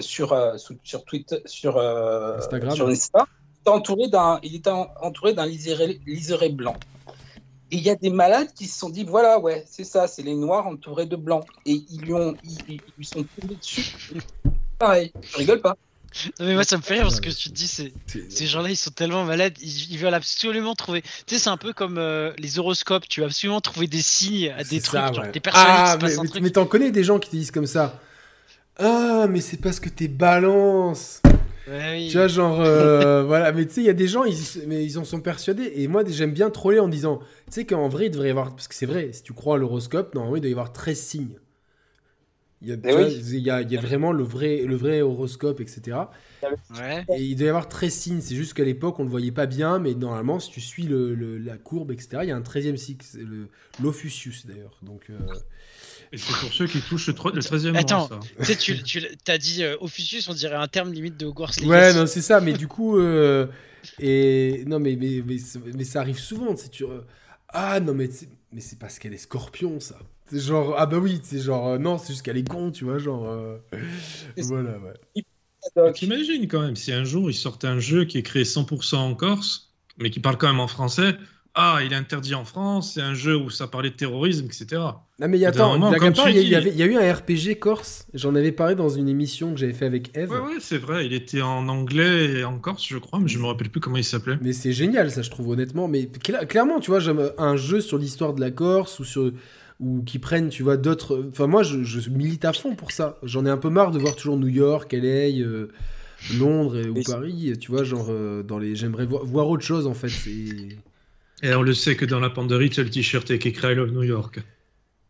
[0.00, 0.36] sur,
[0.82, 2.74] sur, Twitter, sur, Instagram.
[2.74, 3.26] sur Insta.
[3.66, 6.76] Entouré d'un, il était en- entouré d'un liseré, liseré blanc.
[7.74, 10.22] Et il y a des malades qui se sont dit voilà, ouais, c'est ça, c'est
[10.22, 11.44] les noirs entourés de blancs.
[11.66, 13.84] Et ils lui, ont, ils, ils lui sont tombés dessus.
[14.78, 15.76] Pareil, je rigole pas.
[16.38, 17.92] Non, mais moi, ça me fait rire parce que tu te dis, c'est.
[18.30, 21.02] Ces gens-là, ils sont tellement malades, ils, ils veulent absolument trouver.
[21.26, 24.50] Tu sais, c'est un peu comme euh, les horoscopes, tu vas absolument trouver des signes
[24.56, 25.32] à des trucs, ça, genre ouais.
[25.32, 26.42] des personnes qui Ah, se passent mais, mais- truc.
[26.44, 27.98] mais t'en connais des gens qui te disent comme ça.
[28.78, 31.20] Ah, mais c'est parce que t'es balance.
[31.66, 32.10] Ouais, oui.
[32.10, 34.36] Tu vois, genre, euh, voilà, mais tu sais, il y a des gens, ils,
[34.66, 35.72] mais ils en sont persuadés.
[35.76, 38.50] Et moi, j'aime bien troller en disant, tu sais qu'en vrai, il devrait y avoir,
[38.54, 41.00] parce que c'est vrai, si tu crois à l'horoscope, normalement, il doit y avoir 13
[41.00, 41.38] signes.
[42.62, 43.24] Il y a, Eh oui.
[43.28, 46.10] il y a, il y a vraiment le vrai, le vrai horoscope, etc.
[46.70, 47.06] Ouais.
[47.10, 48.20] Et il doit y avoir 13 signes.
[48.20, 51.14] C'est juste qu'à l'époque, on le voyait pas bien, mais normalement, si tu suis le,
[51.14, 53.48] le- la courbe, etc., il y a un 13e signe, c'est le
[53.82, 54.78] l'Ophusius d'ailleurs.
[54.82, 55.38] Donc, euh,
[56.14, 57.98] Et c'est pour ceux qui touchent le, le 13e Attends.
[58.02, 58.20] rang, ça.
[58.38, 61.68] tu sais, tu, as dit euh, Ophusius, on dirait un terme limite de Hogwarts Legacy.
[61.68, 63.48] Ouais, non, c'est ça, mais du coup, euh,
[63.98, 65.36] et non, mais, mais, mais,
[65.74, 66.84] mais ça arrive souvent, tu sais, tu.
[66.84, 67.00] euh,
[67.48, 69.98] Ah non, mais, c'est- mais c'est parce qu'elle est scorpion, ça.
[70.30, 72.84] C'est genre, ah bah oui, c'est genre, euh, non, c'est juste qu'elle est con, tu
[72.84, 73.26] vois, genre.
[73.28, 73.58] euh,
[74.38, 74.94] voilà, ouais.
[75.76, 79.10] Donc, T'imagines quand même, si un jour ils sortent un jeu qui est créé 100%
[79.10, 81.16] en Corse, mais qui parle quand même en français,
[81.54, 84.66] ah, il est interdit en France, c'est un jeu où ça parlait de terrorisme, etc.
[85.20, 87.12] Non mais attends, moment, comme part, il y, a- dis- il y a eu un
[87.12, 90.30] RPG corse, j'en avais parlé dans une émission que j'avais fait avec Eve.
[90.32, 93.38] Ouais, ouais, c'est vrai, il était en anglais et en corse, je crois, mais je
[93.38, 94.38] me rappelle plus comment il s'appelait.
[94.42, 95.86] Mais c'est génial, ça, je trouve, honnêtement.
[95.86, 99.30] Mais cla- clairement, tu vois, j'aime un jeu sur l'histoire de la Corse ou sur
[99.80, 101.24] ou qui prennent, tu vois, d'autres.
[101.30, 103.18] Enfin, moi, je, je milite à fond pour ça.
[103.24, 105.68] J'en ai un peu marre de voir toujours New York, LA, euh,
[106.38, 107.52] Londres et- ou Paris.
[107.60, 108.76] Tu vois, genre euh, dans les.
[108.76, 110.08] J'aimerais voir, voir autre chose en fait.
[110.08, 110.78] C'est.
[111.44, 113.74] Et on le sait que dans la panderie, tu as le t-shirt avec écrit I
[113.74, 114.40] love New York.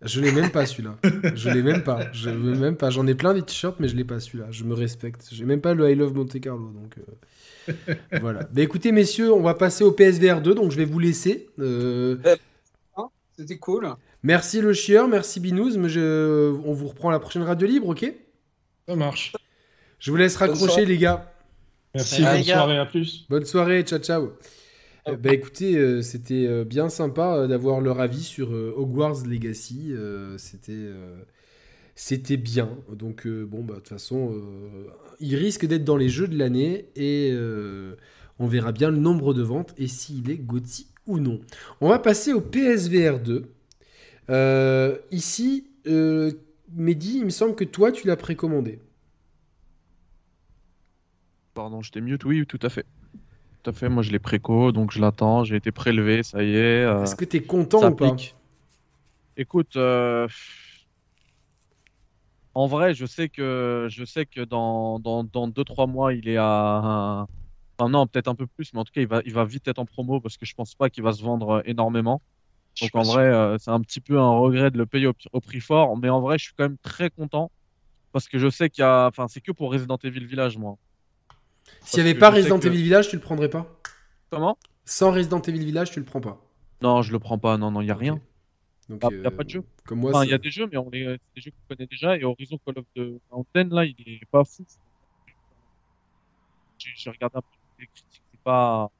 [0.02, 0.97] Je l'ai même pas celui-là.
[1.36, 2.12] Je l'ai même pas.
[2.12, 2.90] Je veux même pas.
[2.90, 4.47] J'en ai plein des t-shirts, mais je l'ai pas celui-là.
[4.51, 5.28] Je me respecte.
[5.31, 8.40] J'ai même pas le I Love Monte Carlo, donc euh, voilà.
[8.52, 11.48] Bah écoutez, messieurs, on va passer au PSVR 2, donc je vais vous laisser.
[11.61, 12.16] Euh,
[13.36, 13.89] C'était cool.
[14.24, 16.52] Merci le chieur, merci Binous, mais je...
[16.65, 18.12] on vous reprend à la prochaine radio libre, ok?
[18.89, 19.32] Ça marche.
[20.01, 21.32] Je vous laisse raccrocher les gars.
[21.94, 22.55] Merci, bonne gars.
[22.55, 23.24] soirée, à plus.
[23.31, 24.32] Bonne soirée, ciao ciao.
[25.09, 29.94] Euh, bah écoutez, euh, c'était euh, bien sympa d'avoir leur avis sur Hogwarts Legacy.
[30.39, 30.89] c'était
[31.94, 32.70] c'était bien.
[32.93, 34.43] Donc bon bah de toute façon,
[35.20, 37.32] il risque d'être dans les jeux de l'année et
[38.39, 41.40] on verra bien le nombre de ventes et s'il est GOTY ou non.
[41.81, 43.44] On va passer au PSVR 2.
[44.31, 48.81] Euh, ici, Mehdi, il me semble que toi tu l'as précommandé.
[51.52, 52.24] Pardon, je t'ai mute.
[52.24, 52.85] Oui, tout à fait.
[53.64, 53.88] Tout à fait.
[53.88, 55.42] Moi, je l'ai préco, donc je l'attends.
[55.44, 56.84] J'ai été prélevé, ça y est.
[56.84, 58.16] euh, Est-ce que t'es content ça ou pas.
[59.36, 60.28] Écoute, euh,
[62.54, 66.28] en vrai, je sais que je sais que dans dans dans deux trois mois, il
[66.28, 67.22] est à un-
[67.78, 69.66] enfin non, peut-être un peu plus, mais en tout cas, il va il va vite
[69.68, 72.22] être en promo parce que je pense pas qu'il va se vendre euh, énormément.
[72.82, 75.40] Donc en vrai, euh, c'est un petit peu un regret de le payer au, au
[75.42, 77.50] prix fort, mais en vrai, je suis quand même très content
[78.12, 80.76] parce que je sais qu'il y a, enfin, c'est que pour Resident Evil Village, moi.
[81.82, 83.80] S'il n'y avait pas Resident que- Evil Village, tu le prendrais pas
[84.30, 84.58] Comment?
[84.84, 86.40] Sans Resident Evil Village, tu le prends pas.
[86.82, 87.56] Non, je le prends pas.
[87.56, 88.20] Non, non, il y a rien.
[88.88, 90.66] Donc, Ah, y a pas de jeu Comme moi, Enfin, il y a des jeux,
[90.70, 91.04] mais on les,
[91.34, 92.16] des jeux qu'on connaît déjà.
[92.18, 94.64] Et Horizon Call of the Mountain, là, il est pas fou.
[96.78, 97.46] J'ai regardé un peu
[97.80, 98.90] les critiques, c'est pas.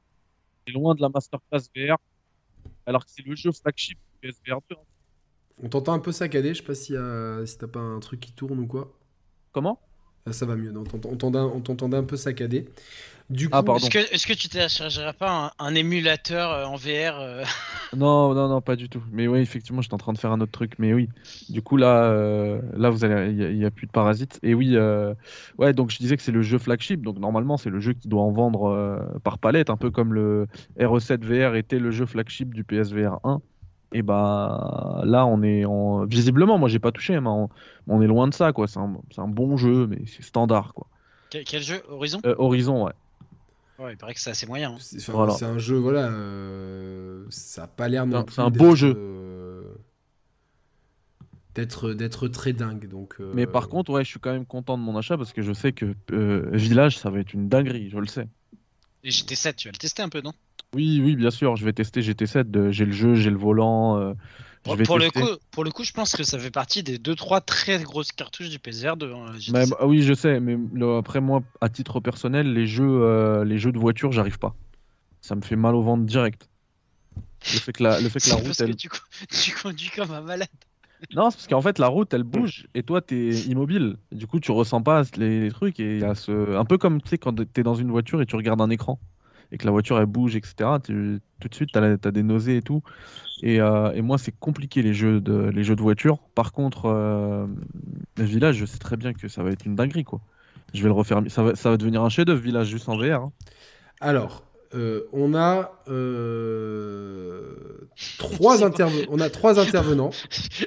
[0.65, 1.97] C'est loin de la masterclass VR.
[2.87, 4.75] Alors que c'est le jeu flagship du PSVR 2.
[4.75, 4.79] hein.
[5.63, 6.53] on t'entend un peu saccadé.
[6.55, 8.91] Je sais pas y a- si t'as pas un truc qui tourne ou quoi.
[9.51, 9.79] Comment?
[10.27, 10.71] Ah, ça va mieux.
[10.71, 12.67] non, on t'entend- on t'entendait un peu saccadé.
[13.29, 13.87] Du coup, Ah, pardon.
[13.87, 17.43] Est-ce que, est-ce que tu téléchargerais pas un, un émulateur euh, en VR euh,
[17.95, 19.03] Non, non, non, pas du tout.
[19.11, 20.73] Mais oui, effectivement, j'étais en train de faire un autre truc.
[20.79, 21.09] Mais oui,
[21.49, 24.39] du coup, là, euh, là vous allez, il y a- plus de parasites.
[24.43, 25.13] Et oui, euh,
[25.59, 27.01] ouais, donc je disais que c'est le jeu flagship.
[27.03, 30.13] Donc normalement, c'est le jeu qui doit en vendre euh, par palette, un peu comme
[30.13, 30.47] le
[30.79, 33.41] RE7 VR était le jeu flagship du PSVR 1.
[33.97, 36.05] Et bah là, on est en...
[36.05, 37.49] visiblement, moi, j'ai pas touché, mais on,
[37.87, 38.67] on est loin de ça, quoi.
[38.67, 40.87] C'est un, c'est un bon jeu, mais c'est standard, quoi.
[41.29, 41.81] quel, quel jeu?
[41.87, 42.19] Horizon?
[42.25, 42.93] Euh, Horizon, ouais.
[43.79, 44.71] Ouais, il paraît que c'est assez moyen.
[44.71, 44.77] hein.
[44.79, 45.33] c'est enfin, Voilà.
[45.33, 46.07] c'est un jeu, voilà.
[46.09, 48.93] euh, ça a pas l'air non C'est un- plus c'est un beau jeu.
[48.97, 49.75] euh,
[51.55, 52.89] D'être d'être très dingue.
[52.89, 55.31] Donc, euh, Mais par contre, ouais, je suis quand même content de mon achat parce
[55.31, 58.27] que je sais que euh, Village, ça va être une dinguerie, je le sais.
[59.03, 60.33] Et GT7, tu vas le tester un peu, non?
[60.73, 62.51] Oui, oui, bien sûr, je vais tester GT7.
[62.51, 63.97] de- J'ai le jeu, j'ai le volant.
[63.97, 64.13] euh,
[64.63, 65.19] pour, le coup,
[65.51, 68.59] pour le coup, je pense que ça fait partie des 2-3 très grosses cartouches du
[68.59, 69.13] PSVR 2.
[69.13, 69.53] hein, GT7.
[69.53, 73.45] Mais, bah, oui, je sais, mais le- après moi, à titre personnel, les jeux, euh,
[73.45, 74.55] les jeux de voiture, j'arrive pas.
[75.21, 76.49] Ça me fait mal au ventre direct.
[77.53, 78.71] Le fait que la, le fait que la route, parce elle...
[78.71, 78.97] que tu, co-
[79.43, 80.49] tu conduis comme un malade.
[81.13, 83.97] Non, c'est parce qu'en fait, la route, elle bouge et toi, t'es immobile.
[84.11, 86.55] Du coup, tu ressens pas les, les trucs et y a ce...
[86.55, 88.99] un peu comme tu sais quand t'es dans une voiture et tu regardes un écran
[89.51, 90.79] et que la voiture elle bouge, etc.
[90.83, 92.81] tu- Tout de suite, la- t'as des nausées et tout.
[93.43, 96.19] Et, euh, et moi, c'est compliqué les jeux de les jeux de voiture.
[96.33, 97.45] Par contre, euh,
[98.17, 100.21] village, je sais très bien que ça va être une dinguerie, quoi.
[100.73, 101.21] Je vais le refaire.
[101.27, 103.21] Ça va, ça va devenir un chef-d'œuvre village juste en VR.
[103.21, 103.31] hein.
[103.99, 107.53] Alors, euh, on a euh,
[108.17, 108.63] trois
[109.09, 110.11] on a trois intervenants.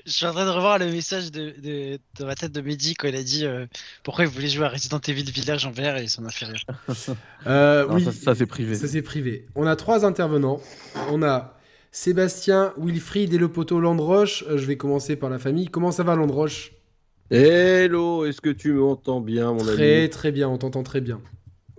[0.06, 2.94] Je suis en train de revoir le message de, de, de ma tête de Mehdi
[2.94, 3.66] quand il a dit euh,
[4.04, 6.06] pourquoi il voulait jouer à Resident Evil Village en VR et.
[7.46, 8.74] Euh, Non, oui, ça, ça, c'est privé.
[8.74, 9.46] Ça c'est privé.
[9.54, 10.60] On a trois intervenants.
[11.10, 11.54] On a
[11.90, 14.44] Sébastien, Wilfried et le poteau Landroche.
[14.48, 15.68] Je vais commencer par la famille.
[15.68, 16.72] Comment ça va Landroche?
[17.30, 20.10] Hello, est-ce que tu m'entends bien, mon Très ami?
[20.10, 21.20] très bien, on t'entend très bien.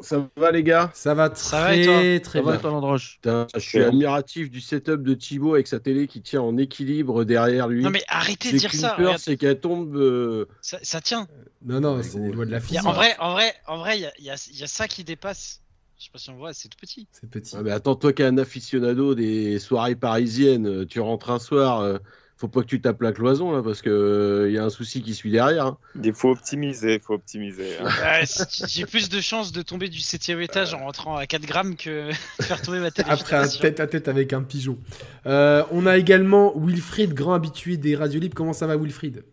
[0.01, 0.91] Ça va, les gars?
[0.93, 2.03] Ça va très Ça va et toi?
[2.23, 3.47] très Ça va, bien.
[3.55, 7.67] Je suis admiratif du setup de Thibaut avec sa télé qui tient en équilibre derrière
[7.67, 7.83] lui.
[7.83, 9.95] Non mais arrêtez de dire ça, peur, c'est qu'elle tombe.
[9.95, 11.27] euh, ça, ça tient.
[11.61, 12.85] Non non, c'est les lois de la physique.
[12.85, 14.63] a- en vrai, en vrai, en vrai, il y a, il y a- il y
[14.63, 15.61] a ça qui dépasse.
[15.97, 17.07] Je sais pas si on voit, c'est tout petit.
[17.11, 17.55] C'est petit.
[17.57, 21.39] Ah, mais attends, toi qui es un aficionado des soirées parisiennes, euh, tu rentres un
[21.39, 21.97] soir, euh,
[22.39, 25.01] faut pas que tu tapes la cloison là parce que il y a un souci
[25.03, 25.65] qui suit derrière.
[25.65, 25.77] hein.
[26.01, 27.77] Il faut optimiser, il faut optimiser.
[27.77, 27.89] hein.
[28.01, 31.45] Ouais, c- J'ai plus de chances de tomber du septième étage en rentrant à 4
[31.45, 32.13] grammes que de
[32.43, 33.19] faire tomber ma télévision.
[33.25, 34.77] Après un tête à tête avec un pigeon.
[35.25, 38.35] Euh, on a également Wilfried, grand habitué des radios libres.
[38.35, 39.23] Comment ça va, Wilfried?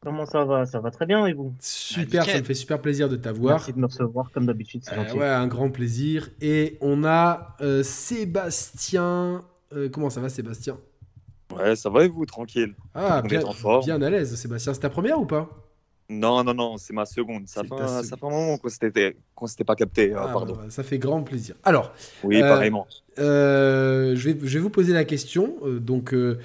[0.00, 0.64] Comment ça va?
[0.66, 1.54] Ça va très bien et vous?
[1.60, 3.58] Super, ça me fait super plaisir de t'avoir.
[3.58, 6.28] Merci de me recevoir comme d'habitude, c'est Euh, ouais, un grand plaisir.
[6.40, 9.44] Et on a euh, Sébastien.
[9.74, 10.78] Euh, comment ça va, Sébastien?
[11.56, 12.74] Ouais, ça va et vous, tranquille?
[12.94, 13.40] Ah, bien,
[13.84, 14.74] bien à l'aise, Sébastien.
[14.74, 15.48] C'est ta première ou pas?
[16.10, 17.46] Non, non, non, c'est ma seconde.
[17.48, 18.04] Ça fait, un, seconde.
[18.04, 18.68] ça fait un moment qu'on
[19.46, 20.14] s'était pas capté.
[20.16, 20.54] Ah, pardon.
[20.54, 21.54] bah, Ça fait grand plaisir.
[21.64, 21.92] Alors,
[22.24, 22.86] Oui, Euh, pareillement.
[23.18, 25.56] euh, je, vais, je vais vous poser la question.
[25.64, 26.38] Euh, donc, euh,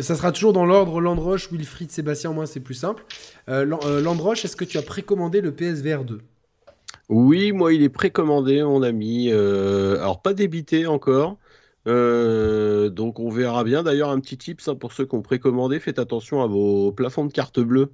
[0.00, 2.32] ça sera toujours dans l'ordre Landroche, Wilfried, Sébastien.
[2.32, 3.04] Moi, c'est plus simple.
[3.48, 6.20] Euh, Lan- euh, Landroche, est-ce que tu as précommandé le PSVR 2
[7.08, 9.30] Oui, moi, il est précommandé, mon ami.
[9.32, 11.36] Euh, alors, pas débité encore.
[11.86, 13.82] Euh, donc, on verra bien.
[13.82, 17.24] D'ailleurs, un petit tip ça, pour ceux qui ont précommandé faites attention à vos plafonds
[17.24, 17.92] de carte bleue.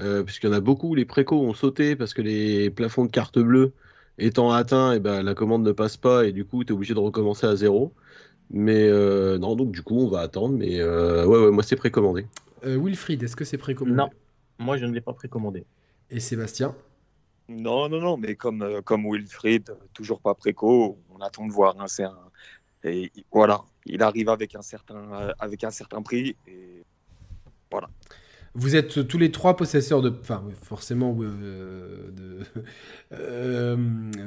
[0.00, 3.10] Euh, puisqu'il y en a beaucoup, les précos ont sauté parce que les plafonds de
[3.10, 3.72] carte bleue
[4.18, 6.94] étant atteints, et ben, la commande ne passe pas et du coup, tu es obligé
[6.94, 7.92] de recommencer à zéro.
[8.50, 10.56] Mais euh, non, donc du coup, on va attendre.
[10.56, 12.26] Mais euh, ouais, ouais, moi, c'est précommandé.
[12.64, 13.96] Euh, Wilfried, est-ce que c'est précommandé?
[13.96, 14.10] Non.
[14.58, 15.64] Moi, je ne l'ai pas précommandé.
[16.10, 16.74] Et Sébastien?
[17.48, 21.76] Non, non, non, mais comme, euh, comme Wilfried, toujours pas préco, on attend de voir.
[21.78, 22.18] hein, c'est un...
[22.84, 26.36] et, voilà, il arrive avec un certain, euh, avec un certain prix.
[26.46, 26.82] Et...
[28.56, 30.10] Vous êtes tous les trois possesseurs de.
[30.20, 32.38] Enfin, oui, forcément, euh, de.
[33.12, 33.76] Euh,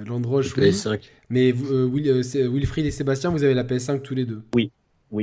[0.05, 0.69] Landroche, oui.
[0.69, 1.01] PS5.
[1.29, 4.41] Mais vous, euh, Will- euh, Wilfried et Sébastien, vous avez la PS5 tous les deux.
[4.55, 4.71] Oui,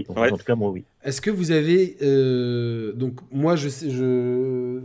[0.09, 0.31] en, Ouais.
[0.33, 0.85] en tout cas, moi, oui.
[1.03, 1.97] Est-ce que vous avez.
[2.03, 3.91] euh, donc, moi, je sais.
[3.91, 4.81] Je...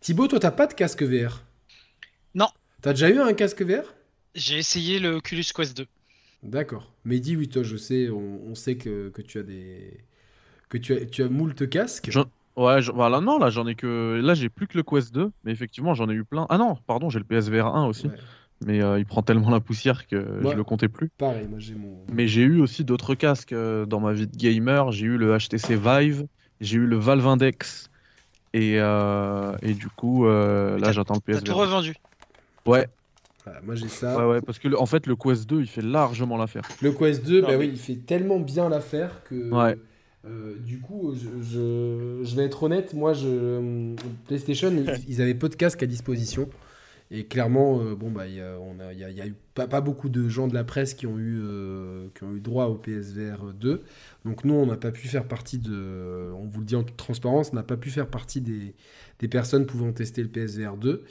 [0.00, 1.42] Thibaut, toi, t'as pas de casque VR
[2.34, 2.48] Non.
[2.82, 3.94] T'as déjà eu un casque VR
[4.34, 5.86] J'ai essayé le Oculus Quest 2.
[6.44, 6.92] D'accord.
[7.04, 9.98] Mehdi, oui, toi, je sais, on, on sait que, que tu as des.
[10.68, 12.10] que tu as, tu as moult casques.
[12.56, 14.20] Ouais, je- voilà, non, là j'en ai que.
[14.22, 16.46] Là j'ai plus que le Quest 2, mais effectivement j'en ai eu plein.
[16.50, 18.14] Ah non, pardon, j'ai le PSVR 1 aussi, Ouais.
[18.64, 20.52] mais euh, il prend tellement la poussière que Ouais.
[20.52, 21.10] je le comptais plus.
[21.18, 21.96] Pareil, moi, j'ai mon.
[22.12, 24.92] Mais j'ai eu aussi d'autres casques euh, dans ma vie de gamer.
[24.92, 26.26] J'ai eu le HTC Vive,
[26.60, 27.90] j'ai eu le Valve Index,
[28.52, 31.44] et, euh, et du coup euh, là T'as- j'attends le T'as PSVR.
[31.54, 31.94] tout revendu.
[32.66, 32.86] Ouais,
[33.44, 34.16] Voilà, moi, j'ai ça.
[34.18, 36.62] ouais, ouais, parce que le- en fait le Quest 2 il fait largement l'affaire.
[36.82, 39.50] Le Quest 2, Non, bah mais- oui, il fait tellement bien l'affaire que.
[39.50, 39.76] Ouais.
[40.26, 43.94] euh, du coup, je, je- je vais être honnête, moi, je,
[44.26, 46.48] PlayStation, ils, ils avaient peu de casques à disposition.
[47.10, 49.26] Et clairement, euh, bon, bah, y a, on a, il y a- il y a
[49.26, 52.34] eu pas, pas beaucoup de gens de la presse qui ont eu, euh, qui ont
[52.34, 53.82] eu droit au PSVR 2.
[54.24, 56.32] Donc, nous, on n'a pas pu faire partie de.
[56.34, 58.74] On vous le dit en toute transparence, on n'a pas pu faire partie des,
[59.20, 61.04] des personnes pouvant tester le PSVR 2.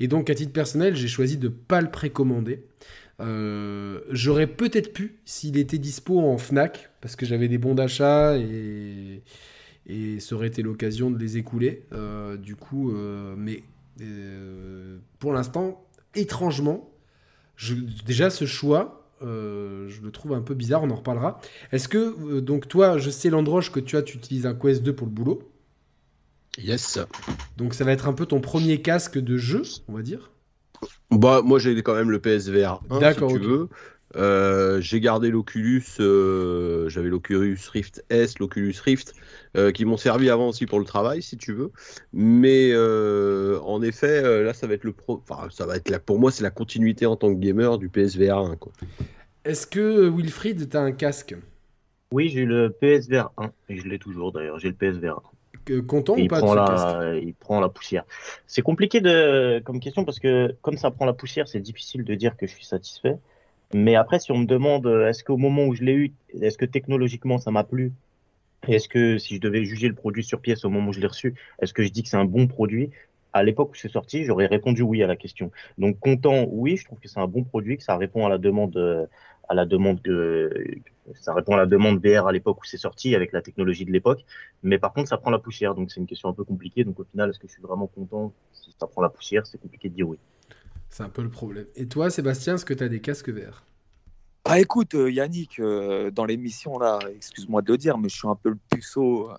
[0.00, 2.64] Et donc, à titre personnel, j'ai choisi de pas le précommander.
[3.20, 8.36] Euh, J'aurais peut-être pu s'il était dispo en Fnac, parce que j'avais des bons d'achat
[8.38, 9.22] et,
[9.86, 11.84] et ça aurait été l'occasion de les écouler.
[11.92, 13.62] Euh, du coup, euh, mais
[15.18, 16.90] pour l'instant, étrangement,
[18.06, 21.38] déjà ce choix, je le trouve un peu bizarre, on en reparlera.
[21.70, 24.94] Est-ce que, donc toi, je sais Landroche que tu as, tu utilises un Quest 2
[24.94, 25.49] pour le boulot,
[26.58, 26.98] Yes.
[27.56, 30.30] donc ça va être un peu ton premier casque de jeu, on va dire.
[31.10, 33.68] Bah, moi j'ai quand même le PSVR 1, D'accord, si tu veux.
[34.16, 39.14] Euh, j'ai gardé l'Oculus, euh, j'avais l'Oculus Rift S, l'Oculus Rift,
[39.56, 41.70] euh, qui m'ont servi avant aussi pour le travail, si tu veux.
[42.12, 45.22] Mais euh, en effet, euh, là, ça va être le pro.
[45.28, 46.00] Enfin, ça va être la...
[46.00, 48.56] pour moi, c'est la continuité en tant que gamer du PSVR 1.
[48.56, 48.72] Quoi.
[49.44, 51.36] Est-ce que Wilfried, tu as un casque?
[52.12, 55.22] Oui, j'ai le PSVR 1, et je l'ai toujours d'ailleurs, j'ai le PSVR 1.
[55.86, 58.04] Content ou il pas prend, la, il prend la poussière.
[58.46, 62.14] C'est compliqué de, comme question parce que comme ça prend la poussière, c'est difficile de
[62.14, 63.16] dire que je suis satisfait.
[63.72, 66.64] Mais après, si on me demande, est-ce qu'au moment où je l'ai eu, est-ce que
[66.64, 67.92] technologiquement ça m'a plu?
[68.66, 71.06] Est-ce que si je devais juger le produit sur pièce au moment où je l'ai
[71.06, 72.90] reçu, est-ce que je dis que c'est un bon produit?
[73.32, 75.50] À l'époque où c'est sorti, j'aurais répondu oui à la question.
[75.78, 78.38] Donc content, oui, je trouve que c'est un bon produit, que ça répond à la
[78.38, 79.08] demande,
[79.48, 80.50] à la demande que
[81.20, 83.92] ça répond à la demande VR à l'époque où c'est sorti avec la technologie de
[83.92, 84.24] l'époque.
[84.62, 86.84] Mais par contre, ça prend la poussière, donc c'est une question un peu compliquée.
[86.84, 88.32] Donc au final, est-ce que je suis vraiment content?
[88.52, 90.18] Si ça prend la poussière C'est compliqué de dire oui.
[90.88, 91.66] C'est un peu le problème.
[91.76, 93.64] Et toi, Sébastien, est-ce que tu as des casques verts?
[94.44, 98.28] Ah écoute, euh, Yannick, euh, dans l'émission là, excuse-moi de le dire, mais je suis
[98.28, 99.34] un peu le puceau euh,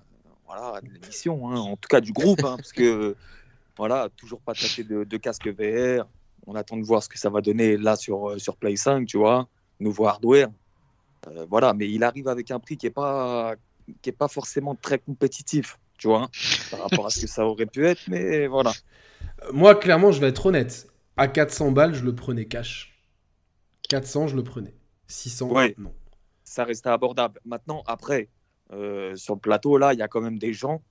[0.45, 3.15] voilà, de l'émission, hein, en tout cas du groupe, hein, parce que
[3.77, 6.05] voilà, toujours pas traité de, de casque VR.
[6.47, 9.05] On attend de voir ce que ça va donner là sur, euh, sur Play 5,
[9.07, 9.47] tu vois,
[9.79, 10.49] nouveau hardware.
[11.27, 13.55] Euh, voilà, mais il arrive avec un prix qui est pas
[14.01, 16.29] qui est pas forcément très compétitif, tu vois,
[16.69, 18.71] par rapport à ce que ça aurait pu être, mais voilà.
[19.53, 20.87] Moi, clairement, je vais être honnête.
[21.17, 22.97] À 400 balles, je le prenais cash.
[23.89, 24.73] 400, je le prenais.
[25.07, 25.75] 600, Ouais.
[25.77, 25.93] non.
[26.43, 27.39] ça restait abordable.
[27.45, 28.29] Maintenant, après,
[28.71, 30.81] euh, sur le plateau, là, il y a quand même des gens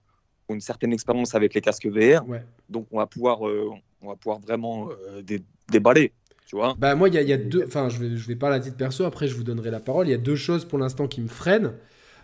[0.50, 2.28] ont une certaine expérience avec les casques VR.
[2.28, 2.44] Ouais.
[2.68, 3.70] Donc on va pouvoir, euh,
[4.02, 6.12] on va pouvoir vraiment euh, dé- déballer.
[6.46, 7.64] Tu vois Bah moi, il y, a- il y a deux...
[7.66, 10.08] Enfin, je vais, je vais parler à titre perso, après je vous donnerai la parole.
[10.08, 11.74] Il y a deux choses pour l'instant qui me freinent.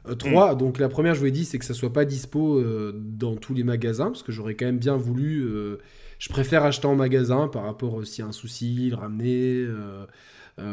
[0.08, 2.58] Euh, trois, donc la première, je vous ai dit, c'est que ça soit pas dispo
[2.58, 5.42] euh, dans tous les magasins, parce que j'aurais quand même bien voulu...
[5.44, 5.78] euh,
[6.18, 9.66] je préfère acheter en magasin par rapport s'il y a un souci, le ramener,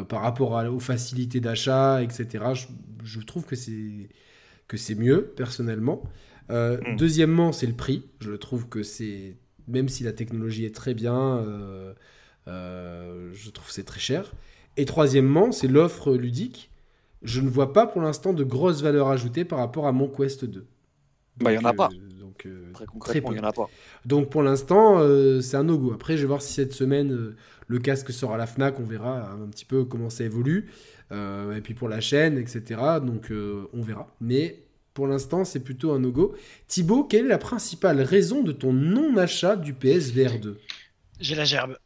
[0.07, 2.45] par rapport à- aux facilités d'achat, etc.
[2.53, 2.67] Je,
[3.03, 4.07] je trouve que c'est
[4.69, 6.01] que c'est mieux, personnellement.
[6.51, 6.95] Euh, Mm.
[6.97, 8.05] Deuxièmement, c'est le prix.
[8.19, 9.37] Je trouve que c'est...
[9.67, 11.37] Même si la technologie est très bien...
[11.37, 11.93] euh,
[12.47, 14.33] euh, je trouve que c'est très cher.
[14.77, 16.69] Et troisièmement, c'est l'offre ludique.
[17.21, 20.45] Je ne vois pas pour l'instant de grosse valeur ajoutée par rapport à mon Quest
[20.45, 20.65] 2.
[21.37, 21.89] Bah, il y en a pas.
[22.19, 23.69] Donc, Très concrètement, il n'y en a pas.
[24.05, 25.93] Donc pour l'instant, euh, c'est un no-go.
[25.93, 27.35] Après, je vais voir si cette semaine, euh,
[27.67, 28.79] le casque sort à la FNAC.
[28.79, 30.69] On verra un petit peu comment ça évolue.
[31.11, 32.81] Euh, et puis pour la chaîne, etc.
[33.03, 34.07] Donc on verra.
[34.19, 34.62] Mais
[34.93, 36.35] pour l'instant, c'est plutôt un no-go.
[36.67, 40.59] Thibaut, quelle est la principale raison de ton non-achat du PSVR 2
[41.19, 41.77] J'ai la gerbe.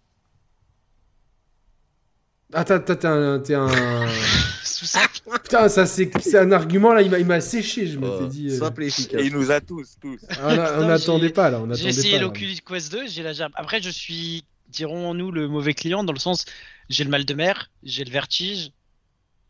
[2.53, 3.39] Ah, t'as- t'as- t'es un...
[3.39, 3.67] t'es un...
[4.63, 5.09] Sous sac.
[5.43, 8.27] Putain, ça c'est c'est un argument là, il m'a- il m'a séché, je m'étais Oh,
[8.27, 8.49] dit.
[8.49, 9.21] euh, Simple et efficace.
[9.21, 10.19] Et il nous a tous, tous.
[10.41, 13.23] On a- on n'attendait j'ai- pas là, on J'ai n'attendait essayé l'Oculus Quest 2, j'ai
[13.23, 13.51] la gerbe.
[13.55, 16.45] Après, je suis, dirons-nous, le mauvais client dans le sens,
[16.89, 18.71] j'ai le mal de mer, j'ai le vertige,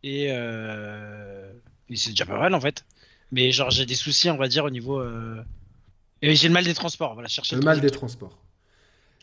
[0.03, 1.51] et, euh...
[1.89, 2.83] et c'est déjà pas mal en fait.
[3.31, 4.99] Mais genre, j'ai des soucis, on va dire, au niveau.
[4.99, 5.41] euh,
[6.21, 8.37] Et j'ai le mal des transports, voilà, chercher Le le mal des transports.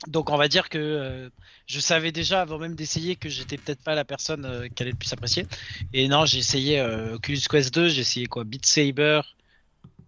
[0.09, 1.31] Donc on va dire que euh,
[1.67, 4.93] je savais déjà avant même d'essayer que j'étais peut-être pas la personne euh, qui allait
[4.93, 5.47] le plus apprécier.
[5.95, 9.23] Et non, j'ai essayé euh, Oculus Quest 2, j'ai essayé quoi Beat Saber,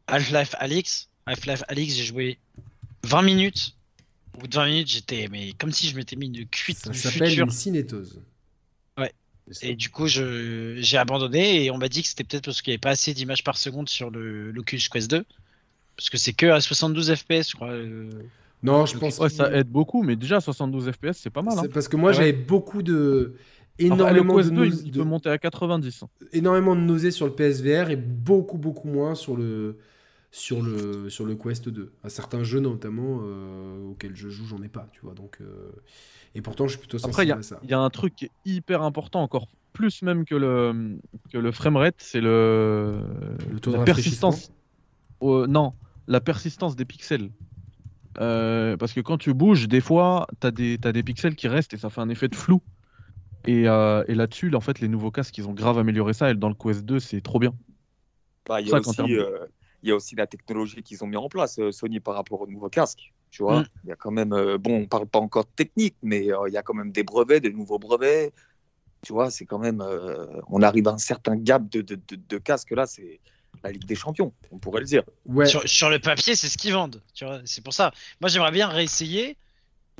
[0.06, 1.08] Half-Life Alyx.
[1.24, 2.38] Half-Life Alyx, j'ai joué
[3.04, 3.74] 20 minutes.
[4.34, 6.92] Au bout de 20 minutes, j'étais mais comme si je m'étais mis une cuite Ça
[6.92, 8.20] s'appelle une cinétose.
[9.62, 12.74] Et du coup, j'ai abandonné et on m'a dit que c'était peut-être parce qu'il n'y
[12.74, 15.24] avait pas assez d'images par seconde sur le l'Oculus Quest 2.
[15.96, 17.70] Parce que c'est que à 72 FPS, je crois.
[17.70, 18.10] euh.
[18.62, 21.56] Non, je pense Ouais, ça aide beaucoup, mais déjà 72 FPS, c'est pas mal.
[21.58, 21.62] Hein.
[21.62, 22.16] c'est parce que moi ouais.
[22.16, 23.34] j'avais beaucoup de
[23.78, 26.02] Enfin, énormément le Quest de, 2, nause- il, il de- peut monter à 90.
[26.02, 26.08] hein.
[26.32, 29.76] énormément de nausées sur le PSVR et beaucoup beaucoup moins sur le
[30.32, 31.92] sur le sur le Quest 2.
[32.02, 35.14] À certains jeux notamment euh, auxquels je joue, j'en ai pas, tu vois.
[35.14, 35.70] Donc euh,
[36.36, 37.60] et pourtant je suis plutôt Après, il sensible y, a- à ça.
[37.64, 40.98] il y a un truc qui est hyper important, encore plus même que le,
[41.32, 43.00] que le framerate, c'est le,
[43.50, 44.30] Le taux de la rafraîchissement.
[44.30, 44.52] persistance.
[45.22, 45.74] Euh, non,
[46.06, 47.30] la persistance des pixels.
[48.18, 51.48] Euh, parce que quand tu bouges, des fois, tu as des, t'as des pixels qui
[51.48, 52.62] restent et ça fait un effet de flou.
[53.46, 56.30] Et, euh, et là-dessus, en fait, les nouveaux casques, ils ont grave amélioré ça.
[56.30, 57.54] Et dans le Quest 2, c'est trop bien.
[58.48, 59.46] Bah, il, y Ça, a qu'en aussi, termes de- euh,
[59.82, 62.40] il y a aussi la technologie qu'ils ont mis en place, euh, Sony, par rapport
[62.40, 63.12] au nouveau casque.
[63.36, 63.66] Tu vois, Mm.
[63.84, 66.48] il y a quand même, euh, bon, on parle pas encore de technique, mais euh,
[66.48, 68.32] il y a quand même des brevets, des nouveaux brevets.
[69.02, 72.16] Tu vois, c'est quand même, euh, on arrive à un certain gap de, de, de,
[72.16, 73.20] de casques là, c'est
[73.62, 75.02] la Ligue des Champions, on pourrait le dire.
[75.26, 75.44] Ouais.
[75.44, 77.02] Sur, sur le papier, c'est ce qu'ils vendent.
[77.12, 77.92] Tu vois, c'est pour ça.
[78.22, 79.36] Moi, j'aimerais bien réessayer,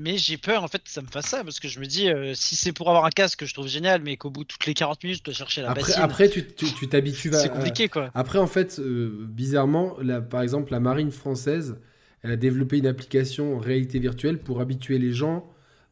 [0.01, 2.09] mais j'ai peur en fait que ça me fasse ça parce que je me dis,
[2.09, 4.49] euh, si c'est pour avoir un casque que je trouve génial, mais qu'au bout de
[4.49, 7.35] toutes les 40 minutes, je dois chercher la Après bassine, après tu tu- tu t'habitues
[7.35, 8.11] à c'est compliqué quoi.
[8.15, 11.79] Après, en fait, euh, bizarrement, la- par exemple, la marine française,
[12.23, 15.49] elle a développé une application réalité virtuelle pour habituer les gens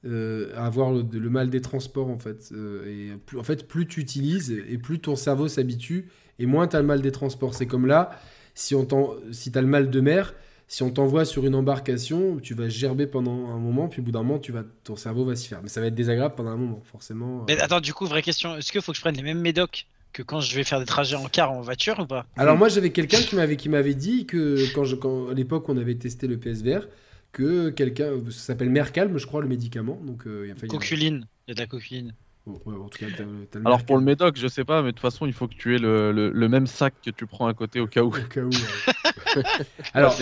[0.07, 2.51] euh, à avoir le, mal des transports, en fait.
[2.53, 6.67] Euh, et plus, en fait, plus tu utilises et plus ton cerveau s'habitue et moins
[6.67, 7.55] tu as le mal des transports.
[7.55, 8.11] C'est comme là,
[8.55, 8.87] si, on
[9.33, 10.35] si tu as le mal de mer,
[10.69, 14.13] si on t'envoie sur une embarcation, tu vas gerber pendant un moment, puis au bout
[14.13, 15.63] d'un moment, tu vas, ton cerveau va s'y faire.
[15.63, 17.45] Mais ça va être désagréable pendant un moment, forcément.
[17.49, 17.65] Mais euh.
[17.65, 19.87] attends, du coup, vraie question, est-ce qu'il faut que je prenne les mêmes médocs?
[20.15, 22.69] Que quand je vais faire des trajets en car en voiture ou pas Alors moi
[22.71, 25.97] j'avais quelqu'un qui m'avait qui m'avait dit que quand, je, quand à l'époque on avait
[25.97, 26.89] testé le PSVR
[27.33, 31.27] que quelqu'un ça s'appelle Mercalm je crois le médicament donc euh, il y a- Coculine,
[31.47, 32.15] il y a de la coculine.
[32.47, 34.65] Oh, ouais, en tout cas t'as, le- t'as le Alors pour le médoc, je sais
[34.65, 36.93] pas, mais de toute façon, il faut que tu aies le, le- le même sac
[37.03, 38.09] que tu prends à côté au cas où.
[38.09, 38.51] au cas où.
[38.51, 39.43] ouais.
[39.95, 40.15] Alors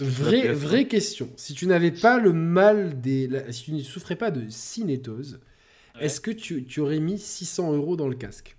[0.00, 4.16] vraie vraie question si tu n'avais pas le mal des la- si tu ne souffrais
[4.16, 5.40] pas de cinétose
[5.96, 6.04] Ouais.
[6.04, 8.56] est-ce que tu, tu aurais mis 600 euros dans le casque?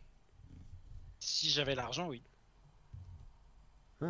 [1.21, 2.21] Si j'avais l'argent, oui.
[4.01, 4.05] Ah.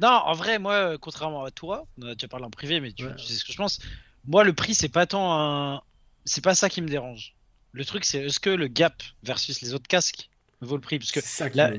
[0.00, 2.92] Non, en vrai, moi, euh, contrairement à toi, on a déjà parlé en privé, mais
[2.92, 3.14] tu, Ouais.
[3.16, 3.78] tu sais ce que je pense.
[4.24, 5.82] Moi, le prix, c'est pas tant un.
[6.24, 7.34] C'est pas ça qui me dérange.
[7.72, 10.30] Le truc, c'est est-ce que le gap versus les autres casques
[10.60, 10.98] vaut le prix?
[10.98, 11.70] Parce que ça qui la-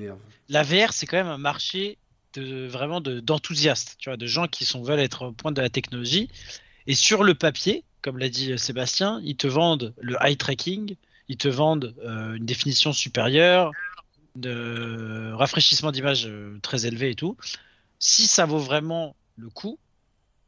[0.49, 1.97] la VR, c'est quand même un marché
[2.33, 5.61] de vraiment de- d'enthousiastes, tu vois, de gens qui sont veulent être au point de
[5.61, 6.29] la technologie.
[6.87, 10.95] Et sur le papier, comme l'a dit euh, Sébastien, ils te vendent le eye tracking,
[11.27, 13.71] ils te vendent euh, une définition supérieure,
[14.35, 17.35] de rafraîchissement d'image euh, très élevé et tout.
[17.99, 19.77] Si ça vaut vraiment le coup,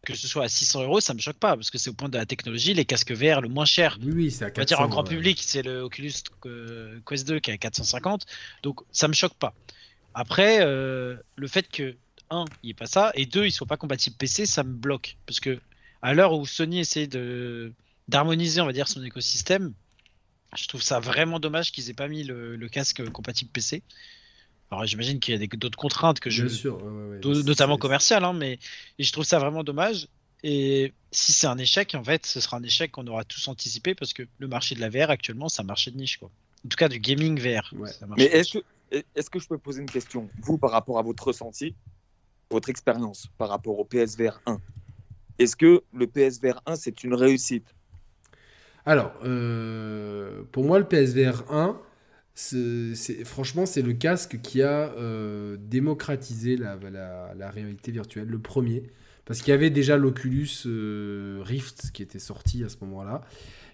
[0.06, 2.10] que ce soit à 600 euros, ça me choque pas parce que c'est au point
[2.10, 2.74] de la technologie.
[2.74, 5.04] Les casques VR le moins cher oui c'est à on va dire 400 en grand
[5.04, 5.16] ouais.
[5.16, 6.14] public, c'est le Oculus
[6.46, 8.26] euh, Quest 2 qui est à 450.
[8.64, 9.54] Donc ça me choque pas.
[10.14, 11.96] Après, euh, le fait que
[12.30, 14.74] un, il n'y ait pas ça, et deux, ils sont pas compatibles PC, ça me
[14.74, 15.18] bloque.
[15.26, 15.60] Parce que
[16.02, 17.72] à l'heure où Sony essaie de
[18.10, 19.74] d'harmoniser, on va dire, son écosystème,
[20.56, 23.84] je trouve ça vraiment dommage qu'ils aient pas mis le, le casque compatible PC.
[24.72, 26.84] Alors j'imagine qu'il y a d'autres contraintes que je, Bien sûr.
[26.84, 27.20] ouais, ouais, ouais.
[27.20, 28.60] do- C'est- notamment commerciales, hein, mais
[28.98, 30.08] et je trouve ça vraiment dommage.
[30.44, 33.96] Et si c'est un échec, en fait, ce sera un échec qu'on aura tous anticipé
[33.96, 36.30] parce que le marché de la VR actuellement, c'est un marché de niche, quoi.
[36.66, 37.72] En tout cas, du gaming VR.
[37.74, 37.92] Ouais.
[38.18, 38.64] Mais est-ce que,
[39.16, 41.76] est-ce que je peux poser une question Vous, par rapport à votre ressenti,
[42.50, 44.60] votre expérience par rapport au PSVR 1,
[45.40, 47.74] est-ce que le PSVR 1, c'est une réussite?
[48.86, 51.80] Alors, euh, pour moi, le PSVR 1,
[52.36, 56.76] c'est, c'est- franchement, c'est le casque qui a euh, démocratisé la,
[57.50, 58.84] réalité virtuelle, le premier.
[59.26, 63.22] Parce qu'il y avait déjà l'Oculus euh, Rift qui était sorti à ce moment-là,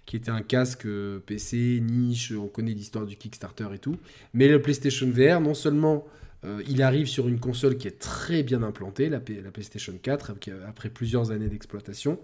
[0.05, 0.87] qui était un casque
[1.25, 3.97] PC, niche, on connaît l'histoire du Kickstarter et tout.
[4.33, 6.05] Mais le PlayStation VR, non seulement
[6.45, 9.93] euh, il arrive sur une console qui est très bien implantée, la, P- la PlayStation
[10.01, 12.19] 4, qui a- après plusieurs années d'exploitation,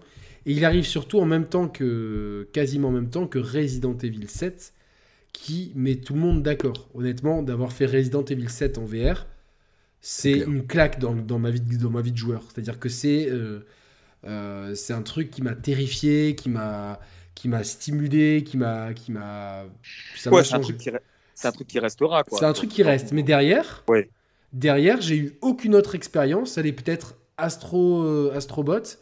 [0.46, 4.28] et il arrive surtout en même temps que, quasiment en même temps que Resident Evil
[4.28, 4.72] 7,
[5.32, 6.88] qui met tout le monde d'accord.
[6.94, 9.26] Honnêtement, d'avoir fait Resident Evil 7 en VR,
[10.00, 12.44] c'est une claque dans, dans ma vie, de- dans ma vie de joueur.
[12.52, 13.60] C'est-à-dire que c'est euh,
[14.26, 17.00] euh, c'est un truc qui m'a terrifié, qui m'a
[17.34, 19.66] qui m'a stimulé, qui m'a qui m'a
[20.16, 20.60] ça m'a Ouais, c'est un, changé.
[20.60, 20.90] truc qui
[21.36, 22.24] c'est un truc qui restera.
[22.30, 23.12] C'est un truc qui reste.
[23.12, 24.10] Mais derrière, Ouais.
[24.52, 26.58] derrière, j'ai eu aucune autre expérience.
[26.58, 28.98] Elle est peut-être Astro, euh, Astrobot,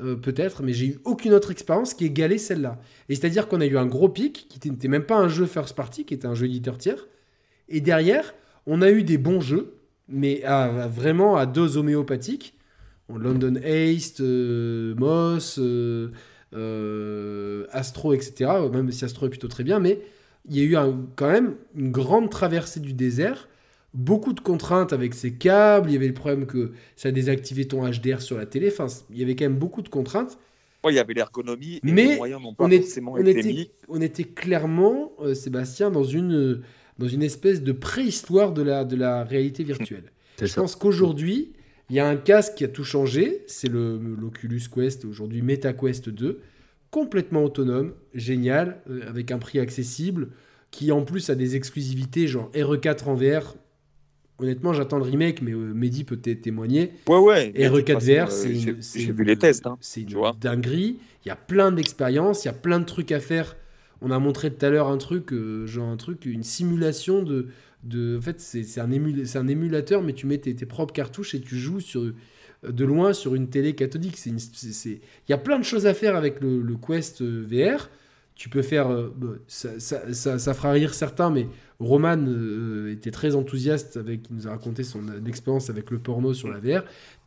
[0.00, 2.78] euh, peut-être, mais j'ai eu aucune autre expérience qui égalait celle-là.
[3.08, 5.76] Et c'est-à-dire qu'on a eu un gros pic, qui n'était même pas un jeu first
[5.76, 7.06] party, qui était un jeu éditeur tiers.
[7.68, 8.34] Et derrière,
[8.66, 9.74] on a eu des bons jeux,
[10.08, 12.54] mais à- à- vraiment à dose homéopathique.
[13.12, 15.58] London Haste, euh, Moss,
[16.54, 18.50] euh, Astro, etc.
[18.72, 20.00] Même si Astro est plutôt très bien, mais
[20.48, 23.48] il y a eu un- quand même une grande traversée du désert,
[23.94, 27.84] beaucoup de contraintes avec ces câbles, il y avait le problème que ça désactivait ton
[27.88, 30.38] HDR sur la télé, enfin, il y avait quand même beaucoup de contraintes.
[30.84, 33.38] Ouais, il y avait l'ergonomie Mais les moyens n'ont pas On, est- forcément on été
[33.40, 33.70] était, mis.
[33.88, 36.62] on était clairement, euh, Sébastien, dans une,
[36.98, 40.04] dans une espèce de préhistoire de la, de la réalité virtuelle.
[40.40, 40.62] Je ça.
[40.62, 41.52] pense qu'aujourd'hui,
[41.90, 46.08] il y a un casque qui a tout changé, c'est le l'Oculus Quest, aujourd'hui MetaQuest
[46.08, 46.40] 2,
[46.90, 50.28] complètement autonome, génial, euh, avec un prix accessible,
[50.70, 53.56] qui en plus a des exclusivités genre RE4 en VR.
[54.38, 56.92] Honnêtement, j'attends le remake, mais euh, Mehdi peut té- témoigner.
[57.08, 57.52] Ouais, ouais.
[57.52, 59.66] Toute RE4 façon, VR, euh, c'est j'ai- une- c'est J'ai une- vu les tests.
[59.66, 59.76] Hein.
[59.80, 60.98] C'est une dinguerie.
[61.24, 63.56] Il y a plein d'expériences, il y a plein de trucs à faire.
[64.00, 67.48] On a montré tout à l'heure un truc, euh, genre un truc, une simulation de.
[67.84, 70.66] de en fait, c'est c'est un, émul- c'est un émulateur, mais tu mets tes, tes
[70.66, 72.12] propres cartouches et tu joues sur,
[72.68, 74.18] de loin sur une télé cathodique.
[74.26, 74.98] Il
[75.28, 77.88] y a plein de choses à faire avec le, le Quest euh, VR.
[78.34, 78.88] Tu peux faire.
[78.90, 81.46] euh, bah, ça, ça- ça- ça fera rire certains, mais
[81.78, 84.28] Roman euh, était très enthousiaste avec.
[84.30, 86.84] Il nous a raconté son expérience avec le porno sur la VR.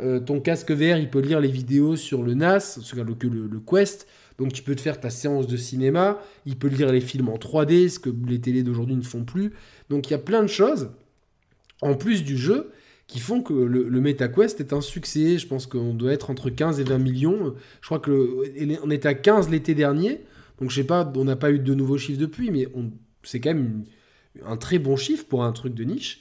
[0.00, 3.46] Euh, ton casque VR, il peut lire les vidéos sur le NAS, sur le, le,
[3.46, 4.06] le Quest.
[4.38, 6.18] Donc tu peux te faire ta séance de cinéma.
[6.46, 9.52] Il peut lire les films en 3D, ce que les télés d'aujourd'hui ne font plus.
[9.90, 10.90] Donc il y a plein de choses,
[11.82, 12.70] en plus du jeu,
[13.06, 15.38] qui font que le, MetaQuest est un succès.
[15.38, 17.54] Je pense qu'on doit être entre 15 et 20 millions.
[17.80, 20.22] Je crois que le- on était à 15 l'été dernier.
[20.60, 22.66] Donc je sais pas, on n'a pas eu de nouveaux chiffres depuis, mais
[23.22, 23.84] c'est quand même
[24.44, 26.20] un très bon chiffre pour un truc de niche.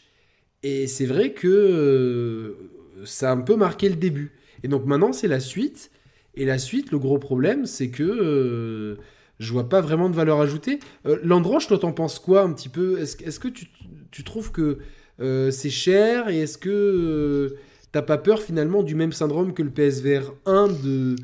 [0.63, 4.31] Et c'est vrai que euh, ça a un peu marqué le début.
[4.63, 5.91] Et donc maintenant, c'est la suite.
[6.35, 8.95] Et la suite, le gros problème, c'est que euh,
[9.39, 10.79] je vois pas vraiment de valeur ajoutée.
[11.05, 12.99] Euh, Landroche, toi, t'en penses quoi un petit peu?
[12.99, 14.79] Est-ce que tu trouves que
[15.23, 17.57] euh, c'est cher Et est-ce que euh,
[17.91, 21.15] t'as pas peur finalement du même syndrome que le PSVR 1 de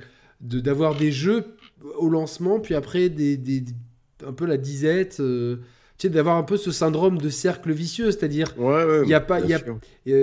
[0.41, 1.43] de- d'avoir des jeux
[1.97, 3.63] au lancement, puis après des, des-
[4.25, 5.57] un peu la disette euh,
[5.97, 9.13] tu sais, d'avoir un peu ce syndrome de cercle vicieux, c'est-à-dire Ouais, ouais, Il y
[9.13, 9.57] a pas- y a-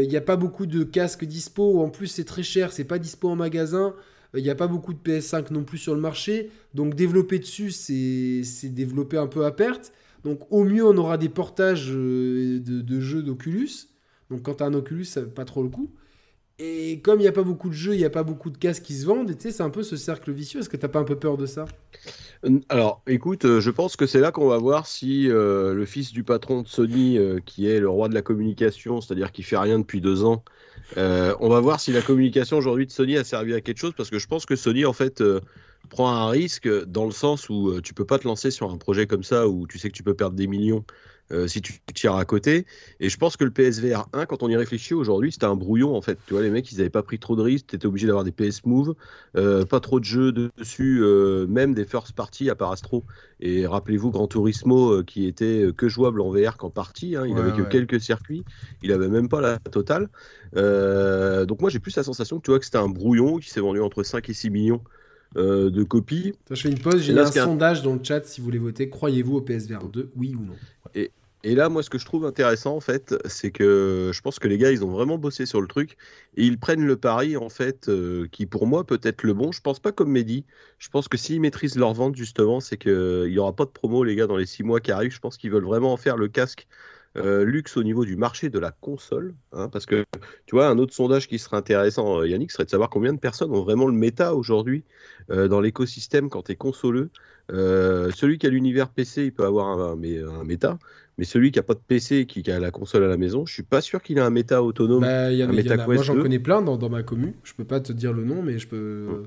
[0.06, 3.28] n'y a pas beaucoup de casques dispo, en plus c'est très cher, c'est pas dispo
[3.28, 3.94] en magasin,
[4.34, 7.70] il n'y a pas beaucoup de PS5 non plus sur le marché, donc développer dessus
[7.72, 9.92] c'est c'est développer un peu à perte.
[10.26, 13.70] Donc au mieux on aura des portages euh, de, jeux d'Oculus,
[14.28, 15.88] donc quand tu as un Oculus ça vaut pas trop le coup.
[16.58, 18.58] Et comme il n'y a pas beaucoup de jeux, il n'y a pas beaucoup de
[18.58, 20.60] casques qui se vendent, tu sais, c'est un peu ce cercle vicieux.
[20.60, 21.66] Est-ce que t'as pas un peu peur de ça?
[22.70, 26.12] Alors, écoute, euh, je pense que c'est là qu'on va voir si euh, le fils
[26.12, 29.78] du patron de Sony, qui est le roi de la communication, c'est-à-dire qui fait rien
[29.78, 30.42] depuis deux ans,
[30.96, 33.92] euh, on va voir si la communication aujourd'hui de Sony a servi à quelque chose,
[33.96, 35.40] parce que je pense que Sony, en fait, euh,
[35.88, 38.78] prends un risque dans le sens où euh, tu peux pas te lancer sur un
[38.78, 40.84] projet comme ça où tu sais que tu peux perdre des millions
[41.32, 42.66] euh, si tu tires à côté.
[43.00, 45.94] Et je pense que le PSVR 1, quand on y réfléchit aujourd'hui, c'était un brouillon
[45.96, 46.18] en fait.
[46.26, 47.66] Tu vois, les mecs, ils n'avaient pas pris trop de risques.
[47.68, 48.94] Tu étais obligé d'avoir des PS Move,
[49.36, 53.04] euh, pas trop de jeux dessus, euh, même des first party à part Astro.
[53.40, 57.16] Et rappelez-vous, Gran Turismo euh, qui était que jouable en VR qu'en partie.
[57.16, 57.24] hein.
[57.26, 57.68] il Ouais, avait que ouais.
[57.68, 58.44] quelques circuits.
[58.82, 60.08] Il avait même pas la totale.
[60.54, 63.60] Donc moi, j'ai plus la sensation que tu vois que c'était un brouillon qui s'est
[63.60, 64.82] vendu entre 5 et 6 millions
[65.34, 66.32] de copies.
[66.50, 68.88] Je fais une pause, j'ai un un- sondage dans le chat si vous voulez voter.
[68.88, 70.54] Croyez-vous au PSVR 2, oui ou non?
[71.44, 74.48] Et là, moi, ce que je trouve intéressant, en fait, c'est que je pense que
[74.48, 75.96] les gars, ils ont vraiment bossé sur le truc
[76.36, 79.52] et ils prennent le pari, en fait, euh, qui pour moi peut être le bon.
[79.52, 80.44] Je pense pas comme Mehdi.
[80.78, 84.02] Je pense que s'ils maîtrisent leur vente, justement, c'est qu'il y aura pas de promo,
[84.02, 85.12] les gars, dans les six mois qui arrivent.
[85.12, 86.66] Je pense qu'ils veulent vraiment en faire le casque
[87.16, 89.34] euh, luxe au niveau du marché de la console.
[89.52, 90.04] hein, parce que,
[90.46, 93.20] tu vois, un autre sondage qui serait intéressant, euh, Yannick, serait de savoir combien de
[93.20, 94.84] personnes ont vraiment le méta aujourd'hui
[95.28, 97.10] dans l'écosystème quand tu es consoleux.
[97.52, 100.78] Euh, celui qui a l'univers PC, il peut avoir un, un, méta.
[101.18, 103.46] Mais celui qui a pas de PC et qui a la console à la maison,
[103.46, 105.00] je suis pas sûr qu'il ait un méta autonome.
[105.02, 106.22] Bah, il y en a- un il y en a- MetaQuest Moi, j'en 2.
[106.22, 107.34] connais plein dans, dans ma commu.
[107.44, 109.24] Je peux pas te dire le nom, mais je peux.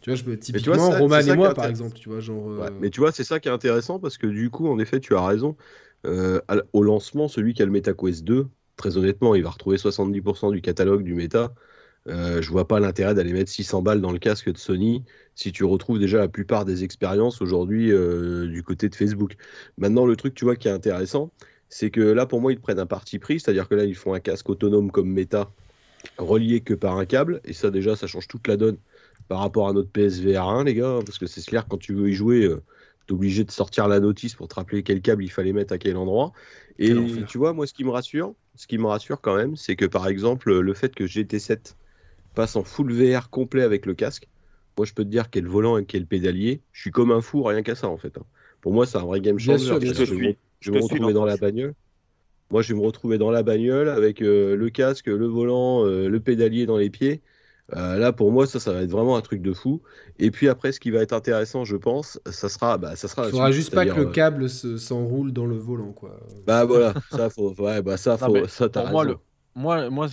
[0.00, 1.96] Tu vois, je peux vois, typiquement ça- Roman et moi, par exemple.
[1.98, 2.50] Tu vois, genre.
[2.50, 5.00] euh, mais tu vois, c'est ça qui est intéressant parce que du coup, en effet,
[5.00, 5.56] tu as raison.
[6.06, 6.40] Euh,
[6.72, 8.46] au lancement, celui qui a le MetaQuest 2,
[8.76, 11.52] très honnêtement, il va retrouver 70% du catalogue du méta.
[12.08, 15.02] Euh, je vois pas l'intérêt d'aller mettre 600 balles dans le casque de Sony
[15.34, 19.36] si tu retrouves déjà la plupart des expériences aujourd'hui euh, du côté de Facebook.
[19.76, 21.32] Maintenant, le truc, tu vois, qui est intéressant,
[21.68, 24.14] c'est que là, pour moi, ils prennent un parti pris, c'est-à-dire que là, ils font
[24.14, 25.50] un casque autonome comme méta,
[26.18, 28.78] relié que par un câble, et ça, déjà, ça change toute la donne
[29.28, 32.08] par rapport à notre PSVR 1, les gars, parce que c'est clair, quand tu veux
[32.08, 32.62] y jouer, euh,
[33.08, 35.78] t'es obligé de sortir la notice pour te rappeler quel câble il fallait mettre à
[35.78, 36.32] quel endroit.
[36.78, 36.94] Et
[37.26, 39.86] tu vois, moi, ce qui me rassure, ce qui me rassure quand même, c'est que
[39.86, 41.74] par exemple, le fait que GT7
[42.36, 44.28] passe en full VR complet avec le casque,
[44.78, 47.42] moi, je peux te dire quel volant et quel pédalier, je suis comme un fou,
[47.44, 48.18] rien qu'à ça, en fait.
[48.18, 48.26] hein.
[48.62, 49.66] Pour moi, c'est un vrai game Bien changer.
[49.66, 51.74] sûr, parce que je vais, me- je vais retrouver dans la bagnole.
[52.50, 56.08] Moi, je vais me retrouver dans la bagnole avec euh, le casque, le volant, euh,
[56.08, 57.22] le pédalier dans les pieds.
[57.74, 59.82] Euh, là, pour moi, ça, ça va être vraiment un truc de fou.
[60.18, 63.26] Et puis après, ce qui va être intéressant, je pense, ça sera, bah, ça sera.
[63.26, 66.20] Il faudra suite, juste pas que le câble se- s'enroule dans le volant, quoi.
[66.46, 69.18] Bah voilà, ça faut, ouais, bah ça Non, faut, mais ça t'as pour moi, le,
[69.54, 70.08] moi, moi,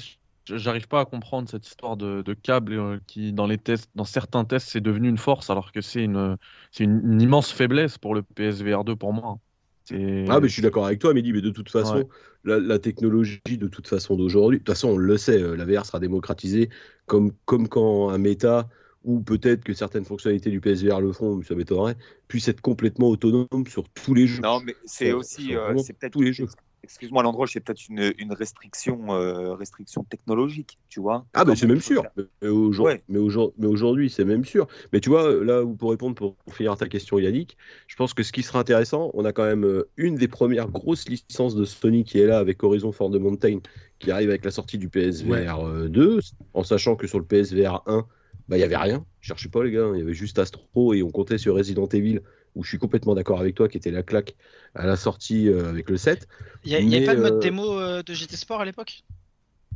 [0.45, 4.05] j'arrive pas à comprendre cette histoire de, de câble euh, qui, dans les tests, dans
[4.05, 6.37] certains tests, c'est devenu une force, alors que c'est une,
[6.71, 9.39] c'est une, une immense faiblesse pour le PSVR 2 pour moi.
[9.85, 12.07] C'est- Ah, mais je suis d'accord avec toi, Mehdi, mais de toute façon, Ouais.
[12.45, 15.65] la, la technologie de toute façon d'aujourd'hui, de toute façon, on le sait, euh, la
[15.65, 16.69] VR sera démocratisée
[17.05, 18.69] comme, comme quand un méta,
[19.03, 21.97] ou peut-être que certaines fonctionnalités du PSVR le font, mais ça m'étonnerait,
[22.29, 24.41] puisse être complètement autonome sur tous les jeux.
[24.41, 26.47] Non, mais c'est aussi, euh, c'est peut-être tous les jeux.
[26.83, 31.25] Excuse-moi, Landroche, c'est peut-être une, une restriction, euh, restriction technologique, tu vois.
[31.33, 32.03] Ah, Comment c'est même sûr.
[32.17, 33.01] Mais, Ouais.
[33.13, 34.67] aujourd- aujourd'hui, c'est même sûr.
[34.91, 38.13] Mais tu vois, là où pour répondre, pour, pour finir ta question, Yannick, je pense
[38.13, 41.55] que ce qui sera intéressant, on a quand même euh, une des premières grosses licences
[41.55, 43.59] de Sony qui est là avec Horizon For the Mountain,
[43.99, 46.19] qui arrive avec la sortie du PSVR euh, 2,
[46.53, 48.05] en sachant que sur le PSVR 1,
[48.49, 49.05] bah, il n'y avait rien.
[49.21, 49.89] Je cherchais pas, les gars.
[49.93, 52.19] Il y avait juste Astro et on comptait sur Resident Evil,
[52.55, 54.35] où je suis complètement d'accord avec toi, qui était la claque
[54.75, 56.27] à la sortie euh, avec le 7.
[56.65, 59.03] Il n'y avait pas de mode euh, démo euh, de GT Sport à l'époque?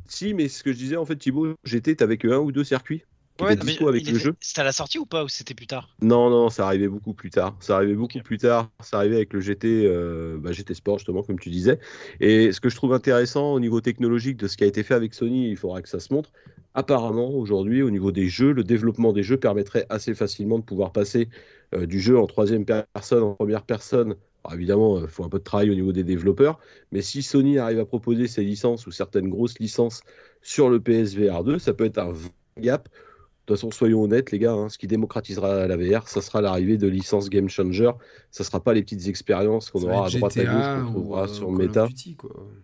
[0.08, 3.04] Si, mais ce que je disais, en fait, Thibaut, j'étais avec un ou deux circuits
[3.40, 4.34] Ouais, non, mais avec le était- jeu.
[4.40, 5.90] C'était à la sortie ou pas Ou c'était plus tard?
[6.02, 7.56] Non, non, ça arrivait beaucoup plus tard.
[7.60, 8.70] Ça arrivait beaucoup plus tard.
[8.82, 11.80] Ça arrivait avec le GT, euh, bah, GT Sport, justement, comme tu disais.
[12.20, 14.96] Et ce que je trouve intéressant au niveau technologique de ce qui a été fait
[14.96, 16.32] avec Sony, il faudra que ça se montre.
[16.74, 20.92] Apparemment, aujourd'hui, au niveau des jeux, le développement des jeux permettrait assez facilement de pouvoir
[20.92, 21.30] passer
[21.76, 24.16] du jeu en troisième personne, en première personne.
[24.44, 26.60] Alors, évidemment, il faut un peu de travail au niveau des développeurs.
[26.92, 30.02] Mais si Sony arrive à proposer ses licences ou certaines grosses licences
[30.42, 32.14] sur le PSVR 2, ça peut être un
[32.58, 32.88] gap.
[32.88, 36.42] De toute façon, soyons honnêtes, les gars, hein, ce qui démocratisera la VR, ça sera
[36.42, 37.92] l'arrivée de licences Game Changer.
[38.30, 41.24] Ça sera pas les petites expériences qu'on aura à droite à gauche qu'on ou, trouvera
[41.24, 41.88] euh, sur Meta.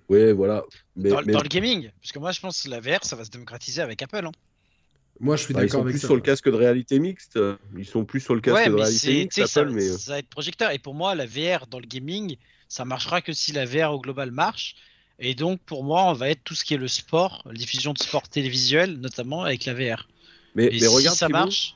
[0.09, 0.63] Ouais, voilà.
[0.95, 3.15] Mais, dans, mais- dans le gaming Parce que moi, je pense que la VR, ça
[3.15, 4.25] va se démocratiser avec Apple.
[4.25, 4.31] hein.
[5.19, 6.07] Moi, je suis bah, ils d'accord sont avec plus ça.
[6.07, 7.39] sur le casque de réalité mixte.
[7.77, 9.97] Ils sont plus sur le casque Ouais, de mais réalité c'est, mixte, ça, mais euh,
[9.97, 10.71] ça va être projecteur.
[10.71, 13.99] Et pour moi, la VR dans le gaming, ça marchera que si la VR au
[14.01, 14.75] global marche.
[15.19, 17.93] Et donc, pour moi, on va être tout ce qui est le sport, la diffusion
[17.93, 20.09] de sport télévisuel, notamment avec la VR.
[20.55, 21.75] mais, Et mais si regarde, ça Thibaut, marche,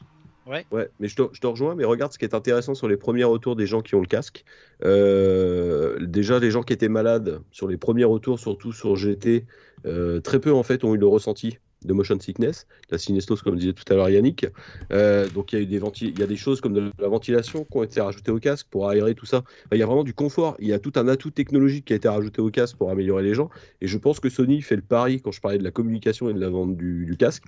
[0.72, 2.96] Ouais, mais je te, je te rejoins, mais regarde ce qui est intéressant sur les
[2.98, 4.46] premiers retours des gens qui ont le casque.
[4.84, 9.46] Euh, déjà, les gens qui étaient malades sur les premiers retours, surtout sur GT,
[9.86, 13.56] euh, très peu en fait ont eu le ressenti de motion sickness, la synestose comme
[13.56, 14.48] disait tout à l'heure Yannick.
[14.92, 17.08] Euh, donc il y a eu des il y a des choses comme de la
[17.08, 19.44] ventilation qui ont été rajoutées au casque pour aérer tout ça.
[19.72, 20.56] Il y a vraiment du confort.
[20.60, 23.24] Il y a tout un atout technologique qui a été rajouté au casque pour améliorer
[23.24, 23.50] les gens.
[23.82, 26.34] Et je pense que Sony fait le pari quand je parlais de la communication et
[26.34, 27.44] de la vente du, casque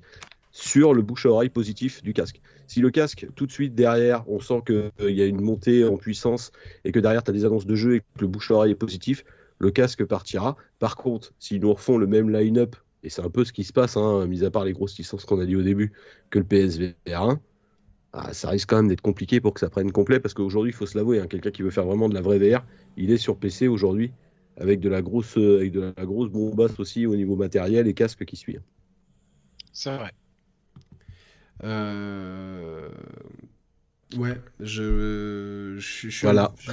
[0.51, 2.41] sur le bouche à oreille positif du casque.
[2.67, 5.97] Si le casque, tout de suite derrière, on sent qu'il y a une montée en
[5.97, 6.51] puissance
[6.85, 8.71] et que derrière, tu as des annonces de jeu et que le bouche à oreille
[8.71, 9.23] est positif,
[9.59, 10.55] le casque partira.
[10.79, 13.73] Par contre, s'ils nous refont le même line-up, et c'est un peu ce qui se
[13.73, 15.93] passe, hein, mis à part les grosses licences qu'on a dit au début,
[16.29, 17.41] que le PSVR 1,
[18.13, 20.75] ah, ça risque quand même d'être compliqué pour que ça prenne complet, parce qu'aujourd'hui, il
[20.75, 22.65] faut se l'avouer, hein, quelqu'un qui veut faire vraiment de la vraie VR,
[22.97, 24.11] il est sur PC aujourd'hui,
[24.57, 28.25] avec de la grosse, avec de la grosse bombasse aussi au niveau matériel et casque
[28.25, 28.57] qui suit.
[29.71, 30.11] C'est vrai.
[31.63, 32.89] Euh,
[34.17, 35.75] Ouais, je.
[35.77, 36.51] je, je Voilà.
[36.59, 36.71] je-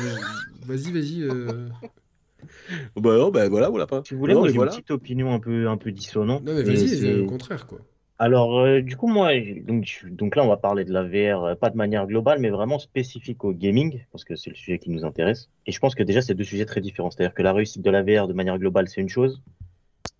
[0.66, 1.22] Vas-y, vas-y.
[1.22, 1.68] euh.
[2.97, 4.02] Bah non, bah voilà, voilà pas.
[4.05, 4.73] Si vous voulez, Non, moi mais j'ai voilà.
[4.73, 6.44] une petite opinion un peu, un peu dissonante.
[6.44, 7.78] Non, mais vas-y, c'est- le contraire, quoi.
[8.18, 11.55] Alors, euh, du coup, moi, donc, donc là, on va parler de la VR, euh,
[11.55, 14.89] pas de manière globale, mais vraiment spécifique au gaming, parce que c'est le sujet qui
[14.89, 15.50] nous intéresse.
[15.66, 17.10] Et je pense que déjà, c'est deux sujets très différents.
[17.10, 19.42] C'est-à-dire que la réussite de la VR de manière globale, c'est une chose,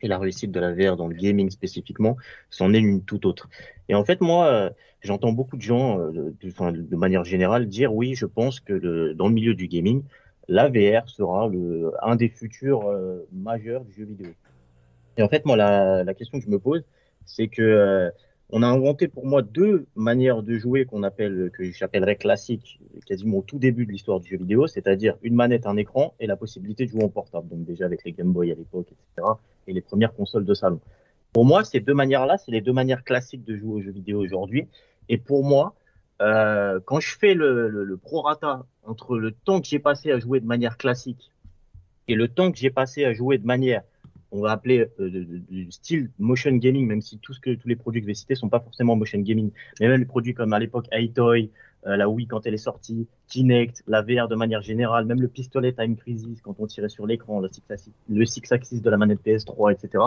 [0.02, 2.18] et la réussite de la VR dans le gaming spécifiquement,
[2.50, 3.48] c'en est une toute autre.
[3.88, 8.14] Et en fait, moi, euh, j'entends beaucoup de gens, euh, de, manière générale, dire oui,
[8.14, 10.02] je pense que le, dans le milieu du gaming,
[10.49, 14.28] la VR sera le, un des futurs euh, majeurs du jeu vidéo.
[15.16, 16.84] Et en fait, moi, la, la question que je me pose,
[17.25, 18.10] c'est que euh,
[18.50, 23.39] on a inventé pour moi deux manières de jouer qu'on appelle, que j'appellerais classiques, quasiment
[23.39, 26.36] au tout début de l'histoire du jeu vidéo, c'est-à-dire une manette, un écran et la
[26.36, 27.49] possibilité de jouer en portable.
[27.49, 29.28] Donc déjà avec les Game Boy à l'époque, etc.
[29.66, 30.81] et les premières consoles de salon.
[31.33, 34.20] Pour moi, ces deux manières-là, c'est les deux manières classiques de jouer aux jeux vidéo
[34.20, 34.68] aujourd'hui.
[35.08, 35.75] Et pour moi,
[36.22, 40.18] euh, quand je fais le, le, le prorata entre le temps que j'ai passé à
[40.18, 41.30] jouer de manière classique
[42.08, 43.82] et le temps que j'ai passé à jouer de manière
[44.32, 48.10] on va appeler euh, du style motion gaming, même si tous les produits que je
[48.10, 51.50] vais citer sont pas forcément motion gaming, mais même les produits comme à l'époque iToy,
[51.86, 55.28] euh, la Wii quand elle est sortie, Kinect, la VR de manière générale, même le
[55.28, 60.04] pistolet Time Crisis quand on tirait sur l'écran, le six-axis de la manette PS3, etc.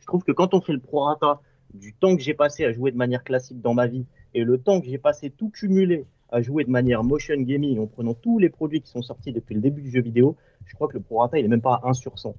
[0.00, 1.40] Je trouve que quand on fait le prorata
[1.74, 4.58] du temps que j'ai passé à jouer de manière classique dans ma vie et le
[4.58, 8.38] temps que j'ai passé tout cumulé à jouer de manière motion gaming en prenant tous
[8.38, 11.00] les produits qui sont sortis depuis le début du jeu vidéo, je crois que le
[11.00, 12.34] prorata il est même pas à 1 sur 100.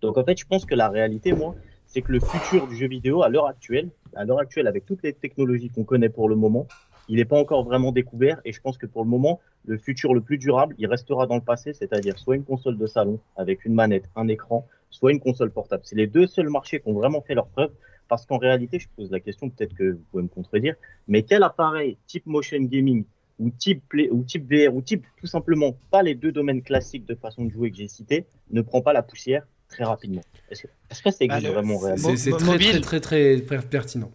[0.00, 1.56] Donc en fait, je pense que la réalité, moi,
[1.86, 5.02] c'est que le futur du jeu vidéo à l'heure actuelle, à l'heure actuelle, avec toutes
[5.02, 6.66] les technologies qu'on connaît pour le moment,
[7.08, 8.40] il n'est pas encore vraiment découvert.
[8.44, 11.34] Et je pense que pour le moment, le futur le plus durable, il restera dans
[11.34, 15.20] le passé, c'est-à-dire soit une console de salon avec une manette, un écran, soit une
[15.20, 15.82] console portable.
[15.84, 17.70] C'est les deux seuls marchés qui ont vraiment fait leur preuve.
[18.08, 20.74] Parce qu'en réalité, je pose la question, peut-être que vous pouvez me contredire,
[21.06, 23.04] mais quel appareil type motion gaming
[23.38, 27.06] ou type, play, ou type VR ou type tout simplement pas les deux domaines classiques
[27.06, 30.22] de façon de jouer que j'ai cités ne prend pas la poussière très rapidement?
[30.50, 32.08] Est-ce que, est-ce que ça existe Bah, le- vraiment réellement?
[32.08, 34.10] C'est c'est très, très, très, pertinent.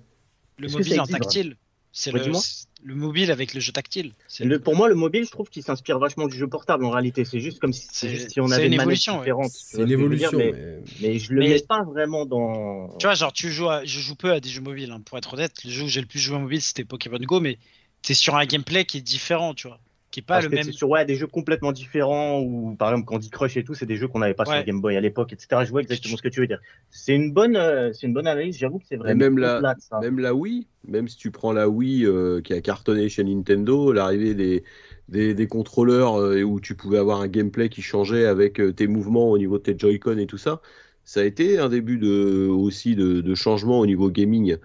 [0.58, 1.56] Le mobile en tactile.
[1.92, 4.12] C'est le, c'est le mobile avec le jeu tactile.
[4.28, 6.90] C'est le, Pour moi, le mobile, je trouve qu'il s'inspire vachement du jeu portable en
[6.90, 7.24] réalité.
[7.26, 9.52] C'est juste comme si, c'est C'est- juste si on avait une évolution, différente.
[9.52, 12.96] tu C'est une ce mais, mais- mais je le Mais- mets pas vraiment dans.
[12.98, 15.18] Tu vois, genre, tu joues à- je joue peu à des jeux mobiles, hein, pour
[15.18, 15.54] être honnête.
[15.64, 17.58] Le jeu où j'ai le plus joué en mobile, c'était Pokémon Go, mais
[18.02, 19.80] t'es sur un gameplay qui est différent, tu vois.
[20.14, 20.66] Qui est pas Parce le que même.
[20.66, 23.86] c'est sur ouais, des jeux complètement différents ou par exemple Candy Crush et tout, c'est
[23.86, 24.54] des jeux qu'on n'avait pas Ouais.
[24.56, 25.66] sur Game Boy à l'époque, etc.
[25.66, 26.60] Je vois exactement ce que tu veux dire.
[26.90, 28.58] C'est une bonne, euh, c'est une bonne analyse.
[28.58, 30.00] J'avoue que c'est vraiment même la- ça.
[30.02, 33.92] Même la Wii, même si tu prends la Wii euh, qui a cartonné chez Nintendo,
[33.94, 34.64] l'arrivée des,
[35.08, 38.88] des, des contrôleurs euh, où tu pouvais avoir un gameplay qui changeait avec euh, tes
[38.88, 40.62] mouvements au niveau de tes Joy-Con et tout ça,
[41.04, 44.58] ça a été un début de, aussi de, de changement au niveau gaming.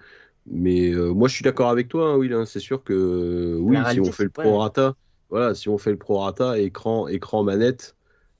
[0.47, 2.33] Mais euh, moi, je suis d'accord avec toi, hein, Will.
[2.33, 4.95] hein, c'est sûr que euh, oui, La si réalité, on fait le prorata,
[5.29, 7.95] voilà, si on fait le prorata, écran, écran, manette,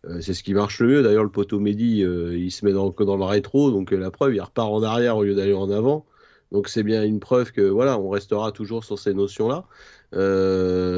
[0.05, 1.03] euh, c'est ce qui marche le mieux.
[1.03, 4.35] D'ailleurs, le poteau Mehdi, euh, il se met dans, le rétro, donc euh, la preuve,
[4.35, 6.05] il repart en arrière au lieu d'aller en avant.
[6.51, 9.65] Donc c'est bien une preuve que voilà, on restera toujours sur ces notions-là.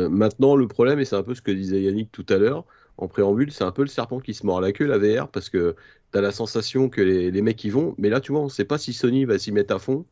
[0.10, 2.66] Maintenant, le problème, et c'est un peu ce que disait Yannick tout à l'heure
[2.98, 5.50] en préambule, c'est un peu le serpent qui se mord la queue, la VR, parce
[5.50, 5.76] que
[6.12, 8.50] tu as la sensation que les, les mecs y vont, mais là, tu vois, on
[8.50, 10.06] sait pas si Sony va s'y mettre à fond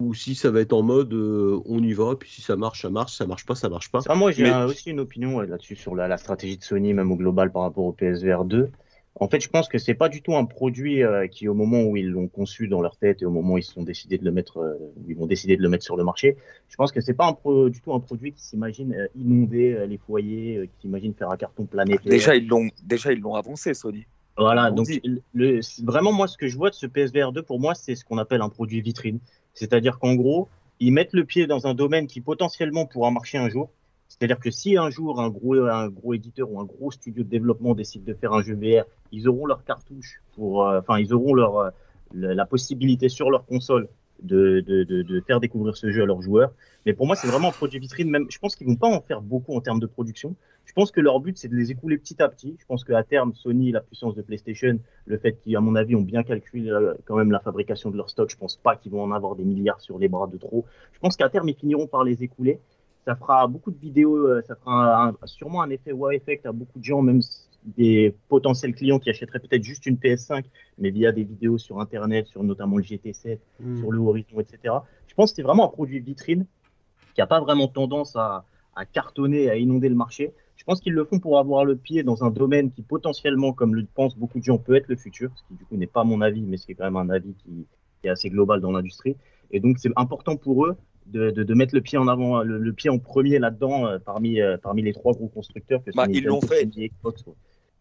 [0.00, 2.82] ou si ça va être en mode euh, on y va, puis si ça marche,
[2.82, 4.00] ça marche, ça marche pas, ça marche pas.
[4.00, 6.62] Ça, moi, j'ai Mais- un- aussi une opinion ouais, là-dessus sur la, la stratégie de
[6.64, 8.70] Sony, même au global par rapport au PSVR 2.
[9.20, 11.82] En fait, je pense que c'est pas du tout un produit euh, qui, au moment
[11.82, 14.16] où ils l'ont conçu dans leur tête et au moment où ils se sont décidés
[14.16, 14.74] de le mettre, euh,
[15.08, 16.36] ils vont décider de le mettre sur le marché,
[16.68, 19.72] je pense que c'est pas un pro- du tout un produit qui s'imagine euh, inonder
[19.74, 22.08] euh, les foyers, euh, qui s'imagine faire un carton planétaire.
[22.08, 24.06] Déjà, ils l'ont, déjà, ils l'ont avancé, Sony.
[24.36, 24.86] Voilà, On donc
[25.34, 28.04] le- vraiment moi ce que je vois de ce PSVR 2 pour moi c'est ce
[28.04, 29.18] qu'on appelle un produit vitrine.
[29.58, 33.48] C'est-à-dire qu'en gros, ils mettent le pied dans un domaine qui potentiellement pourra marcher un
[33.48, 33.70] jour.
[34.06, 38.04] C'est-à-dire que si un jour un gros, éditeur ou un gros studio de développement décide
[38.04, 41.58] de faire un jeu VR, ils auront leur cartouche pour, euh, enfin ils auront leur,
[41.58, 41.70] euh,
[42.12, 43.88] la possibilité sur leur console
[44.22, 46.52] de, de, de, de faire découvrir ce jeu à leurs joueurs.
[46.86, 48.10] Mais pour moi, c'est vraiment un produit vitrine.
[48.10, 50.34] Même, je pense qu'ils vont pas en faire beaucoup en termes de production.
[50.64, 52.56] Je pense que leur but, c'est de les écouler petit à petit.
[52.58, 55.96] Je pense qu'à terme, Sony, la puissance de PlayStation, le fait qu'ils, à mon avis,
[55.96, 58.92] ont bien calculé euh, quand même la fabrication de leur stock, je pense pas qu'ils
[58.92, 60.66] vont en avoir des milliards sur les bras de trop.
[60.92, 62.60] Je pense qu'à terme, ils finiront par les écouler.
[63.06, 66.78] Ça fera beaucoup de vidéos, euh, ça fera sûrement un effet wow effect à beaucoup
[66.78, 67.22] de gens, même
[67.64, 70.44] des potentiels clients qui achèteraient peut-être juste une PS5,
[70.78, 73.78] mais via des vidéos sur Internet, sur notamment le GT7, Hmm.
[73.78, 74.74] sur le Horizon, etc.
[75.06, 76.46] Je pense que c'est vraiment un produit vitrine
[77.14, 78.44] qui n'a pas vraiment tendance à,
[78.76, 80.32] à cartonner, à inonder le marché.
[80.56, 83.74] Je pense qu'ils le font pour avoir le pied dans un domaine qui potentiellement, comme
[83.74, 86.04] le pensent beaucoup de gens, peut être le futur, ce qui du coup n'est pas
[86.04, 87.66] mon avis, mais c'est quand même un avis qui,
[88.00, 89.16] qui est assez global dans l'industrie.
[89.50, 92.58] Et donc c'est important pour eux de, de, de mettre le pied en avant, le,
[92.58, 95.96] le pied en premier là-dedans, euh, parmi, euh, parmi les trois gros constructeurs que sont
[95.96, 96.66] Bah, ils l'ont fait.
[96.66, 97.24] Xbox.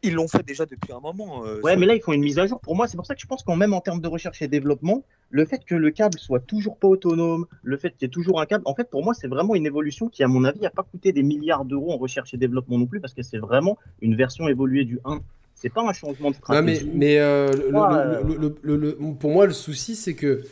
[0.04, 1.44] Ils l'ont fait déjà depuis un moment.
[1.46, 2.60] euh, Ouais, mais là, ils font une mise à jour.
[2.60, 4.48] Pour moi, c'est pour ça que je pense qu'en même en termes de recherche et
[4.48, 8.10] développement, le fait que le câble soit toujours pas autonome, le fait qu'il y ait
[8.10, 10.60] toujours un câble, en fait, pour moi, c'est vraiment une évolution qui, à mon avis,
[10.60, 13.40] n'a pas coûté des milliards d'euros en recherche et développement non plus, parce que c'est
[13.40, 15.20] vraiment une version évoluée du 1.
[15.56, 16.92] C'est pas un changement de Non, mais, stratégie.
[16.94, 20.44] mais euh, le- Ouais, le- le- le- le- le- pour moi, le souci, c'est que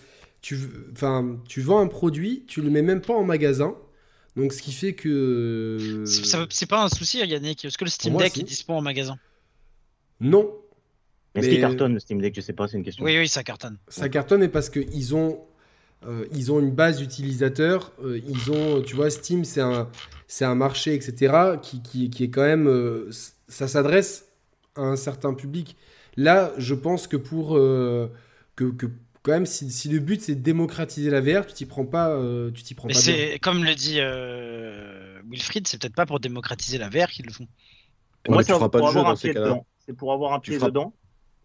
[0.41, 0.57] tu,
[1.47, 3.75] tu vends un produit, tu le mets même pas en magasin.
[4.35, 6.03] Donc, ce qui fait que.
[6.49, 7.63] C'est pas un souci, Yannick.
[7.63, 9.17] Est-ce que le Steam moi, Deck est dispo en magasin
[10.19, 10.53] Non,
[11.35, 12.33] Est-ce mais- qu'il cartonne le Steam Deck?
[12.35, 13.03] Je sais pas, c'est une question.
[13.03, 13.77] Oui, oui, ça cartonne.
[13.87, 15.39] ça cartonne, mais parce qu'ils ont,
[16.07, 17.91] euh, ils ont une base d'utilisateurs.
[18.03, 19.89] euh, ils ont, tu vois, Steam, c'est un,
[20.27, 22.67] c'est un marché, etc., qui, qui, qui est quand même.
[22.67, 23.09] euh,
[23.47, 24.25] ça s'adresse
[24.75, 25.75] à un certain public.
[26.17, 27.57] Là, je pense que pour.
[27.57, 28.07] euh,
[28.55, 28.85] que, que
[29.21, 32.09] quand même, si, si le but c'est de démocratiser la VR, tu t'y prends pas,
[32.11, 33.37] euh, tu t'y prends Mais pas bien.
[33.41, 37.43] comme le dit euh, Wilfried, c'est peut-être pas pour démocratiser la VR qu'ils le font.
[38.27, 39.45] Ouais, moi, c'est tu feras pas pour de jeu avoir un dans ces pied cas-là.
[39.47, 39.65] dedans.
[39.87, 40.93] C'est pour avoir un Tu pied feras- dedans.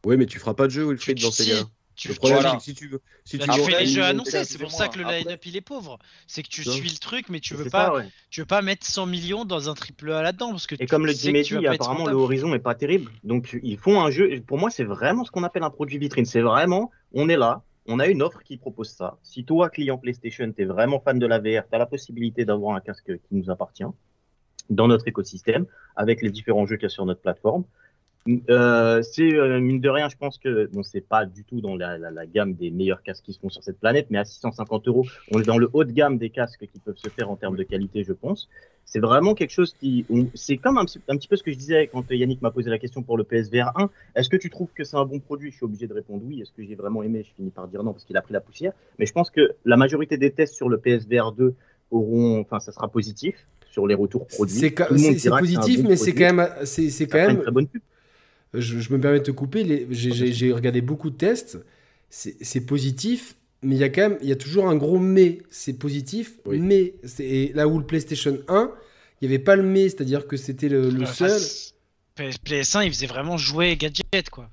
[0.06, 1.62] Oui, mais tu feras pas de jeu, Wilfried, dans ces cas-là.
[1.94, 2.50] tu, Le problème, voilà.
[2.52, 3.00] c'est que si tu veux.
[3.26, 5.98] Si tu fais les jeux annoncés, c'est pour ça que le line-up il est pauvre.
[6.26, 6.72] C'est que tu Ça.
[6.72, 8.08] suis le truc, mais tu veux pas, ça, ouais.
[8.30, 10.86] tu veux pas mettre 100 millions dans un triple A là-dedans parce que Et tu
[10.86, 13.10] comme le dit Mehdi, apparemment le horizon est pas terrible.
[13.24, 14.40] Donc ils font un jeu.
[14.46, 16.24] Pour moi, c'est vraiment ce qu'on appelle un produit vitrine.
[16.24, 19.18] C'est vraiment, on est là, on a une offre qui propose ça.
[19.22, 22.46] Si toi, client PlayStation, tu es vraiment fan de la VR, tu as la possibilité
[22.46, 23.84] d'avoir un casque qui nous appartient
[24.70, 27.64] dans notre écosystème avec les différents jeux qu'il y a sur notre plateforme.
[28.50, 31.74] Euh, c'est euh, mine de rien, je pense que bon, c'est pas du tout dans
[31.74, 34.24] la, la- la gamme des meilleurs casques qui se font sur cette planète, mais à
[34.26, 37.30] 650 euros, on est dans le haut de gamme des casques qui peuvent se faire
[37.30, 38.48] en termes de qualité, je pense.
[38.84, 41.56] C'est vraiment quelque chose qui, c'est comme un, petit- un petit peu ce que je
[41.56, 43.88] disais quand Yannick m'a posé la question pour le PSVR 1.
[44.16, 45.50] Est-ce que tu trouves que c'est un bon produit?
[45.50, 46.42] Je suis obligé de répondre oui.
[46.42, 47.24] Est-ce que j'ai vraiment aimé?
[47.26, 48.72] Je finis par dire non parce qu'il a pris la poussière.
[48.98, 51.54] Mais je pense que la majorité des tests sur le PSVR 2
[51.90, 54.58] auront, enfin, ça sera positif sur les retours produits.
[55.28, 56.26] C'est positif, bon mais c'est quand même,
[56.96, 57.42] c'est quand fera une même.
[57.42, 57.82] très bonne pub.
[58.54, 59.62] Je, je me permets de te couper.
[59.64, 61.58] les- J'ai regardé beaucoup de tests.
[62.08, 65.38] C'est positif, mais il y a quand même, il y a toujours un gros mais.
[65.50, 66.58] C'est positif, Oui.
[66.58, 68.72] mais c'est et là où le PlayStation 1,
[69.20, 71.40] il n'y avait pas le mais, c'est-à-dire que c'était le, le Enfin, seul.
[71.40, 71.74] c'est-
[72.16, 74.50] PS- PS1, il faisait vraiment jouer gadget quoi.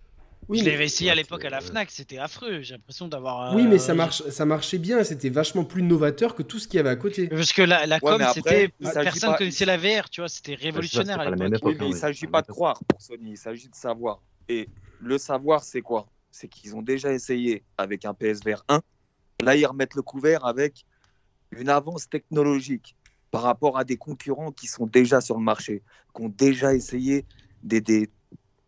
[0.49, 2.61] Oui, je l'avais essayé à l'époque à la Fnac, c'était affreux.
[2.61, 3.53] J'ai l'impression d'avoir.
[3.55, 5.03] Oui, euh, mais ça marche, ça marchait bien.
[5.03, 7.27] C'était vachement plus novateur que tout ce qu'il y avait à côté.
[7.27, 10.55] Parce que la, la Ouais, com, c'était personne pas- connaissait la VR, tu vois, c'était
[10.55, 11.61] révolutionnaire à l'époque.
[11.63, 14.21] Oui, mais hein, il s'agit pas de croire pour Sony, il s'agit de savoir.
[14.47, 14.69] Et
[14.99, 16.07] le savoir, c'est quoi?
[16.31, 18.81] C'est qu'ils ont déjà essayé avec un PSVR 1.
[19.43, 20.85] Là, ils remettent le couvert avec
[21.51, 22.95] une avance technologique
[23.31, 25.83] par rapport à des concurrents qui sont déjà sur le marché,
[26.15, 27.25] qui ont déjà essayé
[27.61, 28.09] des, des,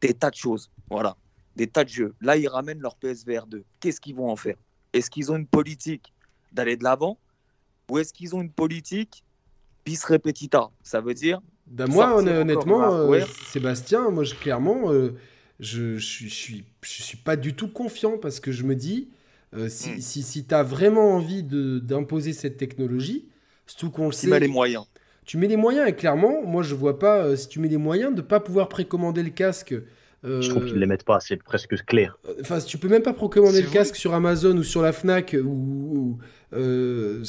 [0.02, 0.70] des tas de choses.
[0.90, 1.16] Voilà,
[1.60, 2.16] des tas de jeux.
[2.22, 3.66] Là, ils ramènent leur PSVR 2.
[3.82, 4.56] Qu'est-ce qu'ils vont en faire?
[4.94, 6.14] Est-ce qu'ils ont une politique
[6.54, 7.20] d'aller de l'avant?
[7.92, 9.24] Ou est-ce qu'ils ont une politique
[9.86, 10.70] bis repetita?
[10.84, 13.20] Ça veut dire Bah, moi, honnêtement, euh.
[13.52, 15.12] Sébastien, moi, je, clairement, euh,
[15.60, 18.76] je, je, suis- je suis, je suis pas du tout confiant parce que je me
[18.76, 19.10] dis,
[19.54, 20.02] euh, si, Hmm.
[20.02, 23.28] si, si tu as vraiment envie de- d'imposer cette technologie,
[23.68, 24.86] surtout qu'on le sait, met les moyens.
[25.26, 28.16] tu mets les moyens et clairement, moi, je vois pas, si tu mets les moyens
[28.16, 29.76] de pas pouvoir précommander le casque.
[30.26, 32.18] Euh, Je trouve qu'ils les mettent pas, c'est presque clair.
[32.42, 33.78] Enfin, tu peux même pas précommander C'est le vrai.
[33.78, 36.18] casque sur Amazon ou sur la Fnac ou,
[36.54, 37.24] euh,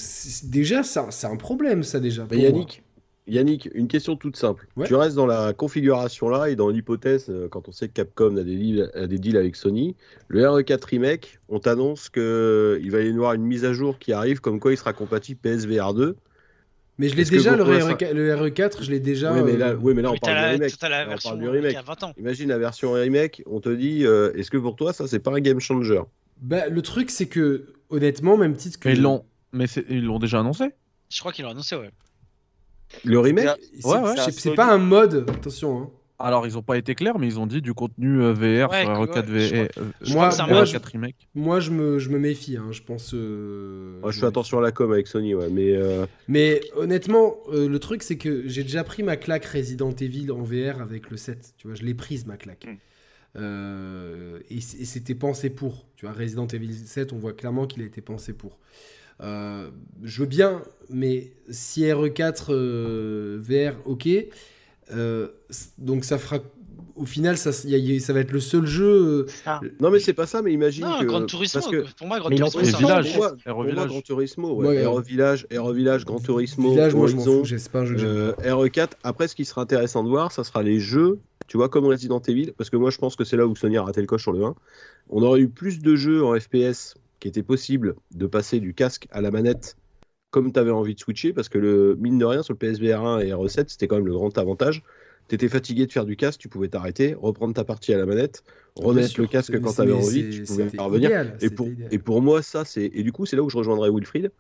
[0.44, 2.26] déjà ça, c'est un problème ça déjà.
[2.32, 2.82] Yannick,
[3.26, 4.66] Yannick, une question toute simple.
[4.76, 4.86] Ouais.
[4.86, 8.36] Tu restes dans la configuration là et dans l'hypothèse, euh, quand on sait que Capcom
[8.36, 9.94] a des deals, a des deals avec Sony,
[10.28, 14.40] le RE4 Remake, on t'annonce qu'il va y avoir une mise à jour qui arrive,
[14.40, 16.16] comme quoi il sera compatible PSVR 2.
[17.00, 19.32] Mais je l'ai déjà le, pour RE4, l'instant- le RE4, je l'ai déjà.
[19.32, 20.78] oui, mais euh, là, oui, mais là on parle la, remake.
[20.78, 21.76] t'as la Là, on version parle du il y remake.
[21.76, 22.12] a 20 ans.
[22.18, 25.32] Imagine la version remake, on te dit, euh, est-ce que pour toi ça c'est pas
[25.32, 26.02] un game changer?
[26.42, 28.88] Bah, le truc, c'est que, honnêtement, même titre que.
[28.88, 30.66] Mais ils l'ont, mais ils l'ont déjà annoncé.
[31.10, 31.90] Je crois qu'ils l'ont annoncé, ouais.
[33.04, 33.48] Le remake?
[33.80, 35.80] C'est Ouais, pas un mode, attention.
[35.82, 35.90] hein.
[36.20, 38.82] Alors, ils ont pas été clairs, mais ils ont dit du contenu euh, VR Ouais,
[38.82, 41.16] sur que- RE4 ouais, je V- crois- euh, je Moi- crois je- RE4 Remake.
[41.34, 43.12] Moi, je me, je me méfie, hein, je pense.
[43.14, 47.36] euh, Moi, je fais attention à la com avec Sony, ouais, mais euh, Mais honnêtement,
[47.52, 51.10] euh, le truc, c'est que j'ai déjà pris ma claque Resident Evil en VR avec
[51.10, 51.54] le 7.
[51.58, 52.66] Tu vois, je l'ai prise, ma claque.
[52.66, 52.76] Mm.
[53.36, 55.86] Euh, et c'était pensé pour.
[55.96, 58.58] Tu vois, Resident Evil 7, on voit clairement qu'il a été pensé pour.
[59.22, 59.68] Euh,
[60.02, 64.08] je veux bien, mais si RE4 euh, VR, ok.
[64.92, 65.28] Euh,
[65.78, 66.38] donc ça fera.
[66.96, 68.84] Au final, ça, y a- y a- ça va être le seul jeu.
[68.84, 70.42] euh, Ah, non, mais c'est pas ça.
[70.42, 72.72] Mais imagine Non, que Gran Turismo, parce que pour moi, Gran Mais il en Turismo,
[72.72, 72.82] c'est.
[72.82, 73.86] Pour moi, pour moi, Village.
[73.88, 77.70] Gran Turismo, ouais, Ouais, RE Village, Village, Gran Turismo, Village, moi je Horizon, fous, c'est
[77.72, 78.08] pas un jeu que j'aime.
[78.10, 78.90] euh, RE4.
[79.02, 82.20] Après, ce qui sera intéressant de voir, ça sera les jeux, tu vois, comme Resident
[82.28, 84.22] Evil, parce que moi, je pense que c'est là où Sony a raté le coche
[84.22, 84.54] sur le 1.
[85.08, 89.06] On aurait eu plus de jeux en FPS qui étaient possibles de passer du casque
[89.10, 89.76] à la manette
[90.30, 93.04] comme tu avais envie de switcher, parce que le mine de rien sur le PSVR
[93.04, 94.82] 1 et RE7, c'était quand même le grand avantage.
[95.28, 98.06] Tu étais fatigué de faire du casque, tu pouvais t'arrêter, reprendre ta partie à la
[98.06, 98.42] manette,
[98.76, 101.08] remettre sûr, le casque quand tu avais envie, tu pouvais revenir.
[101.10, 101.88] idéal, Et c'était pour, idéal.
[101.92, 102.90] et pour moi, ça, c'est.
[102.94, 104.32] Et du coup, c'est là où je rejoindrais Wilfried.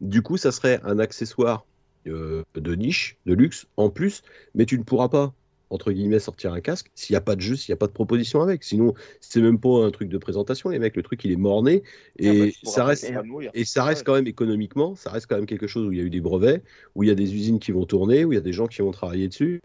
[0.00, 1.66] Du coup, ça serait un accessoire
[2.06, 4.22] euh, de niche, de luxe, en plus,
[4.54, 5.34] mais tu ne pourras pas,
[5.70, 7.86] entre guillemets, sortir un casque s'il n'y a pas de jeu, s'il n'y a pas
[7.86, 8.64] de proposition avec.
[8.64, 10.96] Sinon, c'est même pas un truc de présentation, les mecs.
[10.96, 11.82] Le truc, il est morné.
[12.18, 13.12] Et Ah bah, pourras ça reste.
[13.54, 16.00] Et ça reste quand même économiquement, ça reste quand même quelque chose où il y
[16.00, 16.62] a eu des brevets,
[16.94, 18.66] où il y a des usines qui vont tourner, où il y a des gens
[18.66, 19.60] qui vont travailler dessus.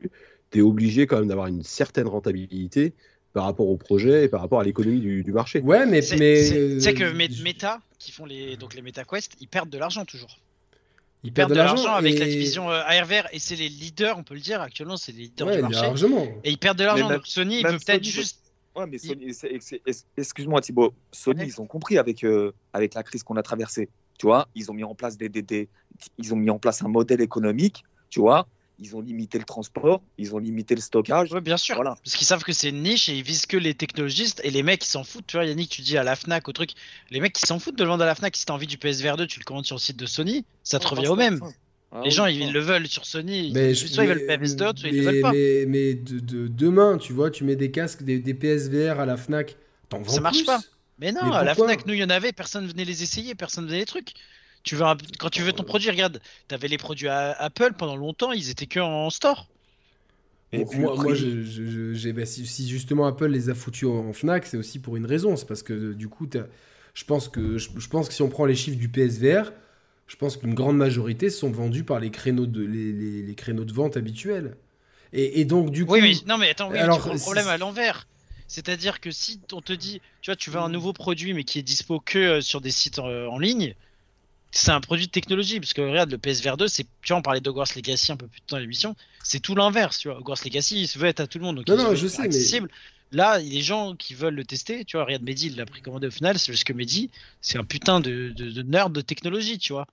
[0.51, 2.93] Tu es obligé quand même d'avoir une certaine rentabilité
[3.33, 5.59] par rapport au projet et par rapport à l'économie du, du marché.
[5.61, 6.01] Ouais, mais.
[6.03, 9.33] C'est mais c'est- euh, tu sais que je- Meta, qui font les, donc les MetaQuest,
[9.41, 10.38] ils perdent de l'argent toujours.
[11.23, 14.23] Ils Ils perdent de l'argent avec la division euh, ARVR et c'est les leaders, on
[14.23, 15.81] peut le dire, actuellement, c'est les leaders Ouais, du marché.
[15.81, 16.23] largement.
[16.43, 17.09] Et ils perdent de l'argent.
[17.09, 18.39] Donc Sony, il peut peut-être juste.
[18.75, 19.31] Ouais, mais Sony,
[20.17, 21.47] excuse-moi Thibaut, Sony, Ouais.
[21.47, 23.89] ils ont compris avec, euh, avec la crise qu'on a traversée.
[24.19, 25.69] Tu vois, ils ont mis en place des, des, des-
[26.17, 28.47] ils ont mis en place un modèle économique, tu vois,
[28.83, 31.31] ils ont limité le transport, ils ont limité le stockage.
[31.31, 31.75] Ouais, bien sûr.
[31.75, 31.95] Voilà.
[32.03, 34.61] Parce qu'ils savent que c'est une niche et ils visent que les technologistes et les
[34.63, 35.25] mecs ils s'en foutent.
[35.27, 36.71] Tu vois, Yannick, tu dis à la Fnac, au truc,
[37.11, 38.35] les mecs ils s'en foutent de le vendre à la Fnac.
[38.35, 40.79] Si t'as envie du PSVR 2, tu le commandes sur le site de Sony, ça
[40.79, 41.39] te Ouais, revient au même.
[41.91, 43.51] Ah les oui, gens, ils le veulent sur Sony.
[43.53, 45.31] Mais soit ils veulent le PS2, soit ils le mais- veulent pas.
[45.31, 49.05] Mais, mais de, de- demain, tu vois, tu mets des casques, des, des PSVR à
[49.05, 49.55] la Fnac,
[49.89, 50.45] t'en vends Ça marche plus.
[50.45, 50.59] pas.
[50.99, 53.35] Mais non, Mais à la Fnac, nous, il y en avait, personne venait les essayer,
[53.35, 54.13] personne venait les trucs.
[54.64, 57.95] Tu veux un- Quand tu veux ton produit, regarde, t'avais les produits à Apple pendant
[57.95, 59.48] longtemps, ils étaient que en store.
[60.51, 63.50] Et Bon, puis moi, moi, je, je- je- j'ai- bah, si, si justement Apple les
[63.50, 65.35] a foutus en, Fnac, c'est aussi pour une raison.
[65.35, 66.27] C'est parce que euh, du coup,
[66.93, 69.51] je pense que je, je pense que si on prend les chiffres du PSVR,
[70.08, 73.66] je pense qu'une grande majorité sont vendus par les créneaux de les, les- les créneaux
[73.66, 74.56] de vente habituels.
[75.14, 77.19] Et, et donc du coup, Oui, mais non, mais attends, oui, Alors, tu prends le
[77.19, 78.08] problème à l'envers.
[78.48, 81.59] C'est-à-dire que si on te dit, tu vois, tu veux un nouveau produit mais qui
[81.59, 83.74] est dispo que euh, sur des sites euh, en ligne,
[84.56, 85.59] c'est un produit de technologie.
[85.59, 88.27] Parce que regarde, le PSVR 2, c'est, tu vois, on parlait d'Hogwarts Legacy un peu
[88.27, 90.17] plus tôt dans l'émission, c'est tout l'inverse, tu vois.
[90.19, 92.06] Hogwarts Legacy, il se veut être à tout le monde, donc Non, il non, je
[92.06, 92.69] être sais, mais- accessible.
[93.11, 96.11] Là, les gens qui veulent le tester, tu vois, regarde Mehdi, il l'a précommandé au
[96.11, 99.73] final, c'est juste que Mehdi, c'est un putain de, de, de nerd de technologie, tu
[99.73, 99.85] vois.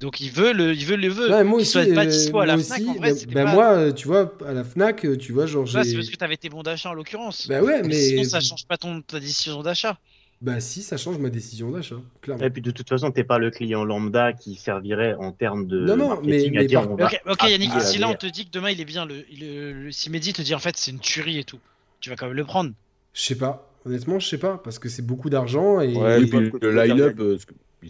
[0.00, 1.30] Donc il veut le, il veut le veut.
[1.30, 3.92] Ouais, moi aussi, soit pas dispo à la Fnac, en vrai, bah- bah pas- moi,
[3.92, 6.62] tu vois, à la Fnac, tu vois, genre Ouais, c'est parce que t'avais tes bons
[6.62, 7.46] d'achat en l'occurrence.
[7.46, 9.98] Bah ouais, Mais mais sinon, ça change pas ton, ta décision d'achat.
[10.42, 12.44] Bah si, ça change ma décision d'achat, clairement.
[12.44, 15.80] Et puis de toute façon, t'es pas le client lambda qui servirait en termes de
[15.80, 18.14] Non, non, marketing mais- à mais dire par- on va Ok, Yannick, si là on
[18.14, 20.58] te dit que demain il est bien, le, le- le- si Mehdi te dit en
[20.58, 21.58] fait c'est une tuerie et tout,
[22.00, 22.72] tu vas quand même le prendre.
[23.14, 25.94] Je sais pas, honnêtement, je sais pas, parce que c'est beaucoup d'argent et.
[25.96, 27.38] Ouais, Et puis le line-up, euh,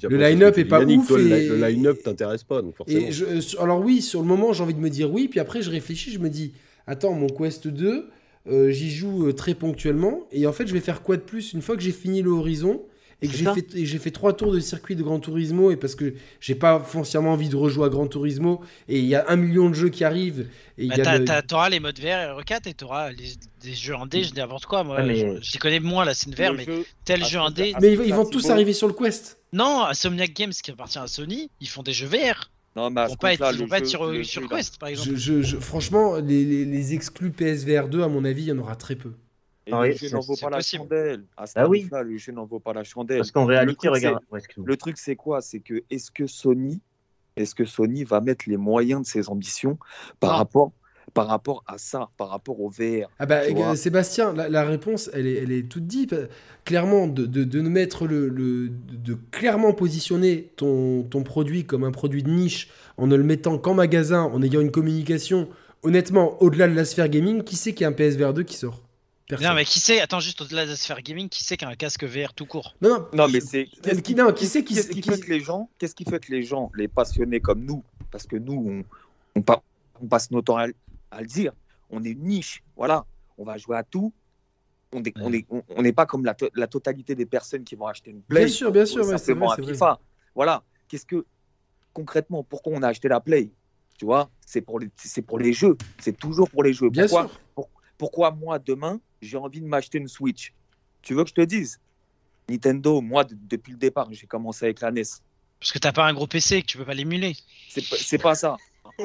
[0.03, 3.07] Le line-up est pas Yannick, ouf toi, et- le line-up t'intéresse pas, donc forcément.
[3.07, 5.41] Et je, euh, alors oui, sur le moment, j'ai envie de me dire oui, puis
[5.41, 6.53] après je réfléchis, je me dis,
[6.87, 8.09] attends, mon Quest 2,
[8.49, 11.53] euh, j'y joue euh, très ponctuellement, et en fait, je vais faire quoi de plus
[11.53, 12.83] une fois que j'ai fini le Horizon
[13.23, 15.77] et que j'ai fait, et j'ai fait trois tours de circuit de Gran Turismo, et
[15.77, 19.25] parce que j'ai pas foncièrement envie de rejouer à Gran Turismo, et il y a
[19.29, 21.81] un million de jeux qui arrivent, et Bah, y a t'as- le- t'as- T'auras les
[21.81, 23.33] modes VR et R4 et t'auras les-
[23.63, 24.85] des jeux indés, je dis n'importe quoi.
[24.85, 27.23] Moi, Ouais, mais- je, je les connais moins la scène VR, Le mais jeu- tel
[27.23, 27.73] à jeu indé.
[27.75, 29.39] à Mais ils, vont- ils vont moment-là, tous arriver sur le Quest.
[29.55, 32.51] Non, Insomniac Games qui appartient à Sony, ils font des jeux VR.
[32.77, 34.49] Non, mais à ce pas être, compte-là, ils vont le pas être sur, le.
[34.49, 35.11] Quest par exemple.
[35.11, 38.53] Je, je- je- franchement, les, les- les exclus PSVR 2, à mon avis, il y
[38.53, 39.13] en aura très peu.
[39.67, 41.25] Et Ah oui, le jeu n'en vaut pas la chandelle.
[41.37, 41.89] À ce Ah oui.
[41.91, 43.19] le jeu n'en vaut pas la chandelle.
[43.19, 44.19] Parce qu'en réalité, regarde.
[44.65, 45.41] Le truc, c'est quoi?
[45.41, 46.81] C'est que est-ce que Sony,
[47.37, 49.79] est-ce que Sony va mettre les moyens de ses ambitions
[50.21, 50.37] par Ah.
[50.39, 50.73] rapport,
[51.13, 53.75] par rapport à ça, par rapport au VR Ah bah, euh.
[53.77, 56.13] Sébastien, la, la réponse, elle est, elle est toute dite.
[56.15, 56.27] Euh,
[56.65, 61.85] Clairement, de, de, de nous mettre le, le- de clairement positionner ton, ton produit comme
[61.85, 65.51] un produit de niche en ne le mettant qu'en magasin, en ayant une communication,
[65.83, 68.57] honnêtement, au-delà de la sphère gaming, qui sait qu'il y a un PSVR 2 qui
[68.57, 68.81] sort?
[69.29, 69.47] Personne.
[69.49, 72.05] Non, mais qui sait, attends, juste au-delà de la sphère gaming, qui sait qu'un casque
[72.05, 72.75] VR tout court?
[72.81, 75.21] Non, non, Non, mais c'est Qui- qui- non, qui sait qui- qu'est-ce qui qui- fait
[75.21, 78.37] que les gens, qu'est-ce qui fait que les gens, les passionnés comme nous, parce que
[78.37, 78.85] nous,
[79.35, 79.63] on, on, pa-
[80.03, 80.67] on passe notre temps à,
[81.15, 81.53] à le dire,
[81.91, 82.63] on est une niche.
[82.77, 83.07] Voilà,
[83.39, 84.13] on va jouer à tout.
[84.93, 87.65] On n'est on est, on, on n'est pas comme la, to- la totalité des personnes
[87.65, 88.45] qui vont acheter une Play.
[88.45, 89.67] Bien sûr, bien sûr, ouais, c'est simplement vrai, à.
[89.67, 90.01] FIFA.
[90.35, 90.65] Voilà.
[90.89, 91.27] Qu'est-ce que
[91.93, 93.51] concrètement, pourquoi on a acheté la Play?
[93.99, 95.77] Tu vois, c'est pour les, c'est pour les jeux.
[95.99, 96.91] C'est toujours pour les jeux.
[96.91, 97.41] Bien pourquoi, sûr.
[97.55, 100.53] pour- pourquoi moi demain j'ai envie de m'acheter une Switch?
[101.03, 101.81] Tu veux que je te dise?
[102.49, 105.03] Nintendo, moi de- depuis le départ, j'ai commencé avec la NES.
[105.61, 107.35] Parce que t'as pas un gros PC que tu peux pas l'émuler.
[107.69, 108.57] C'est pas ça.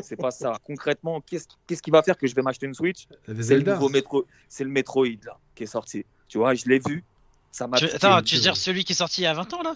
[0.04, 0.54] C'est pas ça.
[0.66, 3.74] Concrètement, qu'est-ce qu'est-ce qui va faire que je vais m'acheter une Switch C'est le Zelda.
[3.76, 6.06] nouveau métro, c'est le Metroid là qui est sorti.
[6.28, 7.04] Tu vois, je l'ai vu.
[7.52, 7.78] Ça m'a.
[7.78, 9.76] Attends, tu veux dire celui qui est sorti il y a 20 ans là?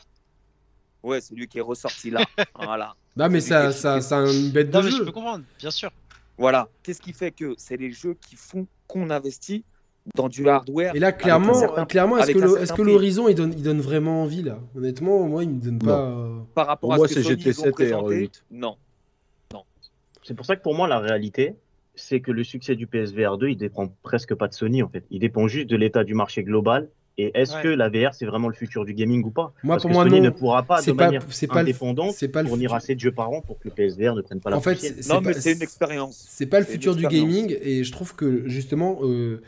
[1.01, 2.22] Ouais, c'est lui qui est ressorti là.
[2.56, 2.95] voilà.
[3.17, 5.06] Non, mais Celui ça, qui ça, une bête de Non, mais je jeu.
[5.06, 5.92] peux comprendre, bien sûr.
[6.38, 6.67] Voilà.
[6.82, 9.64] Qu'est-ce qui fait que c'est les jeux qui font qu'on investit
[10.16, 13.82] dans du hardware Et là, clairement, certain- clairement est-ce que, l'horizon il donne, il donne
[13.82, 14.59] vraiment envie là?
[14.75, 16.00] Honnêtement, moi, il me donne pas.
[16.00, 18.25] euh, par rapport Pour à moi, ce que c'est Sony ils ont GT7 et présenté,
[18.27, 18.42] R8.
[18.51, 18.77] Non.
[20.24, 21.56] C'est pour ça que pour moi, la réalité,
[21.95, 25.03] c'est que le succès du PSVR 2, il dépend presque pas de Sony, en fait.
[25.11, 26.90] Il dépend juste de l'état du marché global.
[27.19, 27.61] Et est-ce Ouais.
[27.61, 29.53] que la VR, c'est vraiment le futur du gaming ou pas?
[29.64, 30.24] Moi, Parce pour que moi, Sony non.
[30.26, 32.76] ne pourra pas, de C'est pas- manière c'est pas indépendante, pas le fournir futur.
[32.77, 34.82] assez de jeux par an pour que le PSVR ne prenne pas la En fait,
[35.10, 36.26] Non, mais c'est une expérience.
[36.27, 39.42] C'est pas le futur du gaming et je trouve que justement euh,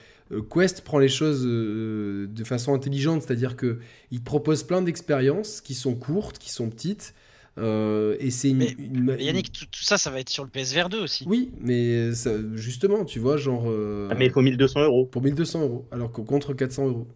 [0.54, 3.80] Quest prend les choses euh, de façon intelligente, c'est-à-dire que
[4.12, 7.16] il propose plein d'expériences qui sont courtes, qui sont petites
[7.58, 10.44] euh, et c'est une, Mais- une- Mais Yannick, tout, tout ça, ça va être sur
[10.44, 11.24] le PSVR 2 aussi.
[11.28, 15.06] Oui, mais ça- justement, tu vois, genre euh, Ah, mais il faut 1200 euros.
[15.06, 17.08] pour 1200 euros, alors que contre 400 euros.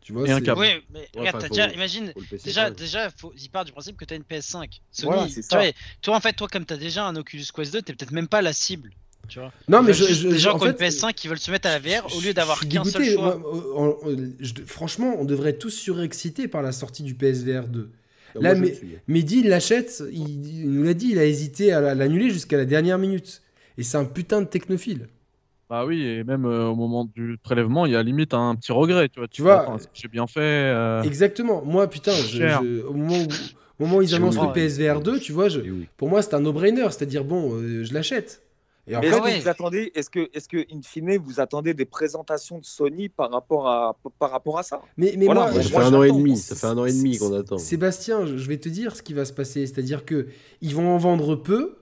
[0.00, 0.60] Tu vois, Et un c'est- câble.
[0.60, 3.72] Oui, mais regarde, enfin, t'as faut- déjà, imagine, Pour déjà, déjà, faut, il part du
[3.72, 4.80] principe que t'as une PS5.
[4.90, 5.56] Sony, Voilà, c'est tu ça.
[5.58, 5.66] vois,
[6.02, 8.42] toi, en fait, toi, comme t'as déjà un Oculus Quest 2, t'es peut-être même pas
[8.42, 8.90] la cible.
[9.28, 9.50] Tu vois.
[9.68, 11.66] Non, mais je, des gens en qui ont une fait, PS5 qui veulent se mettre
[11.68, 13.36] à la VR au lieu d'avoir qu'un seul choix.
[13.38, 17.66] Moi, on- on- je- franchement, on devrait être tous surexcités par la sortie du PSVR
[17.68, 17.90] 2.
[18.36, 18.88] Ah, Là, mais- suis.
[19.08, 22.56] Mehdi, il l'achète, il, il nous l'a dit, il a hésité à la- l'annuler jusqu'à
[22.56, 23.42] la dernière minute.
[23.78, 25.08] Et c'est un putain de technophile.
[25.70, 28.70] Bah oui, et même euh, au moment du prélèvement, il y a limite un petit
[28.70, 29.28] regret, tu vois.
[29.28, 31.62] Tu vois, j'ai bien fait euh, Exactement.
[31.64, 33.26] Moi, putain, je- je- au, moment où,
[33.82, 35.88] au moment où ils annoncent le PSVR 2, tu vois, je- oui.
[35.96, 36.84] pour moi, c'est un no-brainer.
[36.90, 38.42] C'est-à-dire, bon, euh, je l'achète.
[38.86, 39.40] Et en Mais fait, est-ce que ouais.
[39.40, 43.30] vous attendez, est-ce que, est-ce que, in fine, vous attendez des présentations de Sony par
[43.30, 44.82] rapport à, par rapport à ça?
[44.98, 46.36] Mais, mais Voilà, moi, ça fait un an et demi.
[46.36, 47.56] Ça fait un an et demi qu'on attend.
[47.58, 49.66] Sébastien, je vais te dire ce qui va se passer.
[49.66, 50.26] C'est-à-dire que
[50.60, 51.76] ils vont en vendre peu.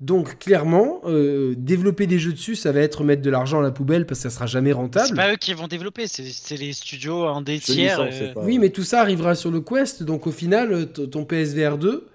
[0.00, 3.70] Donc, clairement, euh, développer des jeux dessus, ça va être mettre de l'argent à la
[3.70, 5.14] poubelle parce que ça sera jamais C'est rentable.
[5.14, 8.00] pas eux qui vont développer, c'est c'est les studios en des tiers.
[8.00, 8.32] euh.
[8.38, 10.02] Oui, mais tout ça arrivera sur le Quest.
[10.02, 12.08] Donc, au final, ton PSVR 2.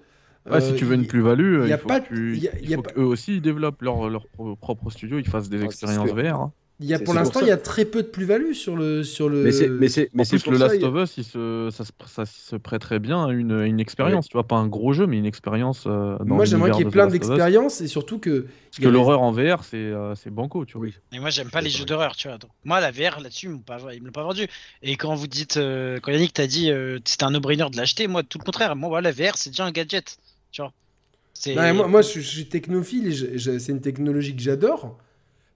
[0.50, 2.08] Ouais, si euh, tu veux une il- plus-value, il y a il faut pas que
[2.08, 4.26] tu- y a- il il y a faut pas- qu'eux aussi ils développent leur, leur
[4.28, 6.10] pro- propre studio, ils fassent des Ah, expériences.
[6.10, 6.40] VR.
[6.40, 6.52] hein.
[6.80, 9.28] Il y a pour l'instant, il y a très peu de plus-value sur le sur
[9.28, 9.42] le.
[9.42, 11.90] Mais c'est, mais c'est, mais En c'est le Last of Us, il se, ça, se,
[12.06, 15.18] ça se prêterait bien à une, une expérience, tu vois, pas un gros jeu, mais
[15.18, 15.86] une expérience.
[15.88, 18.46] euh, dans Moi, j'aimerais qu'il y ait de plein d'expériences et surtout que.
[18.70, 20.86] Parce que l'horreur en VR, c'est euh, c'est banco, tu vois.
[20.86, 20.94] Oui.
[21.12, 22.38] Et moi, j'aime pas les jeux d'horreur, tu vois.
[22.38, 24.46] Donc, moi, la VR là-dessus, ils pas, ils me l'ont pas vendu.
[24.82, 28.06] Et quand vous dites, euh, quand Yannick t'a dit, euh, c'était un no-brainer de l'acheter,
[28.06, 28.76] moi, tout le contraire.
[28.76, 30.16] Moi, la VR, c'est déjà un gadget,
[30.50, 30.72] tu vois.
[31.34, 31.54] C'est.
[31.54, 34.98] Non, mais moi, moi, je, suis- je suis technophile et c'est une technologie que j'adore.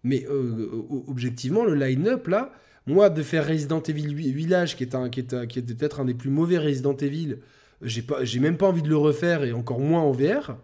[0.05, 2.53] Mais euh, o- objectivement, le line-up là,
[2.87, 5.63] moi, de faire Resident Evil Vi- Village, qui est, un, qui est, un- qui est
[5.63, 7.39] peut-être un des plus mauvais Resident Evil,
[7.83, 10.57] j'ai pas, j'ai même pas envie de le refaire et encore moins en VR.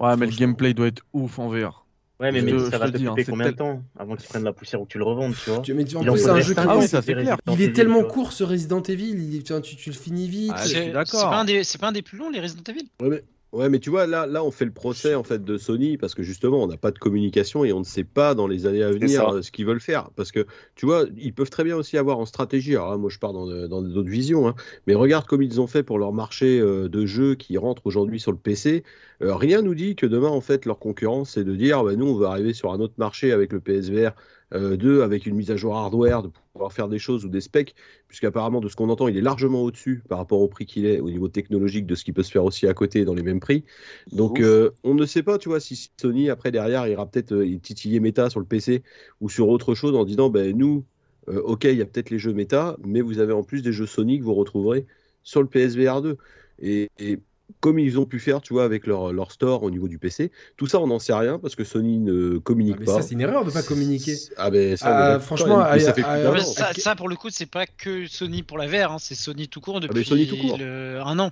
[0.00, 1.86] Ouais, mais le gameplay doit être ouf en VR.
[2.18, 3.82] Ouais, mais, Je mais ça je va te dis, hein, t'occuper c'est combien de temps
[3.98, 5.96] avant qu'ils prennent la poussière ou que tu le revendes, tu vois Tu, mais tu-
[5.96, 7.38] en Il en plus, c'est un jeu qui Ah oui, ça, clair.
[7.46, 10.52] il Evil, est tellement court ce Resident Evil, il- tu, tu le finis vite.
[10.54, 11.06] Ah, d'accord.
[11.20, 13.24] c'est pas, un des- c'est pas un des plus longs, les Resident Evil Ouais, mais,
[13.52, 16.14] ouais, mais tu vois, là, là, on fait le procès en fait de Sony parce
[16.14, 18.82] que justement, on n'a pas de communication et on ne sait pas dans les années
[18.82, 20.10] à venir euh, ce qu'ils veulent faire.
[20.16, 22.74] Parce que tu vois, ils peuvent très bien aussi avoir en stratégie.
[22.74, 24.54] Alors là, moi, je pars dans dans d'autres visions, hein,
[24.86, 28.20] mais regarde comme ils ont fait pour leur marché euh, de jeux qui rentrent aujourd'hui
[28.20, 28.84] sur le PC.
[29.22, 32.06] Euh, rien nous dit que demain, en fait, leur concurrence, c'est de dire, bah, nous,
[32.06, 34.12] on va arriver sur un autre marché avec le PSVR
[34.54, 37.40] euh, 2, avec une mise à jour hardware, de pouvoir faire des choses ou des
[37.40, 37.74] specs,
[38.08, 41.00] puisqu'apparemment, de ce qu'on entend, il est largement au-dessus par rapport au prix qu'il est
[41.00, 43.40] au niveau technologique de ce qui peut se faire aussi à côté dans les mêmes
[43.40, 43.64] prix.
[44.12, 47.58] Donc, euh, on ne sait pas, tu vois, si Sony, après, derrière, ira peut-être euh,
[47.58, 48.82] titiller méta sur le PC
[49.20, 50.84] ou sur autre chose en disant, ben, nous,
[51.28, 53.72] euh, ok, il y a peut-être les jeux méta, mais vous avez en plus des
[53.72, 54.86] jeux Sony que vous retrouverez
[55.22, 56.16] sur le PSVR 2.
[56.62, 57.18] Et, et
[57.60, 60.30] comme ils ont pu faire, tu vois, avec leur, leur store au niveau du PC,
[60.56, 62.94] tout ça, on n'en sait rien parce que Sony ne communique Ah, mais pas.
[62.96, 64.16] ça, c'est une erreur de pas communiquer.
[64.36, 67.46] Ah, ben, ça, on Ah, franchement, ça fait plus ça, ça, pour le coup, c'est
[67.50, 70.36] pas que Sony pour la VR, hein, c'est Sony tout court depuis mais Sony tout
[70.36, 70.58] court.
[70.58, 71.30] le- un an.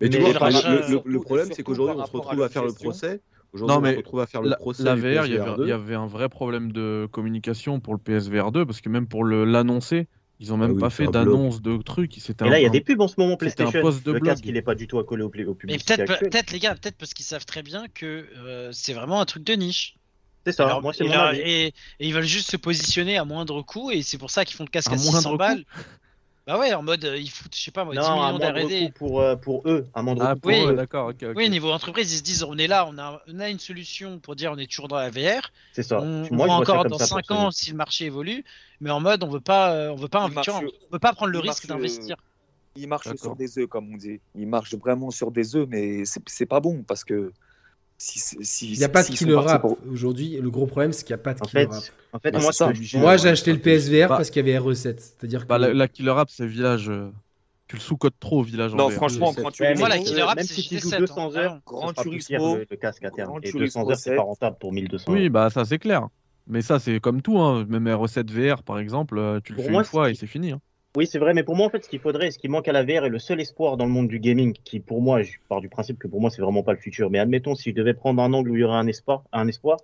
[0.00, 2.64] Mais tu vois, le rachat, le- le problème, c'est qu'aujourd'hui, on se retrouve à faire
[2.64, 3.20] le procès.
[3.52, 4.82] Aujourd'hui, Non, on mais se retrouve à faire le La, procès.
[4.82, 5.62] la VR, il y, avait, 2.
[5.64, 9.06] il y avait un vrai problème de communication pour le PSVR 2 parce que même
[9.06, 12.14] pour l'annoncer, ils ont même Ah oui, pas fait d'annonce de trucs.
[12.18, 13.80] C'était Et un- là, il y a des pubs en ce moment C'était un PlayStation.
[13.82, 14.32] post de le blog.
[14.34, 15.86] casque, il est pas du tout accolé au, au Mais public.
[15.86, 19.24] peut-être, peut-être les gars, peut-être parce qu'ils savent très bien que euh, c'est vraiment un
[19.26, 19.96] truc de niche.
[20.46, 21.40] C'est ça, Alors, moi c'est et, mon avis.
[21.40, 24.56] et- et ils veulent juste se positionner à moindre coût et c'est pour ça qu'ils
[24.56, 25.64] font le casque À à, moindre 600 coût balles.
[26.46, 28.38] Bah ouais, en mode euh, ils foutent, je sais pas moi, 10 Non, à millions
[28.38, 28.92] d'R&D.
[28.94, 30.64] pour, euh, pour eux, à moindre Ah, coût pour Oui.
[30.66, 31.32] eux, d'accord, ok, ok.
[31.34, 34.20] Oui, niveau entreprise, ils se disent on est là, on a, on a une solution
[34.20, 35.50] pour dire on est toujours dans la VR.
[35.72, 36.00] C'est ça.
[36.00, 37.76] On, Moi, on je voit vois ça encore dans ça pour 5 ans si le
[37.76, 38.44] marché évolue,
[38.80, 40.98] mais en mode on veut pas, euh, on veut pas, Il investir- marche- on veut
[41.00, 42.14] pas prendre le risque marche, d'investir.
[42.76, 43.20] Il marche D'accord.
[43.20, 44.20] sur des œufs, comme on dit.
[44.36, 47.32] Il marche vraiment sur des œufs, mais c'est c'est pas bon parce que
[47.98, 49.62] si, si, Il n'y a pas de killer app.
[49.62, 51.72] pour- Aujourd'hui, le gros problème, c'est qu'il n'y a pas de killer app.
[52.12, 52.72] en fait Bah, moi, ça.
[52.94, 55.00] Moi, j'ai acheté le PSVR Bah- parce qu'il y avait RE7.
[55.00, 55.46] C'est-à-dire que.
[55.48, 56.88] Bah, la, la killer app, c'est village.
[56.90, 57.10] euh,
[57.68, 58.74] Tu le sous-codes trop au village.
[58.74, 60.88] en Non, franchement, c'est- Grand Ouais, Moi, la killer app, même c'est si tu joues
[60.90, 61.60] GT7, 200 hein, heures.
[61.66, 63.28] Grand Turismo, le, le casque à terme.
[63.30, 64.16] Grand Et Turismo 200 heures, c'est 7.
[64.16, 65.30] pas rentable pour 1200 Oui, euros.
[65.30, 66.06] bah ça c'est clair.
[66.46, 67.64] Mais ça c'est comme tout, hein.
[67.68, 70.54] même R7 VR par exemple, euh, tu le fais une fois et c'est fini.
[70.96, 70.98] Hein.
[70.98, 72.72] Oui, c'est vrai, mais pour moi, en fait, ce qu'il faudrait, ce qui manque à
[72.72, 75.32] la VR et le seul espoir dans le monde du gaming, qui pour moi, je
[75.48, 77.74] pars du principe que pour moi, c'est vraiment pas le futur, mais admettons, si je
[77.74, 79.78] devais prendre un angle où il y aurait un espoir, un espoir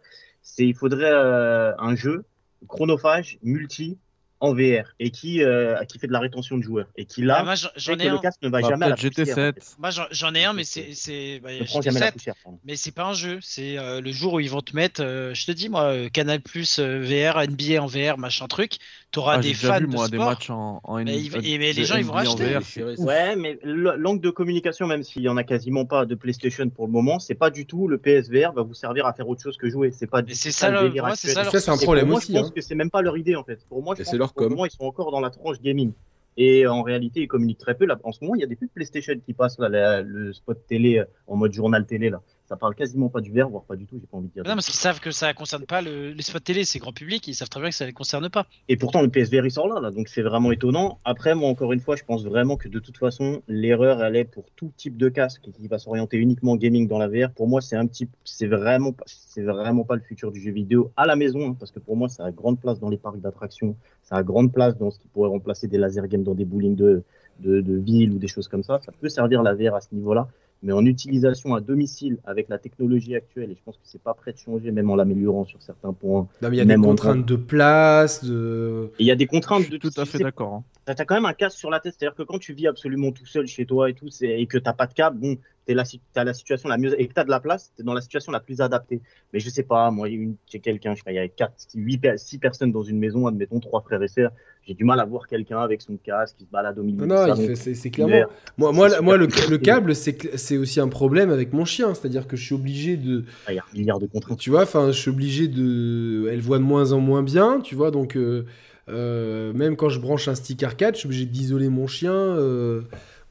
[0.44, 2.24] c'est il faudrait euh, un jeu
[2.68, 3.99] chronophage, multi,
[4.41, 7.44] en VR, et qui, euh, qui fait de la rétention de joueurs, et qui Ah,
[7.44, 9.12] là, j'en- que ai le casque ne va Bah, jamais à la poussière.
[9.12, 9.55] en GT7.
[9.55, 9.76] fait.
[9.78, 12.12] Moi j'en- ai un, mais c'est bah, Ne prend jamais la GT7.
[12.15, 12.34] poussière.
[12.42, 12.58] pardon.
[12.65, 15.32] Mais c'est pas un jeu, c'est euh, le jour où ils vont te mettre, euh,
[15.32, 18.78] je te dis moi, Canal Plus VR, NBA en VR, machin truc,
[19.12, 20.10] t'auras Ah, des fans vu de moi sport.
[20.10, 22.15] des matchs en, en Mais euh, et- les gens, ils vont.
[22.15, 26.05] VR, vrai, Ouais, mais le- l'angle de communication, même s'il y en a quasiment pas
[26.07, 29.12] de PlayStation pour le moment, c'est pas du tout le PSVR va vous servir à
[29.12, 29.92] faire autre chose que jouer.
[29.92, 32.08] C'est pas du Mais tout c'est ça, le moi, c'est ça Ça, c'est un problème
[32.08, 32.32] moi, aussi.
[32.32, 32.52] Je pense hein.
[32.57, 33.60] que c'est même pas leur idée en fait.
[33.68, 34.57] Pour moi, je Et pense c'est leur que pour le com.
[34.57, 35.92] moment, ils sont encore dans la tranche gaming.
[36.39, 37.84] Et en réalité, ils communiquent très peu.
[37.84, 40.32] Là, en ce moment, il y a des pubs PlayStation qui passent là, la- le
[40.32, 42.23] spot télé euh, en mode journal télé là.
[42.52, 43.97] Ça parle quasiment pas du VR, voire pas du tout.
[43.98, 44.42] J'ai pas envie de dire.
[44.44, 47.26] Non, parce qu'ils savent que ça concerne pas le, les spots télé, c'est grand public,
[47.26, 48.47] ils savent très bien que ça les concerne pas.
[48.68, 49.90] Et pourtant, le PSVR, il sort là, là.
[49.90, 50.98] Donc, c'est vraiment étonnant.
[51.06, 54.24] Après, moi, encore une fois, je pense vraiment que de toute façon, l'erreur, elle est
[54.26, 57.31] pour tout type de casque qui va s'orienter uniquement gaming dans la VR.
[57.31, 60.50] Pour moi, c'est un petit, c'est vraiment, pas- c'est vraiment pas le futur du jeu
[60.52, 62.98] vidéo à la maison, hein, parce que pour moi, ça a grande place dans les
[62.98, 63.76] parcs d'attractions.
[64.02, 66.76] Ça a grande place dans ce qui pourrait remplacer des laser games dans des bowling
[66.76, 67.02] de,
[67.40, 68.78] de, de ville ou des choses comme ça.
[68.84, 70.28] Ça peut servir la VR à ce niveau-là.
[70.62, 74.15] Mais en utilisation à domicile avec la technologie actuelle, et je pense que c'est pas
[74.15, 76.28] prêt de changer, même en l'améliorant sur certains points.
[76.41, 78.91] Non, mais il y a des en contraintes de place, de.
[79.00, 80.55] Il y a des contraintes Je de suis tout à fait d'accord.
[80.55, 80.65] hein.
[80.84, 83.12] T'as t'as quand même un casque sur la tête, c'est-à-dire que quand tu vis absolument
[83.12, 85.36] tout seul chez toi et tout, c'est- et que t'as pas de câble, bon,
[85.84, 88.00] si- t'as la situation la mieux, et que t'as de la place, t'es dans la
[88.00, 89.00] situation la plus adaptée.
[89.32, 92.00] Mais je sais pas, moi, une- j'ai quelqu'un, je sais il y a 4, 8,
[92.16, 94.32] 6 personnes dans une maison, admettons, trois frères et sœurs,
[94.66, 97.34] j'ai du mal à voir quelqu'un avec son casque qui se balade au milieu Non,
[97.34, 98.26] il c'est clairement.
[98.58, 101.94] Moi, moi, moi le, le câble, c'est aussi un problème avec mon chien.
[101.94, 103.24] C'est-à-dire que je suis obligé de.
[103.47, 104.39] Ah, Il y a un milliard de contraintes.
[104.39, 106.28] Tu vois, enfin, je suis obligé de.
[106.31, 108.16] Elle voit de moins en moins bien, tu vois, donc.
[108.16, 108.44] euh,
[108.89, 112.12] euh, même quand je branche un stick arcade, je suis obligé d'isoler mon chien.
[112.12, 112.82] euh,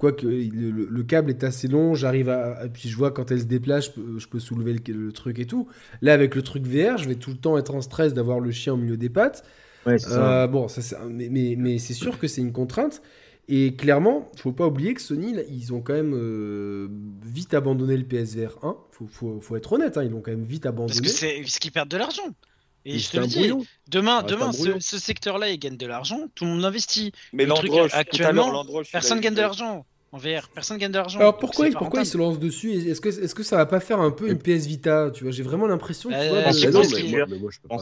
[0.02, 2.66] Quoique le, le- le câble est assez long, j'arrive à.
[2.66, 5.12] Et puis je vois quand elle se déplace, je peux, je peux soulever le, le
[5.12, 5.68] truc et tout.
[6.02, 8.50] Là, avec le truc VR, je vais tout le temps être en stress d'avoir le
[8.52, 9.44] chien au milieu des pattes.
[9.86, 10.42] Ouais, c'est ça.
[10.44, 13.04] Euh, bon, ça, mais, mais, mais c'est sûr que c'est une contrainte.
[13.48, 16.88] Et clairement, faut pas oublier que Sony, là, ils ont quand même euh,
[17.24, 18.76] vite abandonné le PSVR 1.
[18.90, 21.02] Faut, faut, faut être honnête, hein, ils l'ont quand même vite Parce abandonné.
[21.02, 22.24] que c'est parce qu'ils perdent de l'argent.
[22.86, 23.64] Et Mais je te le dis, brouillon.
[23.90, 27.12] demain, Ah, demain ce, secteur-là, il gagne de l'argent, tout le monde investit.
[27.34, 30.98] Mais Le truc, l'Android, actuellement, Personne là, gagne de l'argent en VR, personne gagne de
[30.98, 31.20] l'argent.
[31.20, 34.00] Alors pourquoi, pourquoi ils se lancent dessus Est-ce que, est que ça va pas faire
[34.02, 36.10] un peu une PS Vita Tu vois, j'ai vraiment l'impression.
[36.12, 36.52] Euh,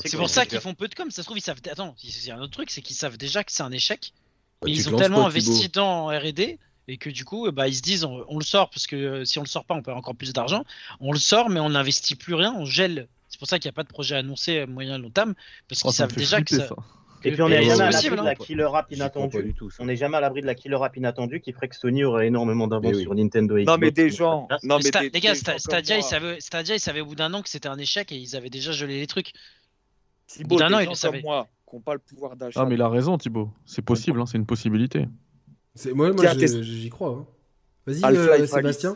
[0.05, 1.09] C'est pour ça qu'ils font peu de com.
[1.11, 1.59] Ça se trouve, ils savent.
[1.71, 4.13] Attends, c'est un autre truc, c'est qu'ils savent déjà que c'est un échec.
[4.61, 5.51] Bah, mais ils te ont lances tellement pas, Thibaut.
[5.51, 8.69] investi dans R&D et que du coup, bah, ils se disent, on, on le sort
[8.69, 10.63] parce que euh, si on le sort pas, on perd encore plus d'argent.
[10.99, 13.07] On le sort, mais on n'investit plus rien, on gèle.
[13.29, 15.33] C'est pour ça qu'il n'y a pas de projet annoncé à moyen long terme
[15.67, 16.67] parce Oh, qu'ils me savent déjà que ça.
[16.67, 16.75] ça.
[17.23, 18.35] Et puis on n'est c'est jamais à l'abri de la hein.
[18.35, 19.43] killer app inattendue.
[19.43, 19.83] du tout, ça.
[19.83, 22.27] On n'est jamais à l'abri de la killer app inattendue qui ferait que Sony aurait
[22.27, 23.03] énormément d'avance Mais oui.
[23.03, 24.47] sur Nintendo et Non, mais des gens.
[24.63, 27.33] Non, mais Sta- des- les gars, Stadia, ils savaient, Stadia, ils savaient au bout d'un
[27.33, 29.33] an que c'était un échec et ils avaient déjà gelé les trucs.
[30.27, 32.61] Thibaut, D'un des gens comme moi, qui n'ont pas le pouvoir d'achat.
[32.61, 35.07] Ah mais il a raison Thibaut, c'est possible, hein, c'est une possibilité.
[35.93, 36.25] moi, moi
[36.61, 37.09] j'y crois.
[37.09, 37.25] hein.
[37.85, 38.45] Vas-y, euh.
[38.45, 38.95] Sébastien.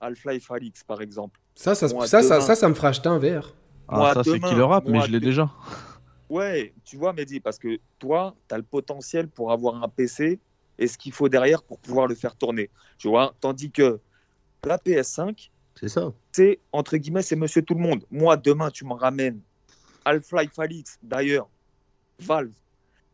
[0.00, 1.38] Half-Life Alix, par exemple.
[1.54, 3.54] Ça, ça, ça, ça, ça, me fera acheter un VR.
[3.88, 5.50] Ah Moi, ça c'est killer app, mais je l'ai déjà.
[6.32, 10.40] Ouais, tu vois, Mehdi, parce que toi, tu as le potentiel pour avoir un PC
[10.78, 12.70] et ce qu'il faut derrière pour pouvoir le faire tourner.
[12.96, 14.00] Tu vois, tandis que
[14.64, 16.14] la PS5, C'est ça.
[16.32, 18.06] c'est entre guillemets, c'est monsieur tout le monde.
[18.10, 19.42] Moi, demain, tu me ramènes
[20.06, 21.50] Half-Life Alix, d'ailleurs,
[22.20, 22.52] Valve,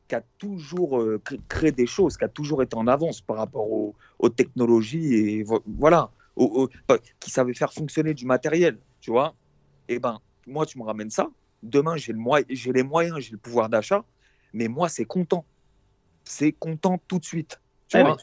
[0.08, 3.36] qui a toujours euh, cré- créé des choses, qui a toujours été en avance par
[3.38, 8.80] rapport aux, aux technologies et vo- voilà, au- au- qui savait faire fonctionner du matériel,
[9.00, 9.36] tu vois.
[9.88, 11.28] Et ben, moi, tu me ramènes ça.
[11.62, 14.04] Demain, j'ai le les moyens, j'ai le pouvoir d'achat,
[14.52, 15.44] mais moi, c'est content.
[16.24, 17.60] C'est content tout de suite.
[17.88, 18.16] Tu vois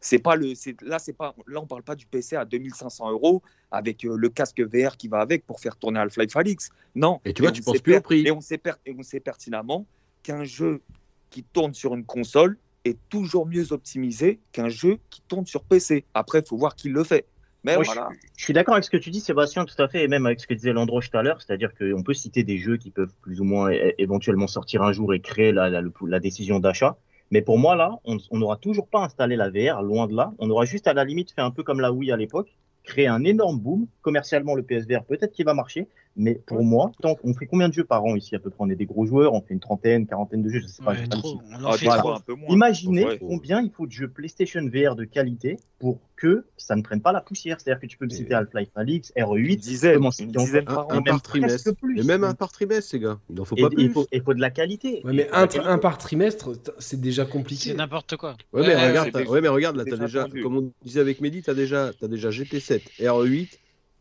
[0.00, 3.42] C'est pas le, là, c'est pas, là, on parle pas du PC à 2500 euros
[3.70, 6.70] avec euh, le casque VR qui va avec pour faire tourner Half-Life Alix.
[6.94, 7.20] Non.
[7.24, 8.26] Et tu vois, on tu penses plus au prix.
[8.26, 9.86] Et on sait, et on sait pertinemment
[10.22, 10.80] qu'un jeu
[11.28, 16.04] qui tourne sur une console est toujours mieux optimisé qu'un jeu qui tourne sur PC.
[16.14, 17.26] Après, il faut voir qui le fait.
[17.64, 18.08] Mais Moi, voilà.
[18.36, 20.40] Je suis d'accord avec ce que tu dis, Sébastien, tout à fait, et même avec
[20.40, 23.12] ce que disait Landroche tout à l'heure, c'est-à-dire qu'on peut citer des jeux qui peuvent
[23.20, 26.96] plus ou moins éventuellement sortir un jour et créer la, la, décision d'achat.
[27.30, 30.32] Mais pour moi, là, on on n'aura toujours pas installé la VR, loin de là.
[30.38, 33.06] On aura juste à la limite fait un peu comme la Wii à l'époque, créer
[33.06, 33.86] un énorme boom.
[34.02, 37.74] Commercialement, le PSVR, peut-être qu'il va marcher, mais pour moi, tant on fait combien de
[37.74, 39.60] jeux par an ici à peu près On est des gros joueurs, on fait une
[39.60, 40.94] trentaine, quarantaine de jeux, je sais pas.
[41.08, 42.00] Trop, on en Ah, fait des voilà.
[42.00, 42.08] trop.
[42.10, 42.48] fois, un peu moins.
[42.54, 43.18] Imaginez Ouais.
[43.18, 47.12] combien il faut de jeux PlayStation VR de qualité pour que ça ne prenne pas
[47.12, 47.58] la poussière.
[47.58, 50.44] C'est-à-dire que tu peux me citer Half-Life Alix, Une RE8, dizaine, comment une citer encore
[50.46, 51.74] dizaine Un, par un trimestre.
[51.76, 51.98] plus.
[52.00, 53.18] Et même un par trimestre, les gars.
[53.30, 53.90] Il en faut Et pas il plus.
[53.90, 55.00] faut, il faut de la qualité.
[55.04, 57.70] Ouais, mais un, par trimestre, c'est déjà compliqué.
[57.70, 58.36] C'est n'importe quoi.
[58.52, 61.42] Ouais, mais Ouais, regarde, ouais, mais regarde, là, t'as déjà comme on disait avec Mehdi,
[61.42, 63.48] t'as déjà, t'as déjà GT7, RE8,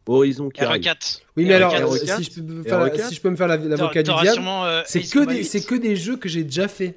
[0.10, 0.82] Horizon qui arrive.
[0.84, 1.22] RE4.
[1.38, 3.30] Oui, mais alors, R4, R4, si, je peux me faire la- R4, si je peux
[3.30, 5.66] me faire la- l'avocat du diable, euh, c'est que, des, Combat c'est 8.
[5.68, 6.96] que des jeux que j'ai déjà fait.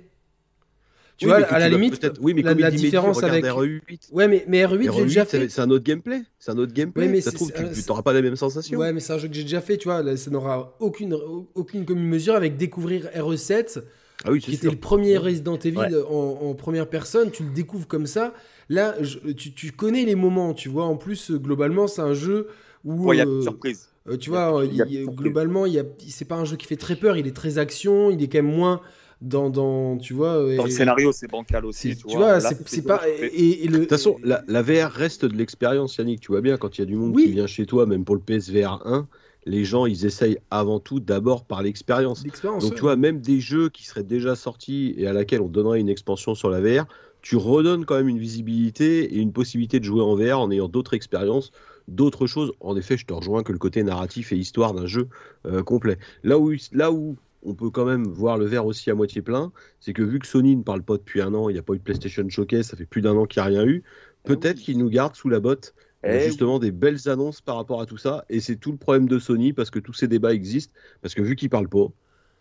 [1.19, 3.45] Tu Oui, vois, à la limite, peut-être- oui, mais la, comme il la différence avec.
[3.45, 4.09] RE8.
[4.13, 5.49] Ouais, mais, mais R8, j'ai RE8, déjà fait.
[5.51, 6.23] c'est un autre gameplay.
[6.39, 7.05] C'est un autre gameplay.
[7.07, 8.79] Ouais, mais ça c'est- trouve, tu n'auras pas la même sensation.
[8.79, 10.03] Ouais, mais c'est un jeu que j'ai déjà fait, tu vois.
[10.03, 11.17] là, ça n'aura aucune,
[11.55, 13.83] aucune commune mesure avec découvrir RE7,
[14.25, 14.73] Ah oui, qui c'est était sûr.
[14.73, 15.95] le premier Resident Evil Ouais.
[16.11, 17.31] en, en première personne.
[17.31, 18.33] Tu le découvres comme ça.
[18.69, 20.87] Là, je- tu, tu connais les moments, tu vois.
[20.87, 22.49] En plus, euh, globalement, c'est un jeu
[22.85, 23.07] où.
[23.07, 23.89] Ouais, il y a euh, une surprise.
[24.09, 26.45] Euh, tu Il y a- vois, il il- globalement, il y a, c'est pas un
[26.45, 27.17] jeu qui fait très peur.
[27.17, 28.11] Il est très action.
[28.11, 28.81] Il est quand même moins
[29.21, 30.35] dans, dans tu vois.
[30.57, 31.97] Dans et- le scénario, c'est bancal c'est- aussi.
[32.05, 33.01] tu vois, Là, c'est, pas.
[33.01, 33.11] surpris.
[33.33, 36.21] Et, et le, De toute façon, la, la VR reste de l'expérience, Yannick.
[36.21, 37.27] Tu vois bien, quand il y a du monde Oui.
[37.27, 39.07] qui vient chez toi, même pour le PSVR 1,
[39.47, 42.25] les gens, ils essayent avant tout d'abord par l'expérience.
[42.25, 42.63] l'expérience.
[42.63, 42.77] Donc, ouais.
[42.77, 45.89] tu vois, même des jeux qui seraient déjà sortis et à laquelle on donnerait une
[45.89, 46.87] expansion sur la VR,
[47.23, 50.69] tu redonnes quand même une visibilité et une possibilité de jouer en VR en ayant
[50.69, 51.53] d'autres expériences,
[51.95, 52.53] d'autres choses.
[52.61, 55.09] En effet, je te rejoins que le côté narratif et histoire d'un jeu
[55.47, 55.99] euh, complet.
[56.25, 59.53] Là où, là où on peut quand même voir le verre aussi à moitié plein,
[59.81, 61.75] c'est que vu que Sony ne parle pas depuis un an, il n'y a pas
[61.75, 63.83] eu de PlayStation Showcase, ça fait plus d'un an qu'il n'y a rien eu,
[64.25, 67.81] peut-être qu'ils nous gardent sous la botte euh, Eh justement des belles annonces par rapport
[67.81, 68.25] à tout ça.
[68.29, 71.23] Et c'est tout le problème de Sony parce que tous ces débats existent, parce que
[71.23, 71.87] vu qu'ils parlent pas,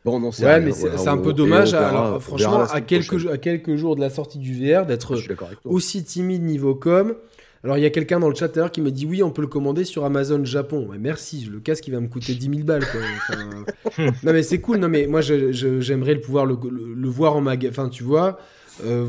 [0.06, 1.72] bon, on en sait Ouais, rien, mais c'est, c'est un peu dommage.
[1.72, 5.16] verra- alors, franchement, à quelques, à quelques jours de la sortie du VR, d'être
[5.66, 7.16] aussi timide niveau com.
[7.64, 9.22] Alors, il y a quelqu'un dans le chat tout à l'heure qui me dit oui,
[9.22, 10.90] on peut le commander sur Amazon Japon.
[11.00, 12.86] Merci, le casque il va me coûter 10 000 balles.
[12.92, 13.02] Quoi.
[13.18, 13.66] Enfin,
[14.24, 14.78] non, mais c'est cool.
[14.78, 17.70] Non, mais moi, j'aimerais le pouvoir le, le- le voir en magasin.
[17.72, 18.40] Enfin, tu vois.
[18.84, 19.06] euh,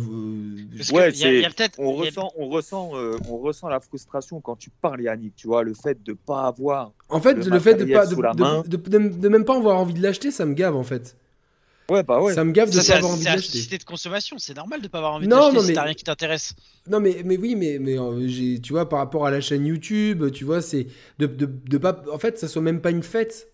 [0.93, 1.49] Ouais, y a- y a
[1.79, 5.01] On il y a- ressent, on, ressent, euh, on ressent la frustration quand tu parles,
[5.03, 5.35] Yannick.
[5.35, 6.93] Tu vois, le fait de pas avoir.
[7.09, 10.53] en fait, le le, fait pas, de même pas avoir envie de l'acheter, ça me
[10.53, 11.17] gave en fait.
[11.91, 12.33] Ouais, bah ouais.
[12.35, 14.37] Ça me gave de Ça, pas c'est avoir envie c'est de la société de consommation,
[14.39, 16.55] c'est normal de pas avoir envie non, si mais- t'as rien qui t'intéresse.
[16.89, 18.27] Non mais, mais oui mais, mais euh,
[18.63, 20.87] tu vois par rapport à la chaîne YouTube tu vois c'est
[21.19, 23.49] de, de, de pas en fait ça soit même pas une fête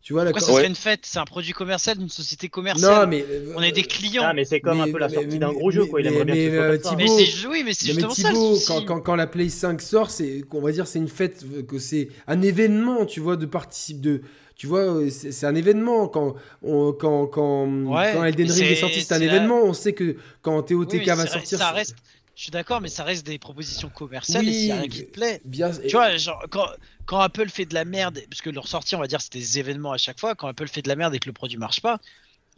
[0.00, 0.58] tu vois la Pourquoi ça Ouais.
[0.60, 3.02] serait une fête C'est un produit commercial d'une société commerciale.
[3.02, 4.22] non mais euh, On est des clients.
[4.24, 6.00] Ah, mais c'est comme Mais- un peu la sortie mais- d'un gros jeu, quoi.
[6.00, 6.94] Il mais- aimerait bien que ce mais, soit euh, ça.
[6.96, 9.82] mais Thibaut- c'est oui, mais c'est justement ça Thibaut, quand, quand, quand la Play 5
[9.82, 13.44] sort, c'est qu'on va dire c'est une fête, que c'est un événement, tu vois, de
[13.44, 14.22] participe de,
[14.58, 18.74] tu vois, euh, c'est un événement quand on, quand quand, Ouais, quand Elden Ring est
[18.74, 19.62] sorti, c'est un la- événement.
[19.62, 21.96] On sait que quand TOTK va sortir, ça c'est- reste.
[22.36, 24.42] Je suis d'accord, mais ça reste des propositions commerciales.
[24.44, 25.70] Oui, et s'il y a rien qui te plaît, bien.
[25.72, 26.66] tu vois, genre quand,
[27.06, 29.58] quand Apple fait de la merde, parce que leur sortie, on va dire, c'est des
[29.58, 30.34] événements à chaque fois.
[30.36, 31.98] Quand Apple fait de la merde et que le produit marche pas,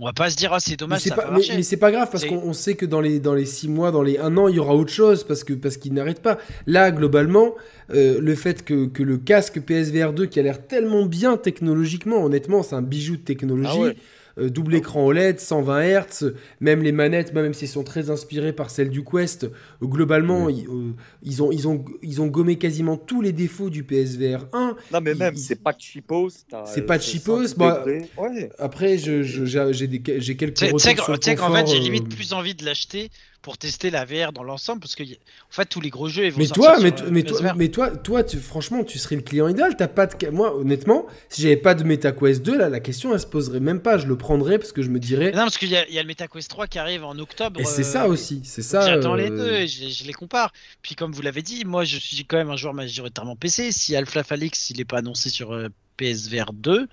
[0.00, 2.08] on va pas se dire ah c'est dommage, ça pas, mais, mais c'est pas grave
[2.10, 4.48] parce qu'on on sait que dans les dans les six mois, dans les un an,
[4.48, 6.38] il y aura autre chose parce que parce qu'ils n'arrêtent pas.
[6.66, 7.54] Là, globalement,
[7.92, 12.24] euh, le fait que, que le casque PSVR 2 qui a l'air tellement bien technologiquement,
[12.24, 13.70] honnêtement, c'est un bijou de technologie.
[13.72, 13.96] Ah ouais.
[14.40, 18.52] Euh, double écran OLED, 120 Hz, même les manettes, même si elles sont très inspirées
[18.52, 19.48] par celles du Quest, euh,
[19.82, 23.84] globalement, ils, euh, ils ont, ils, ont, ils ont gommé quasiment tous les défauts du
[23.84, 24.76] PSVR 1.
[24.92, 26.30] Non, mais même, c'est pas de cheapos.
[26.48, 27.84] t'as- C'est pas cheapos, 110 bah.
[28.18, 28.50] Ouais.
[28.58, 32.64] Après, je- je- j'ai quelques Tu sais- qu'en fait, j'ai euh, limite plus envie de
[32.64, 33.10] l'acheter
[33.42, 35.06] pour tester la VR dans l'ensemble parce que en
[35.50, 37.56] fait tous les gros jeux ils vont Mais toi, sur, mais, toi- mais, toi, PSVR.
[37.56, 39.76] mais toi, toi, tu- franchement, tu serais le client idéal.
[39.76, 43.20] T'as pas de, moi, honnêtement, si j'avais pas de MetaQuest 2, là, la question, elle
[43.20, 43.96] se poserait même pas.
[43.96, 45.26] Je le prendrais parce que je me dirais.
[45.30, 47.18] Mais Non, parce qu'il y, a- il y a le MetaQuest 3 qui arrive en
[47.18, 47.58] octobre.
[47.60, 48.82] Et c'est euh, ça aussi, c'est ça.
[48.86, 50.52] J'attends les euh, deux et je, je les compare.
[50.82, 53.72] Puis comme vous l'avez dit, moi je suis quand même un joueur majoritairement PC.
[53.72, 56.86] Si Half-Life Alyx il est pas annoncé sur euh, PSVR 2,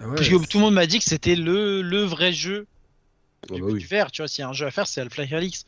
[0.00, 2.32] ah ouais, parce que c'est- tout le monde m'a dit que c'était le, le vrai
[2.32, 2.66] jeu
[3.50, 3.78] Ah du, bah oui.
[3.78, 4.10] du VR.
[4.10, 5.64] Tu vois, s'il y a un jeu à faire, c'est Half-Life Alyx.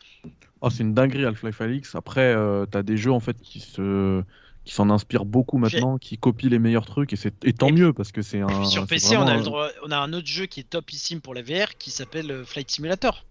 [0.60, 1.94] Oh, c'est une dinguerie Half-Life Alyx.
[1.94, 4.22] Après, euh, t'as des jeux en fait qui se
[4.64, 7.72] qui s'en inspirent beaucoup maintenant, qui copient les meilleurs trucs et c'est et tant Et-
[7.72, 8.46] mieux parce que c'est Et un.
[8.46, 11.22] puis sur PC, on a, le droit, on a un autre jeu qui est topissime
[11.22, 13.24] pour la VR qui s'appelle euh, Flight Simulator.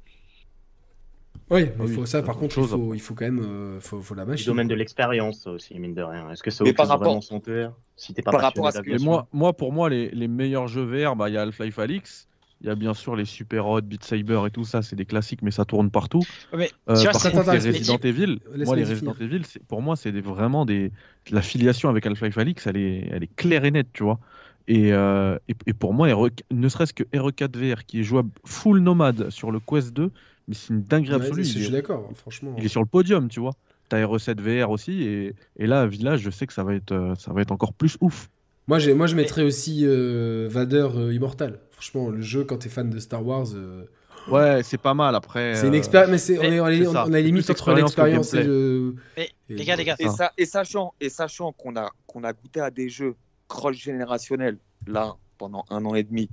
[1.52, 4.02] Oui, Oui, faut, ça, par contre, chose, il faut, il faut quand même euh, faut,
[4.02, 4.46] faut la Du machine.
[4.48, 6.30] domaine de l'expérience aussi, mine de rien.
[6.32, 8.72] Est-ce que ça Mais par rapport- vraiment son VR Si t'es pas par rapport à
[8.72, 11.42] ce que- moi, moi, pour moi, les, les meilleurs jeux VR, bah, il y a
[11.42, 12.28] Half-Life Alix,
[12.62, 15.06] il y a bien sûr les Super Hot, Beat Saber et tout ça, c'est des
[15.06, 16.22] classiques, mais ça tourne partout.
[16.56, 19.14] Mais Euh, tu vois, par contre, les Resident Evil, moi, les Resident.
[19.20, 20.92] Evil, pour moi, c'est des- vraiment des.
[21.32, 24.20] La filiation avec Half-Life Alix, elle est, elle est claire et nette, tu vois.
[24.68, 28.30] Et, euh, et, et pour moi, RE ne serait-ce que RE4 VR, qui est jouable
[28.46, 30.12] full nomade sur le Quest 2,
[30.48, 31.44] mais c'est une dinguerie Ouais, absolue.
[31.44, 32.54] je il, suis est, d'accord, hein, franchement.
[32.58, 33.54] il est sur le podium, tu vois.
[33.90, 37.16] T'as RE7 VR aussi, et, et là, Village, je sais que ça va être, euh,
[37.16, 38.30] ça va être encore plus ouf.
[38.68, 41.60] Moi, moi, je mettrais aussi euh, Vader Immortal.
[41.80, 43.86] Franchement, le jeu, quand t'es fan de Star Wars, euh,
[44.28, 45.56] Ouais, c'est pas mal après.
[45.56, 46.12] c'est une euh, expérience.
[46.12, 48.34] Mais c'est, on, mais est, on, est- on- a les c'est limites plus entre l'expérience
[48.34, 48.96] et le.
[49.16, 50.12] Mais, et- les gars, les gars, Et, ça.
[50.14, 53.16] ça, et sachant, et sachant qu'on a, qu'on a goûté à des jeux
[53.48, 56.30] cross-générationnels, là, pendant un an et demi,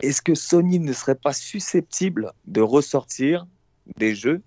[0.00, 3.46] est-ce que Sony ne serait pas susceptible de ressortir
[3.96, 4.42] des jeux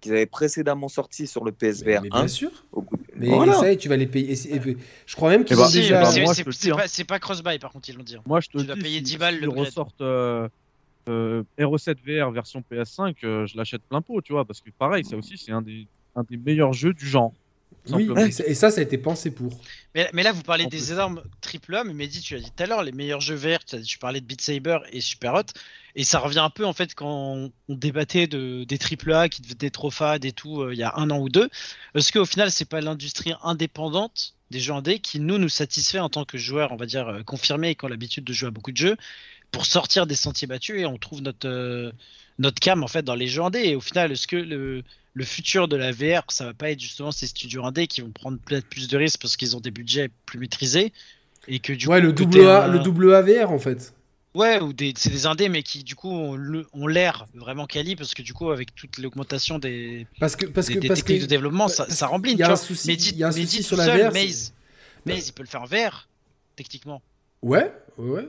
[0.00, 2.50] qu'ils avaient précédemment sortis sur le Mais, PSVR mais 1 bien sûr.
[2.72, 3.56] au bout- Mais Voilà.
[3.56, 4.32] essaye, tu vas les payer.
[4.32, 6.04] Et et je crois même qu'ils Eh ben, ont Si, déjà.
[6.04, 6.20] c'est-
[6.60, 6.76] dis, hein.
[6.76, 8.16] pas, c'est pas cross-buy par contre, ils l'ont dit.
[8.26, 10.48] Moi, je te Tu dis, dois payer si- 10 balles le ressortent euh,
[11.08, 15.04] euh, RE7 VR version PS5, euh, je l'achète plein pot, tu vois, parce que pareil,
[15.04, 17.32] ça aussi, c'est un des, un des meilleurs jeux du genre.
[17.88, 18.26] Oui, simplement.
[18.26, 19.58] et ça- ça, a été pensé pour.
[19.94, 20.92] Mais, mais là, vous parlez En des plus.
[20.92, 23.76] énormes AAA, mais Mehdi, tu l'as dit tout à l'heure, les meilleurs jeux VR, tu,
[23.76, 25.42] as dit- tu parlais de Beat Saber et Super Hot,
[25.94, 29.70] et ça revient un peu en fait quand on, débattait de, des AAA qui devenaient
[29.70, 31.48] trop fades et tout euh, il y a un an ou deux.
[31.94, 36.08] Est-ce qu'au final, c'est pas l'industrie indépendante des jeux indés qui nous nous satisfait en
[36.08, 38.50] tant que joueurs, on va dire, euh, confirmés et qui ont l'habitude de jouer à
[38.50, 38.96] beaucoup de jeux,
[39.50, 41.90] pour sortir des sentiers battus et on trouve notre, euh,
[42.38, 43.62] notre cam en fait dans les jeux indés.
[43.64, 44.82] Et au final, est-ce que le,
[45.14, 48.10] le futur de la VR, ça va pas être justement ces studios indés qui vont
[48.10, 50.92] prendre peut-être plus de risques parce qu'ils ont des budgets plus maîtrisés
[51.48, 53.94] et que du ouais, coup, le double, A, un- le double AVR en fait.
[54.34, 58.12] Ouais, ou des, c'est des indés, mais qui du coup ont l'air vraiment quali parce
[58.14, 61.20] que du coup, avec toute l'augmentation des, Parce que, parce des, que, des parce techniques
[61.20, 62.32] que de développement, ça, parce ça remplit.
[62.32, 64.00] il y a un souci- mais il y a un mais souci sur la seul,
[64.08, 64.52] VR, Maze,
[65.06, 66.08] Maze, il peut le faire VR,
[66.54, 67.02] techniquement.
[67.42, 68.28] Ouais, ouais, ouais.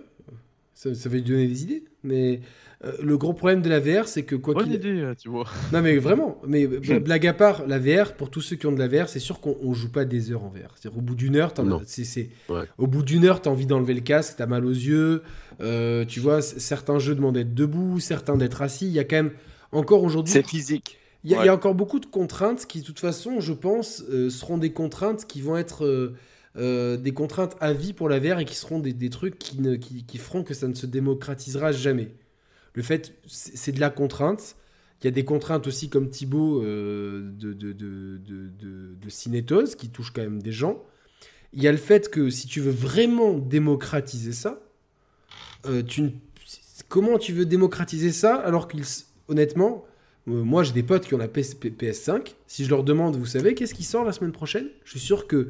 [0.74, 1.84] Ça, ça va lui donner des idées.
[2.04, 2.42] Mais
[2.86, 4.76] euh, le gros problème de la VR, c'est que quoi Bonne qu'il.
[4.76, 5.46] idée, euh, tu vois.
[5.74, 6.40] Non, mais vraiment.
[6.48, 9.20] Mais blague à part, la VR, pour tous ceux qui ont de la VR, c'est
[9.20, 10.76] sûr qu'on on joue pas des heures en VR.
[10.76, 11.82] C'est-à-dire, au bout d'une heure, t'en as- Non.
[11.86, 12.66] c'est- c'est- Ouais.
[12.78, 15.24] au bout d'une heure, t'as envie d'enlever le casque, t'as mal aux yeux.
[15.60, 18.86] euh, tu vois, c- certains jeux demandent d'être debout, certains d'être assis.
[18.86, 19.32] Il y a quand même
[19.72, 20.32] encore aujourd'hui.
[20.34, 21.00] C'est physique.
[21.24, 21.44] Il y, a- Ouais.
[21.46, 24.60] il y a encore beaucoup de contraintes qui, de toute façon, je pense, euh, seront
[24.60, 26.14] des contraintes qui vont être euh,
[26.58, 29.60] euh, des contraintes à vie pour la VR et qui seront des, des trucs qui,
[29.62, 32.10] ne, qui, qui feront que ça ne se démocratisera jamais.
[32.78, 34.56] Le fait, c'est de la contrainte.
[35.02, 38.20] Il y a des contraintes aussi comme Thibaut euh, de, de,
[39.76, 40.84] qui touchent quand même des gens.
[41.54, 44.62] Il y a le fait que si tu veux vraiment démocratiser ça,
[45.66, 46.10] euh, tu ne-
[46.88, 48.86] comment tu veux démocratiser ça alors qu'ils,
[49.28, 49.84] honnêtement,
[50.28, 52.36] euh, moi, j'ai des potes qui ont la PS, PS5.
[52.46, 54.68] Si je leur demande, vous savez, qu'est-ce qui sort la semaine prochaine?
[54.86, 55.50] Je suis sûr que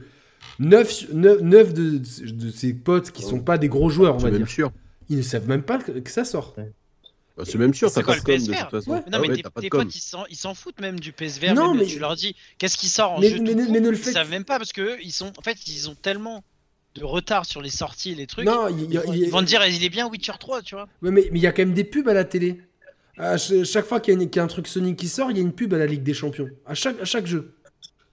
[0.60, 4.72] 9, de, de ces potes qui sont pas des gros joueurs, on va dire, sûr.
[5.10, 6.56] ils ne savent même pas que, que ça sort.
[7.38, 8.92] Bah, c'est même sûr, t'as quoi, pas de com de toute façon.
[8.92, 8.98] Ouais.
[9.02, 11.54] Non, Ah mais ouais, tes, tes potes, ils s'en, ils s'en foutent même du PSVR.
[11.54, 13.74] Non, même, mais- Tu leur dis, qu'est-ce qui sort en Mais- jeu mais ne- court
[13.74, 15.56] mais ne le Ils faites- savent même pas parce que eux, ils sont, en fait,
[15.68, 16.44] ils ont tellement
[16.96, 18.46] de retard sur les sorties, les trucs.
[18.48, 20.64] Non, il y ils, a- vont, a- ils te dire, il est bien Witcher 3,
[20.64, 20.86] tu vois.
[21.04, 22.60] Ouais, mais mais il y a quand même des pubs à la télé.
[23.20, 25.08] À ch- chaque fois qu'il y, a une- qu'il y a un truc Sonic qui
[25.08, 26.50] sort, il y a une pub à la Ligue des Champions.
[26.66, 27.54] À chaque, à chaque jeu.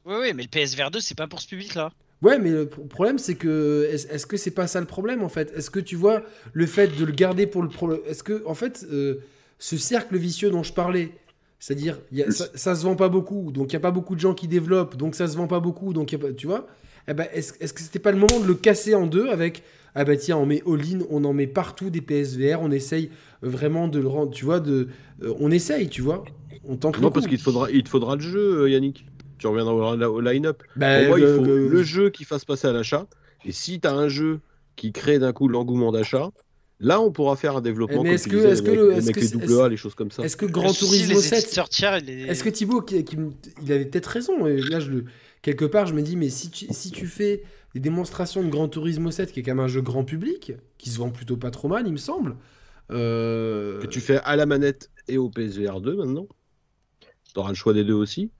[0.05, 1.93] Oui, oui, mais le PSVR 2, c'est pas pour ce public-là.
[2.25, 3.89] Ouais, mais le pro- problème, c'est que.
[3.93, 5.53] Est-ce que c'est pas ça le problème, en fait?
[5.57, 6.23] Est-ce que tu vois
[6.53, 9.17] le fait de le garder pour le problème Est-ce que, en fait, euh,
[9.59, 11.11] ce cercle vicieux dont je parlais,
[11.59, 14.15] c'est-à-dire, y a- ça, ça se vend pas beaucoup, donc il n'y a pas beaucoup
[14.15, 16.33] de gens qui développent, donc ça se vend pas beaucoup, donc y a pas.
[16.33, 16.67] Tu vois?
[17.09, 19.63] Eh ben, Est-ce est-ce que c'était pas le moment de le casser en deux avec.
[19.95, 23.11] Ah bah tiens, on met all-in, on en met partout des PSVR, on essaye
[23.43, 24.33] vraiment de le rendre.
[24.33, 24.89] Tu vois, de,
[25.23, 26.25] euh, on essaye, tu vois?
[26.67, 27.15] On tente le Non, coup.
[27.15, 29.07] parce qu'il te faudra, il te faudra le jeu, euh, Yannick.
[29.45, 30.63] Tu reviendras au, au line-up.
[31.01, 33.07] Pour moi, il le- faut le- le jeu qui fasse passer à l'achat.
[33.45, 34.41] Et si tu as un jeu
[34.75, 36.31] qui crée d'un coup l'engouement d'achat,
[36.81, 39.11] là, on pourra faire un développement Mais est-ce que- est-ce que avec, le- avec est-ce
[39.13, 40.23] que les c'est- double A, les choses comme ça.
[40.25, 43.05] Est-ce que Gran Le souci, Turismo les 7 éditeurs tiers, les- Est-ce que Thibaut, qui,
[43.05, 43.19] qui
[43.63, 45.05] il avait peut-être raison, et là, je le,
[45.43, 47.43] quelque part, je me dis, mais si tu, si tu fais
[47.75, 50.89] des démonstrations de Gran Turismo 7, qui est quand même un jeu grand public, qui
[50.89, 52.37] se vend plutôt pas trop mal, il me semble.
[52.91, 56.27] euh, Que tu fais à la manette et au PSVR 2 maintenant.
[57.33, 58.31] Tu auras le choix des deux aussi.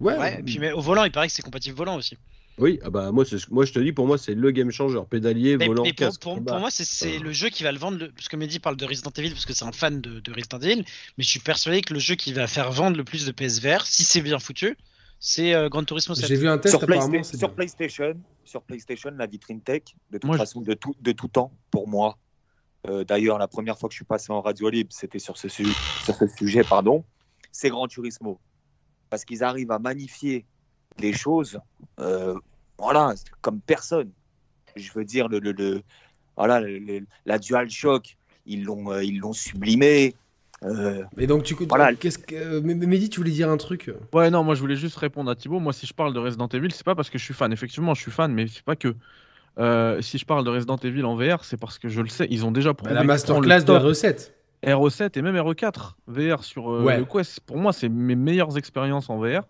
[0.00, 2.16] Ouais, Ouais, et puis mais au volant, il paraît que c'est compatible volant aussi.
[2.58, 4.70] Oui, ah bah moi, c'est ce- moi je te dis, pour moi, c'est le game
[4.70, 4.98] changer.
[5.10, 6.22] Pédalier, Mais, volant, mais pour, casque.
[6.22, 6.52] pour- combat.
[6.52, 7.98] pour moi, c'est c'est le jeu qui va le vendre.
[7.98, 10.32] le- Parce que Mehdi parle de Resident Evil parce que c'est un fan de, de
[10.32, 10.84] Resident Evil.
[11.18, 13.84] Mais je suis persuadé que le jeu qui va faire vendre le plus de PSVR,
[13.86, 14.76] si c'est bien foutu,
[15.20, 16.26] c'est euh, Gran Turismo 7.
[16.26, 17.54] j'ai vu un test, Sur, apparemment, Playsta- c'est sur.
[17.54, 21.28] PlayStation, sur PlayStation, la vitrine tech, de toute Moi, je- façon, de tout, de tout
[21.28, 22.16] temps, pour moi.
[22.88, 25.48] Euh, D'ailleurs, la première fois que je suis passé en radio libre, c'était sur ce,
[25.48, 25.66] su-
[26.04, 27.04] sur ce sujet, pardon.
[27.52, 28.38] c'est Gran Turismo
[29.10, 30.44] parce qu'ils arrivent à magnifier
[30.98, 31.58] les choses,
[32.00, 32.34] euh,
[32.78, 34.10] voilà, comme personne.
[34.74, 35.82] Je veux dire, le,
[36.36, 36.62] voilà,
[37.24, 40.14] la dual shock, ils l'ont, euh, ils l'ont sublimé.
[40.62, 41.94] Euh, donc, tu, voilà.
[41.94, 43.90] qu'est-ce que, euh, Mehdi, tu voulais dire un truc?
[44.12, 45.60] Ouais, non, moi je voulais juste répondre à Thibaut.
[45.60, 47.52] Moi, si je parle de Resident Evil, c'est pas parce que je suis fan.
[47.52, 48.94] Effectivement, je suis fan, mais c'est pas que.
[49.58, 52.26] Euh, si je parle de Resident Evil en VR, c'est parce que je le sais,
[52.30, 52.94] ils ont déjà bah, prouvé.
[52.94, 54.34] La masterclass de recettes.
[54.64, 56.98] RO7 et même RO4 VR sur euh, ouais.
[56.98, 57.40] le Quest.
[57.40, 59.42] Pour moi, c'est mes meilleures expériences en VR.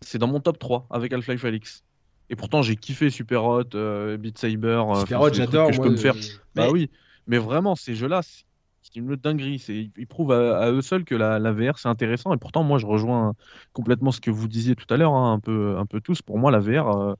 [0.00, 1.84] C'est dans mon top 3 avec Half-Life Alix.
[2.30, 4.82] Et pourtant, j'ai kiffé Super Hot, euh, Beat Saber.
[4.88, 5.72] Euh, Super Hot, j'adore.
[5.72, 6.14] Je peux me faire.
[6.54, 6.90] Bah oui,
[7.26, 9.62] mais vraiment, ces jeux-là, c'est une dinguerie.
[9.96, 12.32] Ils prouvent à, à, eux seuls que la, VR, c'est intéressant.
[12.34, 13.34] Et pourtant, moi, je rejoins
[13.72, 16.22] complètement ce que vous disiez tout à l'heure, hein, un, peu, un peu tous.
[16.22, 16.88] Pour moi, la VR.
[16.88, 17.14] Euh,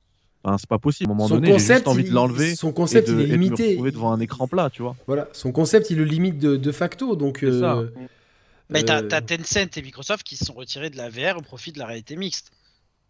[0.45, 1.09] enfin, c'est pas possible.
[1.09, 3.07] À un moment Son donné, j'ai juste concept, envie il- de l'enlever son et concept,
[3.09, 3.67] de, il est et de me limité.
[3.69, 4.95] retrouver devant un écran plat, tu vois.
[5.07, 7.15] Voilà, son concept, il le limite de, de facto.
[7.15, 7.77] Donc, C'est ça.
[7.77, 7.89] euh,
[8.69, 11.41] Mais t'as euh, t'as Tencent et Microsoft qui se sont retirés de la VR au
[11.41, 12.51] profit de la réalité mixte.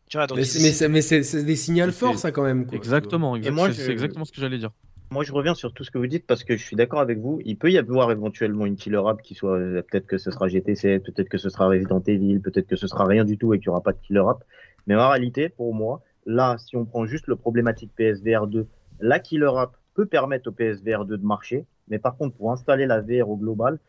[0.09, 2.65] Tu vois, donc mais c'est- des signaux forts, ça, quand même.
[2.67, 4.69] quoi, Exactement, exact- moi, c'est je- c'est exactement ce que j'allais dire.
[5.11, 7.19] Moi, je reviens sur tout ce que vous dites parce que je suis d'accord avec
[7.19, 7.39] vous.
[7.45, 10.47] Il peut y avoir éventuellement une killer app qui soit, euh, peut-être que ce sera
[10.47, 13.59] GTC, peut-être que ce sera Resident Evil, peut-être que ce sera rien du tout et
[13.59, 14.43] qu'il n'y aura pas de killer app.
[14.87, 18.67] Mais en réalité, pour moi, là, si on prend juste le problématique PSVR 2,
[18.99, 21.65] la killer app peut permettre au PSVR 2 de marcher.
[21.87, 23.79] Mais par contre, pour installer la VR au global,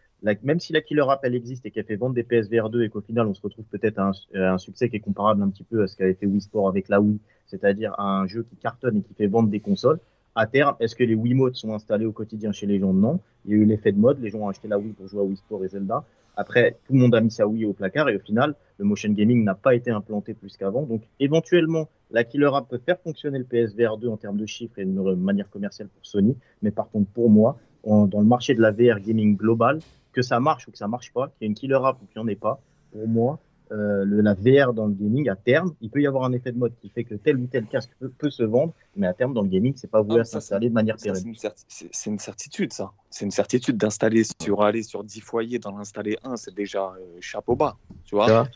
[0.42, 2.89] même si la killer app elle existe et qu'elle fait vendre des PSVR 2 et
[2.89, 5.50] qu'au final on se retrouve peut-être à un, à un succès qui est comparable un
[5.50, 8.42] petit peu à ce qu'avait fait Wii Sport avec la Wii, c'est-à-dire à un jeu
[8.42, 10.00] qui cartonne et qui fait vendre des consoles,
[10.34, 12.92] à terme, est-ce que les Wiimotes sont installés au quotidien chez les gens?
[12.92, 13.20] Non.
[13.47, 15.20] Il y a eu l'effet de mode, les gens ont acheté la Wii pour jouer
[15.20, 16.05] à Wii Sport et Zelda.
[16.36, 19.10] Après, tout le monde a mis sa Wii au placard et au final, le motion
[19.10, 20.82] gaming n'a pas été implanté plus qu'avant.
[20.82, 24.78] Donc, éventuellement, la Killer App peut faire fonctionner le PSVR 2 en termes de chiffres
[24.78, 26.36] et de manière commerciale pour Sony.
[26.62, 29.81] Mais par contre, pour moi, dans le marché de la VR gaming global,
[30.12, 32.06] que ça marche ou que ça marche pas, qu'il y ait une Killer App ou
[32.06, 32.60] qu'il n'y en ait pas,
[32.92, 33.39] pour moi,
[33.73, 36.53] euh, le, la VR dans le gaming, à terme, il peut y avoir un effet
[36.53, 39.15] de mode qui fait que tel ou tel casque peut, peut se vendre, mais à
[39.15, 41.17] terme, dans le gaming, c'est pas voué Ah, à s'installer de manière pérenne.
[41.17, 42.93] c'est une, certi- certitude, ça.
[43.11, 47.19] C'est une certitude d'installer sur aller sur 10 foyers, d'en installer un, c'est déjà euh,
[47.20, 47.77] chapeau bas.
[48.05, 48.49] Tu vois Tu vois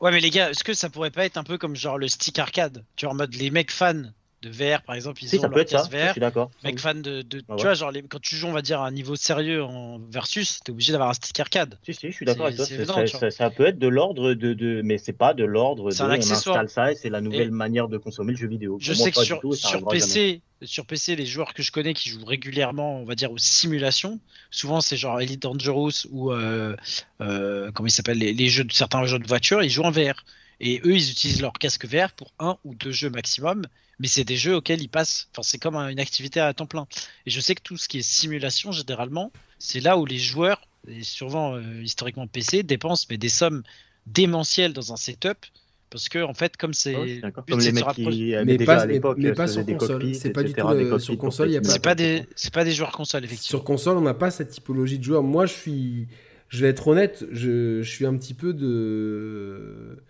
[0.00, 2.08] Ouais, mais les gars, est-ce que ça pourrait pas être un peu comme genre le
[2.08, 4.02] stick arcade Tu vois, en mode les mecs fans
[4.46, 6.50] de VR, par exemple, ils Si, ont ça peut leur être ça, je suis d'accord.
[6.64, 7.58] Mec fan de, de- Ah ouais.
[7.58, 9.98] tu vois genre les- quand tu joues on va dire à un niveau sérieux en
[10.10, 12.66] versus t'es obligé d'avoir un stick arcade Si, si, je suis d'accord avec toi.
[12.70, 15.94] évident, Ça, ça- peut être de l'ordre de, de, mais c'est pas de l'ordre de
[15.94, 16.56] C'est un on accessoire.
[16.58, 18.78] installe ça et c'est la nouvelle Et- manière de consommer le jeu vidéo.
[18.80, 19.84] je Pour moi, sais que sur, tout, sur jamais.
[19.90, 23.36] PC sur PC les joueurs que je connais qui jouent régulièrement on va dire aux
[23.38, 24.18] simulations
[24.50, 26.74] souvent c'est genre Elite Dangerous ou euh,
[27.20, 29.90] euh, comment ils s'appellent les, les jeux de certains jeux de voiture ils jouent en
[29.90, 30.24] VR
[30.60, 33.62] et eux ils utilisent leur casque VR pour un ou deux jeux maximum
[33.98, 35.28] mais c'est des jeux auxquels ils passent.
[35.32, 36.86] Enfin c'est comme un- une activité à temps plein.
[37.24, 40.60] Et je sais que tout ce qui est simulation généralement c'est là où les joueurs
[40.88, 43.62] et souvent euh, historiquement PC dépensent mais des sommes
[44.06, 45.46] démentielles dans un setup
[45.88, 48.76] parce que en fait comme c'est le but, Comme c'est les mecs qui Mais déjà
[48.76, 50.14] pas- à l'époque mais euh, pas sur des console.
[50.14, 52.64] C'est pas du tout, euh, sur console, il y a pas- c'est pas des pas
[52.64, 53.48] des joueurs console effectivement.
[53.58, 55.22] Sur console, on n'a pas cette typologie de joueur.
[55.22, 56.08] Moi, je suis,
[56.48, 60.02] je vais être honnête, je, je suis un petit peu de,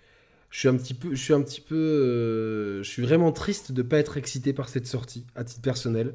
[0.56, 3.72] je suis un petit peu, je suis un petit peu, euh, je suis vraiment triste
[3.72, 6.14] de pas être excité par cette sortie à titre personnel.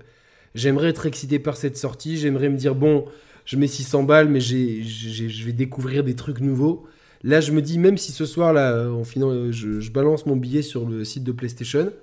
[0.55, 2.17] J'aimerais être excité par cette sortie.
[2.17, 3.05] J'aimerais me dire bon,
[3.45, 6.87] je mets 600 balles, mais j'ai, je vais découvrir des trucs nouveaux.
[7.21, 10.37] Là, je me dis même si ce soir là, en finant, je, je balance mon
[10.37, 11.93] billet sur le site de PlayStation.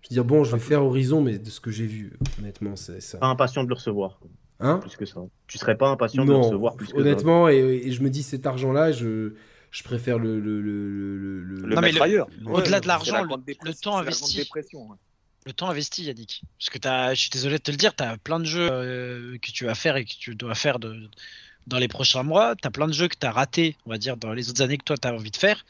[0.00, 2.74] Je veux dire bon, je vais faire Horizon, mais de ce que j'ai vu, honnêtement,
[2.74, 3.18] c'est ça.
[3.18, 4.18] Pas impatient de le recevoir,
[4.58, 4.78] Hein?
[4.78, 5.20] Plus que ça.
[5.46, 6.98] Tu serais pas impatient de le recevoir plus que ça.
[6.98, 9.34] honnêtement, et, et je me dis cet argent-là, je,
[9.72, 10.38] je préfère le.
[10.38, 12.28] le, le, le, le- le- Le Non, mais mettre le- ailleurs.
[12.46, 14.48] au-delà de l'argent, la le- temps investi.
[15.44, 16.42] le temps investi, Yannick.
[16.58, 18.68] Parce que t'as, je suis désolé de te le dire, tu as plein de jeux
[18.70, 21.08] euh, que tu vas faire et que tu dois faire de,
[21.66, 22.54] dans les prochains mois.
[22.54, 24.62] Tu as plein de jeux que tu as ratés, on va dire, dans les autres
[24.62, 25.64] années que toi tu as envie de faire.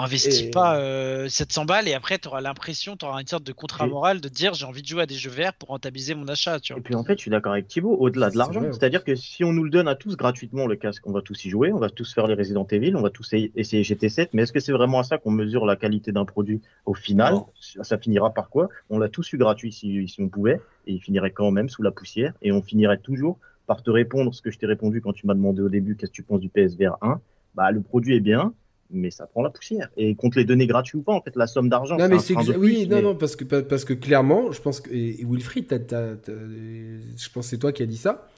[0.00, 3.42] Investis Et- pas euh, 700 balles et après tu auras l'impression, tu auras une sorte
[3.42, 5.70] de contrat Et- moral de dire j'ai envie de jouer à des jeux verts pour
[5.70, 6.60] rentabiliser mon achat.
[6.60, 6.78] Tu vois.
[6.78, 9.16] Et puis en fait, je suis d'accord avec Thibaut, au-delà de C'est l'argent, c'est-à-dire que
[9.16, 11.72] si on nous le donne à tous gratuitement, le casque, on va tous y jouer,
[11.72, 14.60] on va tous faire les Resident Evil, on va tous essayer GT7, mais est-ce que
[14.60, 17.34] c'est vraiment à ça qu'on mesure la qualité d'un produit au final?
[17.34, 17.46] Non.
[17.82, 18.68] Ça finira par quoi?
[18.90, 21.82] On l'a tous eu gratuit si, si on pouvait, et il finirait quand même sous
[21.82, 25.12] la poussière, et on finirait toujours par te répondre ce que je t'ai répondu quand
[25.12, 27.20] tu m'as demandé au début qu'est-ce que tu penses du PSVR 1.
[27.54, 28.54] Bah, le produit est bien,
[28.90, 29.90] mais ça prend la poussière.
[29.96, 32.18] Et qu'on te les donner gratuit ou pas, en fait, la somme d'argent, Non, mais
[32.18, 34.90] c'est oui, non, mais- non, parce que, pa- parce que clairement, je pense que.
[34.92, 38.28] Et Wilfried, t'as- je pense que c'est toi qui as dit ça.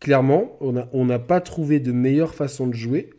[0.00, 3.10] Clairement, on n'a on n'a pas trouvé de meilleure façon de jouer.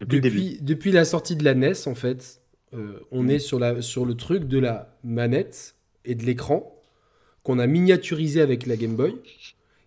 [0.00, 0.20] Depuis.
[0.20, 2.40] Depuis, depuis la sortie de la NES, en fait,
[2.74, 6.74] euh, on est sur, la, sur le truc de la manette et de l'écran
[7.42, 9.14] qu'on a miniaturisé avec la Game Boy.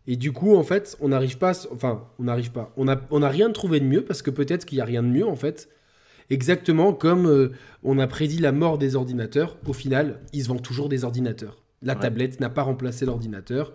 [0.08, 1.54] Et du coup, en fait, on n'arrive pas.
[1.72, 2.72] Enfin, on n'arrive pas.
[2.78, 5.04] On n'a on a rien trouvé de mieux parce que peut-être qu'il n'y a rien
[5.04, 5.68] de mieux, en fait.
[6.30, 7.52] Exactement comme euh,
[7.84, 9.58] on a prédit la mort des ordinateurs.
[9.66, 11.64] Au final, ils se vendent toujours des ordinateurs.
[11.82, 12.00] La Ouais.
[12.00, 13.74] tablette n'a pas remplacé l'ordinateur.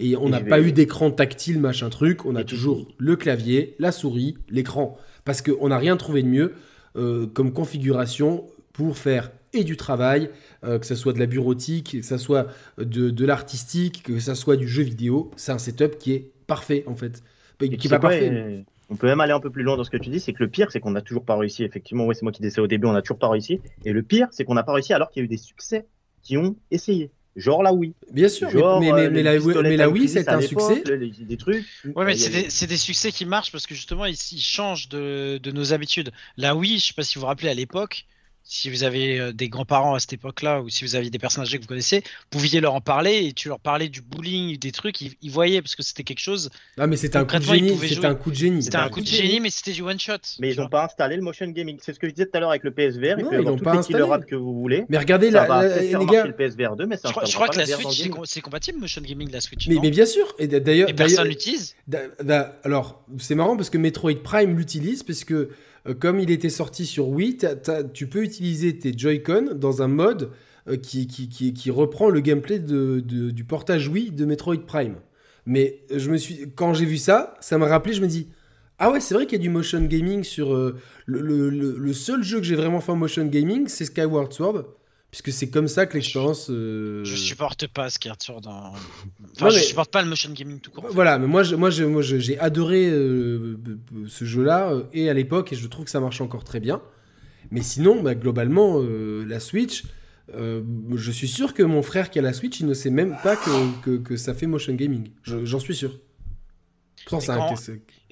[0.00, 2.24] Et on n'a pas eu d'écran tactile, machin truc.
[2.24, 4.96] On a toujours le clavier, la souris, l'écran.
[5.24, 6.54] Parce qu'on n'a rien trouvé de mieux
[6.96, 10.30] euh, comme configuration pour faire et du travail,
[10.64, 12.46] euh, que ce soit de la bureautique, que ce soit
[12.78, 15.32] de, de l'artistique, que ce soit du jeu vidéo.
[15.36, 17.22] C'est un setup qui est parfait, en fait.
[17.58, 18.64] Qui tu pas parfait.
[18.90, 20.42] On peut même aller un peu plus loin dans ce que tu dis, c'est que
[20.42, 21.62] le pire, c'est qu'on n'a toujours pas réussi.
[21.64, 23.60] Effectivement, ouais, c'est moi qui disais au début, on n'a toujours pas réussi.
[23.84, 25.86] Et le pire, c'est qu'on n'a pas réussi alors qu'il y a eu des succès
[26.22, 27.10] qui ont essayé.
[27.36, 27.94] Genre la Wii.
[28.10, 30.82] Bien sûr, mais- Genre, mais, mais, euh, mais la, mais la Wii, c'est un succès.
[30.86, 31.64] le- les- des trucs.
[31.94, 35.50] Ouais, mais c'est des, succès qui marchent parce que justement, ils, ils changent de, de
[35.52, 36.10] nos habitudes.
[36.36, 38.06] La Wii, je sais pas si vous vous rappelez à l'époque,
[38.50, 41.42] si vous avez euh, des grands-parents à cette époque-là ou si vous aviez des personnes
[41.42, 44.58] âgées que vous connaissez, vous pouviez leur en parler et tu leur parlais du bowling,
[44.58, 46.48] des trucs, ils, ils voyaient parce que c'était quelque chose.
[46.78, 47.76] Ah, mais c'était un coup de génie.
[47.78, 48.62] C'était un coup de génie.
[48.62, 50.14] C'était un coup de génie, mais c'était du one-shot.
[50.40, 51.78] Mais tu ils n'ont pas installé le motion gaming.
[51.82, 53.18] C'est ce que je disais tout à l'heure avec le PSVR.
[53.18, 54.02] Non, ils toutes pas installé.
[54.10, 54.86] apps que vous voulez.
[54.88, 56.06] Mais regardez, Ça la, les faire gars.
[56.06, 58.40] marcher le PSVR 2, mais ça Je crois, je crois que la Switch, le c'est
[58.40, 59.68] compatible motion gaming, la Switch.
[59.68, 60.34] Mais, non mais bien sûr.
[60.38, 61.76] Et d'ailleurs, personne l'utilise.
[62.64, 65.50] Alors, c'est marrant parce que Metroid Prime l'utilise parce que euh,
[65.98, 67.38] comme il était sorti sur Wii,
[67.94, 70.30] tu peux utiliser tes Joy-Con dans un mode
[70.68, 74.96] euh, qui, reprend le gameplay du portage Wii de Metroid Prime.
[75.46, 78.28] Mais euh, je me suis, quand j'ai vu ça, ça m'a rappelé, je me dis,
[78.78, 80.76] ah ouais, c'est vrai qu'il y a du motion gaming sur euh,
[81.06, 84.64] le- le seul jeu que j'ai vraiment fait en motion gaming, c'est Skyward Sword,
[85.10, 86.48] puisque c'est comme ça que l'expérience.
[86.50, 88.42] euh, Je supporte pas Skyward Sword.
[88.46, 88.78] en- Non,
[89.36, 90.84] Enfin, je mais- supporte pas le motion gaming tout court.
[90.84, 90.94] en fait.
[90.94, 93.56] Voilà, mais moi, je- moi, je- moi, j'ai adoré euh,
[94.08, 96.82] ce jeu-là euh, et à l'époque, et je trouve que ça marche encore très bien.
[97.50, 99.84] Mais sinon, bah, globalement, euh, la Switch,
[100.34, 103.36] je suis sûr que mon frère qui a la Switch, il ne sait même pas
[103.36, 105.08] que, que, que ça fait motion gaming.
[105.22, 105.98] Je- J'en suis sûr.
[107.10, 107.54] Et ça a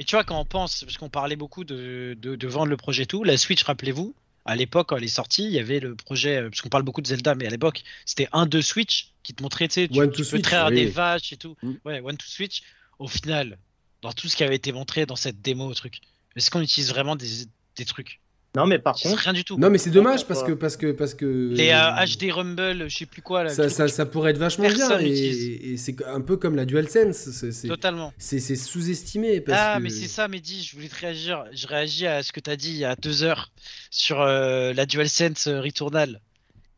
[0.04, 3.02] tu vois, quand on pense, parce qu'on parlait beaucoup de, de, de vendre le projet
[3.02, 4.14] et tout, la Switch, rappelez-vous,
[4.46, 6.84] à l'époque, quand elle est sortie, il y avait le projet, euh, parce qu'on parle
[6.84, 9.88] beaucoup de Zelda, mais à l'époque, c'était un de Switch qui te montrait, tu sais,
[9.88, 10.76] tu, peux traire oui.
[10.76, 11.56] des vaches et tout.
[11.62, 11.72] Mm.
[11.84, 12.62] Ouais, One to Switch.
[12.98, 13.58] Au final,
[14.02, 16.00] dans tout ce qui avait été montré dans cette démo, truc,
[16.36, 17.28] est-ce qu'on utilise vraiment des,
[17.76, 18.20] des trucs?
[18.56, 19.58] Non, mais par C'est contre, rien du tout.
[19.58, 22.96] Non, mais c'est dommage parce que, parce que, parce que Les euh, HD Rumble, je
[22.96, 26.56] sais plus quoi, là, ça, ça, pourrait être vachement bien et, c'est un peu comme
[26.56, 27.44] la DualSense.
[27.68, 28.14] Totalement.
[28.16, 29.44] C'est c'est sous-estimé.
[29.48, 31.44] Ah, que- mais c'est ça, Mehdi, je voulais te réagir.
[31.52, 33.52] Je réagis à ce que tu as dit il y a deux heures
[33.90, 36.22] sur euh, la DualSense euh, Returnal.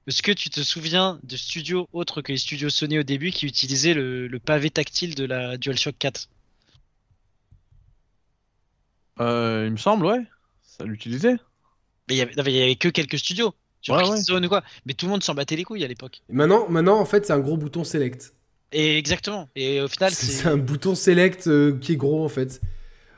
[0.08, 3.46] Est-ce que tu te souviens de studios autres que les studios Sony au début qui
[3.46, 6.28] utilisaient le, le pavé tactile de la DualShock 4
[9.20, 10.24] Euh, il me semble, ouais.
[10.62, 11.36] Ça l'utilisait.
[12.08, 12.18] Mais il
[12.54, 13.52] y avait, que quelques studios.
[13.80, 14.62] Sur Ouais, Killzone ou quoi.
[14.86, 16.20] Mais tout le monde s'en battait les couilles à l'époque.
[16.28, 18.34] Maintenant, maintenant, en fait, c'est un gros bouton select.
[18.72, 19.48] Et exactement.
[19.54, 22.60] Et au final, C'est un bouton select euh, qui est gros en fait.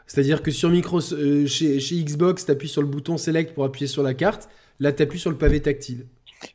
[0.07, 3.65] C'est-à-dire que sur micro, euh, chez, chez Xbox, tu appuies sur le bouton select pour
[3.65, 4.49] appuyer sur la carte.
[4.81, 6.07] Là, tu appuies sur le pavé tactile.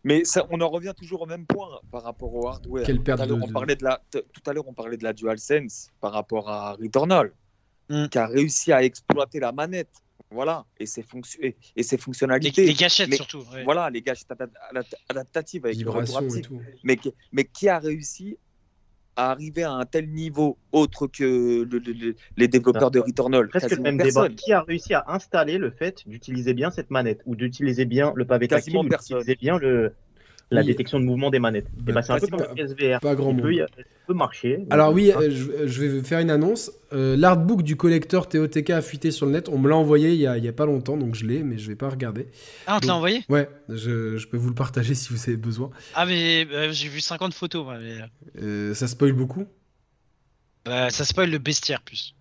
[0.03, 2.85] Mais ça, on en revient toujours au même point par rapport au hardware.
[2.85, 4.67] Quelle perte tout à l'heure, de- on de- parlait de la, t- tout à l'heure,
[4.67, 7.31] on parlait de la DualSense par rapport à Returnal,
[7.89, 8.07] Mm.
[8.07, 9.89] qui a réussi à exploiter la manette.
[10.31, 12.65] Voilà, et ses, fonction- et, et ses Les, fonctionnalités.
[12.65, 13.43] les gâchettes Mais- surtout.
[13.53, 13.63] ouais.
[13.63, 16.47] Voilà, les gâchettes adap- adap- adaptatives avec le retour Vibration et haptique.
[16.47, 16.61] tout.
[16.83, 18.37] Mais, qui- mais qui a réussi
[19.15, 21.23] à arriver à un tel niveau autre que
[21.63, 23.47] le- le- le- les développeurs de Returnal?
[23.47, 24.23] Presque le même personne.
[24.29, 24.35] débat.
[24.35, 28.25] Qui a réussi à installer le fait d'utiliser bien cette manette ou d'utiliser bien le
[28.25, 29.93] pavé tactile Quasiment d'utiliser bien le,
[30.51, 30.67] la Oui.
[30.67, 32.99] détection de mouvement des manettes Et Bah, bah, C'est un peu quasiment comme le PSVR.
[32.99, 34.65] Pas grand Il peut, y- il peut marcher.
[34.69, 35.19] Alors oui, Hein.
[35.21, 36.71] euh, je, je vais faire une annonce.
[36.93, 39.49] Euh, L'artbook du collecteur TOTK a fuité sur le net.
[39.49, 41.41] On me l'a envoyé il y, a, il y a pas longtemps, donc je l'ai,
[41.41, 42.27] mais je vais pas regarder.
[42.67, 43.23] Ah, on te l'a envoyé?
[43.29, 45.71] Ouais, je, je peux vous le partager si vous avez besoin.
[45.95, 47.63] Ah, mais euh, j'ai vu 50 photos.
[47.65, 47.97] moi, mais,
[48.41, 49.45] Euh, ça spoil beaucoup?
[50.65, 52.15] bah, ça spoil le bestiaire plus.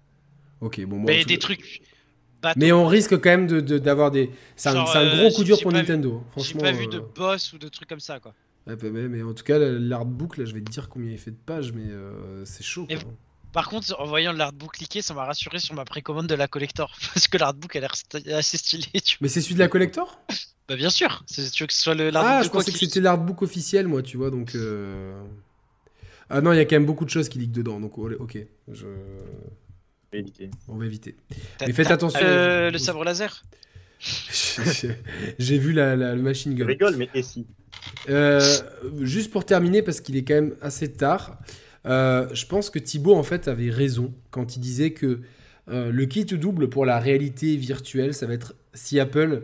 [0.60, 0.96] Ok, bon.
[0.98, 1.82] bon, mais des trucs.
[2.56, 4.30] Mais on risque quand même d'avoir de, d'avoir des.
[4.56, 6.16] C'est un, euh, gros coup j'ai- dur j'ai pour pas vu- Nintendo.
[6.16, 6.24] hein.
[6.24, 6.60] J'ai Franchement.
[6.62, 8.34] pas vu de euh, boss ou de trucs comme ça, quoi.
[8.66, 11.30] ouais, bah, mais en tout cas, l'artbook, là, je vais te dire combien il fait
[11.32, 12.86] de pages, mais euh, c'est chaud.
[12.86, 12.96] Quoi.
[13.52, 16.92] Par contre, en voyant l'artbook cliquer, ça m'a rassuré sur ma précommande de la collector.
[17.14, 17.92] Parce que l'artbook a l'air
[18.34, 18.86] assez stylé.
[19.04, 19.16] Tu...
[19.20, 20.18] Mais c'est celui de la collector?
[20.68, 21.24] Bah, bien sûr.
[21.32, 24.02] Tu veux que ce soit le Ah, je de pensais que c'était l'artbook officiel, moi,
[24.02, 24.54] tu vois, donc.
[24.56, 25.22] euh,
[26.30, 28.10] Ah non, il y a quand même beaucoup de choses qui liquent dedans, donc oh,
[28.18, 28.38] ok,
[28.72, 28.86] je...
[30.18, 30.50] éviter.
[30.68, 31.14] on va éviter.
[31.66, 32.20] Mais faites attention.
[32.22, 33.42] euh, le sabre laser?
[35.38, 36.66] J'ai vu la, la- le machine Je gun.
[36.66, 37.46] rigole, mais et si?
[38.08, 38.40] Euh,
[39.00, 41.38] juste pour terminer, parce qu'il est quand même assez tard,
[41.86, 45.20] euh, je pense que Thibaut en fait avait raison quand il disait que
[45.68, 49.42] euh, le kit double pour la réalité virtuelle, ça va être si Apple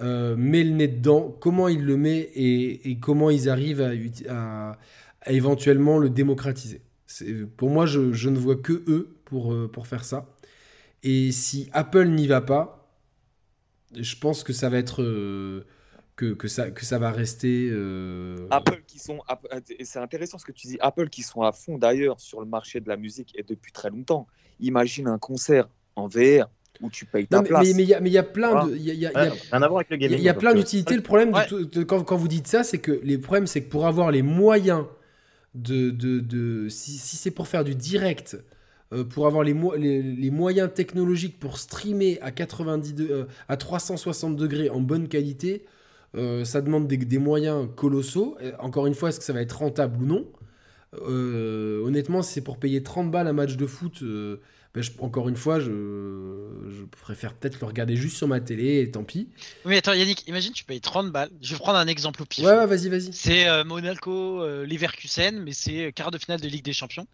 [0.00, 3.94] euh, met le nez dedans, comment il le met et, et comment ils arrivent à,
[3.94, 4.78] uti- à-
[5.22, 6.80] à éventuellement le démocratiser.
[7.56, 10.26] Pour moi, je, je ne vois que eux pour, euh, pour faire ça.
[11.02, 12.90] Et si Apple n'y va pas,
[13.94, 15.02] je pense que ça va être.
[15.02, 15.64] euh,
[16.16, 17.68] que, que, ça, que ça va rester.
[17.70, 19.20] euh, Apple qui sont,
[19.78, 22.46] et c'est intéressant ce que tu dis, Apple qui sont à fond d'ailleurs sur le
[22.46, 24.26] marché de la musique et depuis très longtemps.
[24.58, 26.48] Imagine un concert en VR
[26.80, 27.68] où tu payes ta Non, mais place.
[27.76, 28.66] mais- il y a- mais il y a plein Voilà.
[28.66, 28.74] de.
[28.76, 30.28] il y a- y a- y a- avec le gaming.
[30.28, 30.96] a plein que- d'utilités.
[30.96, 31.46] Le problème, Ouais.
[31.48, 34.22] de- quand, quand vous dites ça, c'est que les problèmes, c'est que pour avoir les
[34.22, 34.86] moyens
[35.54, 35.90] de.
[35.90, 38.36] de, de- si si c'est pour faire du direct,
[38.92, 43.24] euh, pour avoir les, mo- les, les moyens technologiques pour streamer à, 90 de- euh,
[43.48, 45.64] à 360 degrés en bonne qualité,
[46.16, 48.36] euh, ça demande des, des moyens colossaux.
[48.60, 50.26] Encore une fois, est-ce que ça va être rentable ou non?
[51.84, 54.02] Honnêtement, si c'est pour payer 30 balles un match de foot.
[54.02, 58.80] ben, je- encore une fois, je, je préfère peut-être le regarder juste sur ma télé
[58.80, 59.28] et tant pis.
[59.64, 61.30] Oui, mais attends, Yannick, imagine, tu payes 30 balles.
[61.42, 62.44] Je vais prendre un exemple au pif.
[62.44, 63.12] Ouais, ouais, vas-y, vas-y.
[63.12, 67.06] C'est Monaco, Leverkusen, mais c'est quart de finale de Ligue des Champions.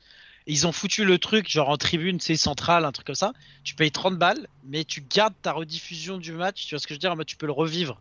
[0.47, 3.33] Ils ont foutu le truc, genre en tribune, c'est central, un truc comme ça.
[3.63, 6.67] Tu payes 30 balles, mais tu gardes ta rediffusion du match.
[6.67, 8.01] Tu vois ce que je veux dire tu peux le revivre.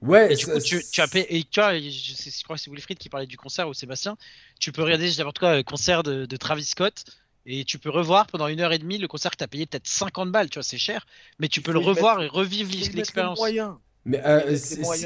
[0.00, 1.36] Ouais, Et du ça- coup, tu, tu as payé.
[1.36, 4.16] Et tu vois, je, crois que c'est Wilfried qui parlait du concert ou Sébastien.
[4.60, 7.04] Tu peux regarder n'importe quoi, le concert de, de Travis Scott.
[7.46, 9.66] Et tu peux revoir pendant une heure et demie le concert que tu as payé
[9.66, 11.06] peut-être 50 balles, tu vois, c'est cher.
[11.40, 13.38] Mais tu peux le revoir mettre- et revivre l'expérience.
[14.04, 14.56] Mais euh,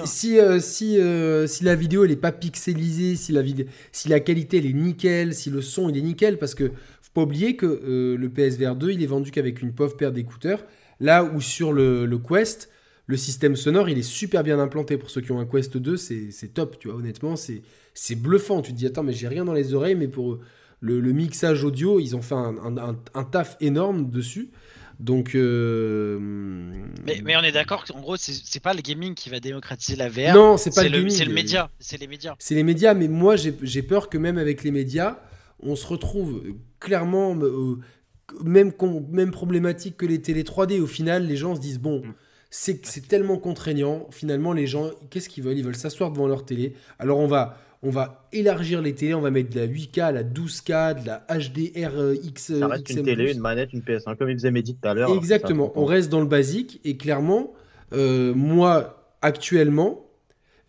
[0.06, 3.42] si, euh, si, euh, si la vidéo elle est pas pixelisée, si la,
[3.90, 7.10] si la qualité elle est nickel, si le son il est nickel, parce que faut
[7.14, 10.64] pas oublier que le PSVR 2 il est vendu qu'avec une pauvre paire d'écouteurs,
[11.00, 12.70] là où sur le, le Quest,
[13.06, 14.96] le système sonore il est super bien implanté.
[14.98, 17.62] Pour ceux qui ont un Quest 2, c'est top, tu vois, honnêtement, c'est
[17.94, 18.62] c'est bluffant.
[18.62, 20.38] Tu te dis, attends, mais j'ai rien dans les oreilles, mais pour
[20.80, 24.50] le, le mixage audio, ils ont fait un, un- un- un taf énorme dessus.
[25.02, 25.34] Donc.
[25.34, 26.18] euh,
[27.04, 30.08] Mais, mais on est d'accord qu'en gros, c'est pas le gaming qui va démocratiser la
[30.08, 30.32] VR.
[30.34, 31.10] non, c'est pas le, gaming.
[31.10, 31.70] c'est le média.
[31.80, 32.34] C'est les médias.
[32.38, 35.18] C'est les médias, mais moi j'ai peur que même avec les médias,
[35.60, 36.42] on se retrouve
[36.78, 37.80] clairement euh,
[38.44, 38.72] même,
[39.10, 40.80] même problématique que les télé 3D.
[40.80, 42.02] Au final, les gens se disent bon,
[42.50, 44.06] c'est c'est tellement contraignant.
[44.10, 45.58] Finalement, les gens, qu'est-ce qu'ils veulent?
[45.58, 46.74] Ils veulent s'asseoir devant leur télé.
[47.00, 50.22] Alors on va, on va élargir les télés, on va mettre de la 8K, la
[50.22, 51.90] 12K, de la HDR
[52.36, 55.14] Ça reste une télé, une manette, une PS1, comme il faisait Mehdi tout à l'heure.
[55.16, 55.72] Exactement.
[55.74, 57.52] On reste dans le basique et clairement,
[57.92, 60.06] euh, moi actuellement,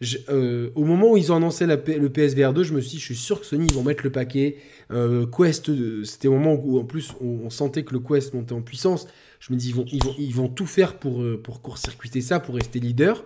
[0.02, 2.92] je- euh, au moment où ils ont annoncé la le PSVR 2, je me suis
[2.92, 4.58] dit, je suis sûr que Sony ils vont mettre le paquet.
[4.92, 8.34] Euh, Quest, euh, c'était au moment où en plus on, on sentait que le Quest
[8.34, 9.08] montait en puissance.
[9.40, 12.22] Je me dis, ils vont, ils vont, ils vont tout faire pour, euh, pour court-circuiter
[12.22, 13.24] ça, pour rester leader.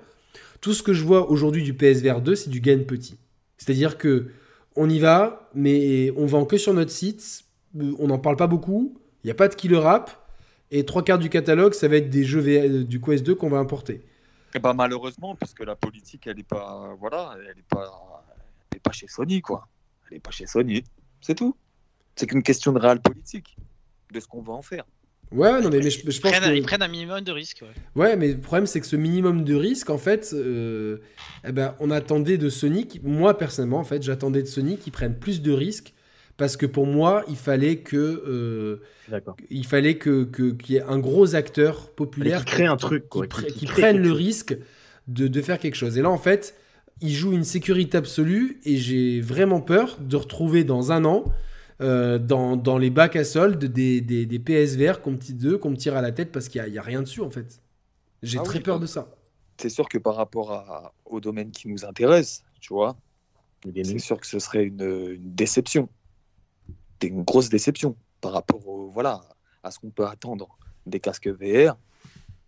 [0.61, 3.17] Tout ce que je vois aujourd'hui du PSVR 2, c'est du gain petit.
[3.57, 4.31] C'est-à-dire que
[4.75, 7.43] on y va, mais on vend que sur notre site.
[7.79, 8.99] euh, On n'en parle pas beaucoup.
[9.23, 10.11] Il n'y a pas de killer app.
[10.69, 13.49] Et trois quarts du catalogue, ça va être des jeux VR du Quest 2 qu'on
[13.49, 14.05] va importer.
[14.53, 18.23] Eh ben, malheureusement, puisque la politique, elle n'est pas, voilà, elle est pas,
[18.73, 19.67] elle pas chez Sony, quoi.
[20.09, 20.83] Elle n'est pas chez Sony.
[21.21, 21.55] C'est tout.
[22.15, 23.57] C'est qu'une question de réel politique,
[24.11, 24.83] de ce qu'on va en faire.
[25.31, 26.55] Ouais, non, mais, mais je, je Ils pense prennent, que...
[26.55, 27.61] ils prennent un minimum de risques.
[27.61, 28.01] ouais.
[28.01, 30.97] Ouais, mais le problème, c'est que ce minimum de risque, en fait, euh,
[31.45, 34.93] eh ben, on attendait de Sony, qui- moi personnellement, en fait, j'attendais de Sony qu'ils
[34.93, 35.93] prennent plus de risques,
[36.37, 38.77] parce que pour moi, il fallait que, euh,
[39.49, 43.09] il fallait que que- qu'il y ait un gros acteur populaire Qui crée un truc,
[43.09, 44.55] quoi, qui, qui- prenne le risque
[45.07, 45.97] de, de faire quelque chose.
[45.97, 46.55] Et là, en fait,
[47.01, 51.25] il joue une sécurité absolue, et j'ai vraiment peur de retrouver dans un an.
[51.81, 55.57] Euh, dans, dans les bacs à solde des, des, des PSVR qu'on me, tire- d'eux,
[55.57, 57.21] qu'on me tire à la tête parce qu'il n'y a, il y a rien dessus
[57.21, 57.61] en fait.
[58.23, 58.81] J'ai Ah très oui, peur bah.
[58.81, 59.15] de ça.
[59.57, 62.97] C'est sûr que par rapport à- au domaine qui nous intéresse, tu vois,
[63.63, 65.89] c'est sûr que ce serait une, une déception.
[67.03, 69.21] Une grosse déception par rapport au, voilà,
[69.63, 71.77] à ce qu'on peut attendre des casques VR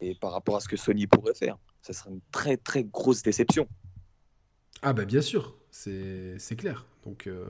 [0.02, 1.58] et par rapport à ce que Sony pourrait faire.
[1.84, 3.68] Ce serait une très très grosse déception.
[4.82, 6.86] Ah bah bien sûr, c'est c'est clair.
[7.06, 7.48] Donc euh,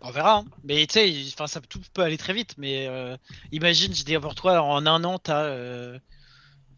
[0.00, 0.38] On verra.
[0.38, 0.44] hein.
[0.62, 2.54] Mais tu sais, enfin, ça tout peut aller très vite.
[2.58, 3.16] Mais euh,
[3.50, 5.98] imagine, je dis pour toi, en un an, t'as euh,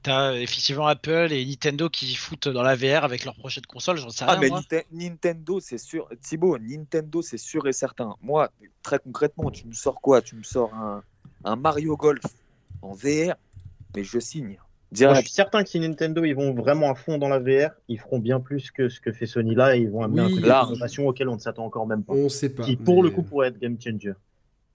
[0.02, 3.98] t'as effectivement Apple et Nintendo qui foutent dans la VR avec leur prochaine console.
[3.98, 4.34] J'en sais rien.
[4.34, 4.62] Ah, mais moi.
[4.62, 6.08] Ninte- Nintendo, c'est sûr.
[6.22, 8.16] Thibaut, Nintendo, c'est sûr et certain.
[8.20, 8.50] Moi,
[8.82, 10.22] très concrètement, tu me sors quoi?
[10.22, 11.04] Tu me sors un,
[11.44, 12.22] un Mario Golf
[12.82, 13.36] en VR,
[13.94, 14.58] mais je signe.
[14.98, 17.70] Moi, je suis certain que si Nintendo ils vont vraiment à fond dans la VR,
[17.88, 20.40] ils feront bien plus que ce que fait Sony là et ils vont amener Oui,
[20.42, 20.68] un large.
[20.72, 22.12] d'innovation auquel on ne s'attend encore même pas.
[22.12, 22.64] on sait pas.
[22.64, 24.12] Qui pour le coup pourrait être game changer.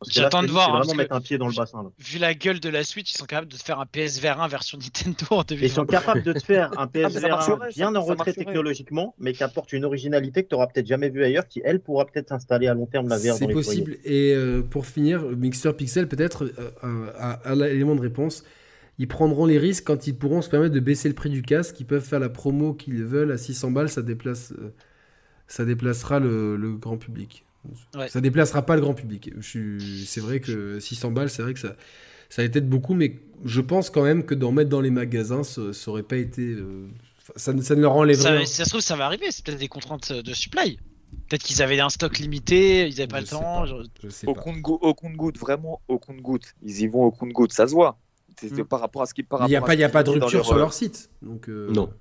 [0.08, 1.82] J'attends de voir, hein, vraiment parce mettre que- un pied dans le bassin.
[1.82, 1.90] Là.
[1.98, 4.48] Vu la gueule de la Switch, ils sont capables de te faire un PSVR 1
[4.50, 5.74] version Nintendo en Et ils 2020.
[5.74, 9.34] sont capables de te faire un Ah, PSVR marcherait, bien ça- en retrait technologiquement, mais
[9.34, 12.30] qui apporte une originalité que tu n'auras peut-être jamais vue ailleurs, qui elle pourra peut-être
[12.30, 13.54] s'installer à long terme la VR C'est foyers.
[13.54, 13.98] possible.
[14.04, 16.46] Et euh, pour finir, Mixer Pixel peut-être
[16.84, 18.44] euh, a l'élément de réponse.
[18.98, 21.80] Ils prendront les risques quand ils pourront se permettre de baisser le prix du casque.
[21.80, 23.90] Ils peuvent faire la promo qu'ils veulent à 600 balles.
[23.90, 24.70] Ça déplace, euh,
[25.48, 27.44] ça déplacera le, le grand public.
[27.98, 28.08] Ouais.
[28.10, 29.32] Ça déplacera pas le grand public.
[29.42, 31.76] C'est vrai que 600 balles, c'est vrai que ça,
[32.30, 34.92] ça a été de beaucoup, mais je pense quand même que d'en mettre dans les
[34.92, 36.42] magasins, ça, ça aurait pas été.
[36.44, 36.88] euh,
[37.36, 38.46] Ça, ne- ça ne leur enlèverait.
[38.46, 39.26] Ça, ça se trouve, ça va arriver.
[39.32, 40.78] C'est peut-être des contraintes de supply.
[41.28, 43.42] Peut-être qu'ils avaient un stock limité, ils avaient pas Je le sais temps.
[43.62, 43.66] pas.
[43.66, 46.54] Je au compte-goutte, vraiment, au compte-goutte.
[46.64, 47.98] Ils y vont au compte-goutte, ça se voit.
[48.70, 49.94] Par rapport à ce qui par Il n'y a pas, à il y a ce
[49.94, 51.10] pas qu'ils de rupture sur euh, leur site.
[51.22, 51.92] Donc, euh, Non.